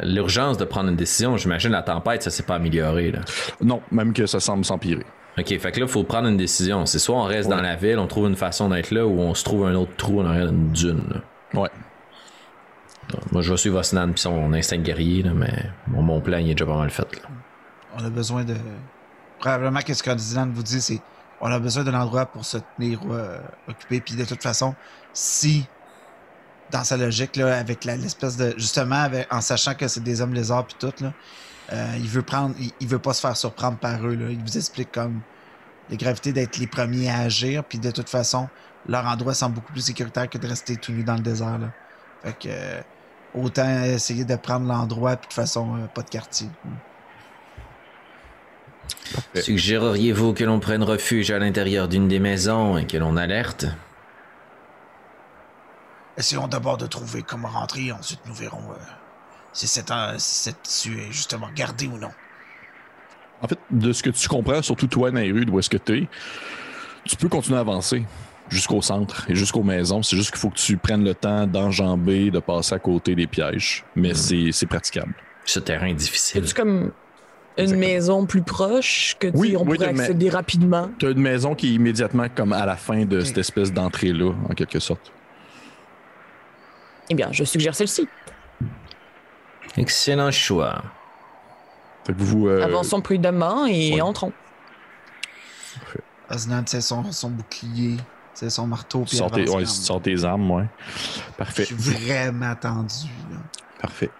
l'urgence 0.00 0.58
de 0.58 0.64
prendre 0.64 0.88
une 0.88 0.96
décision, 0.96 1.36
j'imagine 1.36 1.70
la 1.70 1.82
tempête, 1.82 2.24
ça 2.24 2.30
s'est 2.30 2.42
pas 2.42 2.56
amélioré. 2.56 3.12
Là. 3.12 3.20
Non, 3.60 3.80
même 3.92 4.12
que 4.12 4.26
ça 4.26 4.40
semble 4.40 4.64
s'empirer. 4.64 5.06
OK, 5.38 5.46
fait 5.58 5.72
que 5.72 5.80
là, 5.80 5.86
il 5.86 5.88
faut 5.88 6.02
prendre 6.04 6.28
une 6.28 6.36
décision. 6.36 6.84
C'est 6.86 6.98
soit 6.98 7.16
on 7.16 7.22
reste 7.24 7.48
dans 7.48 7.60
la 7.62 7.76
ville, 7.76 7.98
on 7.98 8.06
trouve 8.06 8.26
une 8.28 8.36
façon 8.36 8.68
d'être 8.68 8.90
là, 8.90 9.06
ou 9.06 9.20
on 9.20 9.34
se 9.34 9.44
trouve 9.44 9.66
un 9.66 9.74
autre 9.74 9.94
trou 9.96 10.20
en 10.20 10.26
arrière 10.26 10.46
d'une 10.50 10.72
dune. 10.72 11.02
là. 11.54 11.60
Ouais. 11.62 11.68
Donc, 13.10 13.32
moi, 13.32 13.42
je 13.42 13.50
vais 13.50 13.56
suivre 13.56 13.78
Osnan 13.78 14.10
puis 14.12 14.20
son 14.20 14.52
instinct 14.52 14.78
guerrier, 14.78 15.22
là, 15.22 15.32
mais 15.34 15.52
mon, 15.88 16.02
mon 16.02 16.20
plan, 16.20 16.38
il 16.38 16.50
est 16.50 16.54
déjà 16.54 16.66
pas 16.66 16.76
mal 16.76 16.90
fait. 16.90 17.08
Là. 17.22 17.28
On 17.98 18.04
a 18.04 18.10
besoin 18.10 18.44
de. 18.44 18.54
Probablement, 19.38 19.80
qu'est-ce 19.80 20.02
que 20.02 20.10
Dylan 20.10 20.52
vous 20.52 20.62
dit, 20.62 20.80
c'est 20.80 21.00
on 21.40 21.50
a 21.50 21.58
besoin 21.58 21.82
d'un 21.84 21.94
endroit 21.98 22.26
pour 22.26 22.44
se 22.44 22.58
tenir 22.76 23.00
euh, 23.10 23.38
occupé. 23.68 24.00
Puis 24.00 24.14
de 24.14 24.24
toute 24.26 24.42
façon, 24.42 24.74
si, 25.14 25.66
dans 26.70 26.84
sa 26.84 26.96
logique, 26.98 27.36
là, 27.36 27.56
avec 27.58 27.84
la- 27.84 27.96
l'espèce 27.96 28.36
de. 28.36 28.52
Justement, 28.58 28.96
avec- 29.02 29.26
en 29.32 29.40
sachant 29.40 29.74
que 29.74 29.88
c'est 29.88 30.02
des 30.04 30.20
hommes 30.20 30.34
lézards, 30.34 30.66
puis 30.66 30.76
tout, 30.78 30.92
là, 31.02 31.12
euh, 31.72 31.94
il 31.98 32.08
veut 32.08 32.22
prendre. 32.22 32.54
Il, 32.58 32.70
il 32.80 32.88
veut 32.88 32.98
pas 32.98 33.12
se 33.12 33.20
faire 33.20 33.36
surprendre 33.36 33.78
par 33.78 34.06
eux. 34.06 34.14
Là. 34.14 34.30
Il 34.30 34.40
vous 34.40 34.56
explique 34.56 34.92
comme 34.92 35.20
la 35.90 35.96
gravité 35.96 36.32
d'être 36.32 36.58
les 36.58 36.66
premiers 36.66 37.10
à 37.10 37.18
agir. 37.20 37.64
Puis 37.64 37.78
de 37.78 37.90
toute 37.90 38.08
façon, 38.08 38.48
leur 38.88 39.06
endroit 39.06 39.34
semble 39.34 39.56
beaucoup 39.56 39.72
plus 39.72 39.82
sécuritaire 39.82 40.28
que 40.28 40.38
de 40.38 40.46
rester 40.46 40.76
tout 40.76 40.92
nu 40.92 41.04
dans 41.04 41.16
le 41.16 41.22
désert. 41.22 41.58
Là. 41.58 41.72
Fait 42.22 42.38
que. 42.38 42.48
euh, 42.48 42.80
autant 43.34 43.84
essayer 43.84 44.24
de 44.24 44.36
prendre 44.36 44.66
l'endroit, 44.66 45.16
puis 45.16 45.28
de 45.28 45.34
façon, 45.34 45.76
euh, 45.76 45.86
pas 45.86 46.02
de 46.02 46.10
quartier. 46.10 46.48
Ouais. 49.34 49.40
Suggéreriez-vous 49.40 50.34
que 50.34 50.42
l'on 50.44 50.58
prenne 50.58 50.82
refuge 50.82 51.30
à 51.30 51.38
l'intérieur 51.38 51.86
d'une 51.86 52.08
des 52.08 52.18
maisons 52.18 52.76
et 52.76 52.86
que 52.86 52.96
l'on 52.96 53.16
alerte? 53.16 53.66
Essayons 56.16 56.48
d'abord 56.48 56.76
de 56.76 56.86
trouver 56.86 57.22
comment 57.22 57.48
rentrer, 57.48 57.92
ensuite 57.92 58.20
nous 58.26 58.34
verrons 58.34 58.72
euh, 58.72 58.76
si 59.52 59.66
cette, 59.66 59.90
euh, 59.90 60.16
issue 60.16 60.98
est 61.00 61.12
justement 61.12 61.48
gardée 61.54 61.86
ou 61.86 61.98
non. 61.98 62.10
En 63.42 63.48
fait, 63.48 63.58
de 63.70 63.92
ce 63.92 64.02
que 64.02 64.10
tu 64.10 64.28
comprends, 64.28 64.62
surtout 64.62 64.86
toi, 64.86 65.10
Nairu, 65.10 65.44
d'où 65.44 65.58
est-ce 65.58 65.70
que 65.70 65.78
tu 65.78 66.02
es, 66.02 66.08
tu 67.04 67.16
peux 67.16 67.28
continuer 67.28 67.56
à 67.56 67.60
avancer 67.60 68.04
jusqu'au 68.50 68.82
centre 68.82 69.30
et 69.30 69.34
jusqu'aux 69.34 69.62
maisons. 69.62 70.02
C'est 70.02 70.16
juste 70.16 70.30
qu'il 70.30 70.40
faut 70.40 70.50
que 70.50 70.58
tu 70.58 70.76
prennes 70.76 71.04
le 71.04 71.14
temps 71.14 71.46
d'enjamber, 71.46 72.30
de 72.30 72.40
passer 72.40 72.74
à 72.74 72.78
côté 72.78 73.14
des 73.14 73.26
pièges. 73.26 73.84
Mais 73.96 74.14
c'est 74.14 74.50
c'est 74.52 74.66
praticable. 74.66 75.14
Ce 75.44 75.60
terrain 75.60 75.86
est 75.86 75.94
difficile. 75.94 76.46
C'est 76.46 76.56
comme 76.56 76.92
une 77.56 77.64
Exactement. 77.64 77.86
maison 77.88 78.26
plus 78.26 78.42
proche 78.42 79.16
que 79.18 79.28
tu 79.28 79.36
Oui, 79.36 79.56
on 79.56 79.64
oui, 79.66 79.76
pourrait 79.76 79.88
accéder 79.88 80.30
rapidement? 80.30 80.90
Tu 80.98 81.06
as 81.06 81.10
une 81.10 81.20
maison 81.20 81.54
qui 81.54 81.68
est 81.68 81.74
immédiatement 81.74 82.26
comme 82.34 82.52
à 82.52 82.66
la 82.66 82.76
fin 82.76 83.04
de 83.04 83.20
cette 83.20 83.38
espèce 83.38 83.72
d'entrée-là, 83.72 84.32
en 84.48 84.54
quelque 84.54 84.78
sorte. 84.78 85.12
Eh 87.08 87.14
bien, 87.14 87.28
je 87.32 87.44
suggère 87.44 87.74
celle-ci. 87.74 88.08
Excellent 89.76 90.30
choix. 90.30 90.82
Fait 92.06 92.12
que 92.12 92.18
vous. 92.22 92.48
euh, 92.48 92.62
Avançons 92.64 93.00
prudemment 93.00 93.66
et 93.66 93.94
ouais. 93.94 94.00
entrons. 94.00 94.32
Osnan, 96.30 96.62
c'est 96.66 96.80
son, 96.80 97.10
son 97.12 97.30
bouclier, 97.30 97.96
c'est 98.34 98.50
son 98.50 98.66
marteau, 98.66 99.02
puis 99.06 99.16
sors 99.16 99.30
tes, 99.30 99.42
avance 99.42 99.90
ouais, 99.90 100.24
armes, 100.24 100.50
ouais. 100.50 100.64
Je 100.96 101.32
Parfait. 101.36 101.64
suis 101.64 101.74
vraiment 101.74 102.54
tendu. 102.54 103.06
là. 103.30 103.38
Parfait. 103.80 104.10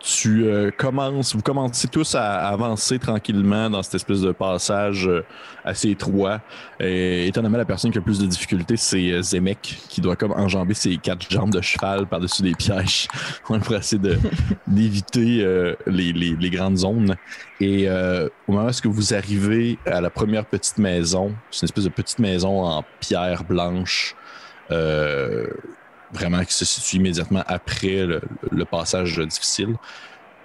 Tu 0.00 0.44
euh, 0.44 0.70
commences, 0.70 1.34
vous 1.34 1.42
commencez 1.42 1.88
tous 1.88 2.14
à 2.14 2.46
avancer 2.48 3.00
tranquillement 3.00 3.68
dans 3.68 3.82
cette 3.82 3.96
espèce 3.96 4.20
de 4.20 4.30
passage 4.30 5.08
euh, 5.08 5.24
assez 5.64 5.90
étroit. 5.90 6.40
Et, 6.78 7.26
étonnamment, 7.26 7.58
la 7.58 7.64
personne 7.64 7.90
qui 7.90 7.98
a 7.98 8.00
le 8.00 8.04
plus 8.04 8.20
de 8.20 8.26
difficultés, 8.26 8.76
c'est 8.76 9.10
euh, 9.10 9.22
Zemek, 9.22 9.58
qui 9.88 10.00
doit 10.00 10.14
comme 10.14 10.30
enjamber 10.30 10.74
ses 10.74 10.96
quatre 10.98 11.28
jambes 11.28 11.50
de 11.50 11.60
cheval 11.60 12.06
par-dessus 12.06 12.42
des 12.42 12.54
pièges 12.54 13.08
pour 13.44 13.56
essayer 13.74 14.00
d'éviter 14.68 15.40
euh, 15.42 15.74
les, 15.88 16.12
les- 16.12 16.36
les 16.36 16.50
grandes 16.50 16.76
zones. 16.78 17.16
Et 17.58 17.88
euh, 17.88 18.28
au 18.46 18.52
moment 18.52 18.70
où 18.84 18.92
vous 18.92 19.14
arrivez 19.14 19.78
à 19.84 20.00
la 20.00 20.10
première 20.10 20.44
petite 20.46 20.78
maison, 20.78 21.34
c'est 21.50 21.62
une 21.62 21.66
espèce 21.66 21.84
de 21.84 21.88
petite 21.90 22.20
maison 22.20 22.62
en 22.64 22.84
pierre 23.00 23.42
blanche, 23.42 24.14
euh, 24.70 25.48
vraiment 26.12 26.42
qui 26.44 26.54
se 26.54 26.64
situe 26.64 26.96
immédiatement 26.96 27.42
après 27.46 28.04
le, 28.06 28.20
le 28.50 28.64
passage 28.64 29.18
difficile. 29.18 29.76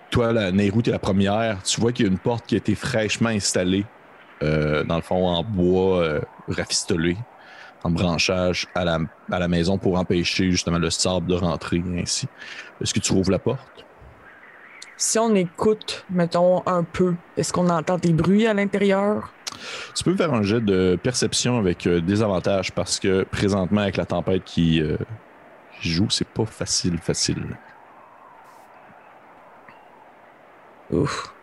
Toi, 0.10 0.32
la 0.32 0.52
Nehru, 0.52 0.84
tu 0.84 0.90
es 0.90 0.94
la 0.94 1.00
première. 1.00 1.64
Tu 1.64 1.82
vois 1.82 1.92
qu'il 1.92 2.06
y 2.06 2.10
a 2.10 2.12
une 2.12 2.20
porte 2.20 2.46
qui 2.46 2.56
a 2.56 2.58
été 2.58 2.76
fraîchement 2.76 3.30
installée, 3.30 3.86
euh, 4.44 4.84
dans 4.84 4.98
le 4.98 5.02
fond, 5.02 5.28
en 5.28 5.44
bois 5.44 6.04
euh, 6.04 6.22
rafistolé, 6.48 7.18
en 7.84 7.90
branchage 7.90 8.68
à 8.76 8.86
la, 8.86 9.00
à 9.32 9.40
la 9.40 9.48
maison 9.48 9.78
pour 9.78 9.98
empêcher 9.98 10.52
justement 10.52 10.78
le 10.78 10.90
sable 10.90 11.28
de 11.28 11.36
rentrer 11.36 11.82
ainsi. 11.98 12.28
Est-ce 12.82 12.94
que 12.94 13.00
tu 13.00 13.12
rouvres 13.14 13.32
la 13.32 13.40
porte? 13.40 13.86
Si 14.96 15.18
on 15.18 15.34
écoute, 15.34 16.06
mettons, 16.10 16.62
un 16.68 16.84
peu, 16.84 17.16
est-ce 17.36 17.52
qu'on 17.52 17.70
entend 17.70 17.98
des 17.98 18.14
bruits 18.14 18.46
à 18.46 18.54
l'intérieur? 18.54 19.34
Tu 19.96 20.04
peux 20.04 20.16
faire 20.16 20.34
un 20.34 20.44
jet 20.44 20.62
de 20.62 20.98
perception 21.02 21.58
avec 21.58 21.88
euh, 21.88 22.02
des 22.02 22.22
avantages 22.22 22.72
parce 22.72 23.00
que 23.00 23.24
présentement, 23.24 23.82
avec 23.82 23.98
la 23.98 24.06
tempête 24.06 24.44
qui, 24.44 24.82
euh, 24.82 24.98
qui 25.84 25.92
joue, 25.92 26.10
c'est 26.10 26.28
pas 26.28 26.46
facile, 26.46 26.98
facile. 26.98 27.44
Ouf. 30.92 31.34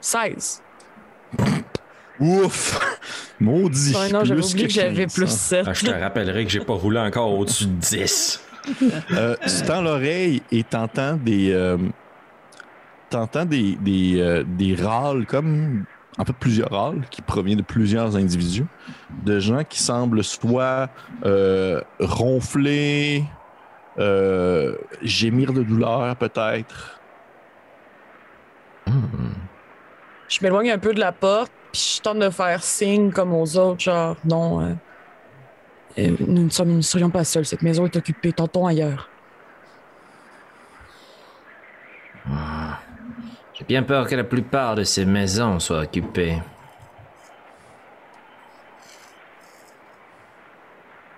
16. 0.00 0.62
Ouf! 2.20 2.80
Maudit! 3.40 3.94
Ouais, 3.94 4.08
non, 4.10 4.24
j'avais 4.24 4.40
Plus 4.40 4.52
oublié 4.52 4.66
que 4.68 4.72
j'avais 4.72 5.02
15, 5.06 5.14
plus 5.14 5.24
hein. 5.24 5.26
7. 5.28 5.64
Ah, 5.68 5.72
je 5.74 5.84
te 5.86 5.90
rappellerai 5.90 6.44
que 6.44 6.50
j'ai 6.50 6.60
pas 6.60 6.72
roulé 6.74 6.98
encore 6.98 7.36
au-dessus 7.38 7.66
de 7.66 7.72
10. 7.72 8.42
Euh, 9.12 9.36
tu 9.42 9.62
tends 9.66 9.82
l'oreille 9.82 10.42
et 10.50 10.64
t'entends 10.64 11.16
des. 11.16 11.52
euh, 11.52 11.76
t'entends 13.10 13.44
des, 13.44 13.76
des, 13.76 14.20
euh, 14.20 14.44
des 14.46 14.74
râles, 14.74 15.26
comme. 15.26 15.84
En 16.18 16.24
fait, 16.24 16.32
plusieurs 16.32 16.70
râles 16.70 17.02
qui 17.10 17.20
proviennent 17.20 17.58
de 17.58 17.62
plusieurs 17.62 18.16
individus. 18.16 18.64
De 19.22 19.38
gens 19.38 19.62
qui 19.64 19.82
semblent 19.82 20.24
soit 20.24 20.88
euh, 21.26 21.82
ronfler, 22.00 23.22
euh, 23.98 24.76
gémir 25.02 25.52
de 25.52 25.62
douleur, 25.62 26.14
peut-être. 26.16 27.00
Je 30.28 30.38
m'éloigne 30.42 30.70
un 30.70 30.78
peu 30.78 30.92
de 30.92 31.00
la 31.00 31.12
porte, 31.12 31.52
puis 31.72 31.96
je 31.96 32.02
tente 32.02 32.18
de 32.18 32.30
faire 32.30 32.62
signe 32.62 33.10
comme 33.10 33.32
aux 33.32 33.56
autres, 33.56 33.80
genre, 33.80 34.16
non, 34.24 34.60
euh, 34.60 34.74
euh, 35.98 36.16
nous 36.20 36.44
ne 36.44 36.50
sommes- 36.50 36.68
nous 36.68 36.76
ne 36.76 36.80
serions 36.82 37.10
pas 37.10 37.24
seuls, 37.24 37.46
cette 37.46 37.62
maison 37.62 37.84
est 37.84 37.96
occupée, 37.96 38.32
tentons 38.32 38.66
ailleurs. 38.66 39.08
J'ai 43.54 43.64
bien 43.64 43.82
peur 43.82 44.06
que 44.06 44.14
la 44.14 44.24
plupart 44.24 44.74
de 44.74 44.84
ces 44.84 45.06
maisons 45.06 45.58
soient 45.60 45.80
occupées. 45.80 46.42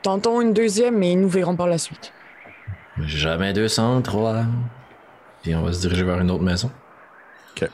Tentons 0.03 0.41
une 0.41 0.53
deuxième 0.53 1.03
et 1.03 1.17
nous 1.17 1.29
verrons 1.29 1.57
par 1.57 1.67
la 1.67 1.79
suite. 1.79 2.13
Jamais 3.05 3.53
203. 3.53 4.45
Puis 5.43 5.55
on 5.55 5.63
va 5.63 5.73
se 5.73 5.81
diriger 5.81 6.03
vers 6.03 6.21
une 6.21 6.31
autre 6.31 6.43
maison. 6.43 6.71
OK. 7.57 7.69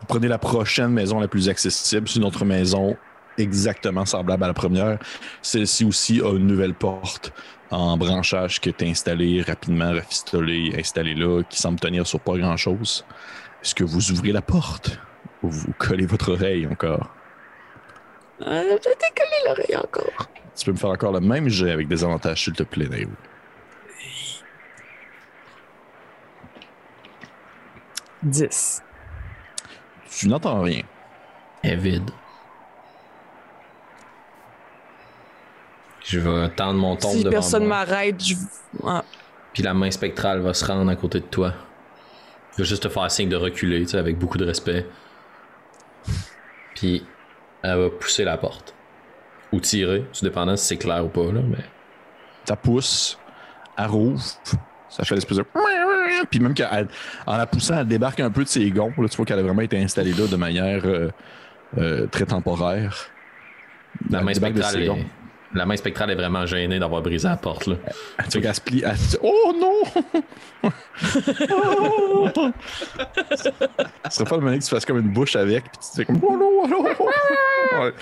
Vous 0.00 0.06
prenez 0.06 0.28
la 0.28 0.38
prochaine 0.38 0.90
maison 0.90 1.20
la 1.20 1.28
plus 1.28 1.48
accessible. 1.48 2.08
C'est 2.08 2.18
une 2.18 2.24
autre 2.24 2.44
maison 2.44 2.96
exactement 3.38 4.04
semblable 4.04 4.44
à 4.44 4.48
la 4.48 4.54
première. 4.54 4.98
Celle-ci 5.42 5.84
aussi 5.84 6.20
a 6.20 6.32
une 6.36 6.46
nouvelle 6.46 6.74
porte 6.74 7.32
en 7.70 7.96
branchage 7.96 8.60
qui 8.60 8.68
est 8.68 8.82
installée 8.82 9.42
rapidement, 9.42 9.92
rafistolée, 9.92 10.74
installée 10.78 11.14
là, 11.14 11.42
qui 11.42 11.58
semble 11.58 11.80
tenir 11.80 12.06
sur 12.06 12.20
pas 12.20 12.36
grand-chose. 12.36 13.04
Est-ce 13.62 13.74
que 13.74 13.84
vous 13.84 14.12
ouvrez 14.12 14.32
la 14.32 14.42
porte 14.42 14.98
ou 15.42 15.50
vous 15.50 15.72
collez 15.78 16.06
votre 16.06 16.32
oreille 16.32 16.66
encore? 16.66 17.10
Euh, 18.42 18.62
je 18.70 18.90
t'ai 18.90 19.12
collé 19.16 19.36
l'oreille 19.46 19.76
encore. 19.76 20.28
Tu 20.54 20.64
peux 20.66 20.72
me 20.72 20.76
faire 20.76 20.90
encore 20.90 21.12
le 21.12 21.20
même 21.20 21.48
jet 21.48 21.70
avec 21.70 21.88
des 21.88 22.04
avantages, 22.04 22.44
s'il 22.44 22.52
te 22.52 22.62
plaît, 22.62 22.88
Naomi. 22.88 23.12
10. 28.22 28.82
Tu 30.10 30.28
n'entends 30.28 30.60
rien. 30.62 30.82
Elle 31.62 31.72
est 31.72 31.76
vide. 31.76 32.10
Je 36.04 36.20
vais 36.20 36.48
tendre 36.50 36.78
mon 36.78 36.94
tombe 36.96 37.16
si 37.16 37.24
personne 37.24 37.66
m'arrête, 37.66 38.24
je... 38.24 38.34
Ah. 38.86 39.02
Puis 39.52 39.62
la 39.64 39.74
main 39.74 39.90
spectrale 39.90 40.40
va 40.40 40.54
se 40.54 40.64
rendre 40.64 40.88
à 40.88 40.94
côté 40.94 41.18
de 41.18 41.24
toi. 41.24 41.52
Je 42.52 42.58
vais 42.58 42.64
juste 42.64 42.84
te 42.84 42.88
faire 42.88 43.10
signe 43.10 43.28
de 43.28 43.36
reculer, 43.36 43.80
tu 43.80 43.88
sais, 43.88 43.98
avec 43.98 44.16
beaucoup 44.16 44.38
de 44.38 44.44
respect. 44.44 44.86
Puis 46.76 47.04
elle 47.62 47.78
va 47.78 47.90
pousser 47.90 48.22
la 48.24 48.38
porte. 48.38 48.74
Ou 49.52 49.60
tirer, 49.60 50.04
tout 50.12 50.24
dépendant 50.24 50.56
si 50.56 50.66
c'est 50.66 50.76
clair 50.76 51.04
ou 51.04 51.08
pas, 51.08 51.24
là, 51.24 51.40
mais... 51.42 51.64
Ça 52.44 52.54
pousse, 52.54 53.18
elle 53.76 53.86
rouvre, 53.86 54.22
ça 54.88 55.04
fait 55.04 55.16
l'espèce 55.16 55.38
de... 55.38 55.44
Puis 56.30 56.40
même 56.40 56.54
qu'en 56.54 57.36
la 57.36 57.46
poussant, 57.46 57.78
elle 57.78 57.86
débarque 57.86 58.20
un 58.20 58.30
peu 58.30 58.44
de 58.44 58.48
ses 58.48 58.70
gonds. 58.70 58.92
Là, 58.98 59.08
tu 59.08 59.16
vois 59.16 59.26
qu'elle 59.26 59.38
a 59.38 59.42
vraiment 59.42 59.62
été 59.62 59.78
installée 59.78 60.12
là 60.12 60.26
de 60.26 60.36
manière 60.36 60.82
euh, 60.84 61.10
euh, 61.78 62.06
très 62.06 62.26
temporaire. 62.26 63.08
La 64.10 64.20
main, 64.20 64.34
spectrale 64.34 64.82
est... 64.82 64.90
la 65.54 65.64
main 65.64 65.76
spectrale 65.76 66.10
est 66.10 66.16
vraiment 66.16 66.44
gênée 66.44 66.78
d'avoir 66.78 67.00
brisé 67.00 67.28
la 67.28 67.36
porte. 67.36 67.66
Là. 67.66 67.76
Tu 68.30 68.40
vois 68.40 68.52
qu'elle 68.52 68.84
elle 68.84 68.96
Oh 69.22 69.54
non! 69.58 70.70
Oh! 71.50 72.28
Ce 73.34 74.16
serait 74.16 74.24
pas 74.28 74.36
le 74.36 74.42
moment 74.42 74.58
que 74.58 74.62
tu 74.62 74.68
fasses 74.68 74.84
comme 74.84 74.98
une 74.98 75.12
bouche 75.12 75.36
avec, 75.36 75.64
puis 75.64 75.78
tu 75.80 75.96
fais 75.96 76.04
comme 76.04 76.20
Oh 76.22 76.36
non, 76.36 76.62
oh 76.62 76.68
non! 76.68 76.84
Ouais. 77.82 77.92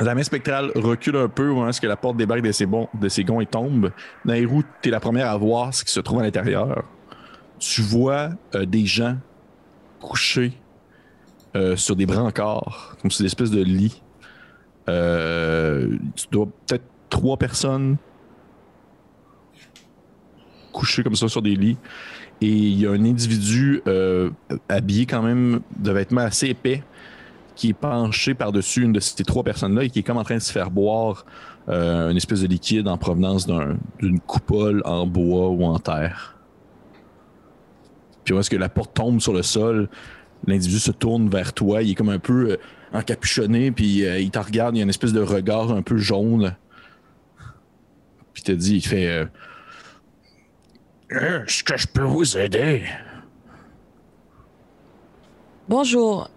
La 0.00 0.14
main 0.14 0.22
spectrale 0.22 0.70
recule 0.76 1.16
un 1.16 1.28
peu 1.28 1.52
est-ce 1.68 1.80
que 1.80 1.86
la 1.86 1.96
porte 1.96 2.16
débarque 2.16 2.42
de 2.42 2.52
ses, 2.52 2.66
bons, 2.66 2.88
de 2.94 3.08
ses 3.08 3.24
gonds 3.24 3.40
et 3.40 3.46
tombe. 3.46 3.90
Nairou, 4.24 4.62
t'es 4.80 4.90
la 4.90 5.00
première 5.00 5.28
à 5.28 5.36
voir 5.36 5.74
ce 5.74 5.84
qui 5.84 5.92
se 5.92 5.98
trouve 5.98 6.20
à 6.20 6.22
l'intérieur. 6.22 6.84
Tu 7.58 7.82
vois 7.82 8.30
euh, 8.54 8.64
des 8.64 8.86
gens 8.86 9.16
couchés 10.00 10.52
euh, 11.56 11.74
sur 11.74 11.96
des 11.96 12.06
brancards, 12.06 12.96
comme 13.02 13.10
sur 13.10 13.24
des 13.24 13.26
espèces 13.26 13.50
de 13.50 13.62
lits. 13.62 14.00
Euh, 14.88 15.98
tu 16.14 16.26
dois 16.30 16.46
peut-être 16.46 16.84
trois 17.10 17.36
personnes 17.36 17.96
couchées 20.72 21.02
comme 21.02 21.16
ça 21.16 21.26
sur 21.26 21.42
des 21.42 21.56
lits. 21.56 21.78
Et 22.40 22.46
il 22.46 22.80
y 22.80 22.86
a 22.86 22.92
un 22.92 23.04
individu 23.04 23.82
habillé 24.68 25.06
quand 25.06 25.22
même 25.22 25.58
de 25.76 25.90
vêtements 25.90 26.20
assez 26.20 26.46
épais 26.46 26.84
qui 27.58 27.70
est 27.70 27.74
penché 27.74 28.34
par-dessus 28.34 28.84
une 28.84 28.92
de 28.92 29.00
ces 29.00 29.24
trois 29.24 29.42
personnes-là 29.42 29.82
et 29.82 29.90
qui 29.90 29.98
est 29.98 30.02
comme 30.04 30.16
en 30.16 30.22
train 30.22 30.36
de 30.36 30.40
se 30.40 30.52
faire 30.52 30.70
boire 30.70 31.26
euh, 31.68 32.08
une 32.08 32.16
espèce 32.16 32.40
de 32.42 32.46
liquide 32.46 32.86
en 32.86 32.96
provenance 32.96 33.48
d'un- 33.48 33.76
d'une 33.98 34.20
coupole 34.20 34.80
en 34.84 35.08
bois 35.08 35.48
ou 35.48 35.64
en 35.64 35.76
terre. 35.80 36.36
Puis 38.22 38.36
est-ce 38.36 38.48
que 38.48 38.56
la 38.56 38.68
porte 38.68 38.94
tombe 38.94 39.20
sur 39.20 39.32
le 39.32 39.42
sol, 39.42 39.88
l'individu 40.46 40.78
se 40.78 40.92
tourne 40.92 41.28
vers 41.28 41.52
toi, 41.52 41.82
il 41.82 41.90
est 41.90 41.94
comme 41.96 42.10
un 42.10 42.20
peu 42.20 42.50
euh, 42.52 42.56
encapuchonné, 42.92 43.72
puis 43.72 44.06
euh, 44.06 44.20
il 44.20 44.30
te 44.30 44.38
regarde, 44.38 44.76
il 44.76 44.78
y 44.78 44.80
a 44.80 44.84
une 44.84 44.90
espèce 44.90 45.12
de 45.12 45.20
regard 45.20 45.72
un 45.72 45.82
peu 45.82 45.96
jaune. 45.96 46.54
Puis 48.34 48.42
il 48.42 48.44
te 48.44 48.52
dit, 48.52 48.76
il 48.76 48.86
fait 48.86 49.08
euh, 49.08 49.26
Est-ce 51.10 51.64
que 51.64 51.76
je 51.76 51.88
peux 51.88 52.04
vous 52.04 52.38
aider? 52.38 52.84
Bonjour. 55.68 56.30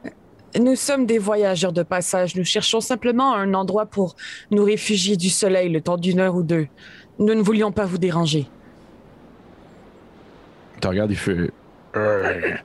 Nous 0.59 0.75
sommes 0.75 1.05
des 1.05 1.17
voyageurs 1.17 1.71
de 1.71 1.83
passage. 1.83 2.35
Nous 2.35 2.43
cherchons 2.43 2.81
simplement 2.81 3.33
un 3.35 3.53
endroit 3.53 3.85
pour 3.85 4.15
nous 4.49 4.63
réfugier 4.63 5.15
du 5.15 5.29
soleil 5.29 5.69
le 5.69 5.81
temps 5.81 5.97
d'une 5.97 6.19
heure 6.19 6.35
ou 6.35 6.43
deux. 6.43 6.67
Nous 7.19 7.33
ne 7.33 7.41
voulions 7.41 7.71
pas 7.71 7.85
vous 7.85 7.97
déranger. 7.97 8.47
Il 10.75 10.79
te 10.81 10.87
regarde, 10.87 11.11
il 11.11 11.17
fait. 11.17 11.51
Euh, 11.95 12.55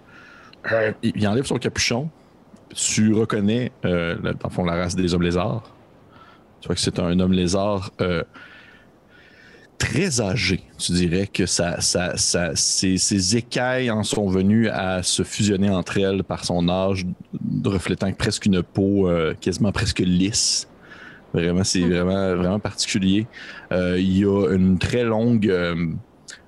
euh, 0.73 0.93
il 1.03 1.29
enlève 1.29 1.45
son 1.45 1.59
capuchon. 1.59 2.09
Tu 2.75 3.13
reconnais, 3.15 3.73
euh, 3.85 4.17
dans 4.17 4.49
le 4.49 4.51
fond, 4.51 4.65
la 4.65 4.75
race 4.75 4.97
des 4.97 5.15
hommes 5.15 5.23
lézards. 5.23 5.63
Tu 6.61 6.67
vois 6.67 6.75
que 6.75 6.81
c'est 6.81 6.99
un 6.99 7.21
homme 7.21 7.33
lézard 7.33 7.91
euh, 8.01 8.23
très 9.79 10.21
âgé. 10.21 10.61
Tu 10.79 10.93
dirais 10.93 11.27
que 11.27 11.47
ça, 11.47 11.81
ça, 11.81 12.17
ça, 12.17 12.55
ses, 12.55 12.97
ses 12.99 13.37
écailles 13.37 13.91
en 13.91 14.03
sont 14.03 14.29
venues 14.29 14.69
à 14.69 15.03
se 15.03 15.23
fusionner 15.23 15.71
entre 15.71 15.99
elles 15.99 16.25
par 16.25 16.45
son 16.45 16.69
âge, 16.69 17.07
reflétant 17.65 18.13
presque 18.13 18.47
une 18.47 18.63
peau 18.63 19.09
euh, 19.09 19.35
quasiment 19.41 19.73
presque 19.73 20.01
lisse. 20.01 20.69
Vraiment, 21.35 21.65
c'est 21.65 21.81
vraiment, 21.81 22.35
vraiment 22.37 22.59
particulier. 22.59 23.27
Euh, 23.73 23.99
il 23.99 24.19
y 24.19 24.25
a 24.25 24.51
une 24.55 24.79
très 24.79 25.05
longue. 25.05 25.49
euh, 25.49 25.75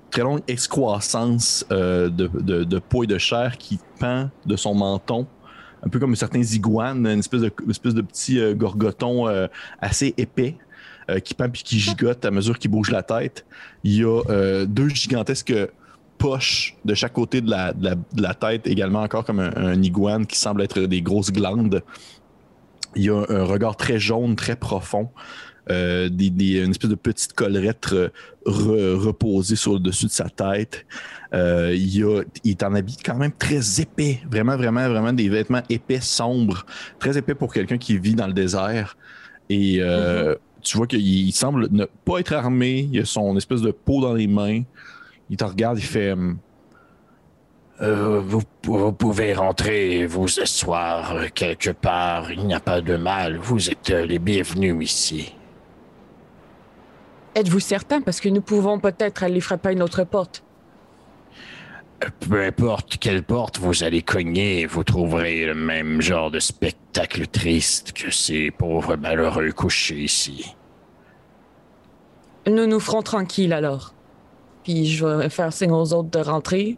très 0.09 0.23
longue 0.23 0.41
excroissance 0.47 1.63
de, 1.69 2.09
de, 2.09 2.63
de 2.63 2.79
peau 2.79 3.03
et 3.03 3.07
de 3.07 3.19
chair 3.19 3.59
qui 3.59 3.77
pend 3.99 4.31
de 4.43 4.55
son 4.55 4.73
menton, 4.73 5.27
un 5.83 5.87
peu 5.89 5.99
comme 5.99 6.15
certains 6.15 6.41
iguanes, 6.41 7.05
une 7.05 7.19
espèce 7.19 7.41
de, 7.41 7.51
une 7.63 7.69
espèce 7.69 7.93
de 7.93 8.01
petit 8.01 8.41
gorgoton 8.55 9.27
assez 9.79 10.15
épais 10.17 10.55
euh, 11.09 11.19
qui 11.19 11.33
pend 11.33 11.49
puis 11.49 11.63
qui 11.63 11.79
gigote 11.79 12.23
à 12.23 12.31
mesure 12.31 12.57
qu'il 12.57 12.71
bouge 12.71 12.91
la 12.91 13.03
tête. 13.03 13.45
Il 13.83 13.95
y 13.95 14.03
a 14.03 14.21
euh, 14.29 14.65
deux 14.65 14.89
gigantesques 14.89 15.53
poches 16.17 16.75
de 16.85 16.93
chaque 16.93 17.13
côté 17.13 17.41
de 17.41 17.49
la, 17.49 17.73
de 17.73 17.95
la, 18.17 18.33
tête, 18.33 18.67
également 18.67 19.01
encore 19.01 19.23
comme 19.25 19.39
un, 19.39 19.51
un 19.55 19.81
iguane 19.81 20.25
qui 20.25 20.37
semble 20.37 20.61
être 20.61 20.81
des 20.81 21.01
grosses 21.01 21.31
glandes. 21.31 21.81
Il 22.95 23.03
y 23.03 23.09
a 23.09 23.25
un 23.29 23.43
regard 23.43 23.75
très 23.77 23.99
jaune, 23.99 24.35
très 24.35 24.55
profond. 24.55 25.09
Euh, 25.71 26.09
des, 26.09 26.31
des- 26.31 26.63
une 26.63 26.71
espèce 26.71 26.89
de 26.89 26.95
petite 26.95 27.33
collerette 27.33 27.93
re- 28.45 28.93
reposée 28.95 29.55
sur 29.55 29.73
le 29.73 29.79
dessus 29.79 30.07
de 30.07 30.11
sa 30.11 30.27
tête. 30.27 30.85
Il, 31.31 32.03
a, 32.03 32.23
il 32.43 32.51
est 32.51 32.63
en 32.63 32.73
habit 32.73 32.97
quand 33.05 33.17
même 33.17 33.31
très 33.31 33.79
épais, 33.79 34.19
vraiment, 34.29 34.57
vraiment, 34.57 34.89
vraiment 34.89 35.13
des 35.13 35.29
vêtements 35.29 35.61
épais, 35.69 35.99
sombres, 36.01 36.65
très 36.97 37.17
épais 37.19 37.35
pour 37.35 37.53
quelqu'un 37.53 37.77
qui 37.77 37.99
vit 37.99 38.15
dans 38.15 38.25
le 38.25 38.33
désert. 38.33 38.97
Et 39.49 39.77
euh, 39.79 40.35
tu 40.61 40.77
vois 40.77 40.87
qu'il 40.87 41.01
il 41.01 41.31
semble 41.31 41.67
ne 41.71 41.85
pas 41.85 42.19
être 42.19 42.33
armé, 42.33 42.89
il 42.91 43.01
a 43.01 43.05
son 43.05 43.35
espèce 43.37 43.61
de 43.61 43.71
peau 43.71 44.01
dans 44.01 44.13
les 44.13 44.27
mains. 44.27 44.63
Il 45.29 45.37
te 45.37 45.43
regarde, 45.43 45.77
il 45.77 45.85
fait 45.85 46.11
hum, 46.11 46.37
Euh, 47.81 48.19
vous, 48.19 48.41
vous 48.63 48.91
pouvez 48.91 49.33
rentrer 49.33 49.99
et 49.99 50.05
vous 50.05 50.39
asseoir 50.39 51.31
quelque 51.33 51.69
part. 51.69 52.29
Il 52.31 52.45
n'y 52.45 52.53
a 52.53 52.59
pas 52.59 52.81
de 52.81 52.97
mal. 52.97 53.37
Vous 53.37 53.69
êtes 53.69 53.89
les 53.89 54.19
bienvenus 54.19 54.75
ici. 54.83 55.33
Êtes-vous 57.35 57.61
certain? 57.61 58.01
Parce 58.01 58.19
que 58.19 58.27
nous 58.27 58.41
pouvons 58.41 58.79
peut-être 58.79 59.23
aller 59.23 59.39
frapper 59.39 59.69
à 59.69 59.71
une 59.71 59.81
autre 59.81 60.03
porte. 60.03 60.43
Peu 62.29 62.43
importe 62.43 62.97
quelle 62.97 63.23
porte 63.23 63.59
vous 63.59 63.83
allez 63.83 64.01
cogner, 64.01 64.65
vous 64.65 64.83
trouverez 64.83 65.45
le 65.45 65.55
même 65.55 66.01
genre 66.01 66.31
de 66.31 66.39
spectacle 66.39 67.27
triste 67.27 67.93
que 67.93 68.11
ces 68.11 68.51
pauvres 68.51 68.95
malheureux 68.95 69.51
couchés 69.51 69.99
ici. 69.99 70.55
Nous 72.47 72.65
nous 72.65 72.79
ferons 72.79 73.01
tranquilles 73.01 73.53
alors. 73.53 73.93
Puis 74.63 74.85
je 74.85 75.05
vais 75.05 75.29
faire 75.29 75.51
signe 75.51 75.71
aux 75.71 75.93
autres 75.93 76.09
de 76.09 76.19
rentrer. 76.19 76.77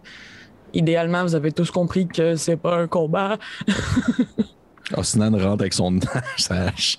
Idéalement, 0.73 1.23
vous 1.23 1.35
avez 1.35 1.51
tous 1.51 1.69
compris 1.69 2.07
que 2.07 2.35
c'est 2.35 2.57
pas 2.57 2.77
un 2.77 2.87
combat. 2.87 3.37
Osnan 4.97 5.37
rentre 5.37 5.61
avec 5.61 5.73
son 5.73 5.99
hache. 6.49 6.97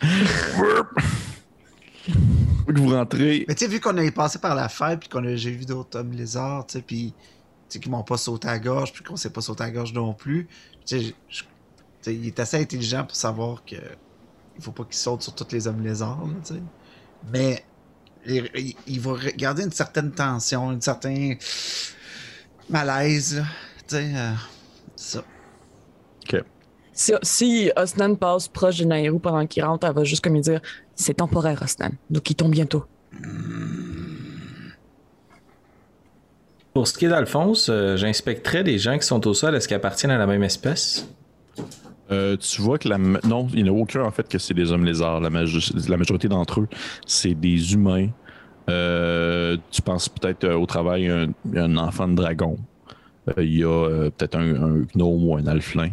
que 2.67 2.79
vous 2.79 2.89
rentrez. 2.91 3.45
Mais 3.49 3.55
tu 3.55 3.65
sais, 3.65 3.71
vu 3.71 3.81
qu'on 3.81 3.97
est 3.97 4.11
passé 4.11 4.39
par 4.39 4.55
la 4.55 4.69
fête, 4.69 5.01
puis 5.01 5.09
qu'on 5.09 5.25
a 5.25 5.35
j'ai 5.37 5.51
vu 5.51 5.65
d'autres 5.65 5.99
hommes 5.99 6.13
lézards, 6.13 6.67
tu 6.67 6.79
sais, 6.79 6.83
puis 6.83 7.15
qui 7.81 7.91
m'ont 7.91 8.03
pas 8.03 8.17
sauté 8.17 8.49
à 8.49 8.53
la 8.53 8.59
gorge, 8.59 8.93
puis 8.93 9.03
qu'on 9.05 9.17
s'est 9.17 9.31
pas 9.31 9.41
sauté 9.41 9.63
à 9.65 9.67
la 9.67 9.73
gorge 9.73 9.93
non 9.93 10.15
plus, 10.15 10.49
il 10.91 12.27
est 12.27 12.41
assez 12.41 12.59
intelligent 12.61 13.05
pour 13.05 13.17
savoir 13.17 13.65
que 13.65 13.77
il 14.57 14.63
faut 14.63 14.73
pas 14.73 14.85
qu'il 14.85 14.95
saute 14.97 15.23
sur 15.23 15.35
tous 15.35 15.51
les 15.53 15.67
hommes 15.67 15.83
lézards, 15.83 16.27
là. 16.27 16.57
Mais 17.33 17.65
il, 18.27 18.51
il- 18.55 18.75
il 18.87 19.01
va 19.01 19.15
garder 19.37 19.65
une 19.65 19.73
certaine 19.73 20.13
tension, 20.13 20.71
un 20.71 20.81
certain 20.81 21.35
malaise, 22.69 23.37
là, 23.37 23.45
tu 23.89 23.97
sais, 23.97 24.13
euh, 24.15 24.33
ça. 24.97 25.25
Si, 26.95 27.13
si 27.23 27.71
Osnan 27.77 28.17
passe 28.17 28.49
proche 28.49 28.79
de 28.79 28.85
Nairou 28.85 29.19
pendant 29.19 29.47
qu'il 29.47 29.65
rentre, 29.65 29.87
elle 29.87 29.95
va 29.95 30.05
juste 30.05 30.23
comme 30.23 30.35
lui 30.35 30.43
dire 30.43 30.61
C'est 30.95 31.15
temporaire, 31.15 31.63
Osnan. 31.63 31.93
Nous 32.11 32.21
quittons 32.21 32.49
bientôt. 32.51 32.85
Pour 36.75 36.89
ce 36.89 36.95
qui 36.95 37.05
est 37.05 37.09
d'Alphonse, 37.09 37.69
euh, 37.69 37.97
j'inspecterais 37.97 38.63
les 38.63 38.79
gens 38.79 38.99
qui 38.99 39.07
sont 39.07 39.27
au 39.27 39.35
sol. 39.35 39.55
Est-ce 39.55 39.69
qu'ils 39.69 39.77
appartiennent 39.77 40.11
à 40.13 40.19
la 40.19 40.27
même 40.27 40.43
espèce? 40.43 41.07
Euh, 42.11 42.37
tu 42.37 42.63
vois 42.63 42.79
que 42.79 42.89
la. 42.89 42.99
Non, 42.99 43.47
il 43.53 43.65
n'y 43.65 43.71
en 43.71 43.75
a 43.75 43.77
aucun 43.77 44.03
en 44.05 44.11
fait 44.11 44.29
que 44.29 44.39
c'est 44.39 44.55
des 44.55 44.73
hommes 44.73 44.85
lézards. 44.85 45.21
La, 45.21 45.31
maj- 45.31 45.89
la 45.89 45.97
majorité 45.97 46.29
d'entre 46.29 46.61
eux, 46.61 46.69
c'est 47.07 47.35
des 47.35 47.75
humains. 47.75 48.09
Euh, 48.71 49.57
tu 49.71 49.83
penses 49.83 50.09
peut-être 50.09 50.45
euh, 50.45 50.55
au 50.57 50.67
travail 50.67 51.09
un, 51.09 51.29
un 51.55 51.77
enfant 51.77 52.09
de 52.09 52.15
dragon. 52.15 52.57
Il 53.39 53.57
y 53.57 53.65
a 53.65 54.11
peut-être 54.11 54.35
un, 54.37 54.83
gnome 54.95 55.29
ou 55.29 55.37
un 55.37 55.47
alflin. 55.47 55.91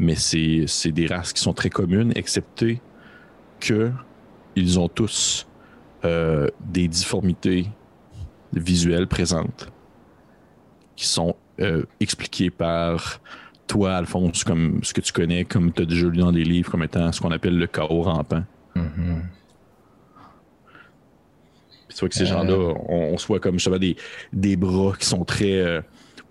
Mais 0.00 0.14
c'est 0.16 0.66
des 0.92 1.06
races 1.06 1.32
qui 1.32 1.40
sont 1.40 1.52
très 1.52 1.70
communes, 1.70 2.12
excepté 2.16 2.80
que 3.60 3.92
ils 4.56 4.80
ont 4.80 4.88
tous 4.88 5.46
des 6.02 6.88
difformités 6.88 7.66
visuelles 8.52 9.06
présentes 9.06 9.68
qui 11.00 11.06
sont 11.06 11.34
euh, 11.60 11.84
expliquées 11.98 12.50
par 12.50 13.20
toi, 13.66 13.96
Alphonse, 13.96 14.44
comme 14.44 14.80
ce 14.82 14.92
que 14.92 15.00
tu 15.00 15.14
connais, 15.14 15.46
comme 15.46 15.72
tu 15.72 15.80
as 15.80 15.86
déjà 15.86 16.06
lu 16.06 16.18
dans 16.18 16.30
des 16.30 16.44
livres, 16.44 16.70
comme 16.70 16.82
étant 16.82 17.10
ce 17.10 17.22
qu'on 17.22 17.30
appelle 17.30 17.56
le 17.56 17.66
chaos 17.66 18.02
rampant. 18.02 18.44
Puis 21.88 21.96
tu 21.96 22.00
vois 22.00 22.08
que 22.10 22.14
ces 22.14 22.26
gens-là, 22.26 22.54
on, 22.54 23.14
on 23.14 23.16
se 23.16 23.26
voit 23.26 23.40
comme 23.40 23.54
justement 23.54 23.78
des, 23.78 23.96
des 24.34 24.56
bras 24.56 24.92
qui 24.98 25.06
sont 25.06 25.24
très 25.24 25.58
euh, 25.58 25.80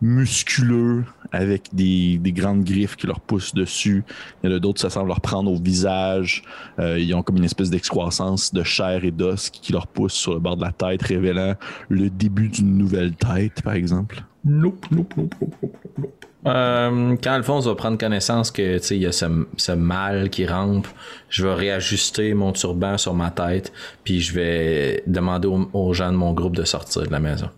musculeux 0.02 1.04
avec 1.32 1.70
des, 1.74 2.20
des 2.20 2.32
grandes 2.32 2.64
griffes 2.64 2.96
qui 2.96 3.08
leur 3.08 3.20
poussent 3.20 3.56
dessus. 3.56 4.04
Il 4.44 4.50
y 4.50 4.54
en 4.54 4.56
a 4.56 4.60
d'autres, 4.60 4.80
ça 4.80 4.92
semble 4.92 5.08
leur 5.08 5.22
prendre 5.22 5.52
au 5.52 5.58
visage. 5.58 6.44
Euh, 6.78 7.00
ils 7.00 7.12
ont 7.16 7.24
comme 7.24 7.38
une 7.38 7.44
espèce 7.44 7.72
d'excroissance 7.72 8.54
de 8.54 8.62
chair 8.62 9.04
et 9.04 9.12
d'os 9.12 9.50
qui 9.50 9.72
leur 9.74 9.88
pousse 9.88 10.14
sur 10.14 10.36
le 10.36 10.40
bord 10.40 10.58
de 10.58 10.64
la 10.64 10.72
tête, 10.72 11.02
révélant 11.02 11.56
le 11.90 12.12
début 12.12 12.50
d'une 12.50 12.78
nouvelle 12.78 13.16
tête, 13.16 13.64
par 13.64 13.74
exemple. 13.74 14.24
Nope, 14.46 14.86
nope, 14.92 15.14
nope, 15.18 15.36
nope, 15.42 15.56
nope, 15.62 15.78
nope. 15.98 16.26
Euh, 16.48 17.18
quand 17.22 17.32
Alphonse 17.34 17.66
va 17.66 17.76
prendre 17.76 17.98
connaissance 17.98 18.50
que 18.50 18.80
il 18.94 19.02
y 19.02 19.06
a 19.06 19.12
ce, 19.12 19.26
ce 19.58 19.74
mal 19.74 20.30
qui 20.30 20.46
rampe, 20.46 20.88
je 21.28 21.46
vais 21.46 21.54
réajuster 21.54 22.34
mon 22.34 22.54
turban 22.54 22.98
sur 22.98 23.14
ma 23.14 23.30
tête, 23.30 23.74
puis 24.06 24.22
je 24.22 24.34
vais 24.34 25.04
demander 25.06 25.50
aux, 25.50 25.70
aux 25.74 25.94
gens 25.94 26.12
de 26.12 26.18
mon 26.18 26.32
groupe 26.32 26.56
de 26.56 26.64
sortir 26.64 27.04
de 27.04 27.12
la 27.12 27.20
maison. 27.20 27.50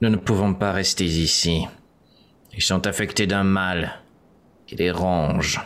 Nous 0.00 0.10
ne 0.10 0.16
pouvons 0.16 0.54
pas 0.54 0.72
rester 0.72 1.04
ici. 1.04 1.66
Ils 2.54 2.62
sont 2.62 2.86
affectés 2.86 3.26
d'un 3.26 3.44
mal 3.44 4.00
qui 4.66 4.76
les 4.76 4.92
ronge. 4.92 5.60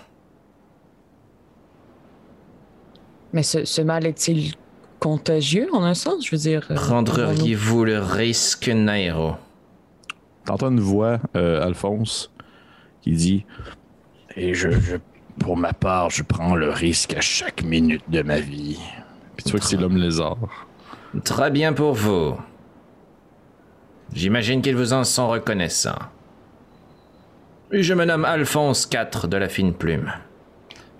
Mais 3.34 3.42
ce, 3.42 3.64
ce 3.64 3.82
mal 3.82 4.06
est-il 4.06 4.54
contagieux 5.08 5.68
en 5.74 5.84
un 5.84 5.92
sens? 5.92 6.24
Je 6.26 6.30
veux 6.34 6.40
dire. 6.40 6.66
euh, 6.70 6.74
Prendriez-vous 6.76 7.84
le 7.84 7.98
risque, 8.00 8.68
Nairo? 8.68 9.34
T'entends 10.46 10.70
une 10.70 10.80
voix, 10.80 11.18
euh, 11.36 11.62
Alphonse, 11.62 12.32
qui 13.02 13.12
dit 13.12 13.44
Et 14.34 14.54
je, 14.54 14.70
je- 14.70 14.96
pour 15.38 15.56
ma 15.58 15.74
part, 15.74 16.08
je 16.08 16.22
prends 16.22 16.54
le 16.56 16.70
risque 16.70 17.12
à 17.14 17.20
chaque 17.20 17.62
minute 17.64 18.02
de 18.08 18.22
ma 18.22 18.40
vie. 18.40 18.78
Puis 19.36 19.44
tu 19.44 19.50
vois 19.50 19.60
que 19.60 19.66
c'est 19.66 19.76
l'homme 19.76 19.98
lézard. 19.98 20.38
Très 21.22 21.50
bien 21.50 21.72
pour 21.74 21.92
vous. 21.92 22.34
J'imagine 24.12 24.62
qu'ils 24.62 24.76
vous 24.76 24.92
en 24.94 25.04
sont 25.04 25.28
reconnaissants. 25.28 25.98
Je 27.72 27.92
me 27.92 28.04
nomme 28.06 28.24
Alphonse 28.24 28.88
IV 28.92 29.28
de 29.28 29.36
la 29.36 29.48
Fine 29.48 29.74
Plume. 29.74 30.12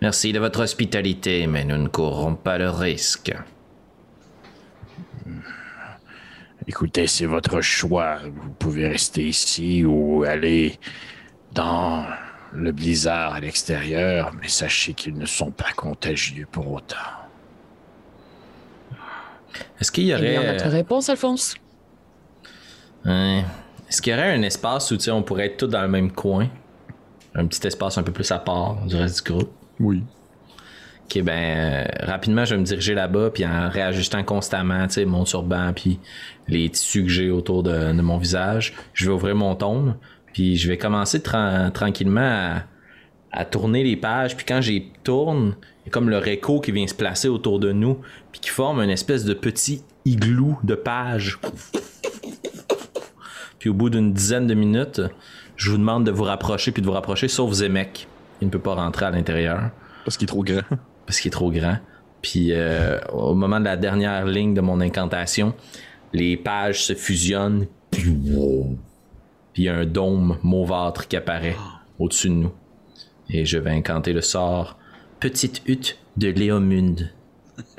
Merci 0.02 0.32
de 0.32 0.40
votre 0.40 0.60
hospitalité, 0.62 1.46
mais 1.46 1.64
nous 1.64 1.78
ne 1.78 1.88
courrons 1.88 2.34
pas 2.34 2.58
le 2.58 2.68
risque. 2.68 3.32
Écoutez, 6.66 7.06
c'est 7.06 7.26
votre 7.26 7.60
choix. 7.60 8.18
Vous 8.24 8.50
pouvez 8.58 8.88
rester 8.88 9.26
ici 9.26 9.84
ou 9.84 10.24
aller 10.24 10.78
dans 11.52 12.06
le 12.52 12.72
blizzard 12.72 13.34
à 13.34 13.40
l'extérieur, 13.40 14.32
mais 14.40 14.48
sachez 14.48 14.94
qu'ils 14.94 15.16
ne 15.18 15.26
sont 15.26 15.50
pas 15.50 15.72
contagieux 15.76 16.46
pour 16.50 16.72
autant. 16.72 16.96
Est-ce 19.80 19.92
qu'il 19.92 20.04
y 20.04 20.12
Eh 20.12 20.16
bien, 20.20 20.40
aurait... 20.40 20.52
notre 20.52 20.68
réponse, 20.68 21.08
Alphonse? 21.08 21.54
Ouais. 23.04 23.44
Est-ce 23.88 24.00
qu'il 24.00 24.12
y 24.12 24.16
aurait 24.16 24.32
un 24.32 24.42
espace 24.42 24.90
où 24.90 24.96
on 25.10 25.22
pourrait 25.22 25.46
être 25.46 25.58
tous 25.58 25.66
dans 25.66 25.82
le 25.82 25.88
même 25.88 26.10
coin? 26.10 26.48
Un 27.34 27.46
petit 27.46 27.66
espace 27.66 27.98
un 27.98 28.02
peu 28.02 28.12
plus 28.12 28.30
à 28.32 28.38
part 28.38 28.76
du 28.86 28.96
reste 28.96 29.26
du 29.26 29.32
groupe? 29.32 29.52
Oui. 29.80 30.02
Ok, 31.04 31.22
ben, 31.22 31.32
euh, 31.32 31.84
rapidement, 32.06 32.44
je 32.44 32.54
vais 32.54 32.60
me 32.60 32.64
diriger 32.64 32.94
là-bas, 32.94 33.30
puis 33.30 33.44
en 33.46 33.68
réajustant 33.68 34.24
constamment, 34.24 34.86
tu 34.86 34.94
sais, 34.94 35.04
mon 35.04 35.24
turban, 35.24 35.72
puis 35.74 35.98
les 36.48 36.68
tissus 36.70 37.02
que 37.04 37.10
j'ai 37.10 37.30
autour 37.30 37.62
de, 37.62 37.92
mon 37.92 38.16
visage, 38.16 38.72
je 38.94 39.06
vais 39.06 39.12
ouvrir 39.12 39.34
mon 39.36 39.54
tome, 39.54 39.96
puis 40.32 40.56
je 40.56 40.66
vais 40.66 40.78
commencer 40.78 41.18
tran- 41.20 41.70
tranquillement 41.70 42.20
à, 42.20 42.62
à 43.32 43.44
tourner 43.44 43.84
les 43.84 43.96
pages, 43.96 44.34
puis 44.34 44.46
quand 44.46 44.60
j'y 44.62 44.92
tourne, 45.04 45.54
il 45.82 45.88
y 45.88 45.88
a 45.88 45.92
comme 45.92 46.08
le 46.08 46.16
réco 46.18 46.60
qui 46.60 46.72
vient 46.72 46.86
se 46.86 46.94
placer 46.94 47.28
autour 47.28 47.60
de 47.60 47.70
nous, 47.70 47.98
puis 48.32 48.40
qui 48.40 48.48
forme 48.50 48.80
une 48.80 48.90
espèce 48.90 49.24
de 49.24 49.34
petit 49.34 49.82
igloo 50.06 50.58
de 50.64 50.74
pages. 50.74 51.38
Puis 53.58 53.68
au 53.70 53.74
bout 53.74 53.90
d'une 53.90 54.12
dizaine 54.12 54.46
de 54.46 54.54
minutes, 54.54 55.02
je 55.56 55.70
vous 55.70 55.78
demande 55.78 56.04
de 56.04 56.10
vous 56.10 56.24
rapprocher, 56.24 56.72
puis 56.72 56.80
de 56.80 56.86
vous 56.86 56.92
rapprocher, 56.92 57.28
sauf 57.28 57.52
Zemek. 57.52 58.08
Il 58.40 58.46
ne 58.46 58.50
peut 58.50 58.58
pas 58.58 58.74
rentrer 58.74 59.06
à 59.06 59.10
l'intérieur 59.10 59.70
Parce 60.04 60.16
qu'il 60.16 60.24
est 60.24 60.28
trop 60.28 60.42
grand. 60.42 60.62
Parce 61.06 61.20
qu'il 61.20 61.28
est 61.28 61.32
trop 61.32 61.50
grand. 61.50 61.78
Puis 62.22 62.52
euh, 62.52 62.98
au 63.12 63.34
moment 63.34 63.60
de 63.60 63.66
la 63.66 63.76
dernière 63.76 64.24
ligne 64.24 64.54
de 64.54 64.60
mon 64.60 64.80
incantation, 64.80 65.54
les 66.12 66.36
pages 66.36 66.84
se 66.84 66.94
fusionnent. 66.94 67.66
Puis 67.90 68.08
wow. 68.08 68.76
Puis 69.52 69.64
il 69.64 69.66
y 69.66 69.68
a 69.68 69.74
un 69.74 69.86
dôme 69.86 70.38
mauvâtre 70.42 71.06
qui 71.06 71.16
apparaît 71.16 71.56
au-dessus 71.98 72.28
de 72.28 72.34
nous. 72.34 72.52
Et 73.30 73.44
je 73.44 73.58
vais 73.58 73.70
incanter 73.70 74.12
le 74.12 74.20
sort 74.20 74.78
Petite 75.20 75.62
hutte 75.66 75.98
de 76.16 76.28
Léomunde. 76.28 77.10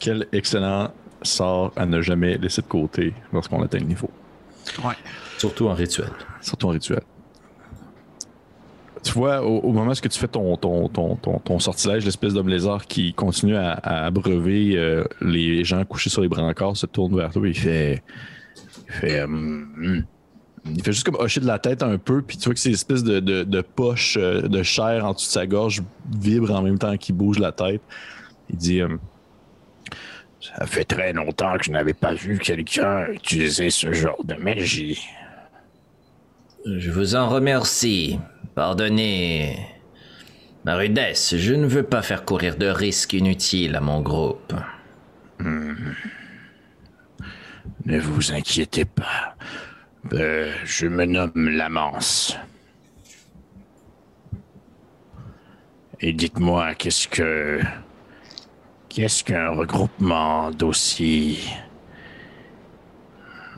Quel 0.00 0.26
excellent 0.32 0.90
sort 1.22 1.72
à 1.76 1.86
ne 1.86 2.00
jamais 2.00 2.36
laisser 2.36 2.62
de 2.62 2.66
côté 2.66 3.14
lorsqu'on 3.32 3.62
atteint 3.62 3.78
le 3.78 3.86
niveau. 3.86 4.10
Ouais. 4.84 4.94
Surtout 5.38 5.68
en 5.68 5.74
rituel. 5.74 6.10
Surtout 6.40 6.68
en 6.68 6.70
rituel. 6.70 7.02
Tu 9.06 9.12
vois, 9.12 9.40
au, 9.40 9.70
moment 9.70 9.92
où 9.92 9.94
tu 9.94 10.18
fais 10.18 10.26
ton, 10.26 10.56
ton, 10.56 10.88
ton, 10.88 11.14
ton, 11.14 11.58
sortilège, 11.60 12.04
l'espèce 12.04 12.34
d'homme 12.34 12.48
lézard 12.48 12.86
qui 12.86 13.14
continue 13.14 13.54
à, 13.54 13.74
abreuver 14.06 14.72
euh, 14.76 15.04
les 15.20 15.62
gens 15.62 15.84
couchés 15.84 16.10
sur 16.10 16.22
les 16.22 16.28
brancards 16.28 16.76
se 16.76 16.86
tourne 16.86 17.16
vers 17.16 17.30
toi 17.30 17.46
et 17.46 17.50
il 17.50 17.56
fait. 17.56 18.02
Il 18.88 18.92
fait. 18.92 19.24
il 20.64 20.82
fait 20.82 20.92
juste 20.92 21.04
comme 21.06 21.14
hocher 21.20 21.38
de 21.40 21.46
la 21.46 21.60
tête 21.60 21.84
un 21.84 21.98
peu, 21.98 22.20
puis 22.20 22.36
tu 22.36 22.46
vois 22.46 22.54
que 22.54 22.58
ces 22.58 22.72
espèces 22.72 23.04
de, 23.04 23.20
de, 23.20 23.44
de 23.44 23.60
poches 23.60 24.16
euh, 24.20 24.42
de 24.42 24.64
chair 24.64 25.04
en 25.04 25.12
dessous 25.12 25.28
de 25.28 25.32
sa 25.32 25.46
gorge 25.46 25.82
vibrent 26.10 26.56
en 26.56 26.62
même 26.62 26.78
temps 26.78 26.96
qu'il 26.96 27.14
bouge 27.14 27.38
la 27.38 27.52
tête. 27.52 27.82
Il 28.50 28.56
dit 28.56 28.80
Ça 30.40 30.66
fait 30.66 30.84
très 30.84 31.12
longtemps 31.12 31.56
que 31.58 31.64
je 31.64 31.70
n'avais 31.70 31.94
pas 31.94 32.12
vu 32.12 32.40
quelqu'un 32.40 33.06
utiliser 33.12 33.70
ce 33.70 33.92
genre 33.92 34.24
de 34.24 34.34
magie. 34.34 35.00
Je 36.66 36.90
vous 36.90 37.14
en 37.14 37.28
remercie. 37.28 38.18
Pardonnez 38.56 39.54
ma 40.64 40.76
rudesse. 40.76 41.36
Je 41.36 41.52
ne 41.52 41.66
veux 41.66 41.82
pas 41.82 42.00
faire 42.00 42.24
courir 42.24 42.56
de 42.56 42.66
risques 42.66 43.12
inutiles 43.12 43.76
à 43.76 43.82
mon 43.82 44.00
groupe. 44.00 44.54
Ne 47.84 48.00
vous 48.00 48.32
inquiétez 48.32 48.86
pas. 48.86 49.36
Euh, 50.14 50.50
je 50.64 50.86
me 50.86 51.04
nomme 51.04 51.50
Lamance. 51.50 52.38
Et 56.00 56.14
dites-moi, 56.14 56.74
qu'est-ce 56.76 57.08
que. 57.08 57.60
Qu'est-ce 58.88 59.22
qu'un 59.22 59.50
regroupement 59.50 60.50
d'aussi. 60.50 61.46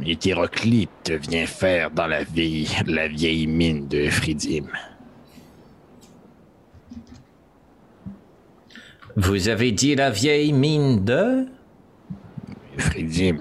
Hétéroclite 0.04 1.10
vient 1.28 1.46
faire 1.46 1.90
dans 1.90 2.06
la 2.06 2.24
vieille, 2.24 2.68
la 2.86 3.08
vieille 3.08 3.46
mine 3.46 3.88
de 3.88 4.08
Fridim? 4.10 4.66
Vous 9.16 9.48
avez 9.48 9.72
dit 9.72 9.94
la 9.94 10.10
vieille 10.10 10.52
mine 10.52 11.04
de... 11.04 11.46
Fridim, 12.76 13.38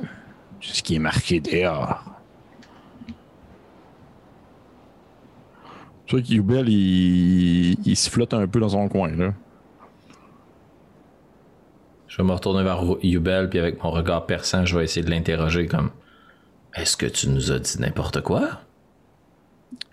c'est 0.61 0.77
ce 0.77 0.83
qui 0.83 0.95
est 0.95 0.99
marqué 0.99 1.39
dehors. 1.39 2.03
Tu 6.07 6.15
vois 6.15 6.21
qu'Yubel, 6.23 6.69
il, 6.69 7.77
il 7.85 7.95
se 7.95 8.09
flotte 8.09 8.33
un 8.33 8.47
peu 8.47 8.59
dans 8.59 8.69
son 8.69 8.87
coin, 8.87 9.09
là. 9.09 9.33
Je 12.07 12.17
vais 12.17 12.27
me 12.27 12.33
retourner 12.33 12.63
vers 12.63 12.81
Yubel, 13.03 13.47
puis 13.47 13.59
avec 13.59 13.83
mon 13.83 13.91
regard 13.91 14.25
perçant, 14.25 14.65
je 14.65 14.75
vais 14.75 14.85
essayer 14.85 15.05
de 15.05 15.11
l'interroger 15.11 15.67
comme... 15.67 15.91
Est-ce 16.77 16.95
que 16.97 17.05
tu 17.07 17.29
nous 17.29 17.51
as 17.51 17.59
dit 17.59 17.79
n'importe 17.79 18.21
quoi? 18.21 18.61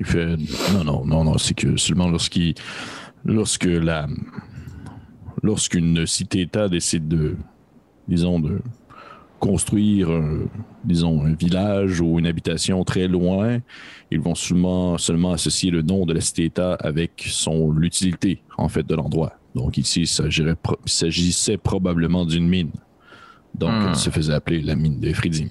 Il 0.00 0.06
fait 0.06 0.36
non, 0.72 0.84
non, 0.84 1.04
non, 1.06 1.24
non, 1.24 1.38
c'est 1.38 1.54
que 1.54 1.76
seulement 1.76 2.08
lorsqu'il, 2.08 2.54
lorsque 3.24 3.64
la, 3.64 4.06
lorsqu'une 5.42 6.06
cité-État 6.06 6.68
décide 6.68 7.08
de, 7.08 7.36
disons, 8.08 8.38
de 8.40 8.60
construire, 9.40 10.10
un- 10.10 10.46
disons, 10.84 11.24
un 11.24 11.34
village 11.34 12.00
ou 12.00 12.18
une 12.18 12.26
habitation 12.26 12.82
très 12.84 13.08
loin, 13.08 13.58
ils 14.10 14.20
vont 14.20 14.34
seulement, 14.34 14.96
seulement 14.98 15.32
associer 15.32 15.70
le 15.70 15.82
nom 15.82 16.06
de 16.06 16.12
la 16.14 16.20
cité-État 16.20 16.74
avec 16.74 17.24
son 17.28 17.70
l'utilité 17.72 18.42
en 18.56 18.68
fait 18.68 18.86
de 18.86 18.94
l'endroit. 18.94 19.34
Donc 19.54 19.76
ici, 19.78 20.02
il 20.02 20.06
s'agissait 20.86 21.56
probablement 21.56 22.24
d'une 22.24 22.48
mine. 22.48 22.70
Donc, 23.54 23.70
Hmm. 23.70 23.88
elle 23.90 23.96
se 23.96 24.10
faisait 24.10 24.32
appeler 24.34 24.60
la 24.62 24.74
mine 24.74 24.98
de 24.98 25.12
Fridim. 25.12 25.48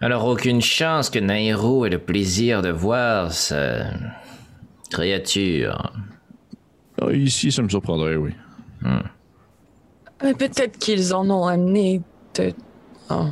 Alors 0.00 0.26
aucune 0.26 0.60
chance 0.60 1.10
que 1.10 1.18
Nairo 1.18 1.84
ait 1.86 1.90
le 1.90 1.98
plaisir 1.98 2.62
de 2.62 2.70
voir 2.70 3.32
cette 3.32 3.86
créature. 4.90 5.92
Ah, 7.00 7.12
ici, 7.12 7.50
ça 7.50 7.62
me 7.62 7.68
surprendrait, 7.68 8.16
oui. 8.16 8.30
Mais 10.22 10.34
peut-être 10.34 10.78
qu'ils 10.78 11.14
en 11.14 11.28
ont 11.30 11.46
amené 11.46 12.00
de. 12.36 12.52
Oh. 13.10 13.26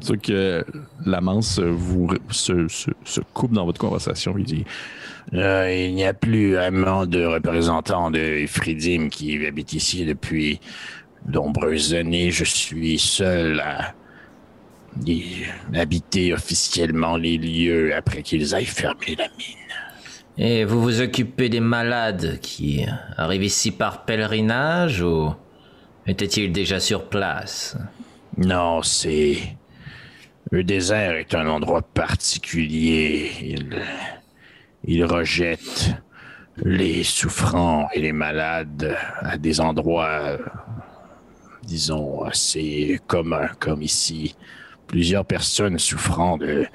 C'est 0.00 0.06
sûr 0.06 0.20
que 0.20 0.64
la 1.06 1.20
manse 1.20 1.58
vous 1.60 2.08
se, 2.30 2.66
se- 2.68 2.90
se 3.04 3.20
coupe 3.32 3.52
dans 3.52 3.64
votre 3.64 3.80
conversation. 3.80 4.34
Il 4.36 4.44
dit 4.44 4.64
Euh, 5.34 5.72
il 5.72 5.94
n'y 5.94 6.04
a 6.04 6.12
plus 6.12 6.54
vraiment 6.54 7.06
de 7.06 7.24
représentants 7.24 8.10
de 8.10 8.44
Fridim 8.48 9.08
qui 9.10 9.46
habitent 9.46 9.72
ici 9.74 10.04
depuis 10.04 10.60
de 11.26 11.32
nombreuses 11.34 11.94
années. 11.94 12.30
Je 12.30 12.44
suis 12.44 12.98
seul 12.98 13.60
à, 13.60 13.94
habiter 15.74 16.32
officiellement 16.32 17.16
les 17.16 17.38
lieux 17.38 17.94
après 17.94 18.22
qu'ils 18.22 18.54
aillent 18.54 18.64
fermer 18.64 19.16
la 19.16 19.28
mine. 19.38 19.56
Et 20.38 20.64
vous 20.64 20.80
vous 20.82 21.00
occupez 21.00 21.48
des 21.48 21.60
malades 21.60 22.38
qui 22.40 22.86
arrivent 23.16 23.44
ici 23.44 23.70
par 23.70 24.04
pèlerinage 24.04 25.02
ou 25.02 25.34
étaient-ils 26.06 26.52
déjà 26.52 26.80
sur 26.80 27.08
place? 27.08 27.76
Non, 28.38 28.82
c'est. 28.82 29.36
Le 30.50 30.64
désert 30.64 31.16
est 31.16 31.34
un 31.34 31.46
endroit 31.46 31.82
particulier. 31.82 33.30
Il, 33.42 33.82
il 34.84 35.04
rejette 35.04 35.94
les 36.56 37.04
souffrants 37.04 37.88
et 37.94 38.00
les 38.00 38.12
malades 38.12 38.96
à 39.20 39.38
des 39.38 39.60
endroits, 39.60 40.38
disons, 41.62 42.22
assez 42.22 43.00
communs, 43.06 43.48
comme 43.58 43.82
ici. 43.82 44.34
Plusieurs 44.92 45.24
personnes 45.24 45.78
souffrant 45.78 46.36
de, 46.36 46.66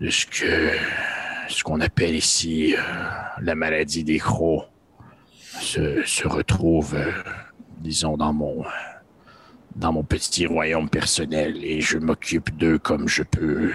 de 0.00 0.10
ce 0.10 0.26
que 0.26 0.70
ce 1.48 1.62
qu'on 1.62 1.80
appelle 1.80 2.14
ici 2.16 2.74
euh, 2.74 2.80
la 3.42 3.54
maladie 3.54 4.02
des 4.02 4.18
crocs 4.18 4.64
se, 5.60 6.02
se 6.06 6.26
retrouve, 6.26 6.94
euh, 6.94 7.12
disons, 7.80 8.16
dans 8.16 8.32
mon 8.32 8.64
dans 9.76 9.92
mon 9.92 10.02
petit 10.02 10.46
royaume 10.46 10.88
personnel 10.88 11.62
et 11.62 11.80
je 11.82 11.98
m'occupe 11.98 12.56
d'eux 12.56 12.78
comme 12.78 13.08
je 13.08 13.22
peux 13.22 13.72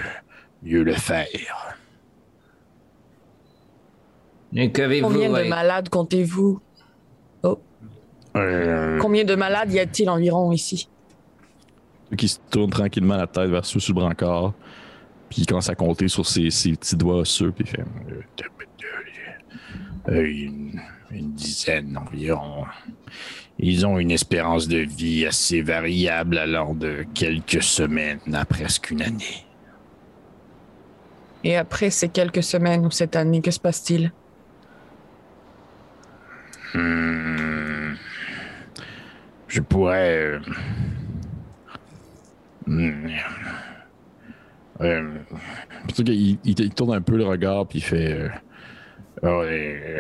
mieux 0.64 0.84
le 0.84 0.94
faire. 0.94 1.78
Et 4.56 4.72
Combien 4.72 5.30
de 5.30 5.48
malades 5.48 5.90
comptez-vous? 5.90 6.60
Euh, 8.36 8.98
Combien 9.00 9.24
de 9.24 9.36
malades 9.36 9.72
y 9.74 9.80
a-t-il 9.80 10.10
environ 10.10 10.52
ici? 10.52 10.90
Qui 12.16 12.28
se 12.28 12.40
tourne 12.50 12.70
tranquillement 12.70 13.18
la 13.18 13.28
tête 13.28 13.50
vers 13.50 13.66
ceux 13.66 13.80
sur 13.80 13.94
le 13.94 14.02
brancard. 14.02 14.54
Puis 15.30 15.42
il 15.42 15.46
commence 15.46 15.70
à 15.70 15.76
compter 15.76 16.08
sur 16.08 16.26
ses, 16.26 16.50
ses 16.52 16.72
petits 16.72 16.96
doigts 16.96 17.18
osseux. 17.18 17.52
Puis 17.52 17.66
il 17.66 17.70
fait 17.70 17.84
euh, 20.10 20.26
une, 20.26 20.80
une 21.12 21.34
dizaine 21.34 21.98
environ. 21.98 22.66
Ils 23.60 23.86
ont 23.86 23.98
une 24.00 24.12
espérance 24.12 24.68
de 24.68 24.78
vie 24.78 25.26
assez 25.26 25.62
variable 25.62 26.38
allant 26.38 26.74
de 26.74 27.06
quelques 27.14 27.64
semaines 27.64 28.20
à 28.34 28.46
presque 28.46 28.92
une 28.92 29.02
année. 29.02 29.46
Et 31.44 31.56
après 31.58 31.90
ces 31.90 32.10
quelques 32.10 32.44
semaines 32.44 32.86
ou 32.86 32.92
cette 32.92 33.16
année, 33.16 33.42
que 33.42 33.52
se 33.52 33.60
passe-t-il? 33.60 34.12
Hmm. 36.74 37.96
Je 39.48 39.62
pourrais. 39.62 40.40
Hmm. 42.68 43.08
Euh, 44.82 45.10
il, 46.06 46.70
tourne 46.76 46.94
un 46.94 47.02
peu 47.02 47.18
le 47.18 47.26
regard. 47.26 47.68
Puis 47.68 47.80
il 47.80 47.82
fait. 47.82 48.14
euh, 48.14 48.30
euh, 49.24 50.00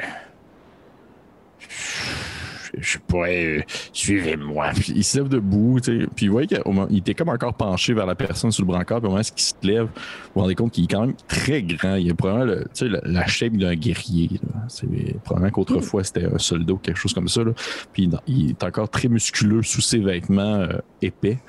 je, 2.77 2.97
pourrais. 3.07 3.45
euh, 3.45 3.61
Suivez-moi. 3.91 4.71
Il 4.89 5.03
se 5.03 5.17
lève 5.17 5.29
debout, 5.29 5.79
tu 5.79 6.01
sais. 6.01 6.07
Puis 6.15 6.27
vous 6.27 6.33
voyez 6.33 6.47
qu'il 6.47 6.97
était 6.97 7.15
comme 7.15 7.29
encore 7.29 7.55
penché 7.55 7.93
vers 7.93 8.05
la 8.05 8.13
personne 8.13 8.51
sur 8.51 8.63
le 8.63 8.67
brancard. 8.67 8.99
Puis 8.99 9.07
au 9.07 9.09
moment 9.11 9.21
où 9.23 9.33
il 9.35 9.41
se 9.41 9.53
lève, 9.63 9.85
vous 9.85 9.91
vous 10.35 10.41
rendez 10.41 10.53
compte 10.55 10.73
qu'il 10.73 10.83
est 10.83 10.87
quand 10.87 11.01
même 11.01 11.15
très 11.27 11.63
grand. 11.63 11.95
Il 11.95 12.11
a 12.11 12.13
probablement 12.13 12.45
le- 12.45 12.65
tu 12.65 12.85
sais, 12.85 12.89
la, 12.89 12.99
la 13.03 13.25
d'un 13.49 13.73
guerrier. 13.75 14.29
C'est 14.67 14.87
probablement 15.23 15.51
qu'autrefois 15.51 16.03
c'était 16.03 16.25
un 16.25 16.37
soldat 16.37 16.73
ou 16.73 16.77
quelque 16.77 16.99
chose 16.99 17.13
comme 17.15 17.29
ça. 17.29 17.43
là. 17.43 17.51
Puis 17.93 18.03
il, 18.03 18.19
il 18.27 18.49
est 18.51 18.63
encore 18.63 18.89
très 18.89 19.07
musculeux 19.07 19.63
sous 19.63 19.81
ses 19.81 19.99
vêtements 19.99 20.57
euh, 20.59 20.77
épais. 21.01 21.39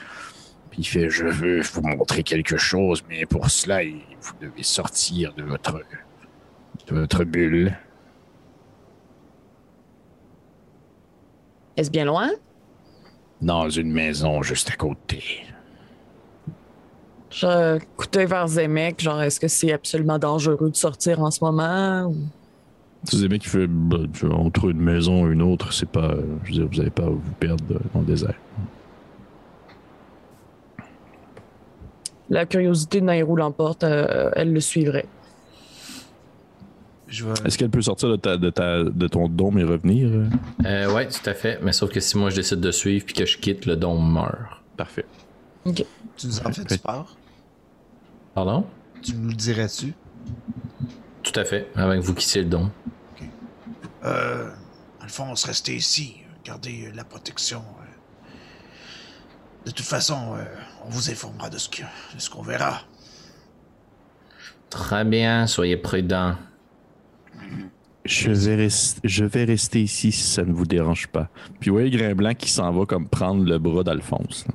Puis 0.78 0.84
il 0.84 0.86
fait 0.88 1.10
Je 1.10 1.24
veux 1.26 1.60
vous 1.60 1.82
montrer 1.82 2.22
quelque 2.22 2.56
chose, 2.56 3.02
mais 3.08 3.26
pour 3.26 3.50
cela, 3.50 3.82
vous 3.84 4.32
devez 4.40 4.62
sortir 4.62 5.32
de 5.34 5.42
votre. 5.42 5.72
de 5.72 6.94
votre 6.94 7.24
bulle. 7.24 7.76
Est-ce 11.76 11.90
bien 11.90 12.04
loin? 12.04 12.30
Dans 13.42 13.68
une 13.68 13.90
maison 13.92 14.40
juste 14.42 14.70
à 14.70 14.76
côté. 14.76 15.22
Je 17.30 17.78
coûtais 17.96 18.24
vers 18.26 18.46
Zemek, 18.46 19.00
genre, 19.00 19.20
est-ce 19.22 19.38
que 19.40 19.48
c'est 19.48 19.72
absolument 19.72 20.18
dangereux 20.18 20.70
de 20.70 20.76
sortir 20.76 21.20
en 21.20 21.30
ce 21.32 21.42
moment? 21.44 22.06
ou- 22.06 22.16
bien 23.28 23.38
qu'il 23.38 23.50
fait 23.50 23.66
bah, 23.66 23.98
entre 24.32 24.70
une 24.70 24.80
maison 24.80 25.28
et 25.28 25.32
une 25.32 25.42
autre, 25.42 25.72
c'est 25.72 25.88
pas. 25.90 26.12
euh, 26.12 26.22
Je 26.44 26.48
veux 26.52 26.58
dire, 26.60 26.68
vous 26.70 26.76
n'allez 26.78 26.90
pas 26.90 27.08
vous 27.08 27.20
perdre 27.40 27.64
dans 27.94 28.00
le 28.00 28.06
désert. 28.06 28.34
La 32.30 32.44
curiosité 32.46 33.00
de 33.00 33.06
Nairou 33.06 33.36
l'emporte, 33.36 33.84
euh, 33.84 34.30
elle 34.36 34.52
le 34.52 34.60
suivrait. 34.60 35.06
Je 37.06 37.24
vais... 37.24 37.32
Est-ce 37.46 37.56
qu'elle 37.56 37.70
peut 37.70 37.80
sortir 37.80 38.10
de, 38.10 38.16
ta, 38.16 38.36
de, 38.36 38.50
ta, 38.50 38.84
de 38.84 39.08
ton 39.08 39.28
dôme 39.28 39.58
et 39.58 39.64
revenir? 39.64 40.08
euh? 40.12 40.26
Euh, 40.66 40.92
ouais, 40.92 41.08
tout 41.08 41.28
à 41.28 41.32
fait. 41.32 41.58
Mais 41.62 41.72
sauf 41.72 41.90
que 41.90 42.00
si 42.00 42.18
moi 42.18 42.28
je 42.28 42.36
décide 42.36 42.60
de 42.60 42.70
suivre 42.70 43.06
puis 43.06 43.14
que 43.14 43.24
je 43.24 43.38
quitte, 43.38 43.64
le 43.64 43.76
dôme 43.76 44.12
meurt. 44.12 44.36
Parfait. 44.76 45.06
Tu 45.64 46.26
nous 46.26 46.38
en 46.40 46.52
fais-tu 46.52 46.78
peur? 46.78 47.16
Pardon? 48.34 48.66
Tu 49.02 49.14
nous 49.14 49.28
le 49.28 49.34
dirais-tu? 49.34 49.94
Tout 51.22 51.32
à 51.40 51.44
fait. 51.44 51.70
Avec 51.76 52.00
vous 52.00 52.14
quittiez 52.14 52.42
le 52.42 52.48
dôme. 52.48 52.70
Euh, 54.04 54.50
Alphonse, 55.00 55.44
restez 55.44 55.74
ici. 55.76 56.16
Gardez 56.44 56.86
euh, 56.88 56.92
la 56.94 57.04
protection. 57.04 57.58
euh. 57.60 57.87
De 59.68 59.72
toute 59.74 59.84
façon, 59.84 60.34
euh, 60.34 60.44
on 60.86 60.88
vous 60.88 61.10
informera 61.10 61.50
de 61.50 61.58
ce 61.58 61.68
que- 61.68 61.82
de 61.82 62.18
ce 62.18 62.30
qu'on 62.30 62.40
verra. 62.40 62.80
Très 64.70 65.04
bien, 65.04 65.46
soyez 65.46 65.76
prudents. 65.76 66.36
Je 68.06 68.30
vais, 68.30 68.56
rest- 68.56 68.98
je 69.04 69.24
vais 69.26 69.44
rester 69.44 69.82
ici 69.82 70.10
si 70.10 70.22
ça 70.26 70.42
ne 70.42 70.54
vous 70.54 70.64
dérange 70.64 71.08
pas. 71.08 71.28
Puis 71.60 71.68
vous 71.68 71.76
voyez 71.76 71.90
Grimblanc 71.90 72.32
qui 72.34 72.50
s'en 72.50 72.72
va 72.72 72.86
comme 72.86 73.06
prendre 73.10 73.44
le 73.44 73.58
bras 73.58 73.82
d'Alphonse. 73.84 74.46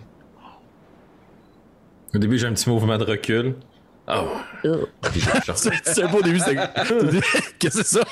Au 2.16 2.18
début, 2.18 2.40
j'ai 2.40 2.48
un 2.48 2.54
petit 2.54 2.68
mouvement 2.70 2.98
de 2.98 3.04
recul. 3.04 3.56
Oh. 4.08 4.38
C'est 5.54 6.04
un 6.04 6.08
peu 6.08 6.18
au 6.18 6.22
début, 6.24 6.40
c'est. 6.40 6.56
Qu'est-ce 7.60 7.78
que 7.78 7.84
c'est 7.84 8.00
ça? 8.00 8.04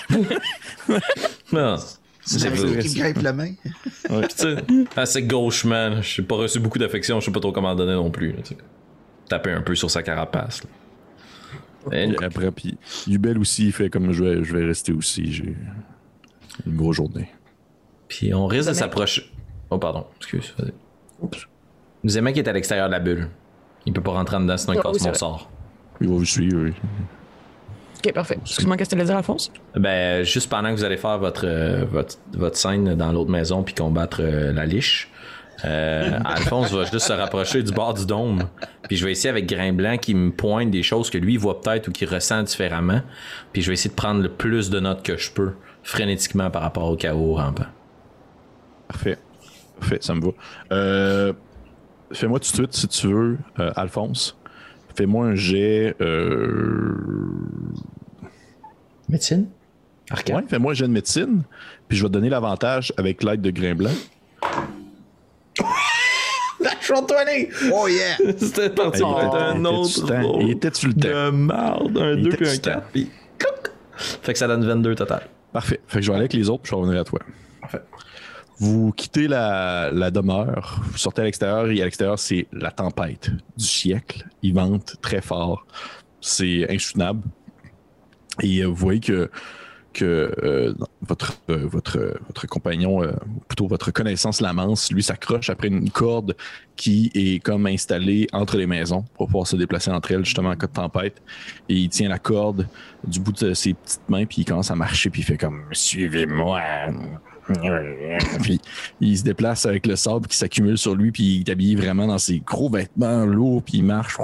Non. 1.52 1.78
C'est 2.24 2.52
qui 2.52 3.00
me 3.00 3.02
grimpe 3.02 3.24
la 3.24 3.34
main. 3.34 3.54
Puis, 3.64 4.28
tu 4.30 4.38
sais, 4.38 4.56
assez 4.96 5.24
gauchement, 5.24 5.90
là, 5.90 6.02
j'ai 6.02 6.22
pas 6.22 6.36
reçu 6.36 6.60
beaucoup 6.60 6.78
d'affection, 6.80 7.20
je 7.20 7.26
sais 7.26 7.32
pas 7.32 7.40
trop 7.40 7.52
comment 7.52 7.74
donner 7.76 7.94
non 7.94 8.12
plus. 8.12 8.32
là. 8.34 8.40
Taper 9.28 9.52
un 9.54 9.62
peu 9.62 9.76
sur 9.76 9.90
sa 9.90 10.04
carapace. 10.04 10.62
après, 12.22 12.52
puis 12.52 12.78
Yubel 13.08 13.38
aussi, 13.40 13.68
il 13.68 13.72
fait 13.72 13.90
comme 13.90 14.12
je 14.12 14.24
vais, 14.24 14.44
je 14.44 14.56
vais 14.56 14.66
rester 14.66 14.94
aussi. 14.94 15.32
J'ai 15.32 15.56
une 16.68 16.76
grosse 16.76 16.98
journée. 16.98 17.30
Puis 18.08 18.34
on 18.34 18.46
risque 18.46 18.70
de 18.70 18.74
s'approcher. 18.74 19.32
Oh, 19.70 19.78
pardon, 19.78 20.06
excuse. 20.18 20.54
vas-y. 20.58 20.74
Vous 22.04 22.18
aimez 22.18 22.34
qui 22.34 22.40
est 22.40 22.48
à 22.48 22.54
l'extérieur 22.54 22.88
de 22.88 22.92
la 22.92 23.00
bulle? 23.00 23.30
Il 23.86 23.94
peut 23.94 24.02
pas 24.02 24.12
rentrer 24.12 24.36
en 24.36 24.42
dedans 24.42 24.58
sinon 24.58 24.74
il 24.74 24.82
casse 24.82 25.02
mon 25.02 25.14
sort. 25.14 25.50
Il 26.02 26.08
va 26.10 26.16
vous 26.16 26.26
suivre. 26.26 26.64
oui. 26.66 26.74
Ok, 28.04 28.14
parfait. 28.14 28.38
Excuse-moi, 28.42 28.78
qu'est-ce 28.78 28.90
que 28.90 28.96
tu 28.96 29.00
allais 29.00 29.08
dire, 29.08 29.18
Alphonse? 29.18 29.52
Ben, 29.76 30.24
juste 30.24 30.50
pendant 30.50 30.70
que 30.70 30.76
vous 30.76 30.84
allez 30.84 30.98
faire 30.98 31.20
votre, 31.20 31.46
euh, 31.46 31.86
votre, 31.86 32.18
votre 32.34 32.58
scène 32.58 32.96
dans 32.96 33.12
l'autre 33.12 33.30
maison 33.30 33.62
puis 33.62 33.76
combattre 33.76 34.22
euh, 34.22 34.52
la 34.52 34.66
liche, 34.66 35.12
euh, 35.66 36.20
Alphonse 36.26 36.72
va 36.72 36.86
juste 36.86 37.00
se 37.00 37.14
rapprocher 37.14 37.62
du 37.62 37.72
bord 37.72 37.94
du 37.94 38.08
dôme. 38.08 38.48
Puis 38.88 38.98
je 38.98 39.06
vais 39.06 39.12
essayer 39.12 39.30
avec 39.30 39.46
Grain 39.46 39.74
Blanc 39.74 39.98
qui 39.98 40.16
me 40.16 40.32
pointe 40.32 40.72
des 40.72 40.82
choses 40.82 41.12
que 41.12 41.20
lui 41.20 41.38
voit 41.38 41.62
peut-être 41.62 41.90
ou 41.90 41.92
qu'il 41.92 42.10
ressent 42.10 42.42
différemment. 42.42 43.02
Puis 43.54 43.62
je 43.62 43.68
vais 43.68 43.74
essayer 43.74 43.92
de 43.92 43.96
prendre 43.96 44.22
le 44.22 44.30
plus 44.30 44.72
de 44.72 44.80
notes 44.80 45.04
que 45.04 45.18
je 45.18 45.32
peux 45.32 45.52
frénétiquement 45.84 46.50
par 46.50 46.64
rapport 46.64 46.90
au 46.90 46.96
chaos 46.96 47.36
rampant. 47.36 47.66
Parfait. 48.88 49.20
Parfait, 49.80 50.00
ça 50.02 50.16
me 50.16 50.22
va. 50.22 50.32
Euh, 50.72 51.34
Fais-moi 52.14 52.40
tout 52.40 52.52
de 52.52 52.56
suite, 52.56 52.74
si 52.74 52.88
tu 52.88 53.08
veux, 53.08 53.38
euh, 53.60 53.72
Alphonse. 53.76 54.38
Fais-moi 54.96 55.28
un 55.28 55.36
jet. 55.36 55.96
Euh... 56.02 56.96
Médecine? 59.10 59.48
Arcade? 60.10 60.36
Ouais, 60.36 60.44
fais-moi 60.48 60.72
un 60.72 60.76
jet 60.76 60.88
de 60.88 60.92
médecine. 60.92 61.44
Puis 61.88 61.98
je 61.98 62.04
vais 62.04 62.10
te 62.10 62.14
donner 62.14 62.30
l'avantage 62.30 62.94
avec 62.98 63.24
l'aide 63.24 63.42
de 63.42 63.52
Grimblanc. 63.52 63.92
Natural 66.60 67.04
20! 67.10 67.72
Oh 67.74 67.88
yeah! 67.88 68.18
C'était 68.38 68.70
parti 68.70 69.00
Il 69.00 69.04
pour 69.04 69.36
un 69.36 69.66
autre 69.66 69.90
sur 69.90 70.04
le 70.08 70.10
temps. 70.10 70.22
rôle 70.32 70.44
Il 70.44 70.52
était 70.52 70.74
sur 70.74 70.88
le 70.90 70.94
temps. 70.94 71.08
de 71.08 71.30
marde, 71.32 71.98
un 71.98 72.14
Il 72.14 72.24
2 72.24 72.30
était 72.30 72.38
puis 72.38 72.48
un 72.48 72.50
sur 72.52 72.56
le 72.58 72.62
4. 72.62 72.80
temps. 72.80 72.86
Puis 72.94 73.10
couc! 73.40 73.72
Fait 74.22 74.34
que 74.34 74.40
ça 74.40 74.48
donne 74.48 74.66
22 74.66 74.96
total. 74.96 75.28
Parfait. 75.52 75.80
Fait 75.88 76.00
que 76.00 76.06
je 76.06 76.08
vais 76.12 76.14
aller 76.16 76.24
avec 76.24 76.34
les 76.34 76.50
autres, 76.50 76.62
puis 76.64 76.70
je 76.70 76.76
vais 76.76 76.82
revenir 76.82 77.02
à 77.02 77.04
toi. 77.04 77.20
Parfait. 77.62 77.82
Vous 78.62 78.92
quittez 78.92 79.28
la, 79.28 80.12
demeure, 80.12 80.84
vous 80.84 80.98
sortez 81.00 81.24
à 81.24 81.26
l'extérieur, 81.26 81.68
et 81.72 81.82
à 81.82 81.86
l'extérieur, 81.86 82.20
c'est 82.20 82.46
la 82.54 82.70
tempête 82.70 83.32
du 83.58 83.66
siècle. 83.66 84.28
Il 84.44 84.54
vente 84.54 84.98
très 85.02 85.20
fort. 85.20 85.66
C'est 86.22 86.72
insoutenable. 86.72 87.24
Et 88.40 88.60
euh, 88.60 88.68
vous 88.68 88.76
voyez 88.76 89.00
que 89.00 89.32
euh, 90.04 90.74
votre, 91.02 91.42
euh, 91.50 91.68
votre 91.68 92.48
compagnon, 92.48 93.04
euh, 93.04 93.14
plutôt 93.48 93.66
votre 93.68 93.90
connaissance 93.90 94.42
Lamance, 94.42 94.92
lui 94.92 95.02
s'accroche 95.02 95.50
après 95.50 95.68
une 95.68 95.90
corde 95.90 96.36
qui 96.76 97.12
est 97.16 97.44
comme 97.44 97.66
installée 97.66 98.28
entre 98.32 98.58
les 98.58 98.68
maisons 98.68 99.06
pour 99.16 99.26
pouvoir 99.26 99.48
se 99.48 99.56
déplacer 99.56 99.90
entre 99.90 100.12
elles 100.12 100.24
justement 100.24 100.52
en 100.52 100.56
cas 100.56 100.68
de 100.68 100.74
tempête. 100.74 101.22
Et 101.68 101.74
il 101.74 101.90
tient 101.90 102.10
la 102.10 102.20
corde 102.20 102.68
du 103.06 103.20
bout 103.20 103.32
de 103.32 103.56
ses 103.56 103.74
petites 103.74 104.08
mains 104.08 104.26
puis 104.26 104.42
il 104.42 104.46
commence 104.46 104.70
à 104.70 104.76
marcher 104.76 105.10
puis 105.10 105.22
il 105.22 105.26
fait 105.26 105.38
comme 105.38 105.66
suivez-moi. 105.72 106.62
Puis 108.42 108.60
il 109.00 109.18
se 109.18 109.24
déplace 109.24 109.66
avec 109.66 109.86
le 109.88 109.96
sable 109.96 110.28
qui 110.28 110.38
s'accumule 110.38 110.78
sur 110.78 110.96
lui, 110.96 111.12
puis 111.12 111.38
il 111.38 111.40
est 111.42 111.52
habillé 111.52 111.76
vraiment 111.76 112.08
dans 112.08 112.18
ses 112.18 112.40
gros 112.40 112.70
vêtements 112.70 113.26
lourds, 113.26 113.64
puis 113.64 113.80
il 113.80 113.84
marche. 113.84 114.18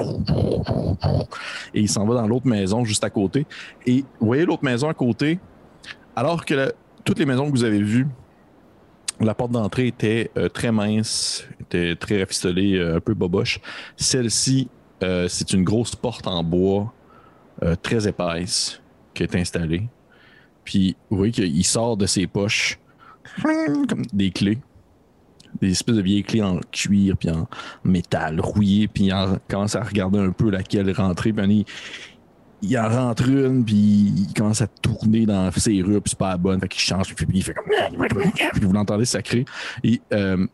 Et 1.74 1.82
il 1.82 1.90
s'en 1.90 2.06
va 2.06 2.16
dans 2.16 2.28
l'autre 2.28 2.48
maison 2.48 2.86
juste 2.86 3.04
à 3.04 3.10
côté. 3.10 3.46
Et 3.86 4.04
vous 4.20 4.28
voyez 4.28 4.46
l'autre 4.46 4.64
maison 4.64 4.90
à 4.90 4.94
côté, 4.94 5.40
alors 6.16 6.46
que 6.46 6.74
toutes 7.04 7.20
les 7.20 7.26
maisons 7.26 7.46
que 7.46 7.52
vous 7.52 7.64
avez 7.64 7.82
vues, 7.82 8.08
la 9.20 9.34
porte 9.34 9.52
d'entrée 9.52 9.88
était 9.88 10.32
euh, 10.38 10.50
très 10.50 10.72
mince, 10.72 11.48
était 11.62 11.96
très 11.96 12.20
rafistolée, 12.20 12.76
euh, 12.78 12.98
un 12.98 13.00
peu 13.00 13.14
boboche. 13.14 13.60
Celle-ci, 13.96 14.70
euh, 15.04 15.28
c'est 15.28 15.54
une 15.54 15.64
grosse 15.64 15.96
porte 15.96 16.28
en 16.28 16.44
bois, 16.44 16.94
très 17.82 18.08
épaisse, 18.08 18.80
qui 19.16 19.24
est 19.24 19.36
installée. 19.36 19.90
Puis 20.64 20.96
vous 21.10 21.18
voyez 21.18 21.32
qu'il 21.32 21.66
sort 21.66 21.98
de 21.98 22.06
ses 22.06 22.28
poches 22.28 22.78
comme 23.88 24.04
des 24.14 24.32
clés. 24.32 24.60
Des 25.62 25.72
espèces 25.72 25.96
de 25.96 26.02
vieilles 26.02 26.24
clés 26.24 26.44
en 26.44 26.60
cuir 26.72 27.16
puis 27.18 27.30
en 27.30 27.48
métal 27.84 28.40
rouillé. 28.40 28.88
Puis 28.88 29.06
il 29.06 29.14
en- 29.14 29.38
commence 29.50 29.76
à 29.76 29.82
regarder 29.84 30.20
un 30.20 30.32
peu 30.32 30.50
laquelle 30.50 30.92
rentrer. 30.92 31.34
Puis 31.34 31.66
il, 32.62 32.70
il 32.70 32.78
en 32.78 32.90
rentre 32.90 33.28
une, 33.30 33.64
puis 33.64 33.76
il 33.76 34.34
commence 34.36 34.62
à 34.62 34.68
tourner 34.68 35.26
dans 35.26 35.52
ses 35.52 35.82
rues, 35.82 36.02
puis 36.02 36.10
c'est 36.12 36.20
pas 36.20 36.30
la 36.30 36.38
bonne. 36.38 36.60
Fait 36.60 36.68
qu'il 36.68 36.82
change, 36.82 37.14
puis 37.16 37.26
il 37.34 37.44
fait 37.44 37.54
comme. 37.54 37.66
Puis 38.54 38.66
vous 38.66 38.74
l'entendez 38.74 39.06
sacrer. 39.06 39.46
Et, 39.84 40.02
euh, 40.14 40.46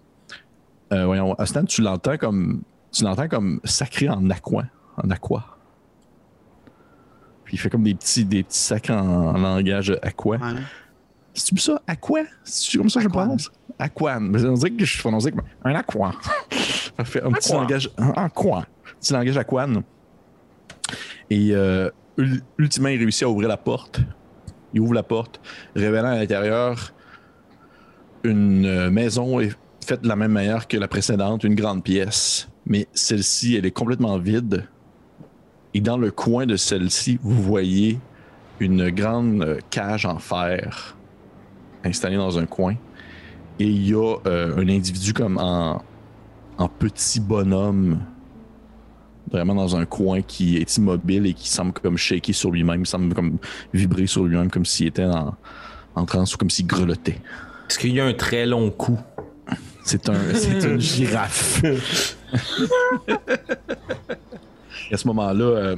euh, 0.92 1.06
voyons, 1.06 1.34
Astan, 1.36 1.66
tu 1.66 1.82
l'entends 1.82 2.18
comme. 2.18 2.62
Tu 2.92 3.04
l'entends 3.04 3.28
comme 3.28 3.60
sacré 3.64 4.10
en 4.10 4.30
aqua. 4.30 4.66
En 4.98 5.10
aqua. 5.10 5.58
Puis 7.46 7.56
il 7.56 7.58
fait 7.60 7.70
comme 7.70 7.84
des 7.84 7.96
petits, 7.96 8.26
des 8.26 8.44
petits 8.44 8.60
sacs 8.60 8.90
en, 8.90 9.34
langage 9.34 9.98
aqua. 10.02 10.38
C'est-tu 11.34 11.58
ça? 11.58 11.82
Aqua? 11.88 12.22
C'est 12.44 12.78
comme 12.78 12.90
ça 12.90 13.00
que 13.00 13.04
je 13.06 13.10
Aquan. 13.10 13.20
prononce? 13.24 13.52
Aquan. 13.80 14.20
Mais 14.22 14.44
on 14.46 14.54
dirait 14.54 14.72
que 14.72 14.86
je 14.86 15.00
prononçais 15.00 15.32
comme 15.32 15.42
un 15.64 15.76
aqua. 15.76 16.12
Parfait. 16.98 17.22
Un 17.24 17.32
petit 17.32 17.52
langage. 17.52 17.90
Un 17.98 18.12
aqua. 18.16 18.60
Un 18.60 18.66
petit 19.00 19.14
langage 19.14 19.38
aquan. 19.38 19.84
Et 21.30 21.50
euh, 21.54 21.90
ul- 22.18 22.42
ultimement, 22.60 22.90
il 22.90 23.00
réussit 23.00 23.24
à 23.24 23.30
ouvrir 23.30 23.50
la 23.50 23.58
porte. 23.58 24.00
Il 24.74 24.82
ouvre 24.82 24.94
la 24.94 25.04
porte, 25.04 25.40
révélant 25.76 26.10
à 26.10 26.16
l'intérieur 26.16 26.94
une 28.24 28.66
euh, 28.66 28.90
maison 28.90 29.40
faite 29.86 30.02
de 30.02 30.08
la 30.08 30.16
même 30.16 30.32
manière 30.32 30.68
que 30.68 30.78
la 30.78 30.88
précédente, 30.88 31.44
une 31.44 31.56
grande 31.56 31.84
pièce. 31.84 32.48
Mais 32.66 32.88
celle-ci, 32.94 33.56
elle 33.56 33.66
est 33.66 33.72
complètement 33.72 34.18
vide. 34.18 34.68
Et 35.74 35.82
dans 35.82 35.98
le 35.98 36.12
coin 36.12 36.46
de 36.46 36.56
celle-ci, 36.56 37.20
vous 37.22 37.42
voyez 37.42 38.00
une 38.60 38.90
grande 38.92 39.42
euh, 39.44 39.60
cage 39.70 40.06
en 40.06 40.20
fer 40.20 40.96
installée 41.84 42.18
dans 42.18 42.38
un 42.38 42.46
coin. 42.46 42.76
Et 43.60 43.68
il 43.68 43.88
y 43.88 43.94
a 43.94 44.16
euh, 44.26 44.58
un 44.58 44.68
individu 44.68 45.14
comme 45.14 45.38
en, 45.38 45.82
en 46.58 46.68
petit 46.68 47.20
bonhomme, 47.20 48.00
vraiment 49.32 49.56
dans 49.56 49.76
un 49.76 49.86
coin 49.86 50.22
qui 50.22 50.58
est 50.58 50.78
immobile 50.78 51.28
et 51.28 51.34
qui 51.34 51.50
semble 51.50 51.74
comme 51.74 51.98
shaker 51.98 52.34
sur 52.34 52.52
lui-même, 52.52 52.82
il 52.82 52.88
semble 52.88 53.14
comme 53.14 53.38
vibrer 53.74 54.08
sur 54.08 54.24
lui-même 54.26 54.50
comme 54.50 54.66
s'il 54.66 54.88
était 54.88 55.06
en, 55.06 55.36
en 55.96 56.06
transe 56.06 56.34
ou 56.34 56.38
comme 56.38 56.50
s'il 56.50 56.68
grelottait. 56.68 57.22
Est-ce 57.70 57.80
qu'il 57.80 57.94
y 57.94 58.00
a 58.00 58.06
un 58.06 58.14
très 58.14 58.46
long 58.46 58.70
cou? 58.72 59.00
C'est 59.86 60.10
un, 60.10 60.16
c'est 60.34 60.64
une 60.64 60.80
girafe. 60.80 61.64
À 64.92 64.98
ce 64.98 65.08
moment-là, 65.08 65.46
euh, 65.46 65.76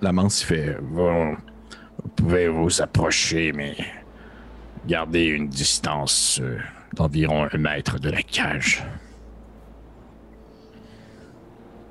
la 0.00 0.12
manse 0.12 0.42
fait 0.42 0.76
vous 0.80 2.08
pouvez 2.16 2.48
vous 2.48 2.82
approcher, 2.82 3.52
mais 3.52 3.76
gardez 4.86 5.24
une 5.24 5.48
distance 5.48 6.40
euh, 6.42 6.58
d'environ 6.94 7.46
un 7.52 7.58
mètre 7.58 7.98
de 8.00 8.10
la 8.10 8.22
cage. 8.22 8.82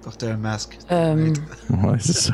Porter 0.02 0.32
un 0.32 0.38
masque. 0.38 0.78
Euh, 0.92 1.34
Ouais, 1.70 1.98
c'est 2.00 2.14
ça. 2.14 2.34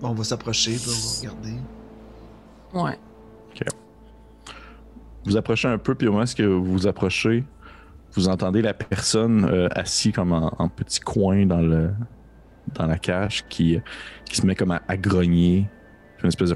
Bon, 0.00 0.08
on 0.10 0.14
va 0.14 0.24
s'approcher, 0.24 0.76
puis 0.76 0.86
on 0.88 1.24
va 1.26 1.30
regarder. 1.32 1.58
ouais. 2.74 2.98
Vous 5.26 5.36
approchez 5.36 5.68
un 5.68 5.76
peu, 5.76 5.94
puis 5.94 6.08
au 6.08 6.12
moment 6.12 6.24
où 6.24 6.42
vous 6.64 6.72
vous 6.72 6.86
approchez, 6.86 7.44
vous 8.14 8.28
entendez 8.28 8.62
la 8.62 8.72
personne 8.72 9.44
euh, 9.44 9.68
assise 9.72 10.12
comme 10.14 10.32
en, 10.32 10.50
en 10.58 10.68
petit 10.70 10.98
coin 11.00 11.44
dans 11.44 11.60
le 11.60 11.90
dans 12.74 12.86
la 12.86 12.98
cage 12.98 13.44
qui, 13.48 13.78
qui 14.24 14.36
se 14.36 14.46
met 14.46 14.54
comme 14.54 14.72
à, 14.72 14.96
grogner. 14.96 15.68
Une 16.22 16.28
espèce. 16.28 16.50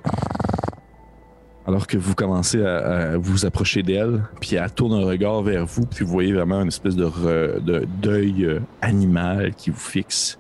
Alors 1.67 1.87
que 1.87 1.97
vous 1.97 2.15
commencez 2.15 2.65
à, 2.65 3.17
vous 3.17 3.47
approcher 3.47 3.83
d'elle, 3.83 4.25
puis 4.41 4.57
elle 4.57 4.71
tourne 4.71 4.93
un 4.93 5.07
regard 5.07 5.43
vers 5.43 5.65
vous, 5.65 5.87
puis 5.87 6.05
vous 6.05 6.11
voyez 6.11 6.33
vraiment 6.33 6.61
une 6.61 6.69
espèce 6.69 6.97
de, 6.97 7.87
deuil 8.03 8.45
euh, 8.45 8.61
animal 8.83 9.55
qui 9.55 9.71
vous 9.71 9.79
fixe. 9.79 10.39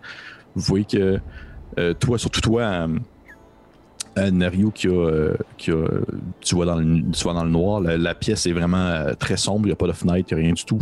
Vous 0.55 0.63
voyez 0.63 0.85
que 0.85 1.21
euh, 1.79 1.95
toi, 1.95 2.19
surtout 2.19 2.41
toi, 2.41 2.63
euh, 2.63 2.89
euh, 4.19 4.31
Nario, 4.31 4.71
qui 4.71 4.87
a, 4.89 5.33
qui 5.59 5.73
a, 5.73 5.87
tu, 6.41 6.55
vois 6.55 6.67
dans 6.67 6.77
le, 6.77 7.11
tu 7.11 7.25
vois 7.25 7.35
dans 7.35 7.45
le 7.45 7.51
noir, 7.51 7.81
la, 7.81 8.15
pièce 8.15 8.47
est 8.47 8.53
vraiment 8.53 9.07
très 9.19 9.37
sombre, 9.37 9.67
il 9.67 9.71
n'y 9.71 9.73
a 9.73 9.77
pas 9.77 9.89
de 9.89 9.93
fenêtre, 9.93 10.29
il 10.31 10.35
n'y 10.35 10.43
a 10.43 10.45
rien 10.45 10.53
du 10.53 10.65
tout. 10.65 10.79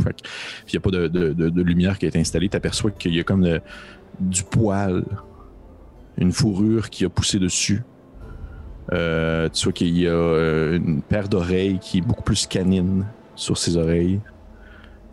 Il 0.68 0.72
n'y 0.72 0.76
a 0.76 0.80
pas 0.80 0.90
de, 0.90 1.62
lumière 1.62 1.98
qui 1.98 2.06
été 2.06 2.18
installée. 2.18 2.48
Tu 2.48 2.56
aperçois 2.56 2.90
qu'il 2.90 3.14
y 3.14 3.20
a 3.20 3.24
comme 3.24 3.42
de- 3.42 3.60
du 4.20 4.42
poil, 4.42 5.04
une 6.18 6.32
fourrure 6.32 6.90
qui 6.90 7.04
a 7.04 7.08
poussé 7.08 7.38
dessus. 7.38 7.82
Euh, 8.92 9.48
tu 9.48 9.64
vois 9.64 9.72
qu'il 9.72 9.96
y 9.96 10.06
a 10.06 10.10
euh, 10.10 10.76
une 10.76 11.02
paire 11.02 11.28
d'oreilles 11.28 11.78
qui 11.78 11.98
est 11.98 12.02
beaucoup 12.02 12.22
plus 12.22 12.46
canine 12.46 13.06
sur 13.34 13.56
ses 13.56 13.76
oreilles, 13.76 14.20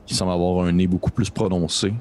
qui 0.05 0.15
semble 0.15 0.31
avoir 0.31 0.65
un 0.65 0.71
nez 0.71 0.88
beaucoup 0.88 1.11
plus 1.11 1.30
prononcé. 1.30 1.93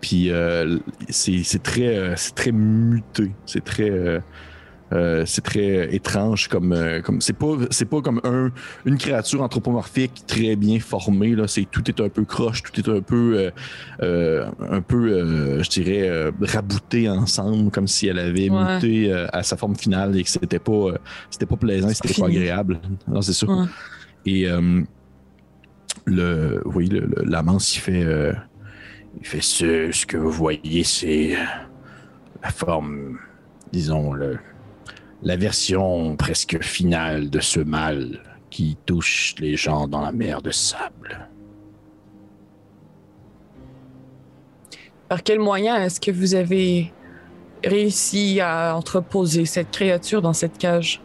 Puis 0.00 0.30
euh, 0.30 0.78
c'est 1.08 1.62
très, 1.62 2.14
très 2.34 2.52
muté, 2.52 3.32
c'est 3.44 3.64
très, 3.64 4.22
euh, 4.92 5.24
c'est 5.26 5.42
très 5.42 5.94
étrange 5.94 6.48
comme, 6.48 6.72
euh, 6.72 7.00
comme 7.02 7.20
c'est 7.20 7.32
pas, 7.32 7.54
c'est 7.70 7.86
pas 7.86 8.00
comme 8.00 8.20
un, 8.24 8.50
une 8.84 8.98
créature 8.98 9.42
anthropomorphique 9.42 10.22
très 10.26 10.54
bien 10.56 10.78
formée 10.80 11.34
là. 11.34 11.48
C'est 11.48 11.64
tout 11.70 11.88
est 11.90 12.00
un 12.00 12.08
peu 12.08 12.24
croche, 12.24 12.62
tout 12.62 12.78
est 12.80 12.88
un 12.88 13.00
peu, 13.00 13.50
euh, 14.02 14.46
un 14.70 14.80
peu, 14.80 15.10
euh, 15.12 15.62
je 15.62 15.70
dirais, 15.70 16.30
rabouté 16.40 17.08
ensemble, 17.08 17.70
comme 17.70 17.88
si 17.88 18.06
elle 18.08 18.18
avait 18.18 18.48
Ouais. 18.50 18.74
muté 18.76 19.12
à 19.12 19.42
sa 19.42 19.56
forme 19.56 19.74
finale 19.76 20.16
et 20.16 20.22
que 20.22 20.28
c'était 20.30 20.58
pas, 20.60 20.92
c'était 21.30 21.46
pas 21.46 21.56
plaisant, 21.56 21.88
c'était 21.88 22.20
pas 22.20 22.26
agréable. 22.28 22.80
Non, 23.08 23.22
c'est 23.22 23.32
ça. 23.32 23.46
Ouais. 23.46 23.66
Et 24.24 24.46
le, 26.04 26.62
oui, 26.66 26.88
le, 26.88 27.00
le- 27.00 27.24
la 27.24 27.42
manse, 27.42 27.74
il 27.76 27.80
fait. 27.80 28.06
Il 29.18 29.26
fait 29.26 29.42
ce, 29.42 29.90
ce 29.92 30.04
que 30.04 30.18
vous 30.18 30.30
voyez, 30.30 30.84
c'est 30.84 31.34
la 32.42 32.50
forme, 32.50 33.18
disons, 33.72 34.12
le, 34.12 34.36
la 35.26 35.36
version 35.36 36.14
presque 36.14 36.62
finale 36.62 37.30
de 37.30 37.40
ce 37.40 37.58
mal 37.58 38.20
qui 38.48 38.78
touche 38.86 39.34
les 39.40 39.56
gens 39.56 39.88
dans 39.88 40.00
la 40.00 40.12
mer 40.12 40.40
de 40.40 40.52
sable. 40.52 41.28
Par 45.08 45.24
quel 45.24 45.40
moyen 45.40 45.82
est-ce 45.82 46.00
que 46.00 46.12
vous 46.12 46.36
avez 46.36 46.92
réussi 47.64 48.40
à 48.40 48.76
entreposer 48.76 49.46
cette 49.46 49.72
créature 49.72 50.22
dans 50.22 50.32
cette 50.32 50.58
cage? 50.58 51.00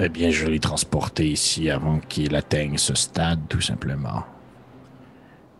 Eh 0.00 0.08
bien, 0.08 0.30
je 0.30 0.48
l'ai 0.48 0.58
transporté 0.58 1.30
ici 1.30 1.70
avant 1.70 2.00
qu'il 2.00 2.34
atteigne 2.34 2.78
ce 2.78 2.96
stade, 2.96 3.46
tout 3.48 3.60
simplement. 3.60 4.24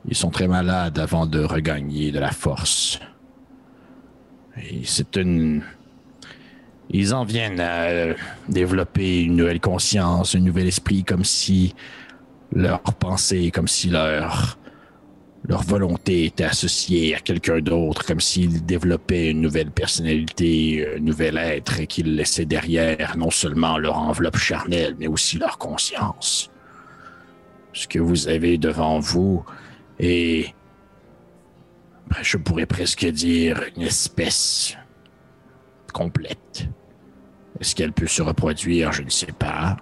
Ils 0.09 0.17
sont 0.17 0.31
très 0.31 0.49
malades 0.49 0.99
avant 0.99 1.27
de 1.27 1.45
regagner 1.45 2.11
de 2.11 2.19
la 2.19 2.33
force. 2.33 2.99
Et 4.57 4.81
c'est 4.83 5.15
une... 5.15 5.63
Ils 6.93 7.15
en 7.15 7.25
viennent 7.25 7.61
à 7.61 7.85
euh, 7.85 8.15
développer 8.49 9.23
une 9.23 9.37
nouvelle 9.37 9.61
conscience, 9.61 10.35
un 10.35 10.41
nouvel 10.41 10.67
esprit, 10.67 11.05
comme 11.05 11.25
si 11.25 11.75
leur 12.53 12.81
pensée, 12.83 13.53
comme 13.53 13.69
si 13.69 13.91
leur, 13.91 14.59
leur 15.45 15.63
volonté 15.63 16.25
était 16.25 16.45
associée 16.45 17.15
à 17.15 17.21
quelqu'un 17.21 17.61
d'autre, 17.61 18.05
comme 18.05 18.21
s'ils 18.21 18.67
développaient 18.67 19.31
une 19.31 19.41
nouvelle 19.41 19.71
personnalité, 19.71 20.97
un 20.97 20.99
nouvel 20.99 21.39
être 21.39 21.79
et 21.79 21.87
qu'ils 21.87 22.17
laissaient 22.17 22.45
derrière 22.45 23.17
non 23.17 23.31
seulement 23.31 23.79
leur 23.79 23.97
enveloppe 23.97 24.39
charnelle, 24.39 24.97
mais 24.99 25.07
aussi 25.07 25.39
leur 25.39 25.59
conscience. 25.59 26.51
Ce 27.73 27.87
que 27.87 28.01
vous 28.01 28.27
avez 28.27 28.59
devant 28.59 28.99
vous 28.99 29.45
est, 30.01 30.55
je 32.21 32.37
pourrais 32.37 32.67
presque 32.67 33.07
dire, 33.07 33.63
une 33.77 33.83
espèce 33.83 34.77
complète. 35.93 36.69
Est-ce 37.61 37.75
qu'elle 37.75 37.93
peut 37.93 38.07
se 38.07 38.23
reproduire 38.23 38.93
Je 38.93 39.03
ne 39.03 39.11
sais 39.11 39.33
pas. 39.33 39.77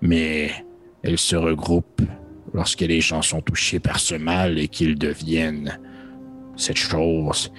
Mais 0.00 0.50
elle 1.02 1.18
se 1.18 1.36
regroupe 1.36 2.02
lorsque 2.52 2.80
les 2.80 3.00
gens 3.00 3.22
sont 3.22 3.40
touchés 3.40 3.80
par 3.80 3.98
ce 3.98 4.14
mal 4.14 4.58
et 4.58 4.68
qu'ils 4.68 4.98
deviennent 4.98 5.78
cette 6.56 6.76
chose. 6.76 7.52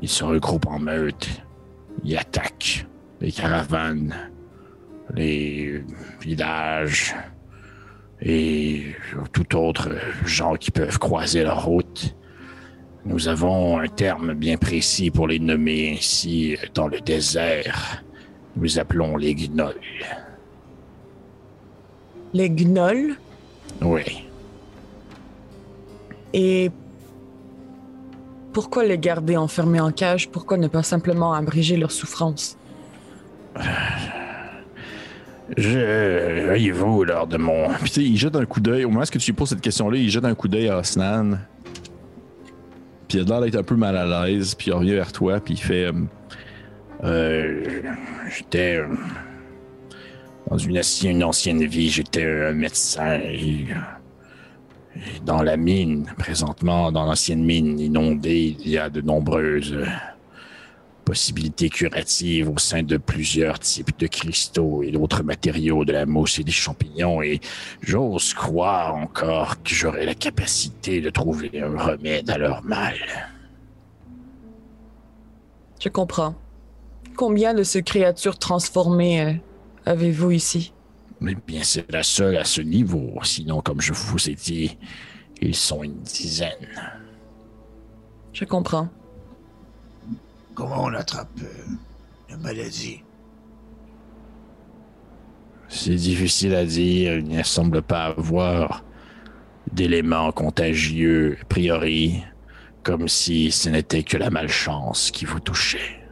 Ils 0.00 0.08
se 0.08 0.24
regroupent 0.24 0.66
en 0.66 0.78
meute. 0.78 1.28
Ils 2.02 2.16
attaquent 2.16 2.86
les 3.20 3.32
caravanes, 3.32 4.14
les 5.14 5.84
villages 6.20 7.14
et 8.20 8.94
tout 9.32 9.56
autre 9.56 9.90
gens 10.24 10.54
qui 10.54 10.70
peuvent 10.70 10.98
croiser 10.98 11.42
leur 11.42 11.64
route. 11.64 12.16
Nous 13.04 13.28
avons 13.28 13.78
un 13.78 13.88
terme 13.88 14.32
bien 14.32 14.56
précis 14.56 15.10
pour 15.10 15.28
les 15.28 15.38
nommer 15.38 15.96
ainsi 15.98 16.56
dans 16.74 16.88
le 16.88 17.00
désert. 17.00 18.03
Nous 18.56 18.78
appelons 18.78 19.16
les 19.16 19.34
gnolls. 19.34 19.74
Les 22.32 22.50
gnolls. 22.50 23.16
Oui. 23.82 24.26
Et 26.32 26.70
pourquoi 28.52 28.84
les 28.84 28.98
garder 28.98 29.36
enfermés 29.36 29.80
en 29.80 29.90
cage? 29.90 30.28
Pourquoi 30.28 30.56
ne 30.56 30.68
pas 30.68 30.82
simplement 30.82 31.34
abréger 31.34 31.76
leur 31.76 31.90
souffrance? 31.90 32.56
Je. 35.56 36.46
Voyez-vous, 36.46 37.04
lors 37.04 37.26
de 37.26 37.36
mon. 37.36 37.68
Puis 37.74 37.90
tu 37.90 38.00
sais, 38.00 38.02
il 38.02 38.16
jette 38.16 38.36
un 38.36 38.46
coup 38.46 38.60
d'œil. 38.60 38.84
Au 38.84 38.88
moment 38.88 39.02
où 39.02 39.06
tu 39.06 39.18
lui 39.18 39.32
poses 39.32 39.50
cette 39.50 39.60
question-là, 39.60 39.98
il 39.98 40.08
jette 40.08 40.24
un 40.24 40.34
coup 40.34 40.48
d'œil 40.48 40.68
à 40.68 40.78
Osnan. 40.78 41.38
Puis 43.08 43.18
il 43.18 43.20
a 43.20 43.24
l'air 43.24 43.40
d'être 43.42 43.56
un 43.56 43.62
peu 43.62 43.76
mal 43.76 43.96
à 43.96 44.26
l'aise. 44.26 44.54
Puis 44.54 44.70
il 44.70 44.72
revient 44.72 44.94
vers 44.94 45.12
toi. 45.12 45.40
Puis 45.40 45.54
il 45.54 45.60
fait. 45.60 45.90
Euh, 47.02 47.84
Euh, 47.84 47.92
j'étais 48.28 48.76
euh, 48.76 48.86
dans 50.50 50.58
une, 50.58 51.24
ancienne 51.24 51.64
vie, 51.64 51.90
j'étais 51.90 52.24
un 52.24 52.52
médecin 52.52 53.18
et, 53.20 53.66
et 54.96 55.20
dans 55.24 55.42
la 55.42 55.56
mine, 55.56 56.06
présentement, 56.18 56.92
dans 56.92 57.04
l'ancienne 57.04 57.44
mine 57.44 57.78
inondée, 57.78 58.56
il 58.60 58.68
y 58.68 58.78
a 58.78 58.90
de 58.90 59.00
nombreuses 59.00 59.72
euh, 59.72 59.86
possibilités 61.04 61.68
curatives 61.68 62.48
au 62.48 62.58
sein 62.58 62.82
de 62.82 62.96
plusieurs 62.96 63.58
types 63.58 63.98
de 63.98 64.06
cristaux 64.06 64.82
et 64.82 64.90
d'autres 64.90 65.22
matériaux 65.22 65.84
de 65.84 65.92
la 65.92 66.06
mousse 66.06 66.38
et 66.38 66.44
des 66.44 66.52
champignons 66.52 67.20
et 67.22 67.40
j'ose 67.82 68.32
croire 68.32 68.94
encore 68.94 69.62
que 69.62 69.74
j'aurai 69.74 70.06
la 70.06 70.14
capacité 70.14 71.00
de 71.00 71.10
trouver 71.10 71.50
un 71.60 71.76
remède 71.76 72.30
à 72.30 72.38
leur 72.38 72.62
mal. 72.62 72.94
Je 75.80 75.90
comprends. 75.90 76.34
Combien 77.16 77.54
de 77.54 77.62
ces 77.62 77.82
créatures 77.82 78.38
transformées 78.38 79.22
euh, 79.22 79.32
avez-vous 79.86 80.32
ici? 80.32 80.72
Eh 81.26 81.34
bien, 81.46 81.62
c'est 81.62 81.90
la 81.90 82.02
seule 82.02 82.36
à 82.36 82.44
ce 82.44 82.60
niveau. 82.60 83.12
Sinon, 83.22 83.60
comme 83.60 83.80
je 83.80 83.92
vous 83.92 84.28
ai 84.28 84.34
dit, 84.34 84.76
ils 85.40 85.54
sont 85.54 85.82
une 85.82 86.00
dizaine. 86.00 86.68
Je 88.32 88.44
comprends. 88.44 88.88
Comment 90.54 90.84
on 90.84 90.94
attrape 90.94 91.28
euh, 91.42 91.72
la 92.30 92.36
maladie? 92.36 93.02
C'est 95.68 95.94
difficile 95.94 96.54
à 96.54 96.64
dire. 96.64 97.14
Il 97.14 97.28
ne 97.28 97.42
semble 97.42 97.82
pas 97.82 98.06
avoir 98.06 98.84
d'éléments 99.72 100.32
contagieux 100.32 101.38
a 101.40 101.44
priori, 101.44 102.22
comme 102.82 103.08
si 103.08 103.50
ce 103.50 103.68
n'était 103.68 104.02
que 104.02 104.16
la 104.16 104.30
malchance 104.30 105.10
qui 105.10 105.24
vous 105.24 105.40
touchait. 105.40 106.03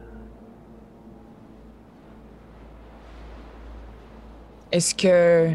Est-ce 4.73 4.95
que 4.95 5.51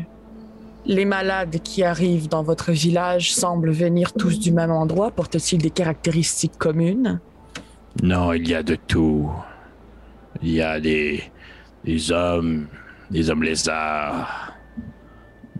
les 0.87 1.05
malades 1.05 1.59
qui 1.65 1.83
arrivent 1.83 2.29
dans 2.29 2.45
votre 2.45 2.71
village 2.71 3.35
semblent 3.35 3.73
venir 3.73 4.13
tous 4.13 4.39
du 4.39 4.53
même 4.53 4.71
endroit? 4.71 5.11
Portent-ils 5.11 5.59
des 5.59 5.71
caractéristiques 5.71 6.57
communes? 6.57 7.19
Non, 8.01 8.33
il 8.33 8.49
y 8.49 8.55
a 8.55 8.63
de 8.63 8.77
tout. 8.77 9.29
Il 10.41 10.53
y 10.53 10.63
a 10.63 10.79
des, 10.79 11.25
des 11.85 12.13
hommes, 12.13 12.69
des 13.11 13.29
hommes 13.29 13.43
lézards, 13.43 14.53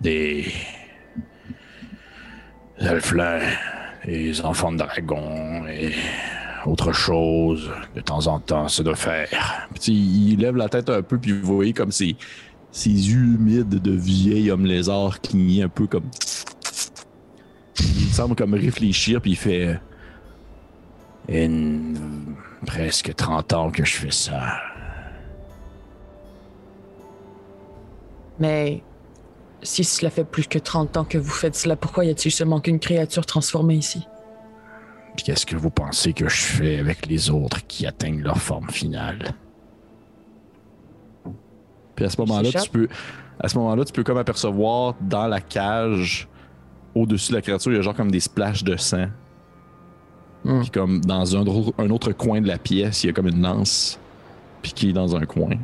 des 0.01 0.53
elflins, 2.79 3.41
des 4.05 4.41
enfants 4.43 4.71
de 4.71 4.79
dragon 4.79 5.67
et 5.67 5.95
autre 6.65 6.93
chose. 6.93 7.73
De 7.97 8.01
temps 8.03 8.25
en 8.29 8.39
temps, 8.39 8.69
ça 8.69 8.85
doit 8.85 8.95
faire. 8.95 9.69
Puis 9.75 9.93
il 9.93 10.41
la 10.43 10.69
tête 10.69 10.91
un 10.91 11.03
peu. 11.03 11.19
Puis 11.19 11.33
vous 11.33 11.57
voyez 11.57 11.73
comme 11.73 11.91
ses, 11.91 12.15
ses 12.71 12.91
yeux 12.91 13.35
humides 13.35 13.69
de 13.69 13.93
vieil 13.93 14.51
homme 14.51 14.67
lézard 14.67 15.21
cligner 15.21 15.63
un 15.63 15.69
peu 15.69 15.87
comme. 15.87 16.11
Il 17.81 18.13
semble 18.13 18.35
comme 18.35 18.55
réfléchir. 18.55 19.21
Puis 19.21 19.33
il 19.33 19.37
fait. 19.37 19.81
Une, 21.29 21.95
presque 22.67 23.15
30 23.15 23.53
ans 23.53 23.71
que 23.71 23.85
je 23.85 23.95
fais 23.97 24.11
ça. 24.11 24.61
Mais 28.39 28.83
si 29.63 29.85
cela 29.85 30.11
fait 30.11 30.25
plus 30.25 30.47
que 30.47 30.59
30 30.59 30.97
ans 30.97 31.05
que 31.05 31.19
vous 31.19 31.31
faites 31.31 31.57
cela, 31.57 31.77
pourquoi 31.77 32.05
y 32.05 32.11
a-t-il 32.11 32.31
seulement 32.31 32.61
qu'une 32.61 32.79
créature 32.79 33.27
transformée 33.27 33.75
ici? 33.75 34.07
Qu'est-ce 35.17 35.47
que 35.47 35.57
vous 35.57 35.71
pensez 35.71 36.13
que 36.13 36.29
je 36.29 36.43
fais 36.43 36.79
avec 36.79 37.07
les 37.07 37.31
autres 37.31 37.67
qui 37.67 37.87
atteignent 37.87 38.23
leur 38.23 38.39
forme 38.39 38.71
finale? 38.71 39.35
Puis 41.99 42.05
à 42.05 42.11
ce 42.11 42.21
moment-là, 42.21 42.49
tu 42.53 42.71
peux. 42.71 42.87
À 43.41 43.49
ce 43.49 43.59
moment-là, 43.59 43.85
tu 43.85 43.93
peux 43.93 44.05
comme 44.05 44.19
apercevoir 44.19 44.95
dans 45.01 45.27
la 45.27 45.41
cage, 45.41 46.29
au-dessus 46.95 47.33
de 47.33 47.37
la 47.37 47.43
créature, 47.43 47.73
il 47.73 47.75
y 47.75 47.79
a 47.81 47.83
genre 47.83 47.97
comme 47.97 48.13
des 48.13 48.21
splashes 48.21 48.63
de 48.63 48.77
sang. 48.77 49.07
Hmm. 50.45 50.61
Puis 50.61 50.71
comme 50.71 51.01
dans 51.01 51.37
un, 51.37 51.45
autre- 51.45 51.75
un 51.77 51.91
autre 51.91 52.13
coin 52.13 52.41
de 52.41 52.47
la 52.47 52.57
pièce, 52.57 53.03
il 53.03 53.09
y 53.09 53.11
a 53.11 53.13
comme 53.13 53.27
une 53.27 53.43
lance. 53.43 53.99
Puis 54.63 54.73
qui 54.73 54.91
est 54.91 54.93
dans 54.93 55.17
un 55.17 55.27
coin. 55.27 55.57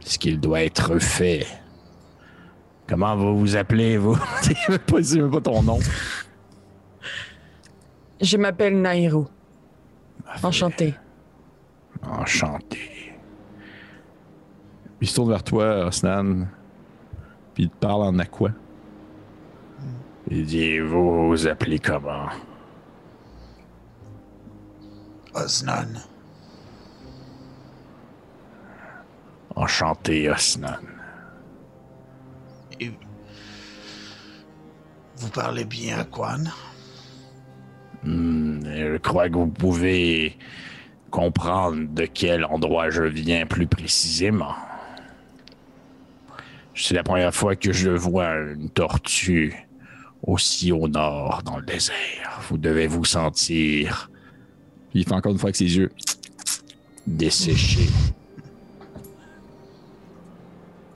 Ce 0.00 0.18
qu'il 0.18 0.40
doit 0.40 0.62
être 0.62 0.98
fait. 0.98 1.46
Comment 2.88 3.14
vous 3.14 3.38
vous 3.38 3.56
appelez, 3.56 3.98
vous? 3.98 4.18
C'est 4.40 4.56
même 4.70 5.22
même 5.22 5.30
pas 5.30 5.40
ton 5.42 5.62
nom. 5.62 5.78
Je 8.22 8.38
m'appelle 8.38 8.80
Nairo. 8.80 9.28
Enchanté. 10.42 10.94
Enchanté. 12.02 12.93
Puis 15.04 15.10
il 15.10 15.12
se 15.12 15.16
tourne 15.16 15.32
vers 15.32 15.42
toi, 15.42 15.84
Osnan. 15.84 16.46
Puis 17.52 17.64
il 17.64 17.68
te 17.68 17.76
parle 17.76 18.04
en 18.04 18.18
aqua. 18.18 18.52
Il 20.30 20.46
dit, 20.46 20.78
vous 20.78 21.28
vous 21.28 21.46
appelez 21.46 21.78
comment? 21.78 22.30
Osnan. 25.34 25.88
Enchanté, 29.54 30.30
Osnan. 30.30 30.78
Et 32.80 32.90
vous 35.18 35.28
parlez 35.28 35.66
bien 35.66 35.98
à 35.98 36.04
Quan? 36.04 36.44
Hmm, 38.04 38.60
je 38.64 38.96
crois 38.96 39.28
que 39.28 39.34
vous 39.34 39.48
pouvez 39.48 40.38
comprendre 41.10 41.92
de 41.92 42.06
quel 42.06 42.46
endroit 42.46 42.88
je 42.88 43.02
viens 43.02 43.44
plus 43.44 43.66
précisément. 43.66 44.54
C'est 46.74 46.94
la 46.94 47.02
première 47.02 47.34
fois 47.34 47.54
que 47.56 47.72
je 47.72 47.90
vois 47.90 48.34
une 48.34 48.68
tortue 48.68 49.54
aussi 50.22 50.72
au 50.72 50.88
nord 50.88 51.42
dans 51.44 51.56
le 51.56 51.64
désert. 51.64 52.40
Vous 52.48 52.58
devez 52.58 52.86
vous 52.86 53.04
sentir 53.04 54.10
Puis 54.90 55.00
il 55.00 55.04
fait 55.04 55.12
encore 55.12 55.32
une 55.32 55.38
fois 55.38 55.48
avec 55.48 55.56
ses 55.56 55.76
yeux. 55.76 55.92
desséché. 57.06 57.88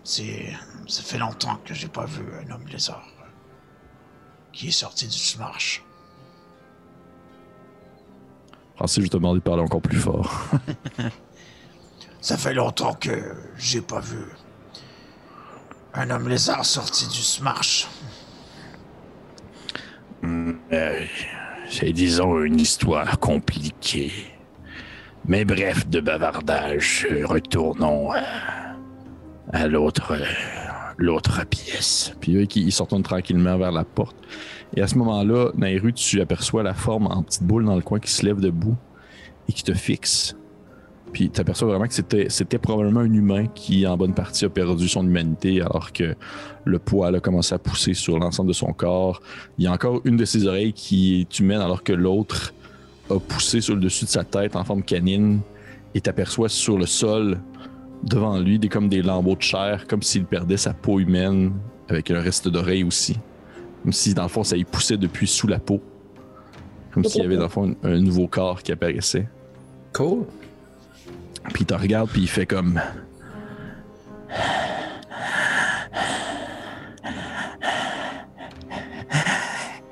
C'est. 0.05 0.53
Ça 0.87 1.03
fait 1.03 1.19
longtemps 1.19 1.59
que 1.67 1.75
j'ai 1.75 1.89
pas 1.89 2.07
vu 2.07 2.25
un 2.43 2.51
homme 2.51 2.67
lézard 2.67 3.07
qui 4.55 4.69
est 4.69 4.73
sorti 4.73 5.07
du 5.07 5.19
smarsh. 5.19 5.85
Ensuite, 8.81 9.05
je 9.05 9.11
te 9.11 9.17
demander 9.19 9.41
de 9.41 9.45
parler 9.45 9.63
encore 9.63 9.83
plus 9.83 9.99
fort. 9.99 10.49
Ça 12.21 12.37
fait 12.37 12.55
longtemps 12.55 12.95
que 12.95 13.35
j'ai 13.59 13.83
pas 13.83 14.01
vu 14.01 14.19
un 15.99 16.11
homme 16.11 16.29
lézard 16.29 16.65
sorti 16.65 17.07
du 17.09 17.19
smarsh. 17.23 17.89
Euh, 20.25 21.01
c'est, 21.69 21.93
disons, 21.93 22.41
une 22.43 22.61
histoire 22.61 23.19
compliquée. 23.19 24.13
Mais 25.27 25.45
bref, 25.45 25.87
de 25.89 26.01
bavardage, 26.01 27.07
retournons 27.25 28.13
à, 28.13 28.23
à 29.53 29.67
l'autre, 29.67 30.17
l'autre 30.97 31.45
pièce. 31.47 32.15
Puis 32.21 32.37
eux, 32.37 32.47
qui- 32.47 32.63
ils 32.63 32.73
se 32.73 32.83
retournent 32.83 33.03
tranquillement 33.03 33.59
vers 33.59 33.73
la 33.73 33.85
porte. 33.85 34.17
Et 34.77 34.83
à 34.83 34.87
ce 34.87 34.97
moment-là, 34.97 35.51
Nairu, 35.57 35.93
tu 35.93 36.21
aperçois 36.21 36.63
la 36.63 36.75
forme 36.75 37.07
en 37.09 37.23
petite 37.23 37.43
boule 37.43 37.65
dans 37.65 37.75
le 37.77 37.83
coin 37.83 37.99
qui 38.01 38.11
se 38.11 38.25
lève 38.25 38.41
debout 38.41 38.77
et 39.49 39.53
qui 39.53 39.63
te 39.65 39.75
fixe. 39.75 40.37
Puis 41.13 41.31
tu 41.31 41.41
aperçois 41.41 41.69
vraiment 41.69 41.87
que 41.87 41.95
c'était, 41.95 42.27
c'était 42.29 42.59
probablement 42.59 43.01
un 43.01 43.13
humain 43.13 43.47
qui, 43.47 43.87
en 43.87 43.97
bonne 43.97 44.15
partie, 44.15 44.45
a 44.45 44.49
perdu 44.49 44.89
son 44.89 45.05
humanité 45.05 45.61
alors 45.61 45.93
que 45.93 46.15
le 46.65 46.79
poil 46.79 47.15
a 47.17 47.21
commencé 47.21 47.55
à 47.55 47.59
pousser 47.59 47.95
sur 47.95 48.19
l'ensemble 48.19 48.49
de 48.49 48.55
son 48.55 48.73
corps. 48.73 49.21
Il 49.59 49.65
y 49.65 49.67
a 49.67 49.73
encore 49.73 50.01
une 50.05 50.17
de 50.17 50.25
ses 50.25 50.47
oreilles 50.47 50.73
qui 50.73 51.21
est 51.21 51.41
humaine 51.41 51.61
alors 51.61 51.83
que 51.83 51.93
l'autre 51.93 52.53
a 53.11 53.19
poussé 53.19 53.61
sur 53.61 53.75
le 53.75 53.81
dessus 53.81 54.05
de 54.05 54.11
sa 54.11 54.25
tête 54.25 54.55
en 54.55 54.65
forme 54.65 54.83
canine 54.83 55.41
et 55.95 56.01
t'aperçois 56.01 56.49
sur 56.49 56.79
le 56.79 56.87
sol 56.87 57.39
devant 58.03 58.39
lui 58.39 58.59
des, 58.59 58.69
comme 58.69 58.89
des 58.89 59.03
lambeaux 59.03 59.35
de 59.35 59.43
chair, 59.43 59.87
comme 59.89 60.03
s'il 60.03 60.25
perdait 60.25 60.57
sa 60.57 60.75
peau 60.75 61.01
humaine 61.01 61.53
avec 61.89 62.11
un 62.11 62.21
reste 62.21 62.49
d'oreille 62.49 62.85
aussi. 62.85 63.17
Comme 63.83 63.93
si, 63.93 64.13
dans 64.13 64.25
le 64.25 64.29
fond, 64.29 64.45
ça 64.45 64.57
y 64.57 64.65
poussait 64.65 64.97
depuis 64.97 65.27
sous 65.27 65.47
la 65.47 65.59
peau. 65.59 65.81
Comme 66.93 67.05
s'il 67.05 67.23
y 67.23 67.25
avait, 67.25 67.37
dans 67.37 67.45
le 67.45 67.49
fond, 67.49 67.75
un, 67.83 67.93
un 67.93 68.01
nouveau 68.01 68.27
corps 68.27 68.63
qui 68.63 68.73
apparaissait. 68.73 69.29
Cool. 69.93 70.27
Puis 71.53 71.63
il 71.63 71.67
te 71.67 71.75
regarde, 71.75 72.11
puis 72.11 72.23
il 72.23 72.29
fait 72.29 72.47
comme. 72.47 72.81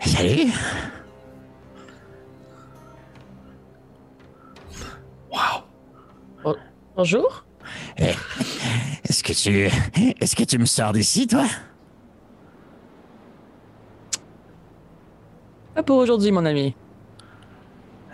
Salut. 0.01 0.53
Bonjour. 6.97 7.45
Est-ce 7.99 9.23
que 9.23 9.33
tu. 9.35 9.71
Est-ce 10.19 10.35
que 10.35 10.45
tu 10.45 10.59
me 10.59 10.65
sors 10.65 10.93
d'ici, 10.93 11.27
toi? 11.27 11.45
Pas 15.75 15.83
pour 15.83 15.99
aujourd'hui, 15.99 16.33
mon 16.33 16.47
ami. 16.47 16.75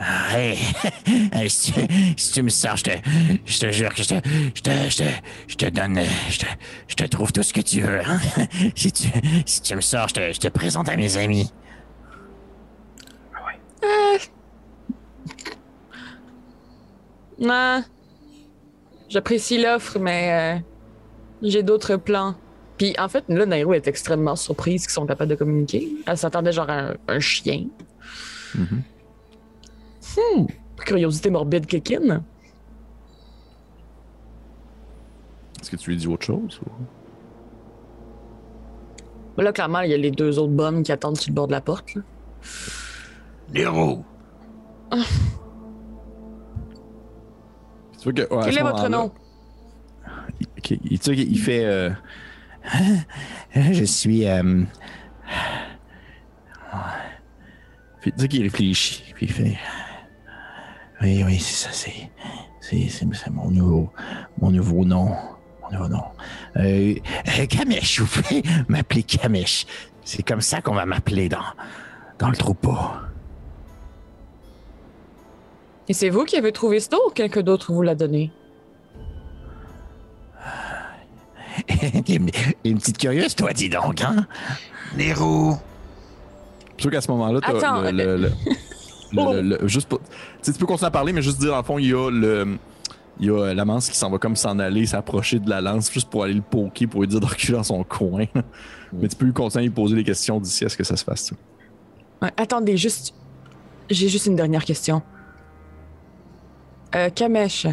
Ah, 0.04 0.36
hey. 0.36 0.58
Si, 1.48 1.72
tu, 1.72 1.80
si 2.16 2.32
tu 2.32 2.42
me 2.42 2.48
sors, 2.48 2.76
je 2.76 2.84
te, 2.84 2.90
je 3.46 3.58
te 3.60 3.70
jure 3.70 3.94
que 3.94 4.02
je 4.02 4.08
te, 4.08 4.14
je 4.54 4.60
te, 4.62 4.70
je 4.90 4.96
te, 4.96 5.04
je 5.46 5.54
te 5.54 5.66
donne, 5.70 6.00
je 6.28 6.38
te, 6.40 6.46
je 6.88 6.94
te 6.96 7.04
trouve 7.04 7.30
tout 7.32 7.42
ce 7.44 7.52
que 7.52 7.60
tu 7.60 7.80
veux. 7.82 8.00
hein. 8.04 8.18
Si 8.74 8.90
tu, 8.90 9.08
si 9.46 9.62
tu 9.62 9.76
me 9.76 9.80
sors, 9.80 10.08
je 10.08 10.14
te, 10.14 10.32
je 10.32 10.40
te 10.40 10.48
présente 10.48 10.88
à 10.88 10.96
mes 10.96 11.16
amis. 11.16 11.52
Non. 17.38 17.82
J'apprécie 19.08 19.60
l'offre, 19.60 19.98
mais 19.98 20.58
euh, 20.58 20.60
j'ai 21.42 21.62
d'autres 21.62 21.96
plans. 21.96 22.34
Puis 22.78 22.94
en 22.98 23.08
fait, 23.08 23.24
là, 23.28 23.46
Nairo 23.46 23.74
est 23.74 23.86
extrêmement 23.86 24.36
surprise 24.36 24.82
qu'ils 24.82 24.92
sont 24.92 25.06
capables 25.06 25.30
de 25.30 25.34
communiquer. 25.36 25.88
Elle 26.06 26.16
s'attendait 26.16 26.52
genre 26.52 26.70
à 26.70 26.78
un, 26.90 26.94
un 27.08 27.20
chien. 27.20 27.66
Mhm. 28.54 28.64
Hmm. 28.64 28.82
Curiosité 30.84 31.30
morbide 31.30 31.66
kékine. 31.66 32.22
Est-ce 35.60 35.70
que 35.70 35.76
tu 35.76 35.90
lui 35.90 35.97
dis 35.97 36.06
autre 36.09 36.24
chose? 36.26 36.60
ou- 36.66 36.70
Là, 39.40 39.52
clairement, 39.52 39.80
il 39.80 39.90
y 39.90 39.94
a 39.94 39.97
les 39.97 40.10
deux 40.10 40.39
autres 40.39 40.52
bombes 40.52 40.82
qui 40.82 40.93
attendent 40.93 41.16
sur 41.16 41.30
le 41.30 41.34
bord 41.34 41.47
de 41.47 41.52
la 41.52 41.60
porte. 41.60 41.94
là. 41.94 42.02
Nero. 43.55 44.05
Tu 44.90 44.98
vois 48.05 48.12
que, 48.12 48.34
ouais, 48.34 48.43
Quel 48.44 48.59
est 48.59 48.62
votre 48.62 48.89
nom? 48.89 49.10
Ok, 50.59 50.70
il, 50.70 50.98
tu 50.98 51.05
sais 51.05 51.14
qu'il 51.14 51.39
fait. 51.39 51.64
euh, 51.64 51.90
Je 53.55 53.84
suis, 53.84 54.26
euh, 54.28 54.62
puis 58.01 58.12
tu 58.12 58.20
sais 58.20 58.28
qu'il 58.28 58.43
réfléchit, 58.43 59.12
puis 59.14 59.26
il 59.26 59.32
fait. 59.32 59.56
Oui, 61.02 61.22
oui, 61.26 61.38
c'est 61.38 61.66
ça, 61.66 61.70
c'est, 61.72 62.10
c'est, 62.60 62.88
c'est, 62.88 63.06
c'est 63.12 63.30
mon 63.30 63.50
nouveau, 63.50 63.90
mon 64.40 64.50
nouveau 64.50 64.84
nom, 64.84 65.10
mon 65.62 65.70
nouveau 65.70 65.88
nom. 65.88 66.04
Euh, 66.56 66.94
euh, 67.38 67.46
Kamesh, 67.46 68.00
vous 68.00 68.06
pouvez 68.22 68.42
m'appeler 68.68 69.02
Kamesh. 69.02 69.66
C'est 70.04 70.22
comme 70.22 70.40
ça 70.40 70.60
qu'on 70.60 70.74
va 70.74 70.86
m'appeler 70.86 71.28
dans, 71.28 71.38
dans 72.18 72.28
le 72.28 72.36
troupeau. 72.36 72.76
Et 75.88 75.92
c'est 75.94 76.08
vous 76.10 76.24
qui 76.24 76.36
avez 76.36 76.52
trouvé 76.52 76.80
ça 76.80 76.96
ou 77.06 77.10
quelqu'un 77.10 77.42
d'autre 77.42 77.72
vous 77.72 77.82
l'a 77.82 77.94
donné? 77.94 78.30
T'es 81.66 82.14
une, 82.16 82.30
une 82.64 82.78
petite 82.78 82.98
curieuse, 82.98 83.34
toi, 83.34 83.52
dis 83.52 83.68
donc, 83.68 84.00
hein? 84.02 84.26
Nero. 84.96 85.56
Trouve 86.78 86.92
qu'à 86.92 87.00
ce 87.00 87.10
moment-là, 87.10 87.40
t'as 87.40 87.56
Attends, 87.58 87.80
le, 87.82 87.90
le- 87.90 88.16
le- 88.16 88.32
le- 89.12 89.40
le- 89.43 89.59
le- 89.60 89.68
juste 89.68 89.89
pour- 89.89 90.01
tu 90.43 90.52
peux 90.52 90.66
continuer 90.66 90.89
à 90.89 90.90
parler, 90.90 91.12
mais 91.12 91.22
juste 91.22 91.39
dire, 91.40 91.51
dans 91.51 91.59
le 91.59 91.62
fond, 91.62 91.78
il 91.78 91.86
y 91.89 91.94
a 91.94 92.10
le. 92.10 92.59
Il 93.20 93.26
y 93.26 93.30
a 93.30 93.52
la 93.52 93.64
lance 93.66 93.90
qui 93.90 93.97
s'en 93.97 94.10
va 94.10 94.18
comme 94.18 94.36
s'en 94.36 94.59
aller, 94.59 94.86
s'approcher 94.86 95.39
de 95.39 95.48
la 95.48 95.60
lance 95.60 95.93
juste 95.93 96.09
pour 96.09 96.24
aller 96.24 96.32
le 96.32 96.40
poker, 96.40 96.89
pour 96.89 97.02
lui 97.02 97.09
dire 97.09 97.20
de 97.20 97.26
reculer 97.26 97.59
dans 97.59 97.62
son 97.62 97.84
coin. 97.84 98.24
Mais 98.93 99.06
tu 99.06 99.16
peux 99.16 99.26
lui 99.26 99.34
continuer 99.34 99.64
à 99.64 99.66
lui 99.68 99.70
poser 99.74 99.94
des 99.94 100.02
questions 100.02 100.40
d'ici 100.40 100.64
à 100.64 100.68
ce 100.70 100.76
que 100.78 100.82
ça 100.82 100.97
se 100.97 101.05
fasse. 101.05 101.32
Ouais, 102.22 102.30
attendez, 102.39 102.76
juste. 102.78 103.14
J'ai 103.90 104.09
juste 104.09 104.26
une 104.26 104.34
dernière 104.36 104.64
question. 104.64 105.02
Euh, 106.94 107.10
Kamesh. 107.10 107.66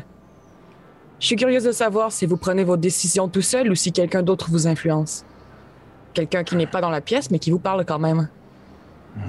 Je 1.19 1.25
suis 1.25 1.35
curieuse 1.35 1.63
de 1.63 1.71
savoir 1.71 2.11
si 2.11 2.25
vous 2.25 2.37
prenez 2.37 2.63
vos 2.63 2.77
décisions 2.77 3.27
tout 3.29 3.41
seul 3.41 3.71
ou 3.71 3.75
si 3.75 3.91
quelqu'un 3.91 4.23
d'autre 4.23 4.49
vous 4.49 4.67
influence. 4.67 5.25
Quelqu'un 6.13 6.43
qui 6.43 6.55
n'est 6.57 6.67
pas 6.67 6.81
dans 6.81 6.89
la 6.89 7.01
pièce, 7.01 7.29
mais 7.31 7.39
qui 7.39 7.51
vous 7.51 7.59
parle 7.59 7.85
quand 7.85 7.99
même. 7.99 8.29
Puis 9.15 9.23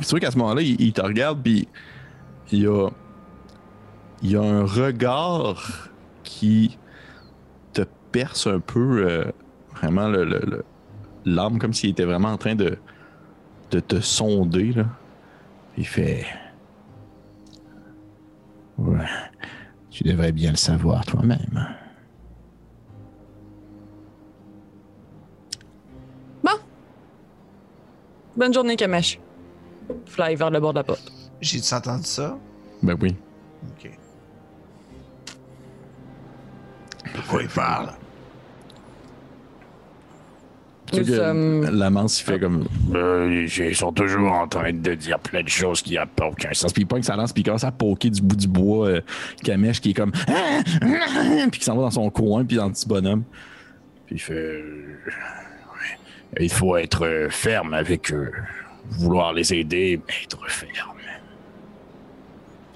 C'est 0.00 0.10
vrai 0.10 0.20
qu'à 0.20 0.30
ce 0.30 0.38
moment-là, 0.38 0.62
il, 0.62 0.92
te 0.92 1.00
regarde, 1.00 1.42
puis 1.42 1.68
il 2.52 2.60
y 2.62 2.66
a, 4.36 4.40
un 4.42 4.64
regard 4.64 5.90
qui 6.24 6.78
te 7.72 7.82
perce 8.12 8.46
un 8.46 8.60
peu, 8.60 9.06
euh, 9.06 9.24
vraiment 9.74 10.08
le- 10.08 10.24
le- 10.24 10.64
l'âme, 11.24 11.58
comme 11.58 11.72
s'il 11.72 11.90
était 11.90 12.04
vraiment 12.04 12.30
en 12.30 12.38
train 12.38 12.54
de, 12.54 12.78
de 13.70 13.80
te 13.80 14.00
sonder. 14.00 14.72
Là. 14.72 14.86
Il 15.76 15.86
fait. 15.86 16.26
Ouais. 18.78 19.06
Tu 19.90 20.04
devrais 20.04 20.32
bien 20.32 20.50
le 20.50 20.56
savoir 20.56 21.04
toi-même. 21.04 21.66
Bonne 28.38 28.54
journée, 28.54 28.76
Kamesh. 28.76 29.18
Fly 30.06 30.34
vers 30.36 30.50
le 30.50 30.60
bord 30.60 30.72
de 30.72 30.78
la 30.78 30.84
porte. 30.84 31.12
J'ai-tu 31.40 31.72
entendu 31.74 32.04
ça? 32.04 32.36
Ben 32.82 32.96
oui. 33.00 33.14
Ok. 33.70 33.90
De 37.14 37.20
quoi 37.28 37.42
il 37.42 37.48
parle? 37.48 37.90
Nous 40.92 41.00
que 41.04 41.16
sommes- 41.16 41.70
La 41.78 41.90
manse, 41.90 42.20
il 42.20 42.24
fait 42.24 42.40
comme. 42.40 42.66
Euh, 42.94 43.46
ils 43.46 43.76
sont 43.76 43.92
toujours 43.92 44.32
en 44.32 44.48
train 44.48 44.72
de 44.72 44.94
dire 44.94 45.18
plein 45.18 45.42
de 45.42 45.48
choses 45.48 45.82
qui 45.82 45.96
n'ont 45.96 46.06
pas 46.06 46.26
aucun 46.28 46.52
sens. 46.54 46.72
Puis 46.72 46.82
il 46.82 46.86
pogne 46.86 47.02
sa 47.02 47.14
lance, 47.14 47.32
puis 47.32 47.42
il 47.42 47.44
commence 47.44 47.64
à 47.64 47.72
poker 47.72 48.10
du 48.10 48.22
bout 48.22 48.36
du 48.36 48.48
bois 48.48 48.88
euh, 48.88 49.00
qui 49.42 49.50
est 49.50 49.94
comme. 49.94 50.12
Puis 51.50 51.60
qui 51.60 51.64
s'en 51.64 51.76
va 51.76 51.82
dans 51.82 51.90
son 51.90 52.08
coin, 52.10 52.44
puis 52.44 52.56
dans 52.56 52.66
le 52.66 52.72
petit 52.72 52.88
bonhomme. 52.88 53.24
Puis 54.06 54.16
il 54.16 54.18
fait. 54.18 54.32
euh. 54.34 54.98
Il 56.40 56.50
faut 56.50 56.76
être 56.76 57.06
euh, 57.06 57.28
ferme 57.30 57.72
avec 57.74 58.12
eux. 58.12 58.30
Vouloir 58.90 59.32
les 59.32 59.52
aider, 59.52 60.00
mais 60.06 60.14
être 60.24 60.50
ferme. 60.50 60.96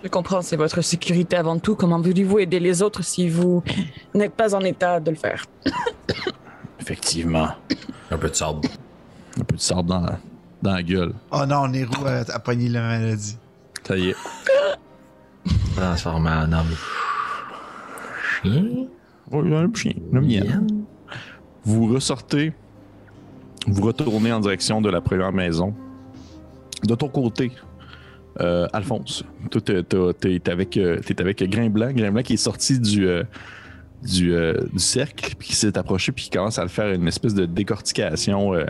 Je 0.02 0.08
comprends, 0.08 0.42
c'est 0.42 0.56
votre 0.56 0.80
sécurité 0.80 1.36
avant 1.36 1.58
tout. 1.58 1.76
Comment 1.76 2.00
voulez-vous 2.00 2.40
aider 2.40 2.58
les 2.58 2.82
autres 2.82 3.04
si 3.04 3.28
vous 3.28 3.62
n'êtes 4.14 4.34
pas 4.34 4.52
en 4.54 4.60
état 4.60 4.98
de 4.98 5.10
le 5.10 5.16
faire? 5.16 5.46
Effectivement. 6.80 7.48
Un 8.10 8.18
peu 8.18 8.28
de 8.28 8.34
sable. 8.34 8.66
Un 9.40 9.44
peu 9.44 9.54
de 9.54 9.60
sable 9.60 9.88
dans 9.88 10.00
la, 10.00 10.18
dans 10.60 10.72
la 10.74 10.82
gueule. 10.82 11.12
Oh 11.30 11.46
non, 11.46 11.68
Nero 11.68 12.04
a, 12.04 12.24
a 12.28 12.38
pogné 12.40 12.68
la 12.68 12.80
maladie. 12.80 13.38
Ça 13.86 13.96
y 13.96 14.08
est. 14.10 14.16
Transformé 15.76 16.30
en 16.30 16.52
homme. 16.52 16.76
Chien? 18.42 18.64
Oh, 19.30 19.42
il 19.44 19.52
y 19.52 19.54
a 19.54 19.58
un 19.60 19.72
chien. 19.72 19.92
Le 20.10 20.20
mien. 20.20 20.64
Vous 21.64 21.86
ressortez, 21.86 22.52
vous 23.68 23.82
retournez 23.82 24.32
en 24.32 24.40
direction 24.40 24.80
de 24.80 24.90
la 24.90 25.00
première 25.00 25.32
maison. 25.32 25.72
De 26.84 26.94
ton 26.94 27.08
côté, 27.08 27.52
euh, 28.40 28.66
Alphonse, 28.72 29.24
toi, 29.50 29.60
t'es, 29.60 30.50
avec, 30.50 30.76
euh, 30.76 30.98
t'es 31.04 31.20
avec 31.20 31.42
Grimblanc. 31.48 31.92
Grimblanc 31.92 32.22
qui 32.22 32.34
est 32.34 32.38
sorti 32.38 32.80
du, 32.80 33.06
euh, 33.06 33.22
du, 34.02 34.34
euh, 34.34 34.54
du 34.72 34.78
cercle, 34.78 35.34
puis 35.38 35.48
qui 35.48 35.54
s'est 35.54 35.76
approché, 35.78 36.12
puis 36.12 36.24
qui 36.24 36.30
commence 36.30 36.58
à 36.58 36.62
le 36.62 36.68
faire 36.68 36.92
une 36.92 37.06
espèce 37.06 37.34
de 37.34 37.46
décortication 37.46 38.54
euh, 38.54 38.64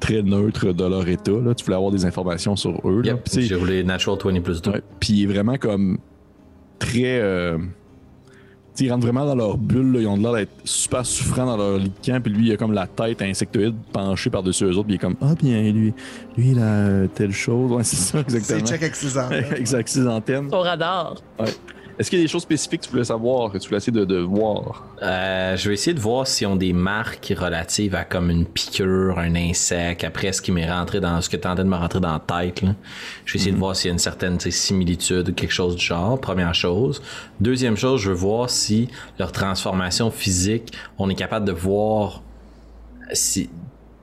très 0.00 0.22
neutre 0.22 0.72
de 0.72 0.84
leur 0.84 1.08
état. 1.08 1.32
Là. 1.32 1.54
Tu 1.54 1.64
voulais 1.64 1.76
avoir 1.76 1.92
des 1.92 2.04
informations 2.04 2.56
sur 2.56 2.80
eux. 2.88 3.02
Yep, 3.04 3.28
j'ai 3.38 3.54
roulé 3.54 3.84
Natural 3.84 4.18
20 4.22 4.40
plus 4.42 4.60
2. 4.60 4.70
Ouais, 4.70 4.82
Puis 5.00 5.14
il 5.14 5.22
est 5.24 5.32
vraiment 5.32 5.56
comme 5.56 5.98
très. 6.78 7.20
Tu 8.76 8.80
sais, 8.80 8.84
ils 8.84 8.92
rentrent 8.92 9.06
vraiment 9.06 9.24
dans 9.26 9.34
leur 9.34 9.56
bulle. 9.56 9.92
là. 9.92 10.00
Ils 10.00 10.06
ont 10.06 10.16
l'air 10.16 10.32
d'être 10.32 10.52
super 10.64 11.04
souffrants 11.06 11.46
dans 11.46 11.56
leur 11.56 11.78
lit 11.78 11.88
de 11.90 12.06
camp. 12.06 12.20
Puis 12.22 12.32
lui, 12.32 12.46
il 12.48 12.52
a 12.52 12.56
comme 12.56 12.72
la 12.72 12.86
tête 12.86 13.22
insectoïde 13.22 13.74
penchée 13.92 14.30
par-dessus 14.30 14.64
eux 14.64 14.70
autres. 14.76 14.84
Puis 14.84 14.92
il 14.92 14.96
est 14.96 14.98
comme 14.98 15.16
Ah, 15.20 15.34
bien, 15.34 15.60
lui, 15.72 15.92
lui, 16.36 16.50
il 16.50 16.58
a 16.58 17.08
telle 17.08 17.32
chose. 17.32 17.72
Ouais, 17.72 17.84
c'est 17.84 17.96
ça, 17.96 18.18
C'est 18.28 18.36
exactement. 18.36 18.66
check 18.68 18.82
avec 18.82 18.94
ses 18.94 19.18
enfants. 19.18 19.30
exact, 19.56 19.88
ses 19.88 20.06
antennes. 20.06 20.48
Son 20.50 20.60
radar. 20.60 21.16
Est-ce 21.98 22.10
qu'il 22.10 22.18
y 22.18 22.22
a 22.22 22.24
des 22.24 22.30
choses 22.30 22.42
spécifiques 22.42 22.82
que 22.82 22.86
tu 22.86 22.92
voulais 22.92 23.04
savoir, 23.04 23.50
que 23.50 23.56
tu 23.56 23.68
voulais 23.68 23.78
essayer 23.78 23.92
de, 23.92 24.04
de 24.04 24.18
voir? 24.18 24.84
Euh, 25.02 25.56
je 25.56 25.68
vais 25.68 25.74
essayer 25.74 25.94
de 25.94 26.00
voir 26.00 26.26
s'ils 26.26 26.46
ont 26.46 26.56
des 26.56 26.74
marques 26.74 27.32
relatives 27.36 27.94
à 27.94 28.04
comme 28.04 28.30
une 28.30 28.44
piqûre, 28.44 29.18
un 29.18 29.34
insecte, 29.34 30.04
après 30.04 30.32
ce 30.32 30.42
qui 30.42 30.52
m'est 30.52 30.70
rentré 30.70 31.00
dans 31.00 31.20
ce 31.22 31.30
que 31.30 31.36
tu 31.36 31.48
de 31.48 31.62
me 31.62 31.76
rentrer 31.76 32.00
dans 32.00 32.12
la 32.12 32.18
tête. 32.20 32.60
Là. 32.60 32.74
Je 33.24 33.32
vais 33.32 33.38
essayer 33.38 33.52
de 33.52 33.56
voir 33.56 33.74
s'il 33.74 33.88
y 33.88 33.90
a 33.90 33.94
une 33.94 33.98
certaine 33.98 34.38
similitude 34.38 35.30
ou 35.30 35.32
quelque 35.32 35.54
chose 35.54 35.76
du 35.76 35.84
genre, 35.84 36.20
première 36.20 36.54
chose. 36.54 37.02
Deuxième 37.40 37.78
chose, 37.78 38.00
je 38.02 38.10
veux 38.10 38.16
voir 38.16 38.50
si 38.50 38.88
leur 39.18 39.32
transformation 39.32 40.10
physique, 40.10 40.74
on 40.98 41.08
est 41.08 41.14
capable 41.14 41.46
de 41.46 41.52
voir 41.52 42.22
si. 43.12 43.48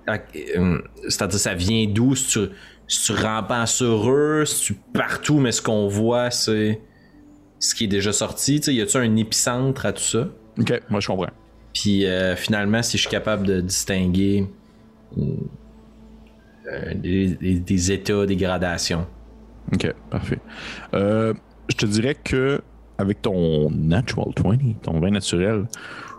euh, 0.09 0.79
C'est-à-dire, 1.07 1.39
ça 1.39 1.53
vient 1.53 1.85
d'où? 1.87 2.15
Si 2.15 2.27
tu, 2.27 2.39
si 2.87 3.03
tu 3.13 3.21
rampant 3.21 3.67
sur 3.67 4.09
eux, 4.09 4.45
si 4.45 4.65
tu 4.65 4.73
partout, 4.93 5.37
mais 5.37 5.51
ce 5.51 5.61
qu'on 5.61 5.87
voit, 5.87 6.31
c'est 6.31 6.81
ce 7.63 7.75
qui 7.75 7.85
est 7.85 7.87
déjà 7.87 8.11
sorti. 8.13 8.59
Tu 8.59 8.65
sais, 8.65 8.73
y 8.75 8.81
a-tu 8.81 8.97
un 8.97 9.15
épicentre 9.15 9.85
à 9.85 9.93
tout 9.93 10.03
ça? 10.03 10.27
Ok, 10.59 10.81
moi 10.89 10.99
je 10.99 11.07
comprends. 11.07 11.27
Puis 11.73 12.05
euh, 12.05 12.35
finalement, 12.35 12.81
si 12.83 12.97
je 12.97 13.03
suis 13.03 13.09
capable 13.09 13.47
de 13.47 13.61
distinguer 13.61 14.47
euh, 15.17 16.93
des, 16.95 17.27
des- 17.35 17.59
des 17.59 17.91
états, 17.91 18.25
des 18.25 18.35
gradations. 18.35 19.05
Ok, 19.73 19.93
parfait. 20.09 20.39
Euh, 20.93 21.33
je 21.69 21.75
te 21.75 21.85
dirais 21.85 22.15
que 22.21 22.61
avec 22.97 23.21
ton 23.21 23.69
natural 23.71 24.27
20, 24.43 24.57
ton 24.81 24.99
vin 24.99 25.09
naturel, 25.11 25.65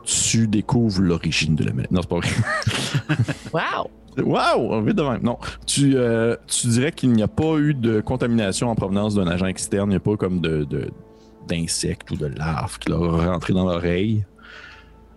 tu 0.04 0.48
découvres 0.48 1.00
l'origine 1.00 1.54
de 1.54 1.64
la 1.64 1.72
maladie. 1.72 1.94
Non, 1.94 2.00
c'est 2.02 2.08
pas 2.08 2.16
vrai. 2.18 2.28
Wow! 3.52 3.90
Wow, 4.16 4.82
vite 4.84 4.96
de 4.96 5.02
même. 5.02 5.22
Non, 5.22 5.38
tu, 5.66 5.92
euh, 5.96 6.36
tu 6.46 6.68
dirais 6.68 6.92
qu'il 6.92 7.10
n'y 7.12 7.22
a 7.22 7.28
pas 7.28 7.56
eu 7.58 7.74
de 7.74 8.00
contamination 8.00 8.70
en 8.70 8.74
provenance 8.76 9.14
d'un 9.16 9.26
agent 9.26 9.46
externe. 9.46 9.88
Il 9.90 9.94
n'y 9.94 9.96
a 9.96 10.00
pas 10.00 10.16
comme 10.16 10.40
de, 10.40 10.64
de- 10.64 10.90
d'insectes 11.48 12.10
ou 12.10 12.16
de 12.16 12.26
larves 12.26 12.78
qui 12.78 12.90
leur 12.90 13.00
auraient 13.02 13.28
rentré 13.28 13.52
dans 13.52 13.64
l'oreille. 13.64 14.24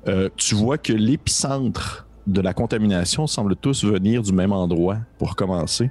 Euh, 0.08 0.30
tu 0.36 0.56
vois 0.56 0.78
que 0.78 0.94
l'épicentre 0.94 2.08
de 2.28 2.42
la 2.42 2.54
contamination 2.54 3.28
semble 3.28 3.56
tous 3.56 3.84
venir 3.84 4.22
du 4.22 4.34
même 4.34 4.52
endroit 4.54 4.98
pour 5.18 5.36
commencer. 5.36 5.90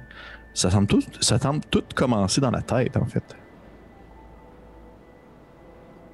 Ça 0.53 0.71
semble 0.71 0.87
tout, 0.87 1.01
ça 1.19 1.39
semble 1.39 1.61
tout 1.69 1.83
commencer 1.95 2.41
dans 2.41 2.51
la 2.51 2.61
tête, 2.61 2.97
en 2.97 3.05
fait. 3.05 3.23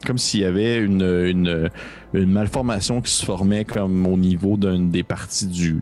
Comme 0.06 0.18
s'il 0.18 0.41
y 0.41 0.45
avait 0.45 0.80
une, 0.80 1.02
une, 1.02 1.70
une 2.14 2.32
malformation 2.32 3.02
qui 3.02 3.12
se 3.12 3.26
formait 3.26 3.64
comme 3.64 4.06
au 4.06 4.18
niveau 4.18 4.58
d'une 4.58 4.91
des 4.91 5.04
parties 5.04 5.48
du, 5.48 5.82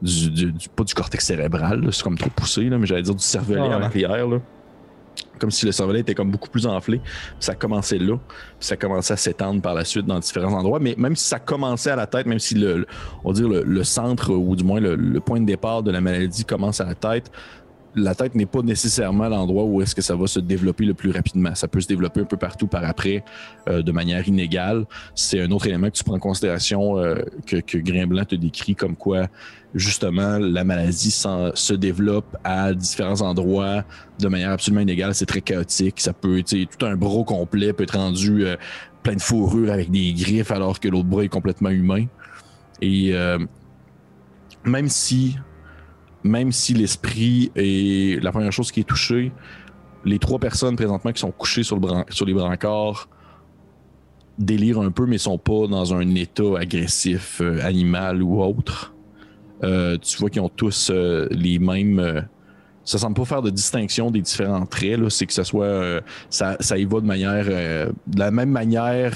du, 0.00 0.52
pas 0.74 0.84
du 0.84 0.94
cortex 0.94 1.26
cérébral, 1.26 1.86
c'est 1.92 2.02
comme 2.02 2.16
trop 2.16 2.30
poussé, 2.30 2.64
là, 2.70 2.78
mais 2.78 2.86
j'allais 2.86 3.02
dire 3.02 3.14
du 3.14 3.22
cervelet 3.22 3.58
Ah 3.60 3.68
ouais. 3.68 3.74
en 3.74 3.82
arrière. 3.82 4.26
Là. 4.28 4.38
Comme 5.38 5.50
si 5.50 5.66
le 5.66 5.72
cervelet 5.72 6.00
était 6.00 6.14
comme 6.14 6.30
beaucoup 6.30 6.48
plus 6.48 6.66
enflé. 6.66 7.00
Ça 7.38 7.54
commençait 7.54 7.98
là. 7.98 8.16
Puis 8.58 8.66
ça 8.66 8.76
commençait 8.76 9.14
à 9.14 9.16
s'étendre 9.16 9.62
par 9.62 9.74
la 9.74 9.84
suite 9.84 10.06
dans 10.06 10.18
différents 10.18 10.52
endroits. 10.52 10.80
Mais 10.80 10.94
même 10.98 11.14
si 11.14 11.24
ça 11.26 11.38
commençait 11.38 11.90
à 11.90 11.96
la 11.96 12.06
tête, 12.06 12.26
même 12.26 12.40
si 12.40 12.54
le, 12.54 12.86
on 13.24 13.32
le, 13.32 13.84
centre, 13.84 14.32
ou 14.32 14.56
du 14.56 14.64
moins 14.64 14.80
le 14.80 15.20
point 15.20 15.40
de 15.40 15.46
départ 15.46 15.82
de 15.82 15.90
la 15.90 16.00
maladie 16.00 16.44
commence 16.44 16.80
à 16.80 16.86
la 16.86 16.94
tête, 16.94 17.30
la 17.94 18.14
tête 18.14 18.34
n'est 18.34 18.46
pas 18.46 18.62
nécessairement 18.62 19.28
l'endroit 19.28 19.64
où 19.64 19.80
est-ce 19.82 19.94
que 19.94 20.02
ça 20.02 20.14
va 20.14 20.26
se 20.26 20.40
développer 20.40 20.84
le 20.84 20.94
plus 20.94 21.10
rapidement. 21.10 21.54
Ça 21.54 21.68
peut 21.68 21.80
se 21.80 21.88
développer 21.88 22.20
un 22.20 22.24
peu 22.24 22.36
partout 22.36 22.66
par 22.66 22.84
après 22.84 23.24
euh, 23.68 23.82
de 23.82 23.92
manière 23.92 24.26
inégale. 24.28 24.84
C'est 25.14 25.40
un 25.40 25.50
autre 25.50 25.66
élément 25.66 25.88
que 25.88 25.96
tu 25.96 26.04
prends 26.04 26.16
en 26.16 26.20
considération 26.20 26.98
euh, 26.98 27.16
que, 27.46 27.56
que 27.56 28.24
te 28.24 28.34
décrit 28.34 28.74
comme 28.74 28.96
quoi 28.96 29.28
justement 29.74 30.38
la 30.38 30.64
maladie 30.64 31.10
se 31.10 31.74
développe 31.74 32.36
à 32.44 32.72
différents 32.72 33.20
endroits 33.20 33.84
de 34.18 34.28
manière 34.28 34.50
absolument 34.50 34.80
inégale. 34.80 35.14
C'est 35.14 35.26
très 35.26 35.40
chaotique. 35.40 36.00
Ça 36.00 36.12
peut, 36.12 36.42
tu 36.42 36.66
tout 36.66 36.86
un 36.86 36.96
bras 36.96 37.24
complet 37.24 37.72
peut 37.72 37.84
être 37.84 37.98
rendu 37.98 38.44
euh, 38.44 38.56
plein 39.02 39.14
de 39.14 39.20
fourrure 39.20 39.72
avec 39.72 39.90
des 39.90 40.12
griffes 40.12 40.50
alors 40.50 40.80
que 40.80 40.88
l'autre 40.88 41.08
bras 41.08 41.24
est 41.24 41.28
complètement 41.28 41.70
humain. 41.70 42.06
Et 42.80 43.14
euh, 43.14 43.38
même 44.64 44.88
si 44.88 45.36
même 46.28 46.52
si 46.52 46.74
l'esprit 46.74 47.50
est 47.56 48.22
la 48.22 48.30
première 48.30 48.52
chose 48.52 48.70
qui 48.70 48.80
est 48.80 48.88
touchée, 48.88 49.32
les 50.04 50.18
trois 50.18 50.38
personnes 50.38 50.76
présentement 50.76 51.12
qui 51.12 51.20
sont 51.20 51.32
couchées 51.32 51.62
sur, 51.62 51.78
les 52.26 52.34
brancards 52.34 53.08
délirent 54.38 54.80
un 54.80 54.92
peu, 54.92 55.06
mais 55.06 55.18
sont 55.18 55.38
pas 55.38 55.66
dans 55.66 55.94
un 55.94 56.14
état 56.14 56.58
agressif, 56.60 57.40
euh, 57.40 57.58
animal 57.62 58.22
ou 58.22 58.40
autre. 58.40 58.94
Euh, 59.64 59.98
tu 59.98 60.18
vois 60.18 60.30
qu'ils 60.30 60.42
ont 60.42 60.48
tous 60.48 60.90
euh, 60.90 61.26
les 61.32 61.58
mêmes. 61.58 62.28
ça 62.84 62.98
semble 62.98 63.16
pas 63.16 63.24
faire 63.24 63.42
de 63.42 63.50
distinction 63.50 64.12
des 64.12 64.20
différents 64.20 64.66
traits. 64.66 65.08
C'est 65.08 65.26
que 65.26 65.32
ce 65.32 65.42
soit. 65.42 66.00
ça, 66.30 66.56
ça 66.60 66.78
y 66.78 66.84
va 66.84 67.00
de 67.00 67.06
manière. 67.06 67.46
de 67.46 68.18
la 68.18 68.30
même 68.30 68.50
manière 68.50 69.12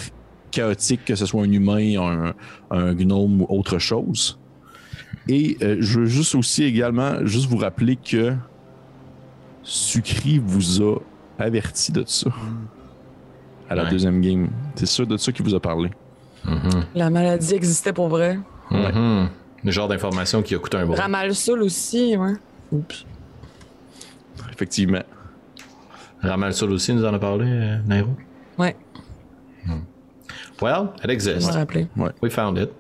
chaotique 0.51 1.05
que 1.05 1.15
ce 1.15 1.25
soit 1.25 1.43
un 1.43 1.53
humain, 1.53 2.33
un 2.71 2.95
gnome 2.95 3.43
ou 3.43 3.47
autre 3.49 3.79
chose. 3.79 4.42
Et 5.29 5.57
euh, 5.63 5.77
je 5.81 6.01
veux 6.01 6.07
juste 6.07 6.35
aussi 6.35 6.65
également 6.65 7.25
juste 7.25 7.49
vous 7.49 7.57
rappeler 7.59 7.97
que 7.97 8.35
Sucri 9.63 10.41
vous 10.45 10.83
a 10.83 10.97
averti 11.39 11.93
de 11.93 12.03
ça 12.07 12.31
à 13.69 13.75
la 13.75 13.85
Ouais. 13.85 13.91
deuxième 13.91 14.21
game. 14.21 14.49
C'est 14.75 14.87
sûr 14.87 15.07
de 15.07 15.17
ça 15.17 15.31
qu'il 15.33 15.45
vous 15.45 15.55
a 15.55 15.61
parlé. 15.61 15.91
Mhm. 16.45 16.85
La 16.95 17.09
maladie 17.11 17.55
existait 17.55 17.93
pour 17.93 18.09
vrai. 18.09 18.39
Mhm. 18.71 19.29
Le 19.65 19.71
genre 19.71 19.87
d'information 19.87 20.43
qui 20.43 20.55
a 20.57 20.59
coûté 20.59 20.77
un 20.79 20.87
bras. 20.87 20.97
Ramalsoul 21.03 21.63
aussi, 21.63 22.17
ouais. 22.17 22.33
Oups. 22.73 23.07
Effectivement. 24.53 25.03
Ramal 26.21 26.53
Sol 26.55 26.71
aussi 26.73 26.93
nous 26.95 27.05
en 27.05 27.13
a 27.15 27.19
parlé, 27.19 27.47
euh, 27.49 27.79
Nairo? 27.87 28.11
Ouais, 28.59 28.77
Well, 30.61 30.91
it 30.99 31.07
je 31.07 31.11
exists. 31.11 31.49
me 31.49 31.53
rappelais. 31.53 31.89
We 32.23 32.33
found 32.33 32.59
it. 32.59 32.71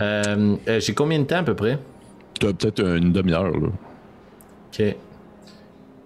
Euh, 0.00 0.56
euh, 0.68 0.80
J'ai 0.80 0.94
combien 0.94 1.18
de 1.18 1.24
temps 1.24 1.38
à 1.38 1.42
peu 1.42 1.54
près? 1.54 1.78
Peut-être 2.40 2.80
une 2.82 3.12
demi-heure. 3.12 3.50
là. 3.50 3.68
Ok. 4.72 4.94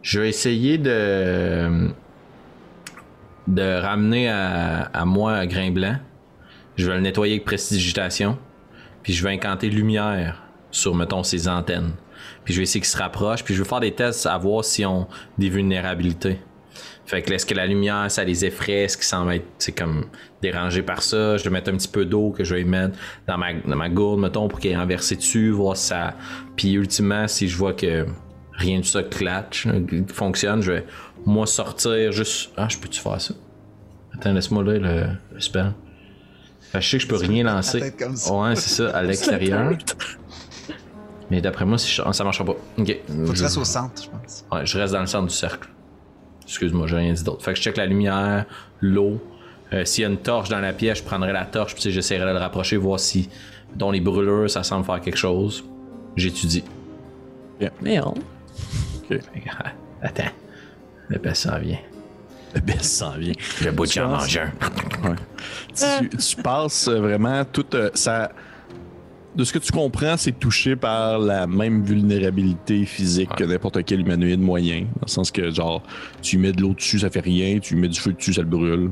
Je 0.03 0.21
vais 0.21 0.29
essayer 0.29 0.79
de 0.79 1.89
de 3.47 3.81
ramener 3.81 4.31
à, 4.31 4.85
à 4.93 5.05
moi 5.05 5.33
un 5.33 5.47
grain 5.47 5.71
blanc. 5.71 5.97
Je 6.77 6.89
vais 6.89 6.95
le 6.97 7.01
nettoyer 7.03 7.35
avec 7.35 7.45
prestidigitation. 7.45 8.39
Puis 9.03 9.13
je 9.13 9.23
vais 9.23 9.31
incanter 9.33 9.69
lumière 9.69 10.43
sur, 10.71 10.95
mettons, 10.95 11.23
ses 11.23 11.47
antennes. 11.47 11.93
Puis 12.45 12.55
je 12.55 12.59
vais 12.61 12.63
essayer 12.65 12.81
qu'il 12.81 12.89
se 12.89 12.97
rapproche. 12.97 13.45
Puis 13.45 13.55
je 13.55 13.63
vais 13.63 13.69
faire 13.69 13.81
des 13.81 13.93
tests 13.93 14.27
à 14.27 14.37
voir 14.39 14.65
s'ils 14.65 14.87
ont 14.87 15.07
des 15.39 15.51
vulnérabilités. 15.51 16.41
Fait 17.07 17.23
que 17.23 17.33
est-ce 17.33 17.45
que 17.47 17.55
la 17.55 17.67
lumière, 17.67 18.11
ça 18.11 18.25
les 18.25 18.45
effraie? 18.45 18.85
Est-ce 18.85 18.97
qu'ils 18.97 19.07
semblent 19.07 19.33
être, 19.35 19.45
c'est 19.59 19.73
comme 19.73 20.07
dérangés 20.43 20.83
par 20.83 21.03
ça? 21.03 21.37
Je 21.37 21.45
vais 21.45 21.51
mettre 21.51 21.71
un 21.71 21.77
petit 21.77 21.89
peu 21.89 22.05
d'eau 22.05 22.31
que 22.31 22.45
je 22.45 22.55
vais 22.55 22.65
mettre 22.65 22.97
dans 23.29 23.37
ma, 23.39 23.53
dans 23.53 23.77
ma 23.77 23.89
gourde, 23.89 24.21
mettons, 24.21 24.49
pour 24.49 24.59
qu'il 24.61 24.71
ait 24.73 24.77
renversé 24.77 25.17
dessus, 25.17 25.51
voir 25.51 25.77
ça. 25.77 26.15
Puis 26.57 26.73
ultimement, 26.73 27.29
si 27.29 27.49
je 27.49 27.57
vois 27.57 27.73
que 27.75 28.07
rien 28.53 28.81
de 28.81 28.85
ça 28.85 29.03
clatch, 29.03 29.67
euh, 29.67 29.81
fonctionne, 30.13 30.63
je 30.63 30.73
vais, 30.73 30.87
moi, 31.27 31.47
sortir 31.47 32.13
juste. 32.13 32.51
Ah, 32.57 32.69
je 32.71 32.79
peux-tu 32.79 33.01
faire 33.01 33.21
ça? 33.21 33.35
Attends, 34.15 34.33
laisse-moi 34.33 34.63
là 34.65 34.73
le, 34.79 35.07
le 35.35 35.41
spell. 35.41 35.73
Fait 36.73 36.79
que 36.79 36.85
je 36.85 36.91
sais 36.91 36.97
que 36.99 37.03
je 37.05 37.09
peux 37.09 37.17
rien 37.17 37.45
lancer. 37.45 37.81
Ouais, 37.81 38.57
c'est 38.57 38.71
ça, 38.71 38.91
à 38.97 39.03
l'extérieur. 39.09 39.73
Mais 41.31 41.41
d'après 41.41 41.65
moi, 41.65 41.79
si 41.79 41.91
je- 41.91 42.03
ça 42.13 42.23
marchera 42.25 42.45
pas. 42.45 42.57
Ok. 42.79 42.97
Faut 43.07 43.15
que 43.15 43.31
tu 43.31 43.37
Je- 43.37 43.43
restes 43.45 43.57
au 43.59 43.65
centre, 43.65 44.03
je 44.03 44.09
pense. 44.11 44.45
Ouais, 44.53 44.67
je 44.67 44.79
reste 44.79 44.93
dans 44.93 45.01
le 45.01 45.07
centre 45.07 45.27
du 45.29 45.35
cercle. 45.35 45.69
Excuse-moi, 46.47 46.87
j'ai 46.87 46.97
rien 46.97 47.13
dit 47.13 47.25
d'autre. 47.25 47.43
Fait 47.43 47.53
que 47.53 47.59
je 47.59 47.63
check 47.63 47.77
la 47.77 47.87
lumière, 47.87 48.45
l'eau. 48.81 49.21
Euh, 49.73 49.85
S'il 49.85 50.03
y 50.03 50.05
a 50.05 50.11
une 50.11 50.19
torche 50.19 50.49
dans 50.49 50.61
la 50.61 50.73
pièce, 50.73 50.99
je 50.99 51.03
prendrai 51.03 51.33
la 51.33 51.45
torche, 51.45 51.75
puis 51.75 51.91
j'essaierai 51.91 52.27
de 52.27 52.31
le 52.31 52.39
rapprocher, 52.39 52.77
voir 52.77 53.01
si, 53.01 53.29
dans 53.75 53.91
les 53.91 54.01
brûlures, 54.01 54.51
ça 54.51 54.63
semble 54.63 54.85
faire 54.85 55.01
quelque 55.01 55.19
chose. 55.19 55.65
J'étudie. 56.17 56.65
Mais 57.81 58.01
on. 58.01 58.15
Que, 59.09 59.15
Attends. 60.03 60.31
Le 61.09 61.19
père 61.19 61.37
s'en 61.37 61.59
vient. 61.59 61.79
Le 62.55 62.61
best 62.61 62.85
s'en 62.85 63.13
vient. 63.13 63.33
Le 63.63 63.73
bout 63.73 63.87
de 63.87 64.01
mange 64.01 64.39
un. 64.39 64.53
tu, 65.75 66.09
tu 66.17 66.37
passes 66.37 66.89
vraiment 66.89 67.45
tout 67.45 67.67
euh, 67.75 67.91
ça. 67.95 68.31
De 69.37 69.43
ce 69.43 69.53
que 69.53 69.59
tu 69.59 69.73
comprends, 69.73 70.17
c'est 70.17 70.39
touché 70.39 70.77
par 70.77 71.19
la 71.19 71.49
même 71.49 71.83
vulnérabilité 71.83 72.85
physique 72.85 73.31
que 73.35 73.43
n'importe 73.43 73.85
quel 73.85 74.01
humanoïde 74.01 74.41
moyen. 74.41 74.83
Dans 74.83 75.07
le 75.07 75.11
sens 75.11 75.33
que, 75.33 75.51
genre, 75.51 75.83
tu 76.23 76.39
mets 76.39 76.53
de 76.53 76.61
l'eau 76.61 76.73
dessus, 76.73 77.01
ça 77.01 77.11
fait 77.11 77.19
rien. 77.19 77.59
Tu 77.59 77.75
mets 77.75 77.89
du 77.89 77.99
feu 77.99 78.13
dessus, 78.13 78.35
ça 78.35 78.43
le 78.43 78.47
brûle. 78.47 78.91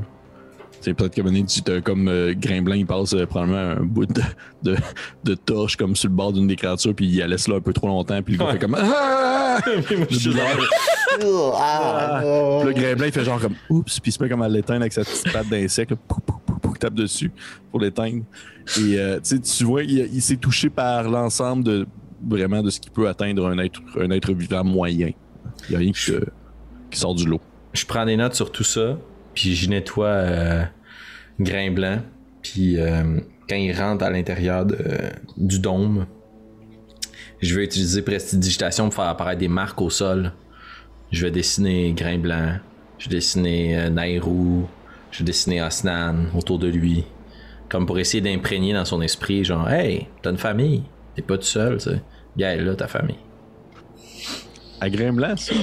C'est 0.83 0.95
peut-être 0.95 1.15
qu'à 1.15 1.23
un 1.23 1.25
moment 1.25 1.37
donné, 1.37 1.47
tu 1.47 1.63
t'as 1.63 1.81
comme 1.81 2.09
euh, 2.09 2.35
Grimblanc, 2.37 2.75
il 2.75 2.85
passe 2.87 3.15
euh, 3.15 3.25
probablement 3.25 3.81
un 3.81 3.85
bout 3.85 4.05
de, 4.07 4.21
de, 4.63 4.77
de 5.25 5.35
torche 5.35 5.77
comme 5.77 5.97
sur 5.97 6.09
le 6.11 6.15
bord 6.15 6.33
d'une 6.33 6.47
des 6.47 6.57
créatures, 6.57 6.95
puis 6.95 7.07
il 7.07 7.19
la 7.19 7.29
laisse 7.29 7.49
là 7.49 7.57
un 7.57 7.61
peu 7.61 7.73
trop 7.73 7.87
longtemps, 7.87 8.21
puis 8.23 8.35
le 8.35 8.39
gars 8.41 8.47
Ouais. 8.47 8.53
fait 8.53 8.59
comme 8.59 8.77
Ah! 8.79 9.59
Je 10.11 10.19
suis 10.19 10.33
là. 10.35 10.43
Ah! 11.57 12.21
Puis 12.61 12.69
le 12.69 12.73
Grimblanc, 12.73 13.07
il 13.07 13.13
fait 13.13 13.25
genre 13.25 13.41
comme 13.41 13.55
oups, 13.71 14.01
puis 14.01 14.11
il 14.11 14.13
se 14.13 14.23
met 14.23 14.29
comme 14.29 14.43
à 14.43 14.49
l'éteindre 14.49 14.83
avec 14.83 14.93
sa 14.93 15.03
petite 15.05 15.33
patte 15.33 15.49
d'insecte, 15.49 15.95
tape 16.81 16.95
dessus 16.95 17.31
pour 17.71 17.79
l'éteindre. 17.81 18.25
Et 18.79 18.99
euh, 18.99 19.21
tu 19.21 19.65
vois, 19.65 19.85
il, 19.85 20.09
il 20.13 20.21
s'est 20.23 20.37
touché 20.37 20.69
par 20.69 21.09
l'ensemble 21.09 21.63
de 21.63 21.87
vraiment 22.29 22.61
de 22.63 22.71
ce 22.71 22.81
qui 22.81 22.91
peut 22.91 23.09
atteindre 23.09 23.47
un 23.47 23.59
être, 23.59 23.81
un 24.01 24.11
être 24.11 24.33
vivant 24.33 24.65
moyen. 24.65 25.11
Il 25.69 25.71
n'y 25.71 25.77
a 25.77 25.79
rien 25.79 25.93
qui 25.93 26.99
sort 26.99 27.15
du 27.15 27.27
lot. 27.27 27.41
je 27.73 27.85
prends 27.87 28.05
des 28.05 28.17
notes 28.17 28.35
sur 28.35 28.51
tout 28.51 28.65
ça, 28.65 28.97
puis 29.35 29.55
je 29.55 29.69
nettoie 29.69 30.07
euh, 30.07 30.63
Grain 31.41 31.71
Blanc. 31.71 31.99
Puis 32.43 32.81
euh, 32.81 33.21
quand 33.49 33.57
il 33.57 33.73
rentre 33.73 34.05
à 34.05 34.11
l'intérieur 34.11 34.65
de- 34.67 34.79
du 35.37 35.59
dôme, 35.59 36.07
je 37.41 37.55
vais 37.57 37.65
utiliser 37.65 38.03
prestidigitation 38.03 38.85
pour 38.87 38.95
faire 38.95 39.07
apparaître 39.09 39.41
des 39.41 39.49
marques 39.49 39.81
au 39.81 39.91
sol. 39.91 40.33
Je 41.11 41.25
vais 41.27 41.31
dessiner 41.31 41.93
Grain 41.93 42.19
Blanc, 42.19 42.57
je 42.99 43.09
vais 43.09 43.17
dessiner 43.17 43.79
euh, 43.79 43.91
Nairou, 43.91 44.67
je 45.11 45.19
vais 45.21 45.25
dessiner 45.25 45.63
Osnan 45.63 46.27
autour 46.37 46.59
de 46.59 46.69
lui. 46.69 47.05
Comme 47.69 47.87
pour 47.87 47.99
essayer 47.99 48.21
d'imprégner 48.21 48.73
dans 48.75 48.85
son 48.85 49.01
esprit, 49.03 49.45
genre, 49.45 49.69
hey, 49.71 50.07
t'as 50.23 50.31
une 50.31 50.39
famille, 50.39 50.83
t'es 51.15 51.23
pas 51.23 51.37
tout 51.39 51.45
seul, 51.45 51.79
tu 51.79 51.91
sais. 51.91 52.03
Bien 52.37 52.57
là, 52.57 52.75
ta 52.75 52.87
famille. 52.89 53.17
À 54.81 54.89
grain 54.91 55.13
blanc, 55.13 55.37
ça? 55.37 55.55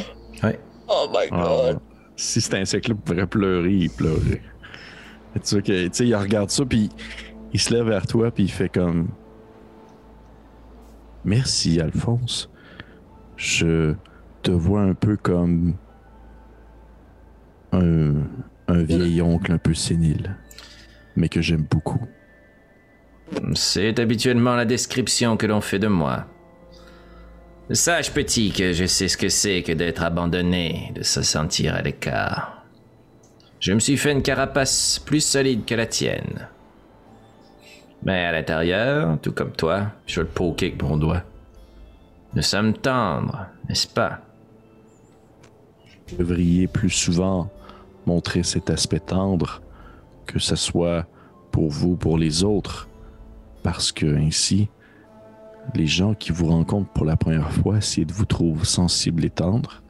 Ouais. 0.44 0.60
Oh 0.88 1.08
my 1.12 1.28
Ah, 1.32 1.72
si 2.20 2.42
cet 2.42 2.54
insecte-là 2.54 2.96
pouvait 2.96 3.26
pleurer, 3.26 3.74
il 3.74 3.90
pleurait. 3.90 4.42
Tu 5.44 5.56
vois 5.56 5.62
que, 5.62 5.88
tu 5.88 5.90
sais, 5.94 6.08
il 6.08 6.16
regarde 6.16 6.50
ça, 6.50 6.66
puis 6.66 6.90
il 7.54 7.60
se 7.60 7.74
lève 7.74 7.88
vers 7.88 8.06
toi, 8.06 8.30
puis 8.30 8.44
il 8.44 8.52
fait 8.52 8.70
comme. 8.70 9.08
Merci, 11.24 11.80
Alphonse. 11.80 12.50
Je 13.38 13.94
te 14.42 14.52
vois 14.52 14.82
un 14.82 14.94
peu 14.94 15.16
comme 15.16 15.76
un, 17.72 18.16
un 18.68 18.84
vieil 18.84 19.22
oncle 19.22 19.52
un 19.52 19.58
peu 19.58 19.74
sénile, 19.74 20.36
mais 21.16 21.30
que 21.30 21.42
j'aime 21.42 21.66
beaucoup. 21.70 22.02
C'est 23.54 23.98
habituellement 24.00 24.56
la 24.56 24.66
description 24.66 25.38
que 25.38 25.46
l'on 25.46 25.62
fait 25.62 25.80
de 25.80 25.88
moi. 25.88 26.26
Sache, 27.76 28.12
petit, 28.12 28.52
que 28.52 28.74
je 28.74 28.86
sais 28.86 29.08
ce 29.08 29.16
que 29.16 29.30
c'est 29.30 29.62
que 29.62 29.72
d'être 29.72 30.02
abandonné, 30.02 30.92
de 30.96 31.04
se 31.04 31.22
sentir 31.22 31.76
à 31.76 31.84
l'écart. 31.84 32.64
Je 33.60 33.74
me 33.74 33.80
suis 33.80 33.96
fait 33.96 34.12
une 34.12 34.24
carapace 34.24 34.98
plus 34.98 35.24
solide 35.24 35.66
que 35.66 35.76
la 35.76 35.86
tienne. 35.86 36.48
Mais 38.04 38.26
à 38.26 38.32
l'intérieur, 38.32 39.20
tout 39.22 39.34
comme 39.34 39.52
toi, 39.52 39.92
je 40.08 40.22
le 40.22 40.28
poker 40.28 40.70
avec 40.70 40.82
mon 40.82 40.98
doigt. 40.98 41.22
Nous 42.34 42.42
sommes 42.42 42.74
tendres, 42.74 43.46
n'est-ce 43.68 43.88
pas? 43.88 44.20
Vous 46.08 46.18
devriez 46.18 46.66
plus 46.66 46.90
souvent 46.90 47.52
montrer 48.08 48.42
cet 48.42 48.72
aspect 48.72 49.00
tendre, 49.00 49.62
que 50.26 50.40
ce 50.40 50.56
soit 50.56 51.06
pour 51.52 51.70
vous, 51.70 51.96
pour 51.96 52.18
les 52.18 52.44
autres, 52.44 52.88
parce 53.62 53.92
que 53.92 54.08
ainsi, 54.08 54.70
les 55.76 55.88
gens 55.88 56.14
qui 56.14 56.32
vous 56.32 56.48
rencontrent 56.48 56.92
pour 56.92 57.06
la 57.06 57.18
première 57.18 57.52
fois, 57.52 57.82
s'ils 57.82 58.12
vous 58.12 58.26
trouvent 58.26 58.66
sensible 58.66 59.26
et 59.26 59.30
tendre, 59.30 59.84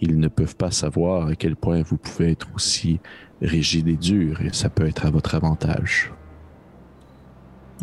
ils 0.00 0.18
ne 0.18 0.28
peuvent 0.28 0.56
pas 0.56 0.70
savoir 0.70 1.28
à 1.28 1.34
quel 1.34 1.56
point 1.56 1.82
vous 1.82 1.96
pouvez 1.96 2.32
être 2.32 2.48
aussi 2.54 3.00
rigide 3.40 3.88
et 3.88 3.96
dur, 3.96 4.40
et 4.42 4.52
ça 4.52 4.68
peut 4.68 4.86
être 4.86 5.06
à 5.06 5.10
votre 5.10 5.34
avantage. 5.34 6.12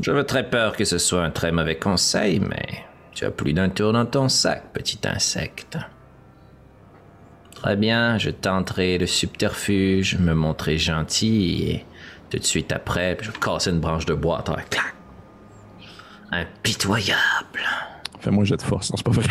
J'avais 0.02 0.24
très 0.24 0.50
peur 0.50 0.76
que 0.76 0.86
ce 0.86 0.98
soit 0.98 1.24
un 1.24 1.32
très 1.32 1.52
mauvais 1.52 1.78
conseil, 1.78 2.40
mais 2.40 2.86
tu 3.14 3.26
as 3.26 3.32
plus 3.32 3.54
d'un 3.54 3.70
tour 3.70 3.94
dans 3.94 4.06
ton 4.06 4.28
sac, 4.30 4.74
petit 4.74 5.00
insecte. 5.06 5.78
Très 7.56 7.76
bien, 7.78 8.18
je 8.18 8.32
tenterai 8.32 8.98
le 8.98 9.08
subterfuge, 9.08 10.18
me 10.20 10.34
montrer 10.34 10.78
gentil 10.78 11.64
et 11.70 11.86
tout 12.30 12.40
de 12.40 12.44
suite 12.44 12.72
après, 12.72 13.18
je 13.22 13.32
casse 13.32 13.68
une 13.68 13.80
branche 13.80 14.06
de 14.06 14.16
bois. 14.16 14.44
Clac! 14.44 14.96
Impitoyable. 16.42 17.60
Fais-moi 18.20 18.44
un 18.44 18.46
jet 18.46 18.56
de 18.58 18.62
force, 18.62 18.90
non, 18.92 18.98
c'est 18.98 19.06
pas 19.06 19.12
vrai. 19.12 19.28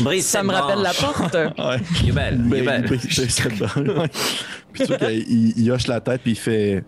Brise 0.00 0.26
Ça 0.26 0.42
me 0.42 0.52
rappelle 0.52 0.80
la 0.82 0.92
porte. 0.92 1.34
ouais. 1.34 1.80
Il 2.02 2.08
est 2.10 2.12
belle, 2.12 2.40
il 2.46 2.54
est 2.54 2.62
belle. 2.62 2.86
il- 2.90 2.94
il- 3.24 3.30
serait 3.30 3.50
bon, 3.50 4.00
ouais. 4.00 4.08
Puis 4.72 4.82
tu 4.84 4.88
vois 4.88 4.96
qu'il 4.98 5.18
il- 5.30 5.52
il 5.58 5.70
hoche 5.72 5.86
la 5.88 6.00
tête 6.00 6.22
puis 6.22 6.32
il 6.32 6.38
fait 6.38 6.84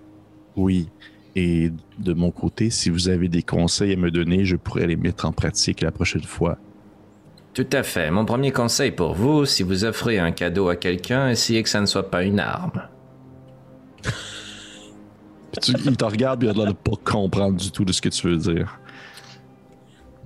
oui. 0.56 0.88
Et 1.34 1.72
de 1.98 2.12
mon 2.12 2.30
côté, 2.30 2.68
si 2.70 2.90
vous 2.90 3.08
avez 3.08 3.28
des 3.28 3.42
conseils 3.42 3.94
à 3.94 3.96
me 3.96 4.10
donner, 4.10 4.44
je 4.44 4.54
pourrais 4.56 4.86
les 4.86 4.96
mettre 4.96 5.24
en 5.24 5.32
pratique 5.32 5.80
la 5.80 5.90
prochaine 5.90 6.22
fois. 6.22 6.58
Tout 7.54 7.66
à 7.72 7.82
fait. 7.82 8.10
Mon 8.10 8.24
premier 8.26 8.52
conseil 8.52 8.92
pour 8.92 9.14
vous, 9.14 9.44
si 9.46 9.62
vous 9.62 9.84
offrez 9.84 10.18
un 10.18 10.30
cadeau 10.32 10.68
à 10.68 10.76
quelqu'un, 10.76 11.28
essayez 11.30 11.62
que 11.62 11.68
ça 11.70 11.80
ne 11.80 11.86
soit 11.86 12.10
pas 12.10 12.22
une 12.22 12.38
arme. 12.40 12.82
Puis 15.52 15.60
tu- 15.60 15.80
il 15.84 15.96
te 15.96 16.04
regarde 16.04 16.40
puis 16.40 16.48
il 16.48 16.50
a 16.50 16.54
l'air 16.54 16.66
de 16.66 16.72
pas 16.72 16.96
comprendre 17.04 17.56
du 17.56 17.70
tout 17.70 17.84
de 17.84 17.92
ce 17.92 18.00
que 18.00 18.08
tu 18.08 18.26
veux 18.28 18.36
dire. 18.36 18.78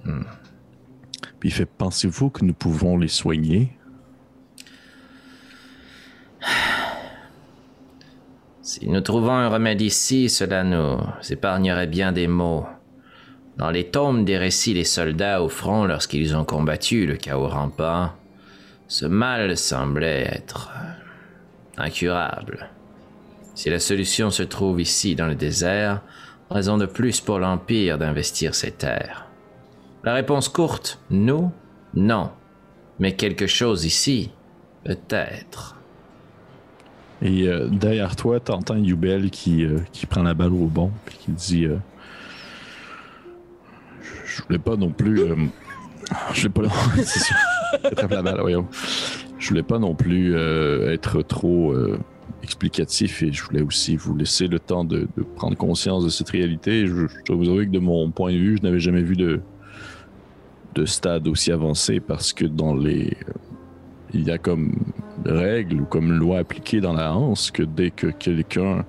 Puis 0.04 1.48
il 1.48 1.52
fait 1.52 1.66
pensez-vous 1.66 2.30
que 2.30 2.44
nous 2.44 2.54
pouvons 2.54 2.96
les 2.96 3.08
soigner? 3.08 3.76
Si 8.62 8.88
nous 8.88 9.00
trouvons 9.00 9.32
un 9.32 9.48
remède 9.48 9.80
ici, 9.80 10.28
cela 10.28 10.64
nous 10.64 10.98
épargnerait 11.30 11.86
bien 11.86 12.12
des 12.12 12.26
maux. 12.26 12.66
Dans 13.56 13.70
les 13.70 13.88
tomes 13.90 14.24
des 14.24 14.36
récits 14.38 14.74
des 14.74 14.84
soldats 14.84 15.42
au 15.42 15.48
front 15.48 15.84
lorsqu'ils 15.86 16.36
ont 16.36 16.44
combattu 16.44 17.06
le 17.06 17.16
chaos 17.16 17.48
rampant, 17.48 18.10
ce 18.88 19.06
mal 19.06 19.56
semblait 19.56 20.22
être 20.30 20.70
incurable. 21.78 22.68
Si 23.56 23.70
la 23.70 23.80
solution 23.80 24.30
se 24.30 24.42
trouve 24.42 24.82
ici 24.82 25.14
dans 25.14 25.26
le 25.26 25.34
désert, 25.34 26.02
raison 26.50 26.76
de 26.76 26.84
plus 26.84 27.22
pour 27.22 27.38
l'Empire 27.38 27.96
d'investir 27.96 28.54
ces 28.54 28.70
terres. 28.70 29.30
La 30.04 30.12
réponse 30.12 30.50
courte, 30.50 31.00
nous, 31.08 31.50
non. 31.94 32.30
Mais 32.98 33.16
quelque 33.16 33.46
chose 33.46 33.86
ici, 33.86 34.30
peut-être. 34.84 35.76
Et 37.22 37.48
euh, 37.48 37.68
derrière 37.68 38.14
toi, 38.14 38.40
t'entends 38.40 38.76
Yubel 38.76 39.30
qui, 39.30 39.64
euh, 39.64 39.78
qui 39.90 40.04
prend 40.04 40.22
la 40.22 40.34
balle 40.34 40.52
au 40.52 40.66
bon 40.66 40.92
puis 41.06 41.16
qui 41.16 41.30
dit 41.30 41.64
euh, 41.64 41.78
je, 44.26 44.42
voulais 44.42 44.58
pas 44.58 44.76
non 44.76 44.90
plus 44.90 45.16
je. 46.34 46.48
Je 49.38 49.48
voulais 49.48 49.62
pas 49.62 49.78
non 49.78 49.94
plus 49.94 50.36
être 50.92 51.22
trop 51.22 51.74
explicatif 52.42 53.22
et 53.22 53.32
je 53.32 53.42
voulais 53.42 53.62
aussi 53.62 53.96
vous 53.96 54.14
laisser 54.16 54.48
le 54.48 54.58
temps 54.58 54.84
de, 54.84 55.08
prendre 55.36 55.56
conscience 55.56 56.04
de 56.04 56.08
cette 56.08 56.30
réalité. 56.30 56.86
Je, 56.86 57.06
dois 57.26 57.36
vous 57.36 57.48
avouer 57.48 57.66
que 57.66 57.72
de 57.72 57.78
mon 57.78 58.10
point 58.10 58.32
de 58.32 58.38
vue, 58.38 58.56
je 58.58 58.62
n'avais 58.62 58.80
jamais 58.80 59.02
vu 59.02 59.16
de 59.16 59.40
de 60.74 60.84
stade 60.84 61.26
aussi 61.26 61.52
avancé 61.52 62.00
parce 62.00 62.34
que 62.34 62.44
dans 62.44 62.74
les 62.74 63.16
il 64.12 64.24
y 64.24 64.30
a 64.30 64.36
comme 64.36 64.74
règle 65.24 65.80
ou 65.80 65.84
comme 65.86 66.12
loi 66.12 66.38
appliquée 66.38 66.80
dans 66.80 66.92
la 66.92 67.14
Hanse 67.14 67.50
que 67.50 67.62
dès 67.62 67.90
que 67.90 68.08
quelqu'un 68.08 68.84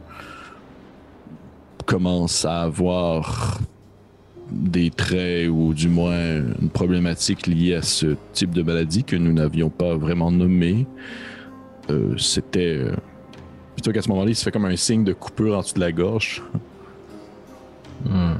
commence 1.86 2.44
à 2.46 2.64
avoir 2.64 3.60
des 4.52 4.90
traits 4.90 5.50
ou 5.50 5.74
du 5.74 5.90
moins 5.90 6.38
une 6.62 6.70
problématique 6.70 7.48
liée 7.48 7.76
à 7.76 7.82
ce 7.82 8.16
type 8.34 8.52
de 8.52 8.62
maladie 8.62 9.04
que 9.04 9.16
nous 9.16 9.34
n'avions 9.34 9.70
pas 9.70 9.96
vraiment 9.96 10.32
nommé, 10.32 10.86
euh, 11.90 12.16
c'était 12.18 12.78
euh, 12.78 12.92
plutôt 13.78 13.92
qu'à 13.92 14.02
ce 14.02 14.10
moment-là, 14.10 14.32
il 14.32 14.36
se 14.36 14.44
fait 14.44 14.50
comme 14.52 14.66
un 14.66 14.76
signe 14.76 15.04
de 15.04 15.14
coupure 15.14 15.56
en 15.56 15.62
dessous 15.62 15.76
de 15.76 15.80
la 15.82 15.92
gorge. 15.92 16.42
Hmm. 18.06 18.34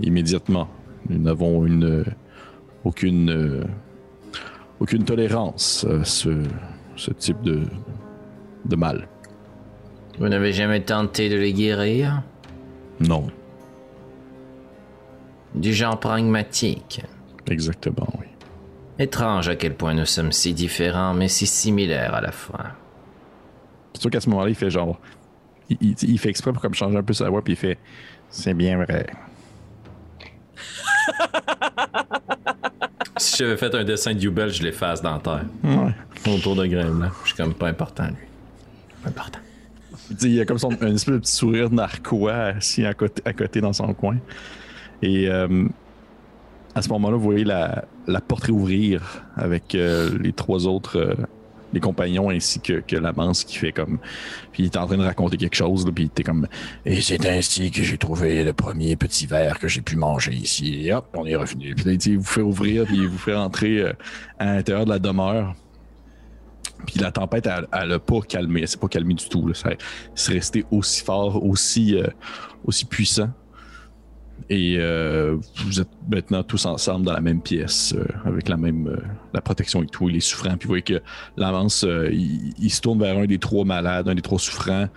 Immédiatement, 0.00 0.68
nous 1.08 1.18
n'avons 1.20 1.64
une 1.64 1.84
euh, 1.84 2.04
aucune 2.84 3.30
euh, 3.30 3.64
aucune 4.80 5.04
tolérance 5.04 5.86
à 5.88 6.02
ce, 6.04 6.42
ce 6.96 7.12
type 7.12 7.40
de, 7.42 7.62
de 8.64 8.76
mal. 8.76 9.06
Vous 10.18 10.28
n'avez 10.28 10.52
jamais 10.52 10.80
tenté 10.82 11.28
de 11.28 11.36
les 11.36 11.52
guérir? 11.52 12.22
Non, 12.98 13.28
Du 15.54 15.72
genre 15.72 16.00
pragmatique. 16.00 17.02
exactement, 17.48 18.08
oui. 18.18 18.26
Étrange 18.98 19.48
à 19.48 19.54
quel 19.56 19.74
point 19.76 19.94
nous 19.94 20.04
sommes 20.04 20.32
si 20.32 20.52
différents 20.52 21.14
mais 21.14 21.28
si 21.28 21.46
similaires 21.46 22.12
à 22.14 22.20
la 22.20 22.32
fois. 22.32 22.72
C'est 24.00 24.04
sûr 24.04 24.10
qu'à 24.12 24.20
ce 24.22 24.30
moment-là, 24.30 24.48
il 24.48 24.54
fait 24.54 24.70
genre. 24.70 24.98
Il, 25.68 25.76
il- 25.82 25.96
il 26.10 26.18
fait 26.18 26.30
exprès 26.30 26.54
pour 26.54 26.62
comme 26.62 26.72
changer 26.72 26.96
un 26.96 27.02
peu 27.02 27.12
sa 27.12 27.28
voix, 27.28 27.42
puis 27.44 27.52
il 27.52 27.56
fait 27.56 27.76
C'est 28.30 28.54
bien 28.54 28.82
vrai. 28.82 29.06
Si 33.18 33.36
j'avais 33.36 33.58
fait 33.58 33.74
un 33.74 33.84
dessin 33.84 34.14
de 34.14 34.20
Yubel, 34.20 34.48
je 34.50 34.62
l'efface 34.62 35.02
dans 35.02 35.12
la 35.12 35.18
terre. 35.18 35.44
Ouais. 35.62 35.92
Autour 36.34 36.56
de 36.56 36.64
Grain 36.64 36.90
Blanc. 36.90 37.10
Je 37.22 37.28
suis 37.28 37.36
comme 37.36 37.52
pas 37.52 37.68
important, 37.68 38.06
lui. 38.06 38.14
Pas 39.02 39.10
important. 39.10 39.38
Il 40.22 40.40
a 40.40 40.46
comme 40.46 40.56
son, 40.58 40.70
un 40.80 40.94
espèce 40.94 41.14
de 41.14 41.18
petit 41.18 41.32
sourire 41.36 41.70
narquois 41.70 42.32
assis 42.56 42.86
à 42.86 42.94
côté, 42.94 43.20
à 43.26 43.34
côté 43.34 43.60
dans 43.60 43.74
son 43.74 43.92
coin. 43.92 44.16
Et 45.02 45.28
euh, 45.28 45.66
à 46.74 46.80
ce 46.80 46.88
moment-là, 46.88 47.16
vous 47.18 47.22
voyez 47.22 47.44
la, 47.44 47.84
la 48.06 48.22
porte 48.22 48.44
réouvrir 48.44 49.22
avec 49.36 49.74
euh, 49.74 50.16
les 50.18 50.32
trois 50.32 50.66
autres, 50.66 50.96
euh, 50.98 51.14
les 51.72 51.80
compagnons 51.80 52.30
ainsi 52.30 52.60
que, 52.60 52.80
que 52.80 52.96
la 52.96 53.12
manse 53.12 53.44
qui 53.44 53.56
fait 53.58 53.72
comme. 53.72 53.98
Puis 54.52 54.64
il 54.64 54.66
est 54.66 54.76
en 54.76 54.86
train 54.86 54.96
de 54.96 55.02
raconter 55.04 55.36
quelque 55.36 55.54
chose, 55.56 55.86
là, 55.86 55.92
puis 55.92 56.04
était 56.04 56.22
comme. 56.22 56.46
Et 56.84 57.00
c'est 57.00 57.24
ainsi 57.26 57.70
que 57.70 57.82
j'ai 57.82 57.98
trouvé 57.98 58.42
le 58.44 58.52
premier 58.52 58.96
petit 58.96 59.26
verre 59.26 59.58
que 59.58 59.68
j'ai 59.68 59.80
pu 59.80 59.96
manger 59.96 60.32
ici. 60.32 60.86
Et 60.86 60.92
hop, 60.92 61.06
on 61.14 61.26
est 61.26 61.36
revenu. 61.36 61.74
Puis 61.74 61.84
là, 61.84 61.92
il 61.92 62.18
vous 62.18 62.24
fait 62.24 62.40
ouvrir, 62.42 62.84
puis 62.84 62.96
il 62.96 63.08
vous 63.08 63.18
fait 63.18 63.34
rentrer 63.34 63.80
euh, 63.80 63.92
à 64.38 64.46
l'intérieur 64.56 64.84
de 64.84 64.90
la 64.90 64.98
demeure. 64.98 65.54
Puis 66.86 66.98
la 66.98 67.12
tempête, 67.12 67.46
elle, 67.46 67.66
elle 67.72 67.98
pas 67.98 68.20
calmé. 68.22 68.62
Elle 68.62 68.68
s'est 68.68 68.78
pas 68.78 68.88
calmée 68.88 69.14
du 69.14 69.28
tout. 69.28 69.52
Ça- 69.54 69.70
C'est 70.14 70.32
resté 70.32 70.64
aussi 70.70 71.02
fort, 71.04 71.44
aussi, 71.44 71.94
euh, 71.96 72.06
aussi 72.64 72.84
puissant. 72.86 73.28
Et 74.48 74.76
euh, 74.78 75.36
vous 75.66 75.80
êtes 75.80 75.88
maintenant 76.10 76.42
tous 76.42 76.64
ensemble 76.66 77.04
dans 77.06 77.12
la 77.12 77.20
même 77.20 77.40
pièce, 77.40 77.94
euh, 77.96 78.04
avec 78.24 78.48
la 78.48 78.56
même 78.56 78.88
euh, 78.88 78.96
la 79.34 79.40
protection 79.40 79.82
et 79.82 79.86
tout, 79.86 80.08
et 80.08 80.12
les 80.12 80.20
souffrants. 80.20 80.56
Puis 80.56 80.66
vous 80.66 80.70
voyez 80.72 80.82
que 80.82 81.00
l'avance, 81.36 81.84
il, 82.10 82.52
il 82.58 82.70
se 82.70 82.80
tourne 82.80 82.98
vers 83.00 83.16
un 83.18 83.26
des 83.26 83.38
trois 83.38 83.64
malades, 83.64 84.08
un 84.08 84.14
des 84.14 84.22
trois 84.22 84.38
souffrants. 84.38 84.88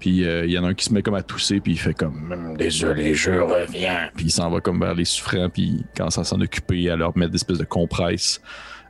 Puis 0.00 0.18
il 0.20 0.50
y 0.50 0.58
en 0.58 0.64
a 0.64 0.68
un 0.68 0.74
qui 0.74 0.84
se 0.84 0.92
met 0.92 1.02
comme 1.02 1.14
à 1.14 1.22
tousser, 1.22 1.60
puis 1.60 1.72
il 1.72 1.78
fait 1.78 1.94
comme 1.94 2.30
Hum, 2.32 2.56
Désolé, 2.56 3.14
je 3.14 3.30
reviens. 3.32 4.10
puis 4.14 4.26
il 4.26 4.30
s'en 4.30 4.50
va 4.50 4.60
comme 4.60 4.78
vers 4.80 4.94
les 4.94 5.04
souffrants, 5.06 5.48
puis 5.48 5.62
il 5.78 5.84
commence 5.96 6.18
à 6.18 6.24
s'en 6.24 6.40
occuper, 6.40 6.90
à 6.90 6.96
leur 6.96 7.16
mettre 7.16 7.30
des 7.32 7.36
espèces 7.36 7.58
de 7.58 7.64
compresses 7.64 8.40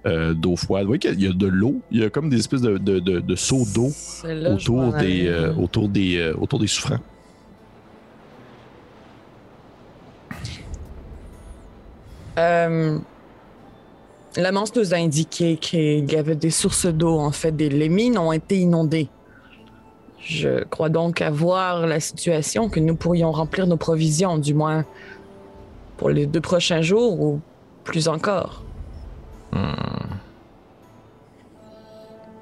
d'eau 0.05 0.55
froide. 0.57 0.83
Vous 0.83 0.89
voyez 0.89 0.99
qu'il 1.01 1.21
y 1.21 1.27
a 1.27 1.33
de 1.33 1.47
l'eau, 1.49 1.81
il 1.91 2.01
y 2.01 2.05
a 2.05 2.11
comme 2.11 2.29
des 2.29 2.39
espèces 2.39 2.61
de, 2.61 2.79
de, 2.79 3.01
de- 3.01 3.19
de 3.21 3.35
seaux 3.35 3.65
d'eau 3.75 3.91
autour, 4.55 4.93
des, 4.95 5.29
autour, 5.59 5.89
des, 5.89 6.33
autour 6.39 6.59
des 6.61 6.67
souffrants. 6.69 7.01
Euh, 12.39 12.99
L'annonce 14.37 14.75
nous 14.77 14.93
a 14.93 14.99
indiqué 14.99 15.57
qu'il 15.57 16.13
y 16.13 16.17
avait 16.17 16.37
des 16.37 16.51
sources 16.51 16.87
d'eau. 16.87 17.19
En 17.19 17.31
fait, 17.31 17.53
des, 17.53 17.71
les 17.71 17.89
mines 17.89 18.19
ont 18.19 18.33
été 18.33 18.59
inondées. 18.59 19.09
Je 20.21 20.65
crois 20.65 20.91
donc 20.91 21.23
avoir 21.23 21.87
la 21.87 22.01
situation 22.01 22.69
que 22.69 22.81
nous 22.81 22.97
pourrions 22.97 23.33
remplir 23.33 23.67
nos 23.67 23.77
provisions, 23.79 24.37
du 24.39 24.53
moins 24.53 24.85
pour 25.97 26.11
les 26.11 26.27
deux 26.27 26.41
prochains 26.41 26.83
jours 26.83 27.21
ou 27.21 27.41
plus 27.85 28.09
encore. 28.09 28.63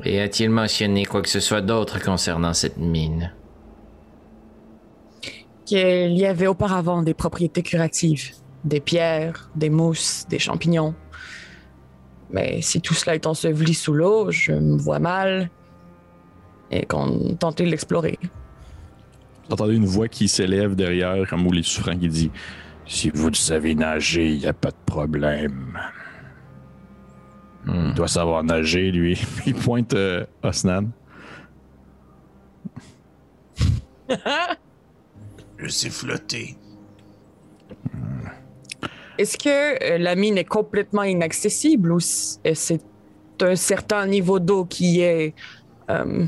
Et 0.04 0.20
a-t-il 0.20 0.50
mentionné 0.50 1.06
quoi 1.06 1.22
que 1.22 1.28
ce 1.28 1.40
soit 1.40 1.62
d'autre 1.62 2.02
concernant 2.02 2.52
cette 2.52 2.76
mine? 2.76 3.32
Qu'il 5.64 6.12
y 6.12 6.26
avait 6.26 6.46
auparavant 6.46 7.02
des 7.02 7.14
propriétés 7.14 7.62
curatives, 7.62 8.32
des 8.64 8.80
pierres, 8.80 9.50
des 9.54 9.70
mousses, 9.70 10.26
des 10.28 10.38
champignons. 10.38 10.94
Mais 12.30 12.62
si 12.62 12.80
tout 12.80 12.94
cela 12.94 13.14
est 13.14 13.26
enseveli 13.26 13.74
sous 13.74 13.92
l'eau, 13.92 14.30
je 14.30 14.52
me 14.52 14.76
vois 14.76 14.98
mal 14.98 15.50
et 16.70 16.84
qu'on 16.86 17.36
tentait 17.36 17.64
de 17.64 17.70
l'explorer. 17.70 18.18
Vous 19.46 19.52
entendez 19.52 19.76
une 19.76 19.84
voix 19.84 20.08
qui 20.08 20.26
s'élève 20.26 20.74
derrière, 20.74 21.28
comme 21.28 21.46
où 21.46 21.52
les 21.52 21.62
souffrants 21.62 21.96
qui 21.96 22.08
dit 22.08 22.30
Si 22.86 23.10
vous 23.10 23.28
le 23.28 23.34
savez 23.34 23.74
nager, 23.74 24.32
il 24.32 24.38
n'y 24.38 24.46
a 24.46 24.54
pas 24.54 24.70
de 24.70 24.76
problème. 24.86 25.78
Hmm. 27.66 27.88
Il 27.88 27.94
doit 27.94 28.08
savoir 28.08 28.42
nager, 28.42 28.90
lui. 28.90 29.20
Il 29.46 29.54
pointe 29.54 29.94
euh, 29.94 30.24
Osnan. 30.42 30.90
Je 35.58 35.68
sais 35.68 35.90
flotter. 35.90 36.56
Est-ce 39.18 39.38
que 39.38 39.48
euh, 39.94 39.98
la 39.98 40.14
mine 40.16 40.38
est 40.38 40.44
complètement 40.44 41.02
inaccessible 41.04 41.92
ou 41.92 41.98
est- 41.98 42.54
c'est 42.54 42.80
un 43.42 43.56
certain 43.56 44.06
niveau 44.06 44.38
d'eau 44.40 44.64
qui 44.64 45.00
est... 45.00 45.34
euh, 45.90 46.26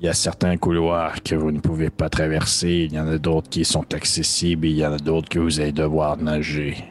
Il 0.00 0.06
y 0.06 0.08
a 0.08 0.12
certains 0.14 0.56
couloirs 0.58 1.22
que 1.22 1.34
vous 1.34 1.50
ne 1.50 1.60
pouvez 1.60 1.88
pas 1.90 2.08
traverser. 2.10 2.86
Il 2.88 2.92
y 2.92 3.00
en 3.00 3.08
a 3.08 3.18
d'autres 3.18 3.48
qui 3.48 3.64
sont 3.64 3.92
accessibles 3.94 4.66
et 4.66 4.70
il 4.70 4.76
y 4.76 4.86
en 4.86 4.92
a 4.92 4.98
d'autres 4.98 5.28
que 5.28 5.38
vous 5.38 5.60
allez 5.60 5.72
devoir 5.72 6.16
nager. 6.18 6.84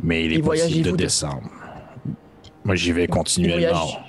Mais 0.00 0.24
il 0.26 0.32
est 0.34 0.36
Et 0.36 0.42
possible 0.42 0.82
de 0.86 0.90
de- 0.92 0.96
descendre. 0.96 1.50
Moi, 2.64 2.74
j'y 2.76 2.92
vais 2.92 3.06
continuellement. 3.06 3.58
voyage- 3.84 4.02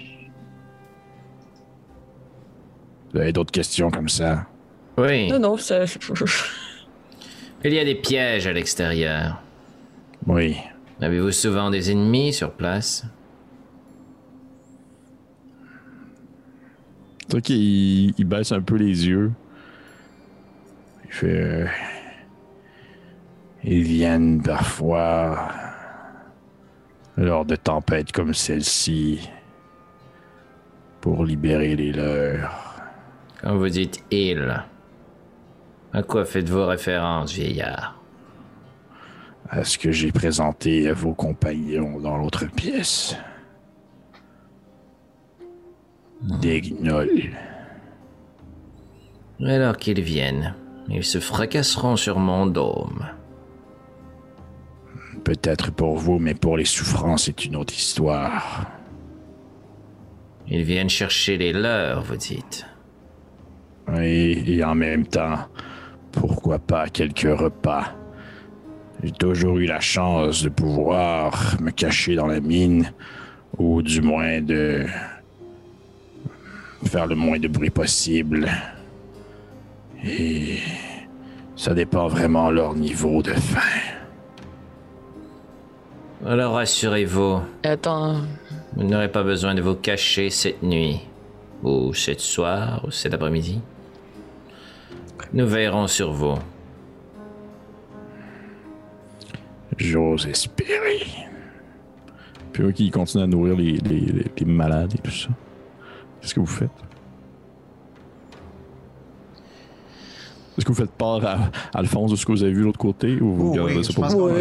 Vous 3.14 3.20
avez 3.20 3.32
d'autres 3.34 3.52
questions 3.52 3.90
comme 3.90 4.10
ça? 4.10 4.46
Oui. 4.98 5.30
Non, 5.30 5.40
non, 5.40 5.58
ça... 5.58 5.86
Il 7.64 7.74
y 7.74 7.80
a 7.80 7.86
des 7.86 7.96
pièges 7.96 8.48
à 8.48 8.54
l'extérieur. 8.54 9.42
Oui. 10.26 10.58
Avez-vous 11.02 11.32
souvent 11.32 11.70
des 11.70 11.92
ennemis 11.92 12.34
sur 12.34 12.52
place? 12.52 13.06
Vrai 17.30 17.42
qu'il 17.42 18.14
il 18.18 18.26
baisse 18.26 18.52
un 18.52 18.62
peu 18.62 18.76
les 18.76 19.08
yeux. 19.08 19.32
Il 21.06 21.12
fait. 21.12 21.42
euh, 21.42 21.68
Ils 23.64 23.84
viennent 23.84 24.42
parfois 24.42 25.50
lors 27.18 27.44
de 27.46 27.56
tempêtes 27.56 28.12
comme 28.12 28.34
celle-ci 28.34 29.30
pour 31.02 31.26
libérer 31.26 31.76
les 31.76 31.92
leurs. 31.92 32.82
Quand 33.42 33.58
vous 33.58 33.70
dites 33.70 34.04
il, 34.12 34.64
à 35.94 36.04
quoi 36.04 36.26
faites-vous 36.26 36.66
référence, 36.66 37.34
vieillard? 37.34 38.02
À 39.50 39.64
ce 39.64 39.78
que 39.78 39.92
j'ai 39.92 40.12
présenté 40.12 40.90
à 40.90 40.94
vos 40.94 41.14
compagnons 41.14 42.00
dans 42.00 42.18
l'autre 42.18 42.46
pièce. 42.46 43.16
Des 46.22 46.62
gnolls. 46.62 47.32
Alors 49.40 49.78
qu'ils 49.78 50.02
viennent, 50.02 50.56
ils 50.90 51.04
se 51.04 51.20
fracasseront 51.20 51.96
sur 51.96 52.20
mon 52.20 52.46
dôme. 52.48 53.06
Peut-être 55.24 55.72
pour 55.72 55.98
vous, 55.98 56.20
mais 56.20 56.34
pour 56.34 56.58
les 56.58 56.66
souffrants, 56.66 57.18
c'est 57.18 57.46
une 57.46 57.56
autre 57.56 57.74
histoire. 57.74 58.72
Ils 60.48 60.64
viennent 60.64 60.90
chercher 60.90 61.38
les 61.38 61.54
leurs, 61.54 62.02
vous 62.02 62.16
dites. 62.16 62.66
Oui, 63.90 64.44
et 64.48 64.64
en 64.64 64.76
même 64.76 65.06
temps, 65.06 65.48
pourquoi 66.20 66.60
pas 66.60 66.88
quelques 66.88 67.40
repas 67.40 67.94
J'ai 69.04 69.12
toujours 69.12 69.58
eu 69.58 69.66
la 69.66 69.80
chance 69.80 70.44
de 70.44 70.50
pouvoir 70.50 71.56
me 71.62 71.72
cacher 71.72 72.16
dans 72.16 72.28
la 72.28 72.40
mine, 72.40 72.92
ou 73.58 73.82
du 73.82 74.02
moins 74.02 74.42
de 74.42 74.86
faire 76.86 77.08
le 77.08 77.16
moins 77.16 77.40
de 77.40 77.48
bruit 77.48 77.70
possible. 77.70 78.50
Et 80.04 80.58
ça 81.56 81.74
dépend 81.74 82.08
vraiment 82.08 82.50
leur 82.52 82.76
niveau 82.76 83.22
de 83.22 83.34
faim. 83.34 83.60
Alors 86.26 86.56
rassurez-vous, 86.56 87.42
Attends, 87.64 88.22
vous 88.76 88.84
n'aurez 88.84 89.12
pas 89.12 89.24
besoin 89.24 89.54
de 89.54 89.62
vous 89.62 89.76
cacher 89.76 90.30
cette 90.30 90.64
nuit, 90.64 91.00
ou 91.64 91.94
cet 91.94 92.20
soir, 92.20 92.84
ou 92.86 92.92
cet 92.92 93.14
après-midi. 93.14 93.62
Nous 95.34 95.48
veillerons 95.48 95.88
sur 95.88 96.12
vous. 96.14 96.36
J'ose 99.78 100.26
espérer. 100.28 101.06
Puis 102.54 102.64
eux 102.64 102.72
qui 102.72 102.90
continuent 102.90 103.24
à 103.24 103.28
nourrir 103.28 103.56
les, 103.56 103.74
les- 103.74 104.00
les- 104.00 104.32
les 104.38 104.46
malades 104.46 104.94
et 104.96 104.98
tout 104.98 105.12
ça. 105.12 105.30
Qu'est-ce 106.22 106.34
que 106.34 106.40
vous 106.40 106.46
faites? 106.48 106.70
Est-ce 110.58 110.66
que 110.66 110.72
vous 110.72 110.78
faites 110.82 110.92
part 110.92 111.24
à, 111.24 111.34
à 111.36 111.50
Alphonse 111.76 112.10
de 112.12 112.16
ce 112.16 112.26
que 112.26 112.32
vous 112.32 112.42
avez 112.42 112.52
vu 112.54 112.62
de 112.62 112.66
l'autre 112.66 112.80
côté 112.80 113.22
ou 113.22 113.36
vous 113.36 113.50
Oh, 113.52 113.56
gardez 113.56 113.76
oui, 113.78 113.84
ça 113.84 113.92
je 113.92 113.96
pour 113.96 114.04
pense 114.06 114.14
Oui. 114.16 114.32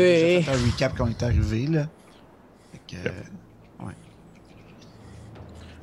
fait 0.42 0.44
un 0.48 0.52
recap 0.72 0.94
quand 0.96 1.04
on 1.04 1.10
est 1.10 1.22
arrivé, 1.22 1.66
là. 1.66 1.86
Fait 2.72 2.96
que, 2.96 3.08
euh, 3.08 3.86
ouais. 3.86 3.92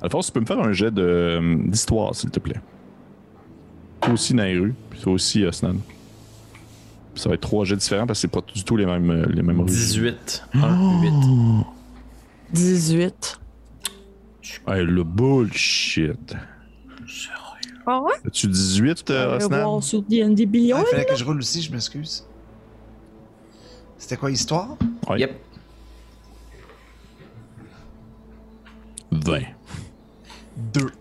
Alphonse, 0.01 0.25
tu 0.27 0.31
peux 0.31 0.39
me 0.39 0.45
faire 0.47 0.59
un 0.59 0.71
jet 0.73 0.97
euh, 0.97 1.57
d'histoire, 1.67 2.15
s'il 2.15 2.31
te 2.31 2.39
plaît? 2.39 2.59
Toi 4.01 4.13
aussi, 4.13 4.33
Nairu, 4.33 4.73
toi 5.03 5.13
aussi, 5.13 5.43
Osnan. 5.43 5.75
Ça 7.15 7.27
va 7.27 7.35
être 7.35 7.41
trois 7.41 7.65
jets 7.65 7.75
différents 7.75 8.07
parce 8.07 8.19
que 8.19 8.21
c'est 8.21 8.27
pas 8.29 8.41
du 8.53 8.63
tout 8.63 8.77
les 8.77 8.85
mêmes, 8.85 9.11
euh, 9.11 9.25
les 9.27 9.43
mêmes 9.43 9.59
rues. 9.59 9.65
18. 9.67 10.45
1, 10.53 11.01
8. 11.01 11.13
18. 12.53 13.39
Hey, 14.65 14.85
le 14.85 15.03
bullshit. 15.03 16.35
Ah 17.85 18.01
ouais? 18.01 18.13
As-tu 18.25 18.47
18, 18.47 19.09
euh, 19.09 19.37
voir 19.39 19.83
sur 19.83 20.01
D&D 20.03 20.45
Beyond. 20.45 20.77
Ah, 20.79 20.83
il 20.87 20.91
fallait 20.91 21.05
que 21.05 21.15
je 21.17 21.25
roule 21.25 21.39
aussi, 21.39 21.61
je 21.61 21.69
m'excuse. 21.69 22.25
C'était 23.97 24.15
quoi 24.15 24.29
l'histoire? 24.29 24.77
Ouais. 25.09 25.19
Yep. 25.19 25.37
20. 29.11 29.41
Deux. 30.73 30.91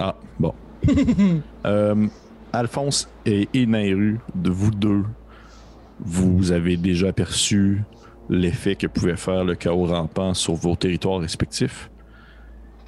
Ah, 0.00 0.16
bon. 0.38 0.54
Euh, 1.66 2.06
Alphonse 2.52 3.08
et, 3.26 3.48
et 3.54 3.66
Nairu, 3.66 4.20
de 4.34 4.50
vous 4.50 4.70
deux, 4.70 5.04
vous 6.00 6.52
avez 6.52 6.76
déjà 6.76 7.08
aperçu 7.08 7.82
l'effet 8.28 8.76
que 8.76 8.86
pouvait 8.86 9.16
faire 9.16 9.44
le 9.44 9.54
chaos 9.54 9.86
rampant 9.86 10.34
sur 10.34 10.54
vos 10.54 10.76
territoires 10.76 11.20
respectifs. 11.20 11.90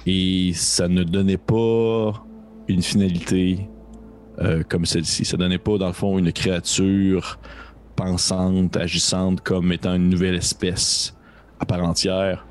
Et 0.05 0.51
ça 0.53 0.87
ne 0.87 1.03
donnait 1.03 1.37
pas 1.37 2.25
une 2.67 2.81
finalité 2.81 3.69
euh, 4.39 4.63
comme 4.67 4.85
celle-ci. 4.85 5.25
Ça 5.25 5.37
donnait 5.37 5.57
pas, 5.57 5.77
dans 5.77 5.87
le 5.87 5.93
fond, 5.93 6.17
une 6.17 6.31
créature 6.31 7.39
pensante, 7.95 8.75
agissante 8.77 9.41
comme 9.41 9.71
étant 9.71 9.95
une 9.95 10.09
nouvelle 10.09 10.35
espèce 10.35 11.15
à 11.59 11.65
part 11.65 11.83
entière. 11.83 12.45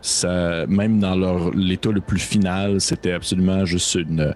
ça, 0.00 0.66
même 0.66 1.00
dans 1.00 1.14
leur 1.14 1.50
l'état 1.50 1.90
le 1.90 2.00
plus 2.00 2.20
final, 2.20 2.80
c'était 2.80 3.12
absolument 3.12 3.64
juste 3.64 3.94
une, 3.96 4.34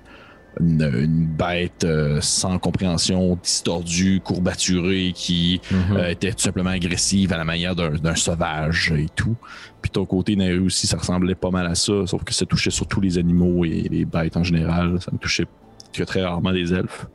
une, 0.60 0.82
une 0.82 1.26
bête 1.26 1.84
euh, 1.84 2.20
sans 2.20 2.58
compréhension, 2.58 3.38
distordue, 3.42 4.20
courbaturée, 4.24 5.12
qui 5.14 5.60
Mhm. 5.70 5.96
euh, 5.96 6.10
était 6.10 6.32
tout 6.32 6.40
simplement 6.42 6.70
agressive 6.70 7.32
à 7.32 7.36
la 7.36 7.44
manière 7.44 7.74
d'un 7.74 7.90
d'un 7.90 8.14
sauvage 8.14 8.92
et 8.96 9.06
tout. 9.14 9.36
Puis 9.82 9.90
ton 9.90 10.04
côté 10.06 10.34
Nairu 10.36 10.60
aussi, 10.60 10.86
ça 10.86 10.96
ressemblait 10.96 11.34
pas 11.34 11.50
mal 11.50 11.66
à 11.66 11.74
ça, 11.74 12.06
sauf 12.06 12.24
que 12.24 12.32
ça 12.32 12.46
touchait 12.46 12.70
surtout 12.70 13.00
les 13.00 13.18
animaux 13.18 13.64
et 13.64 13.86
les 13.90 14.04
bêtes 14.04 14.36
en 14.36 14.42
général. 14.44 14.98
Ça 15.00 15.10
ne 15.12 15.18
touchait 15.18 15.44
que 15.92 16.02
très 16.04 16.22
rarement 16.24 16.50
les 16.50 16.72
elfes. 16.72 17.06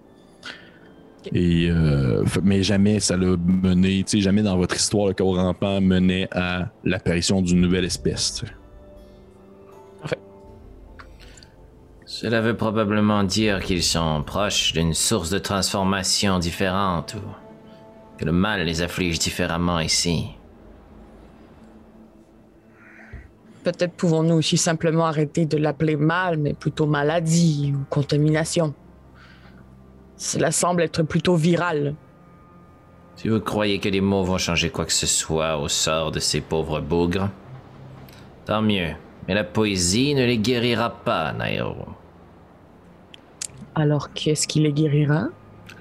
Et 1.33 1.67
euh, 1.69 2.23
mais 2.43 2.63
jamais 2.63 2.99
ça 2.99 3.15
l'a 3.15 3.35
mené, 3.37 4.03
tu 4.03 4.17
sais, 4.17 4.21
jamais 4.21 4.41
dans 4.41 4.57
votre 4.57 4.75
histoire 4.75 5.07
le 5.07 5.13
chaos 5.13 5.33
rampant 5.33 5.79
menait 5.79 6.27
à 6.31 6.69
l'apparition 6.83 7.43
d'une 7.43 7.61
nouvelle 7.61 7.85
espèce. 7.85 8.43
Cela 12.21 12.39
veut 12.39 12.55
probablement 12.55 13.23
dire 13.23 13.61
qu'ils 13.61 13.81
sont 13.81 14.21
proches 14.21 14.73
d'une 14.73 14.93
source 14.93 15.31
de 15.31 15.39
transformation 15.39 16.37
différente 16.37 17.15
ou 17.15 18.19
que 18.19 18.25
le 18.25 18.31
mal 18.31 18.63
les 18.63 18.83
afflige 18.83 19.17
différemment 19.17 19.79
ici. 19.79 20.27
Peut-être 23.63 23.93
pouvons-nous 23.93 24.35
aussi 24.35 24.55
simplement 24.57 25.07
arrêter 25.07 25.45
de 25.45 25.57
l'appeler 25.57 25.95
mal, 25.95 26.37
mais 26.37 26.53
plutôt 26.53 26.85
maladie 26.85 27.73
ou 27.75 27.85
contamination. 27.89 28.75
Cela 30.15 30.51
semble 30.51 30.83
être 30.83 31.01
plutôt 31.01 31.35
viral. 31.35 31.95
Si 33.15 33.29
vous 33.29 33.39
croyez 33.39 33.79
que 33.79 33.89
les 33.89 33.99
mots 33.99 34.23
vont 34.23 34.37
changer 34.37 34.69
quoi 34.69 34.85
que 34.85 34.93
ce 34.93 35.07
soit 35.07 35.57
au 35.57 35.67
sort 35.67 36.11
de 36.11 36.19
ces 36.19 36.41
pauvres 36.41 36.81
bougres, 36.81 37.29
tant 38.45 38.61
mieux. 38.61 38.91
Mais 39.27 39.33
la 39.33 39.43
poésie 39.43 40.13
ne 40.13 40.23
les 40.23 40.37
guérira 40.37 40.91
pas, 41.03 41.33
Nairo. 41.33 41.87
Alors 43.75 44.13
qu'est-ce 44.13 44.47
qui 44.47 44.59
les 44.59 44.73
guérira? 44.73 45.27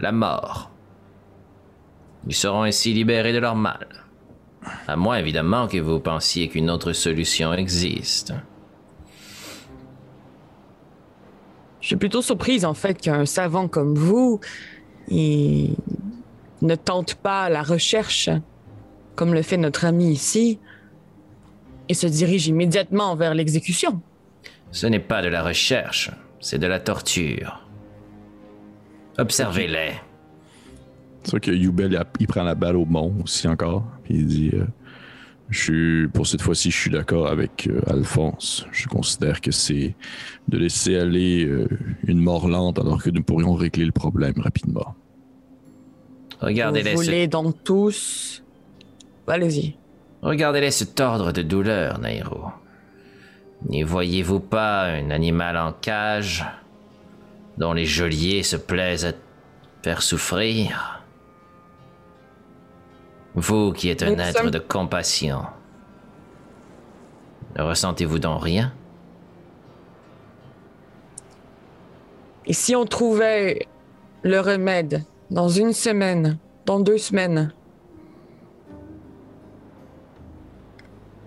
La 0.01 0.13
mort. 0.13 0.71
Ils 2.27 2.35
seront 2.35 2.63
ainsi 2.63 2.93
libérés 2.93 3.33
de 3.33 3.39
leur 3.39 3.57
mal. 3.57 3.87
À 4.87 4.97
moins 4.97 5.17
évidemment 5.17 5.69
que 5.69 5.79
vous 5.79 6.01
pensiez 6.01 6.49
qu'une 6.49 6.71
autre 6.71 6.93
solution 6.93 7.53
existe. 7.55 8.35
Je 11.81 11.87
suis 11.87 11.97
plutôt 11.97 12.23
surprise 12.23 12.65
en 12.65 12.75
fait 12.75 13.01
qu'un 13.01 13.25
savant 13.25 13.67
comme 13.69 13.95
vous 13.95 14.41
il 15.09 15.75
ne 16.63 16.75
tente 16.75 17.15
pas 17.15 17.49
la 17.49 17.63
recherche 17.63 18.29
comme 19.17 19.35
le 19.35 19.43
fait 19.43 19.57
notre 19.57 19.87
ami 19.87 20.13
ici 20.13 20.59
et 21.89 21.95
se 21.95 22.07
dirige 22.07 22.47
immédiatement 22.47 23.17
vers 23.17 23.35
l'exécution. 23.35 24.01
Ce 24.71 24.87
n'est 24.87 25.01
pas 25.01 25.23
de 25.23 25.29
la 25.29 25.43
recherche, 25.43 26.11
c'est 26.39 26.59
de 26.59 26.67
la 26.67 26.79
torture. 26.79 27.60
Observez-les. 29.19 29.93
C'est 31.23 31.31
sûr 31.31 31.41
que 31.41 31.51
Yubel, 31.51 32.03
il, 32.19 32.27
prend 32.27 32.43
la 32.43 32.55
balle 32.55 32.77
au 32.77 32.87
bon 32.87 33.15
aussi 33.23 33.47
encore. 33.47 33.85
Puis 34.05 34.15
il 34.15 34.27
dit 34.27 34.51
euh, 34.55 34.65
je 35.51 35.63
suis, 35.63 36.09
Pour 36.09 36.27
cette 36.27 36.43
fois-ci, 36.43 36.71
je 36.71 36.77
suis 36.77 36.91
d'accord 36.91 37.27
avec 37.29 37.67
euh, 37.67 37.83
Alphonse. 37.87 38.67
Je 38.73 38.87
considère 38.87 39.41
que 39.41 39.51
c'est 39.51 39.95
de 40.49 40.59
laisser 40.59 40.97
aller 40.97 41.45
euh, 41.45 41.69
une 42.07 42.21
mort 42.21 42.49
lente 42.49 42.79
alors 42.79 43.03
que 43.03 43.11
nous 43.11 43.23
pourrions 43.23 43.55
régler 43.55 43.85
le 43.85 43.93
problème 43.93 44.35
rapidement. 44.39 44.95
Regardez-les 46.41 46.95
vous 46.95 47.03
voulez 47.03 47.27
donc 47.27 47.63
tous... 47.65 48.43
Allez-y. 49.27 49.77
Regardez-les 50.23 50.71
se 50.71 50.85
tordre 50.85 51.33
de 51.33 51.43
douleur, 51.43 52.01
Nairo. 52.01 52.47
N'y 53.69 53.83
voyez-vous 53.83 54.41
pas 54.41 54.85
un 54.87 55.11
animal 55.11 55.57
en 55.57 55.73
cage? 55.73 56.45
Dont 57.61 57.75
les 57.75 57.85
geôliers 57.85 58.43
se 58.43 58.57
plaisent 58.57 59.05
à 59.05 59.13
faire 59.83 60.01
souffrir 60.03 61.03
Vous 63.35 63.73
qui 63.73 63.91
êtes 63.91 64.03
un 64.03 64.15
Nous 64.15 64.21
être 64.21 64.39
sommes- 64.39 64.51
de 64.51 64.59
compassion, 64.59 65.43
ne 67.57 67.63
ressentez-vous 67.63 68.19
donc 68.19 68.43
rien? 68.43 68.73
Et 72.47 72.53
si 72.55 72.75
on 72.75 72.85
trouvait 72.87 73.69
le 74.23 74.41
remède 74.41 75.05
dans 75.31 75.49
une 75.49 75.73
semaine, 75.73 76.39
dans 76.67 76.81
deux 76.81 76.99
semaines, 76.99 77.53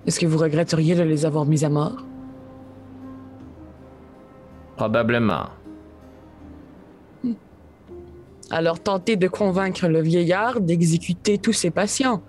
est-ce 0.05 0.19
que 0.19 0.25
vous 0.25 0.37
regretteriez 0.39 0.95
de 0.95 1.03
les 1.03 1.25
avoir 1.25 1.45
mis 1.45 1.63
à 1.63 1.69
mort? 1.69 2.03
Probablement. 4.75 5.45
Alors 8.53 8.79
tentez 8.79 9.15
de 9.15 9.27
convaincre 9.27 9.87
le 9.87 9.99
vieillard 9.99 10.61
d'exécuter 10.61 11.39
tous 11.39 11.53
ses 11.53 11.71
patients. 11.71 12.21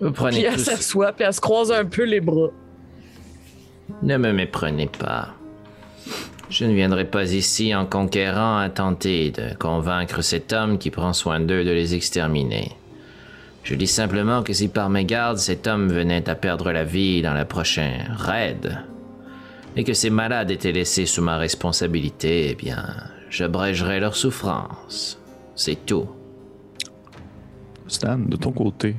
Vous 0.00 0.12
Puis 0.12 0.14
prenez 0.14 0.42
elle 0.44 0.54
tous... 0.54 0.64
s'assoit, 0.66 1.12
puis 1.12 1.24
elle 1.24 1.34
se 1.34 1.40
croise 1.40 1.72
un 1.72 1.84
peu 1.84 2.04
les 2.04 2.20
bras. 2.20 2.50
Ne 4.04 4.16
me 4.18 4.32
méprenez 4.32 4.86
pas. 4.86 5.34
Je 6.48 6.64
ne 6.64 6.74
viendrai 6.74 7.06
pas 7.06 7.32
ici 7.32 7.74
en 7.74 7.86
conquérant 7.86 8.58
à 8.58 8.70
tenter 8.70 9.32
de 9.32 9.52
convaincre 9.58 10.22
cet 10.22 10.52
homme 10.52 10.78
qui 10.78 10.90
prend 10.90 11.12
soin 11.12 11.40
d'eux 11.40 11.64
de 11.64 11.72
les 11.72 11.96
exterminer. 11.96 12.70
Je 13.64 13.74
dis 13.74 13.88
simplement 13.88 14.44
que 14.44 14.52
si 14.52 14.68
par 14.68 14.90
mégarde 14.90 15.38
cet 15.38 15.66
homme 15.66 15.88
venait 15.88 16.30
à 16.30 16.36
perdre 16.36 16.70
la 16.70 16.84
vie 16.84 17.20
dans 17.20 17.34
la 17.34 17.44
prochaine 17.44 18.14
raid, 18.16 18.78
et 19.74 19.82
que 19.82 19.92
ces 19.92 20.10
malades 20.10 20.52
étaient 20.52 20.72
laissés 20.72 21.04
sous 21.04 21.22
ma 21.22 21.36
responsabilité, 21.36 22.50
eh 22.50 22.54
bien, 22.54 22.86
j'abrégerai 23.30 24.00
leur 24.00 24.16
souffrance. 24.16 25.18
C'est 25.54 25.86
tout. 25.86 26.08
Stan, 27.86 28.18
de 28.18 28.36
ton 28.36 28.52
côté, 28.52 28.96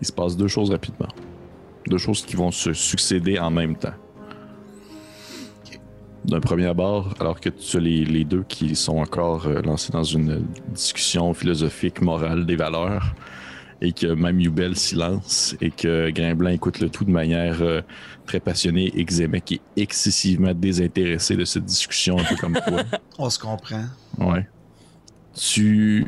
il 0.00 0.06
se 0.06 0.12
passe 0.12 0.36
deux 0.36 0.48
choses 0.48 0.70
rapidement. 0.70 1.08
Deux 1.86 1.98
choses 1.98 2.24
qui 2.24 2.36
vont 2.36 2.50
se 2.50 2.72
succéder 2.72 3.38
en 3.38 3.50
même 3.50 3.76
temps. 3.76 3.94
D'un 6.24 6.40
premier 6.40 6.66
abord, 6.66 7.14
alors 7.20 7.40
que 7.40 7.48
tu 7.48 7.76
as 7.76 7.80
les, 7.80 8.04
les 8.04 8.24
deux 8.24 8.42
qui 8.46 8.74
sont 8.76 8.98
encore 8.98 9.46
euh, 9.46 9.62
lancés 9.62 9.92
dans 9.92 10.02
une 10.02 10.44
discussion 10.68 11.32
philosophique, 11.32 12.02
morale 12.02 12.44
des 12.44 12.56
valeurs, 12.56 13.14
et 13.80 13.92
que 13.92 14.06
même 14.08 14.40
Yubel 14.40 14.74
s'y 14.76 14.96
lance, 14.96 15.54
et 15.60 15.70
que 15.70 16.10
Grimblin 16.10 16.50
écoute 16.50 16.80
le 16.80 16.90
tout 16.90 17.04
de 17.04 17.10
manière 17.10 17.62
euh, 17.62 17.80
très 18.26 18.40
passionnée, 18.40 18.90
et 18.98 19.04
Xemek 19.04 19.52
est 19.52 19.60
excessivement 19.76 20.52
désintéressé 20.54 21.36
de 21.36 21.44
cette 21.44 21.64
discussion, 21.64 22.18
un 22.18 22.24
peu 22.24 22.36
comme 22.36 22.54
toi. 22.54 22.82
On 23.18 23.30
se 23.30 23.38
comprend. 23.38 23.84
Ouais. 24.18 24.46
Tu. 25.34 26.06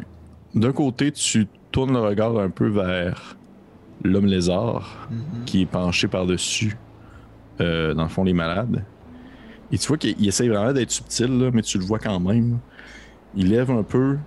D'un 0.54 0.72
côté, 0.72 1.12
tu 1.12 1.46
tournes 1.70 1.92
le 1.92 2.00
regard 2.00 2.36
un 2.38 2.50
peu 2.50 2.68
vers 2.68 3.36
l'homme 4.02 4.26
lézard 4.26 5.08
Mhm. 5.10 5.44
qui 5.44 5.62
est 5.62 5.66
penché 5.66 6.08
par-dessus, 6.08 6.76
euh, 7.60 7.94
dans 7.94 8.02
le 8.04 8.08
fond, 8.08 8.24
les 8.24 8.32
malades. 8.32 8.84
Et 9.70 9.78
tu 9.78 9.86
vois 9.86 9.96
qu'il 9.98 10.26
essaie 10.26 10.48
vraiment 10.48 10.72
d'être 10.72 10.90
subtil, 10.90 11.38
là, 11.38 11.50
mais 11.52 11.62
tu 11.62 11.78
le 11.78 11.84
vois 11.84 12.00
quand 12.00 12.18
même. 12.18 12.58
Il 13.36 13.50
lève 13.50 13.70
un 13.70 13.84
peu, 13.84 14.18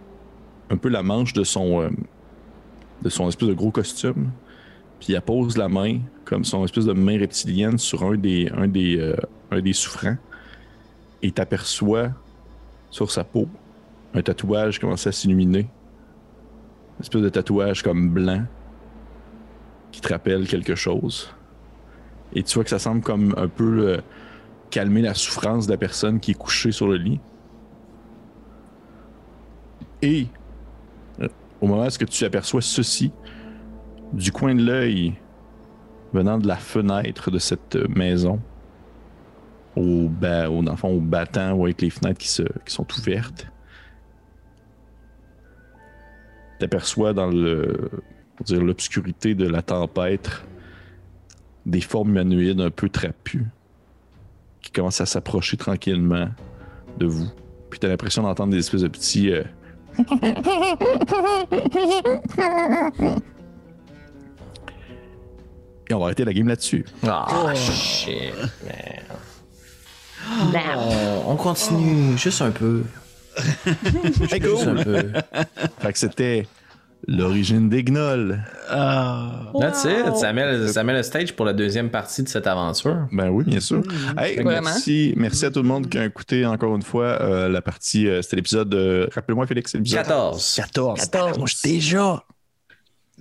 un 0.69 0.77
peu 0.77 0.87
la 0.87 1.03
manche 1.03 1.33
de 1.33 1.43
son, 1.43 1.81
euh, 1.81 1.89
de 3.03 3.09
son 3.09 3.27
espèce 3.27 3.49
de 3.49 3.53
gros 3.53 3.71
costume, 3.71 4.31
puis 4.99 5.13
il 5.13 5.15
appose 5.15 5.57
la 5.57 5.69
main, 5.69 5.99
comme 6.25 6.43
son 6.43 6.63
espèce 6.65 6.85
de 6.85 6.93
main 6.93 7.19
reptilienne, 7.19 7.77
sur 7.77 8.03
un 8.03 8.15
des, 8.15 8.49
un 8.55 8.67
des, 8.67 8.97
euh, 8.97 9.15
un 9.51 9.61
des 9.61 9.73
souffrants. 9.73 10.17
Et 11.21 11.31
t'aperçois 11.31 12.09
sur 12.89 13.11
sa 13.11 13.23
peau 13.23 13.47
un 14.13 14.21
tatouage 14.21 14.79
commence 14.79 15.07
à 15.07 15.11
s'illuminer. 15.11 15.61
Une 16.97 17.01
espèce 17.01 17.21
de 17.21 17.29
tatouage 17.29 17.81
comme 17.81 18.09
blanc 18.09 18.43
qui 19.91 20.01
te 20.01 20.09
rappelle 20.09 20.47
quelque 20.47 20.75
chose. 20.75 21.33
Et 22.33 22.43
tu 22.43 22.53
vois 22.55 22.63
que 22.63 22.69
ça 22.69 22.79
semble 22.79 23.01
comme 23.01 23.33
un 23.37 23.47
peu 23.47 23.87
euh, 23.87 23.97
calmer 24.69 25.01
la 25.01 25.13
souffrance 25.13 25.67
de 25.67 25.71
la 25.71 25.77
personne 25.77 26.19
qui 26.19 26.31
est 26.31 26.35
couchée 26.35 26.71
sur 26.71 26.87
le 26.87 26.97
lit. 26.97 27.19
Et 30.01 30.27
au 31.63 31.67
moment 31.67 31.87
où 31.87 32.05
tu 32.05 32.25
aperçois 32.25 32.61
ceci, 32.61 33.13
du 34.11 34.33
coin 34.33 34.53
de 34.53 34.61
l'œil 34.61 35.13
venant 36.11 36.37
de 36.37 36.45
la 36.45 36.57
fenêtre 36.57 37.31
de 37.31 37.39
cette 37.39 37.77
maison, 37.87 38.41
au, 39.77 40.09
bas, 40.09 40.49
au, 40.49 40.61
dans 40.61 40.73
le 40.73 40.77
fond, 40.77 40.89
au 40.89 40.99
battant 40.99 41.53
ou 41.53 41.63
avec 41.63 41.81
les 41.81 41.89
fenêtres 41.89 42.19
qui, 42.19 42.27
sont 42.27 42.87
ouvertes, 42.99 43.47
t'aperçois 46.59 47.13
dans 47.13 47.31
l'obscurité 48.49 49.33
de 49.33 49.47
la 49.47 49.61
tempête 49.61 50.43
des 51.65 51.79
formes 51.79 52.09
humanoïdes 52.09 52.59
un 52.59 52.71
peu 52.71 52.89
trapues 52.89 53.47
qui 54.61 54.69
commencent 54.69 54.99
à 54.99 55.05
s'approcher 55.05 55.55
tranquillement 55.55 56.27
de 56.97 57.05
vous. 57.05 57.29
Puis 57.69 57.79
t'as 57.79 57.87
l'impression 57.87 58.23
d'entendre 58.23 58.51
des 58.51 58.59
espèces 58.59 58.81
de 58.81 58.89
petits 58.89 59.31
euh, 59.31 59.43
Et 65.89 65.93
on 65.93 65.99
va 65.99 66.05
arrêter 66.05 66.25
la 66.25 66.33
game 66.33 66.47
là-dessus. 66.47 66.85
Ah, 67.07 67.53
shit, 67.55 68.33
man. 68.65 69.03
On, 70.77 71.31
on 71.31 71.35
continue 71.35 72.17
juste 72.17 72.41
un 72.41 72.51
peu. 72.51 72.83
Juste 74.19 74.67
un 74.67 74.83
peu. 74.83 75.11
Fait 75.79 75.93
que 75.93 75.99
c'était 75.99 76.47
l'origine 77.07 77.69
des 77.69 77.83
gnolls. 77.83 78.41
Ah. 78.69 79.51
That's 79.59 79.83
it. 79.85 80.15
Ça 80.15 80.31
met, 80.33 80.51
le- 80.51 80.67
ça 80.67 80.83
met 80.83 80.93
le 80.93 81.03
stage 81.03 81.33
pour 81.35 81.45
la 81.45 81.53
deuxième 81.53 81.89
partie 81.89 82.23
de 82.23 82.29
cette 82.29 82.47
aventure. 82.47 83.07
Ben 83.11 83.29
oui, 83.29 83.43
bien 83.45 83.59
sûr. 83.59 83.81
Hey, 84.17 84.35
Vraiment. 84.41 84.61
merci, 84.61 85.13
merci 85.17 85.45
à 85.45 85.51
tout 85.51 85.61
le 85.61 85.67
monde 85.67 85.89
qui 85.89 85.97
a 85.97 86.05
écouté 86.05 86.45
encore 86.45 86.75
une 86.75 86.81
fois 86.81 87.21
euh, 87.21 87.49
la 87.49 87.61
partie. 87.61 88.07
euh, 88.07 88.21
c'était 88.21 88.37
l'épisode. 88.37 88.73
euh, 88.73 89.07
Rappelle-moi, 89.13 89.45
Félix, 89.47 89.71
c'est 89.71 89.77
l'épisode 89.79 89.99
14. 90.03 90.53
14. 90.55 90.99
14. 91.01 91.37
Moi, 91.37 91.47
je 91.47 91.55
déjà. 91.67 92.23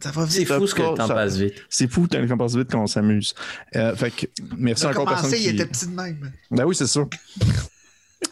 Ça 0.03 0.11
va 0.11 0.27
C'est 0.27 0.45
fou 0.47 0.67
ce 0.67 0.75
que 0.75 0.83
le 0.83 0.95
temps 0.97 1.07
passe 1.07 1.37
vite. 1.37 1.55
C'est 1.69 1.87
fou, 1.87 2.09
t'as 2.09 2.27
qu'on 2.27 2.37
passe 2.39 2.57
vite 2.57 2.69
quand 2.73 2.83
on 2.83 2.87
s'amuse. 2.87 3.35
Euh, 3.77 3.95
fait 3.95 4.11
que 4.11 4.27
merci 4.57 4.87
encore 4.87 5.05
personnes 5.05 5.31
commencé, 5.31 5.43
il 5.45 5.51
qui... 5.51 5.55
était 5.55 5.67
petit 5.67 5.87
de 5.87 5.95
même. 5.95 6.33
Ben 6.51 6.65
oui, 6.65 6.75
c'est 6.75 6.87
ça. 6.89 7.03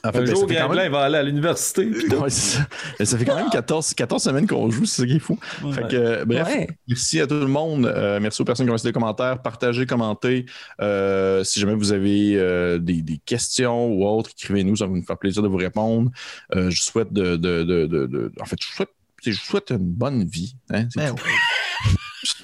En 0.02 0.12
fait, 0.12 0.18
Un 0.18 0.20
ben, 0.22 0.26
jour, 0.30 0.48
même... 0.48 0.92
va 0.92 1.00
aller 1.00 1.18
à 1.18 1.22
l'université. 1.22 1.88
Ouais, 1.88 2.30
ça. 2.30 2.60
Ben, 2.98 3.04
ça 3.04 3.18
fait 3.18 3.24
quand 3.26 3.36
même 3.36 3.50
14, 3.50 3.92
14 3.94 4.22
semaines 4.22 4.46
qu'on 4.46 4.70
joue, 4.70 4.86
c'est 4.86 5.02
ça 5.02 5.06
qui 5.06 5.16
est 5.16 5.18
fou. 5.18 5.38
Fait 5.72 5.88
que, 5.88 5.96
euh, 5.96 6.24
bref, 6.24 6.46
Ouais. 6.48 6.68
merci 6.88 7.20
à 7.20 7.26
tout 7.26 7.34
le 7.34 7.46
monde. 7.46 7.84
Euh, 7.86 8.18
merci 8.20 8.40
aux 8.40 8.44
personnes 8.46 8.64
qui 8.66 8.70
ont 8.70 8.74
laissé 8.74 8.88
des 8.88 8.92
commentaires. 8.92 9.42
Partagez, 9.42 9.84
commentez. 9.86 10.46
Euh, 10.80 11.44
si 11.44 11.60
jamais 11.60 11.74
vous 11.74 11.92
avez 11.92 12.32
euh, 12.36 12.78
des, 12.78 13.02
des 13.02 13.18
questions 13.18 13.88
ou 13.88 14.06
autres, 14.06 14.30
écrivez-nous. 14.36 14.76
Ça 14.76 14.86
va 14.86 14.92
nous 14.92 15.02
faire 15.04 15.18
plaisir 15.18 15.42
de 15.42 15.48
vous 15.48 15.56
répondre. 15.58 16.10
Euh, 16.54 16.70
je 16.70 16.82
souhaite 16.82 17.12
de, 17.12 17.36
de, 17.36 17.62
de, 17.64 17.86
de- 17.86 18.06
de- 18.06 18.32
En 18.40 18.46
fait, 18.46 18.56
je 18.60 18.68
souhaite, 18.74 18.90
je 19.24 19.32
souhaite 19.32 19.70
une 19.70 19.78
bonne 19.78 20.24
vie. 20.24 20.54
hein 20.70 20.86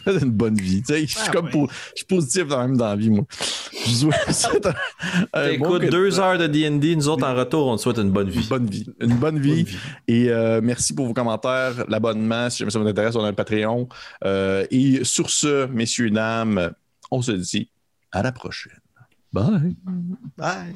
une 0.07 0.31
bonne 0.31 0.57
vie. 0.57 0.83
Tu 0.83 0.95
sais, 0.95 1.07
je, 1.07 1.07
suis 1.07 1.21
ah, 1.29 1.33
comme 1.33 1.47
ouais. 1.47 1.51
pour, 1.51 1.71
je 1.71 1.97
suis 1.97 2.07
positif 2.07 2.47
dans, 2.47 2.61
même 2.61 2.77
dans 2.77 2.89
la 2.89 2.97
vie, 2.97 3.11
moi. 3.11 3.25
Je 3.87 3.93
souhaite 4.33 4.67
un, 5.33 5.41
un 5.41 5.59
bon 5.59 5.79
deux 5.79 6.19
heures 6.19 6.39
de 6.39 6.47
DD. 6.47 6.97
Nous 6.97 7.09
autres, 7.09 7.27
en 7.27 7.35
retour, 7.35 7.69
on 7.69 7.77
te 7.77 7.83
souhaite 7.83 7.99
une 7.99 8.11
bonne 8.11 8.31
vie. 8.31 8.41
Une 8.41 8.49
bonne 8.49 8.67
vie. 8.67 8.87
Une 9.01 9.17
bonne 9.17 9.39
vie. 9.39 9.67
Et 10.09 10.31
euh, 10.31 10.61
merci 10.63 10.95
pour 10.95 11.07
vos 11.07 11.15
commentaires, 11.15 11.85
l'abonnement. 11.89 12.51
Si 12.51 12.59
jamais 12.59 12.71
ça 12.71 12.79
vous 12.79 12.87
intéresse, 12.87 13.17
on 13.17 13.25
a 13.25 13.29
un 13.29 13.33
Patreon. 13.33 13.89
Euh, 14.25 14.67
et 14.71 15.05
sur 15.05 15.31
ce, 15.31 15.67
messieurs, 15.67 16.07
et 16.07 16.11
dames, 16.11 16.73
on 17.11 17.23
se 17.23 17.33
dit 17.33 17.71
à 18.13 18.23
la 18.23 18.33
prochaine. 18.33 18.73
Bye. 19.33 19.77
Bye. 20.37 20.75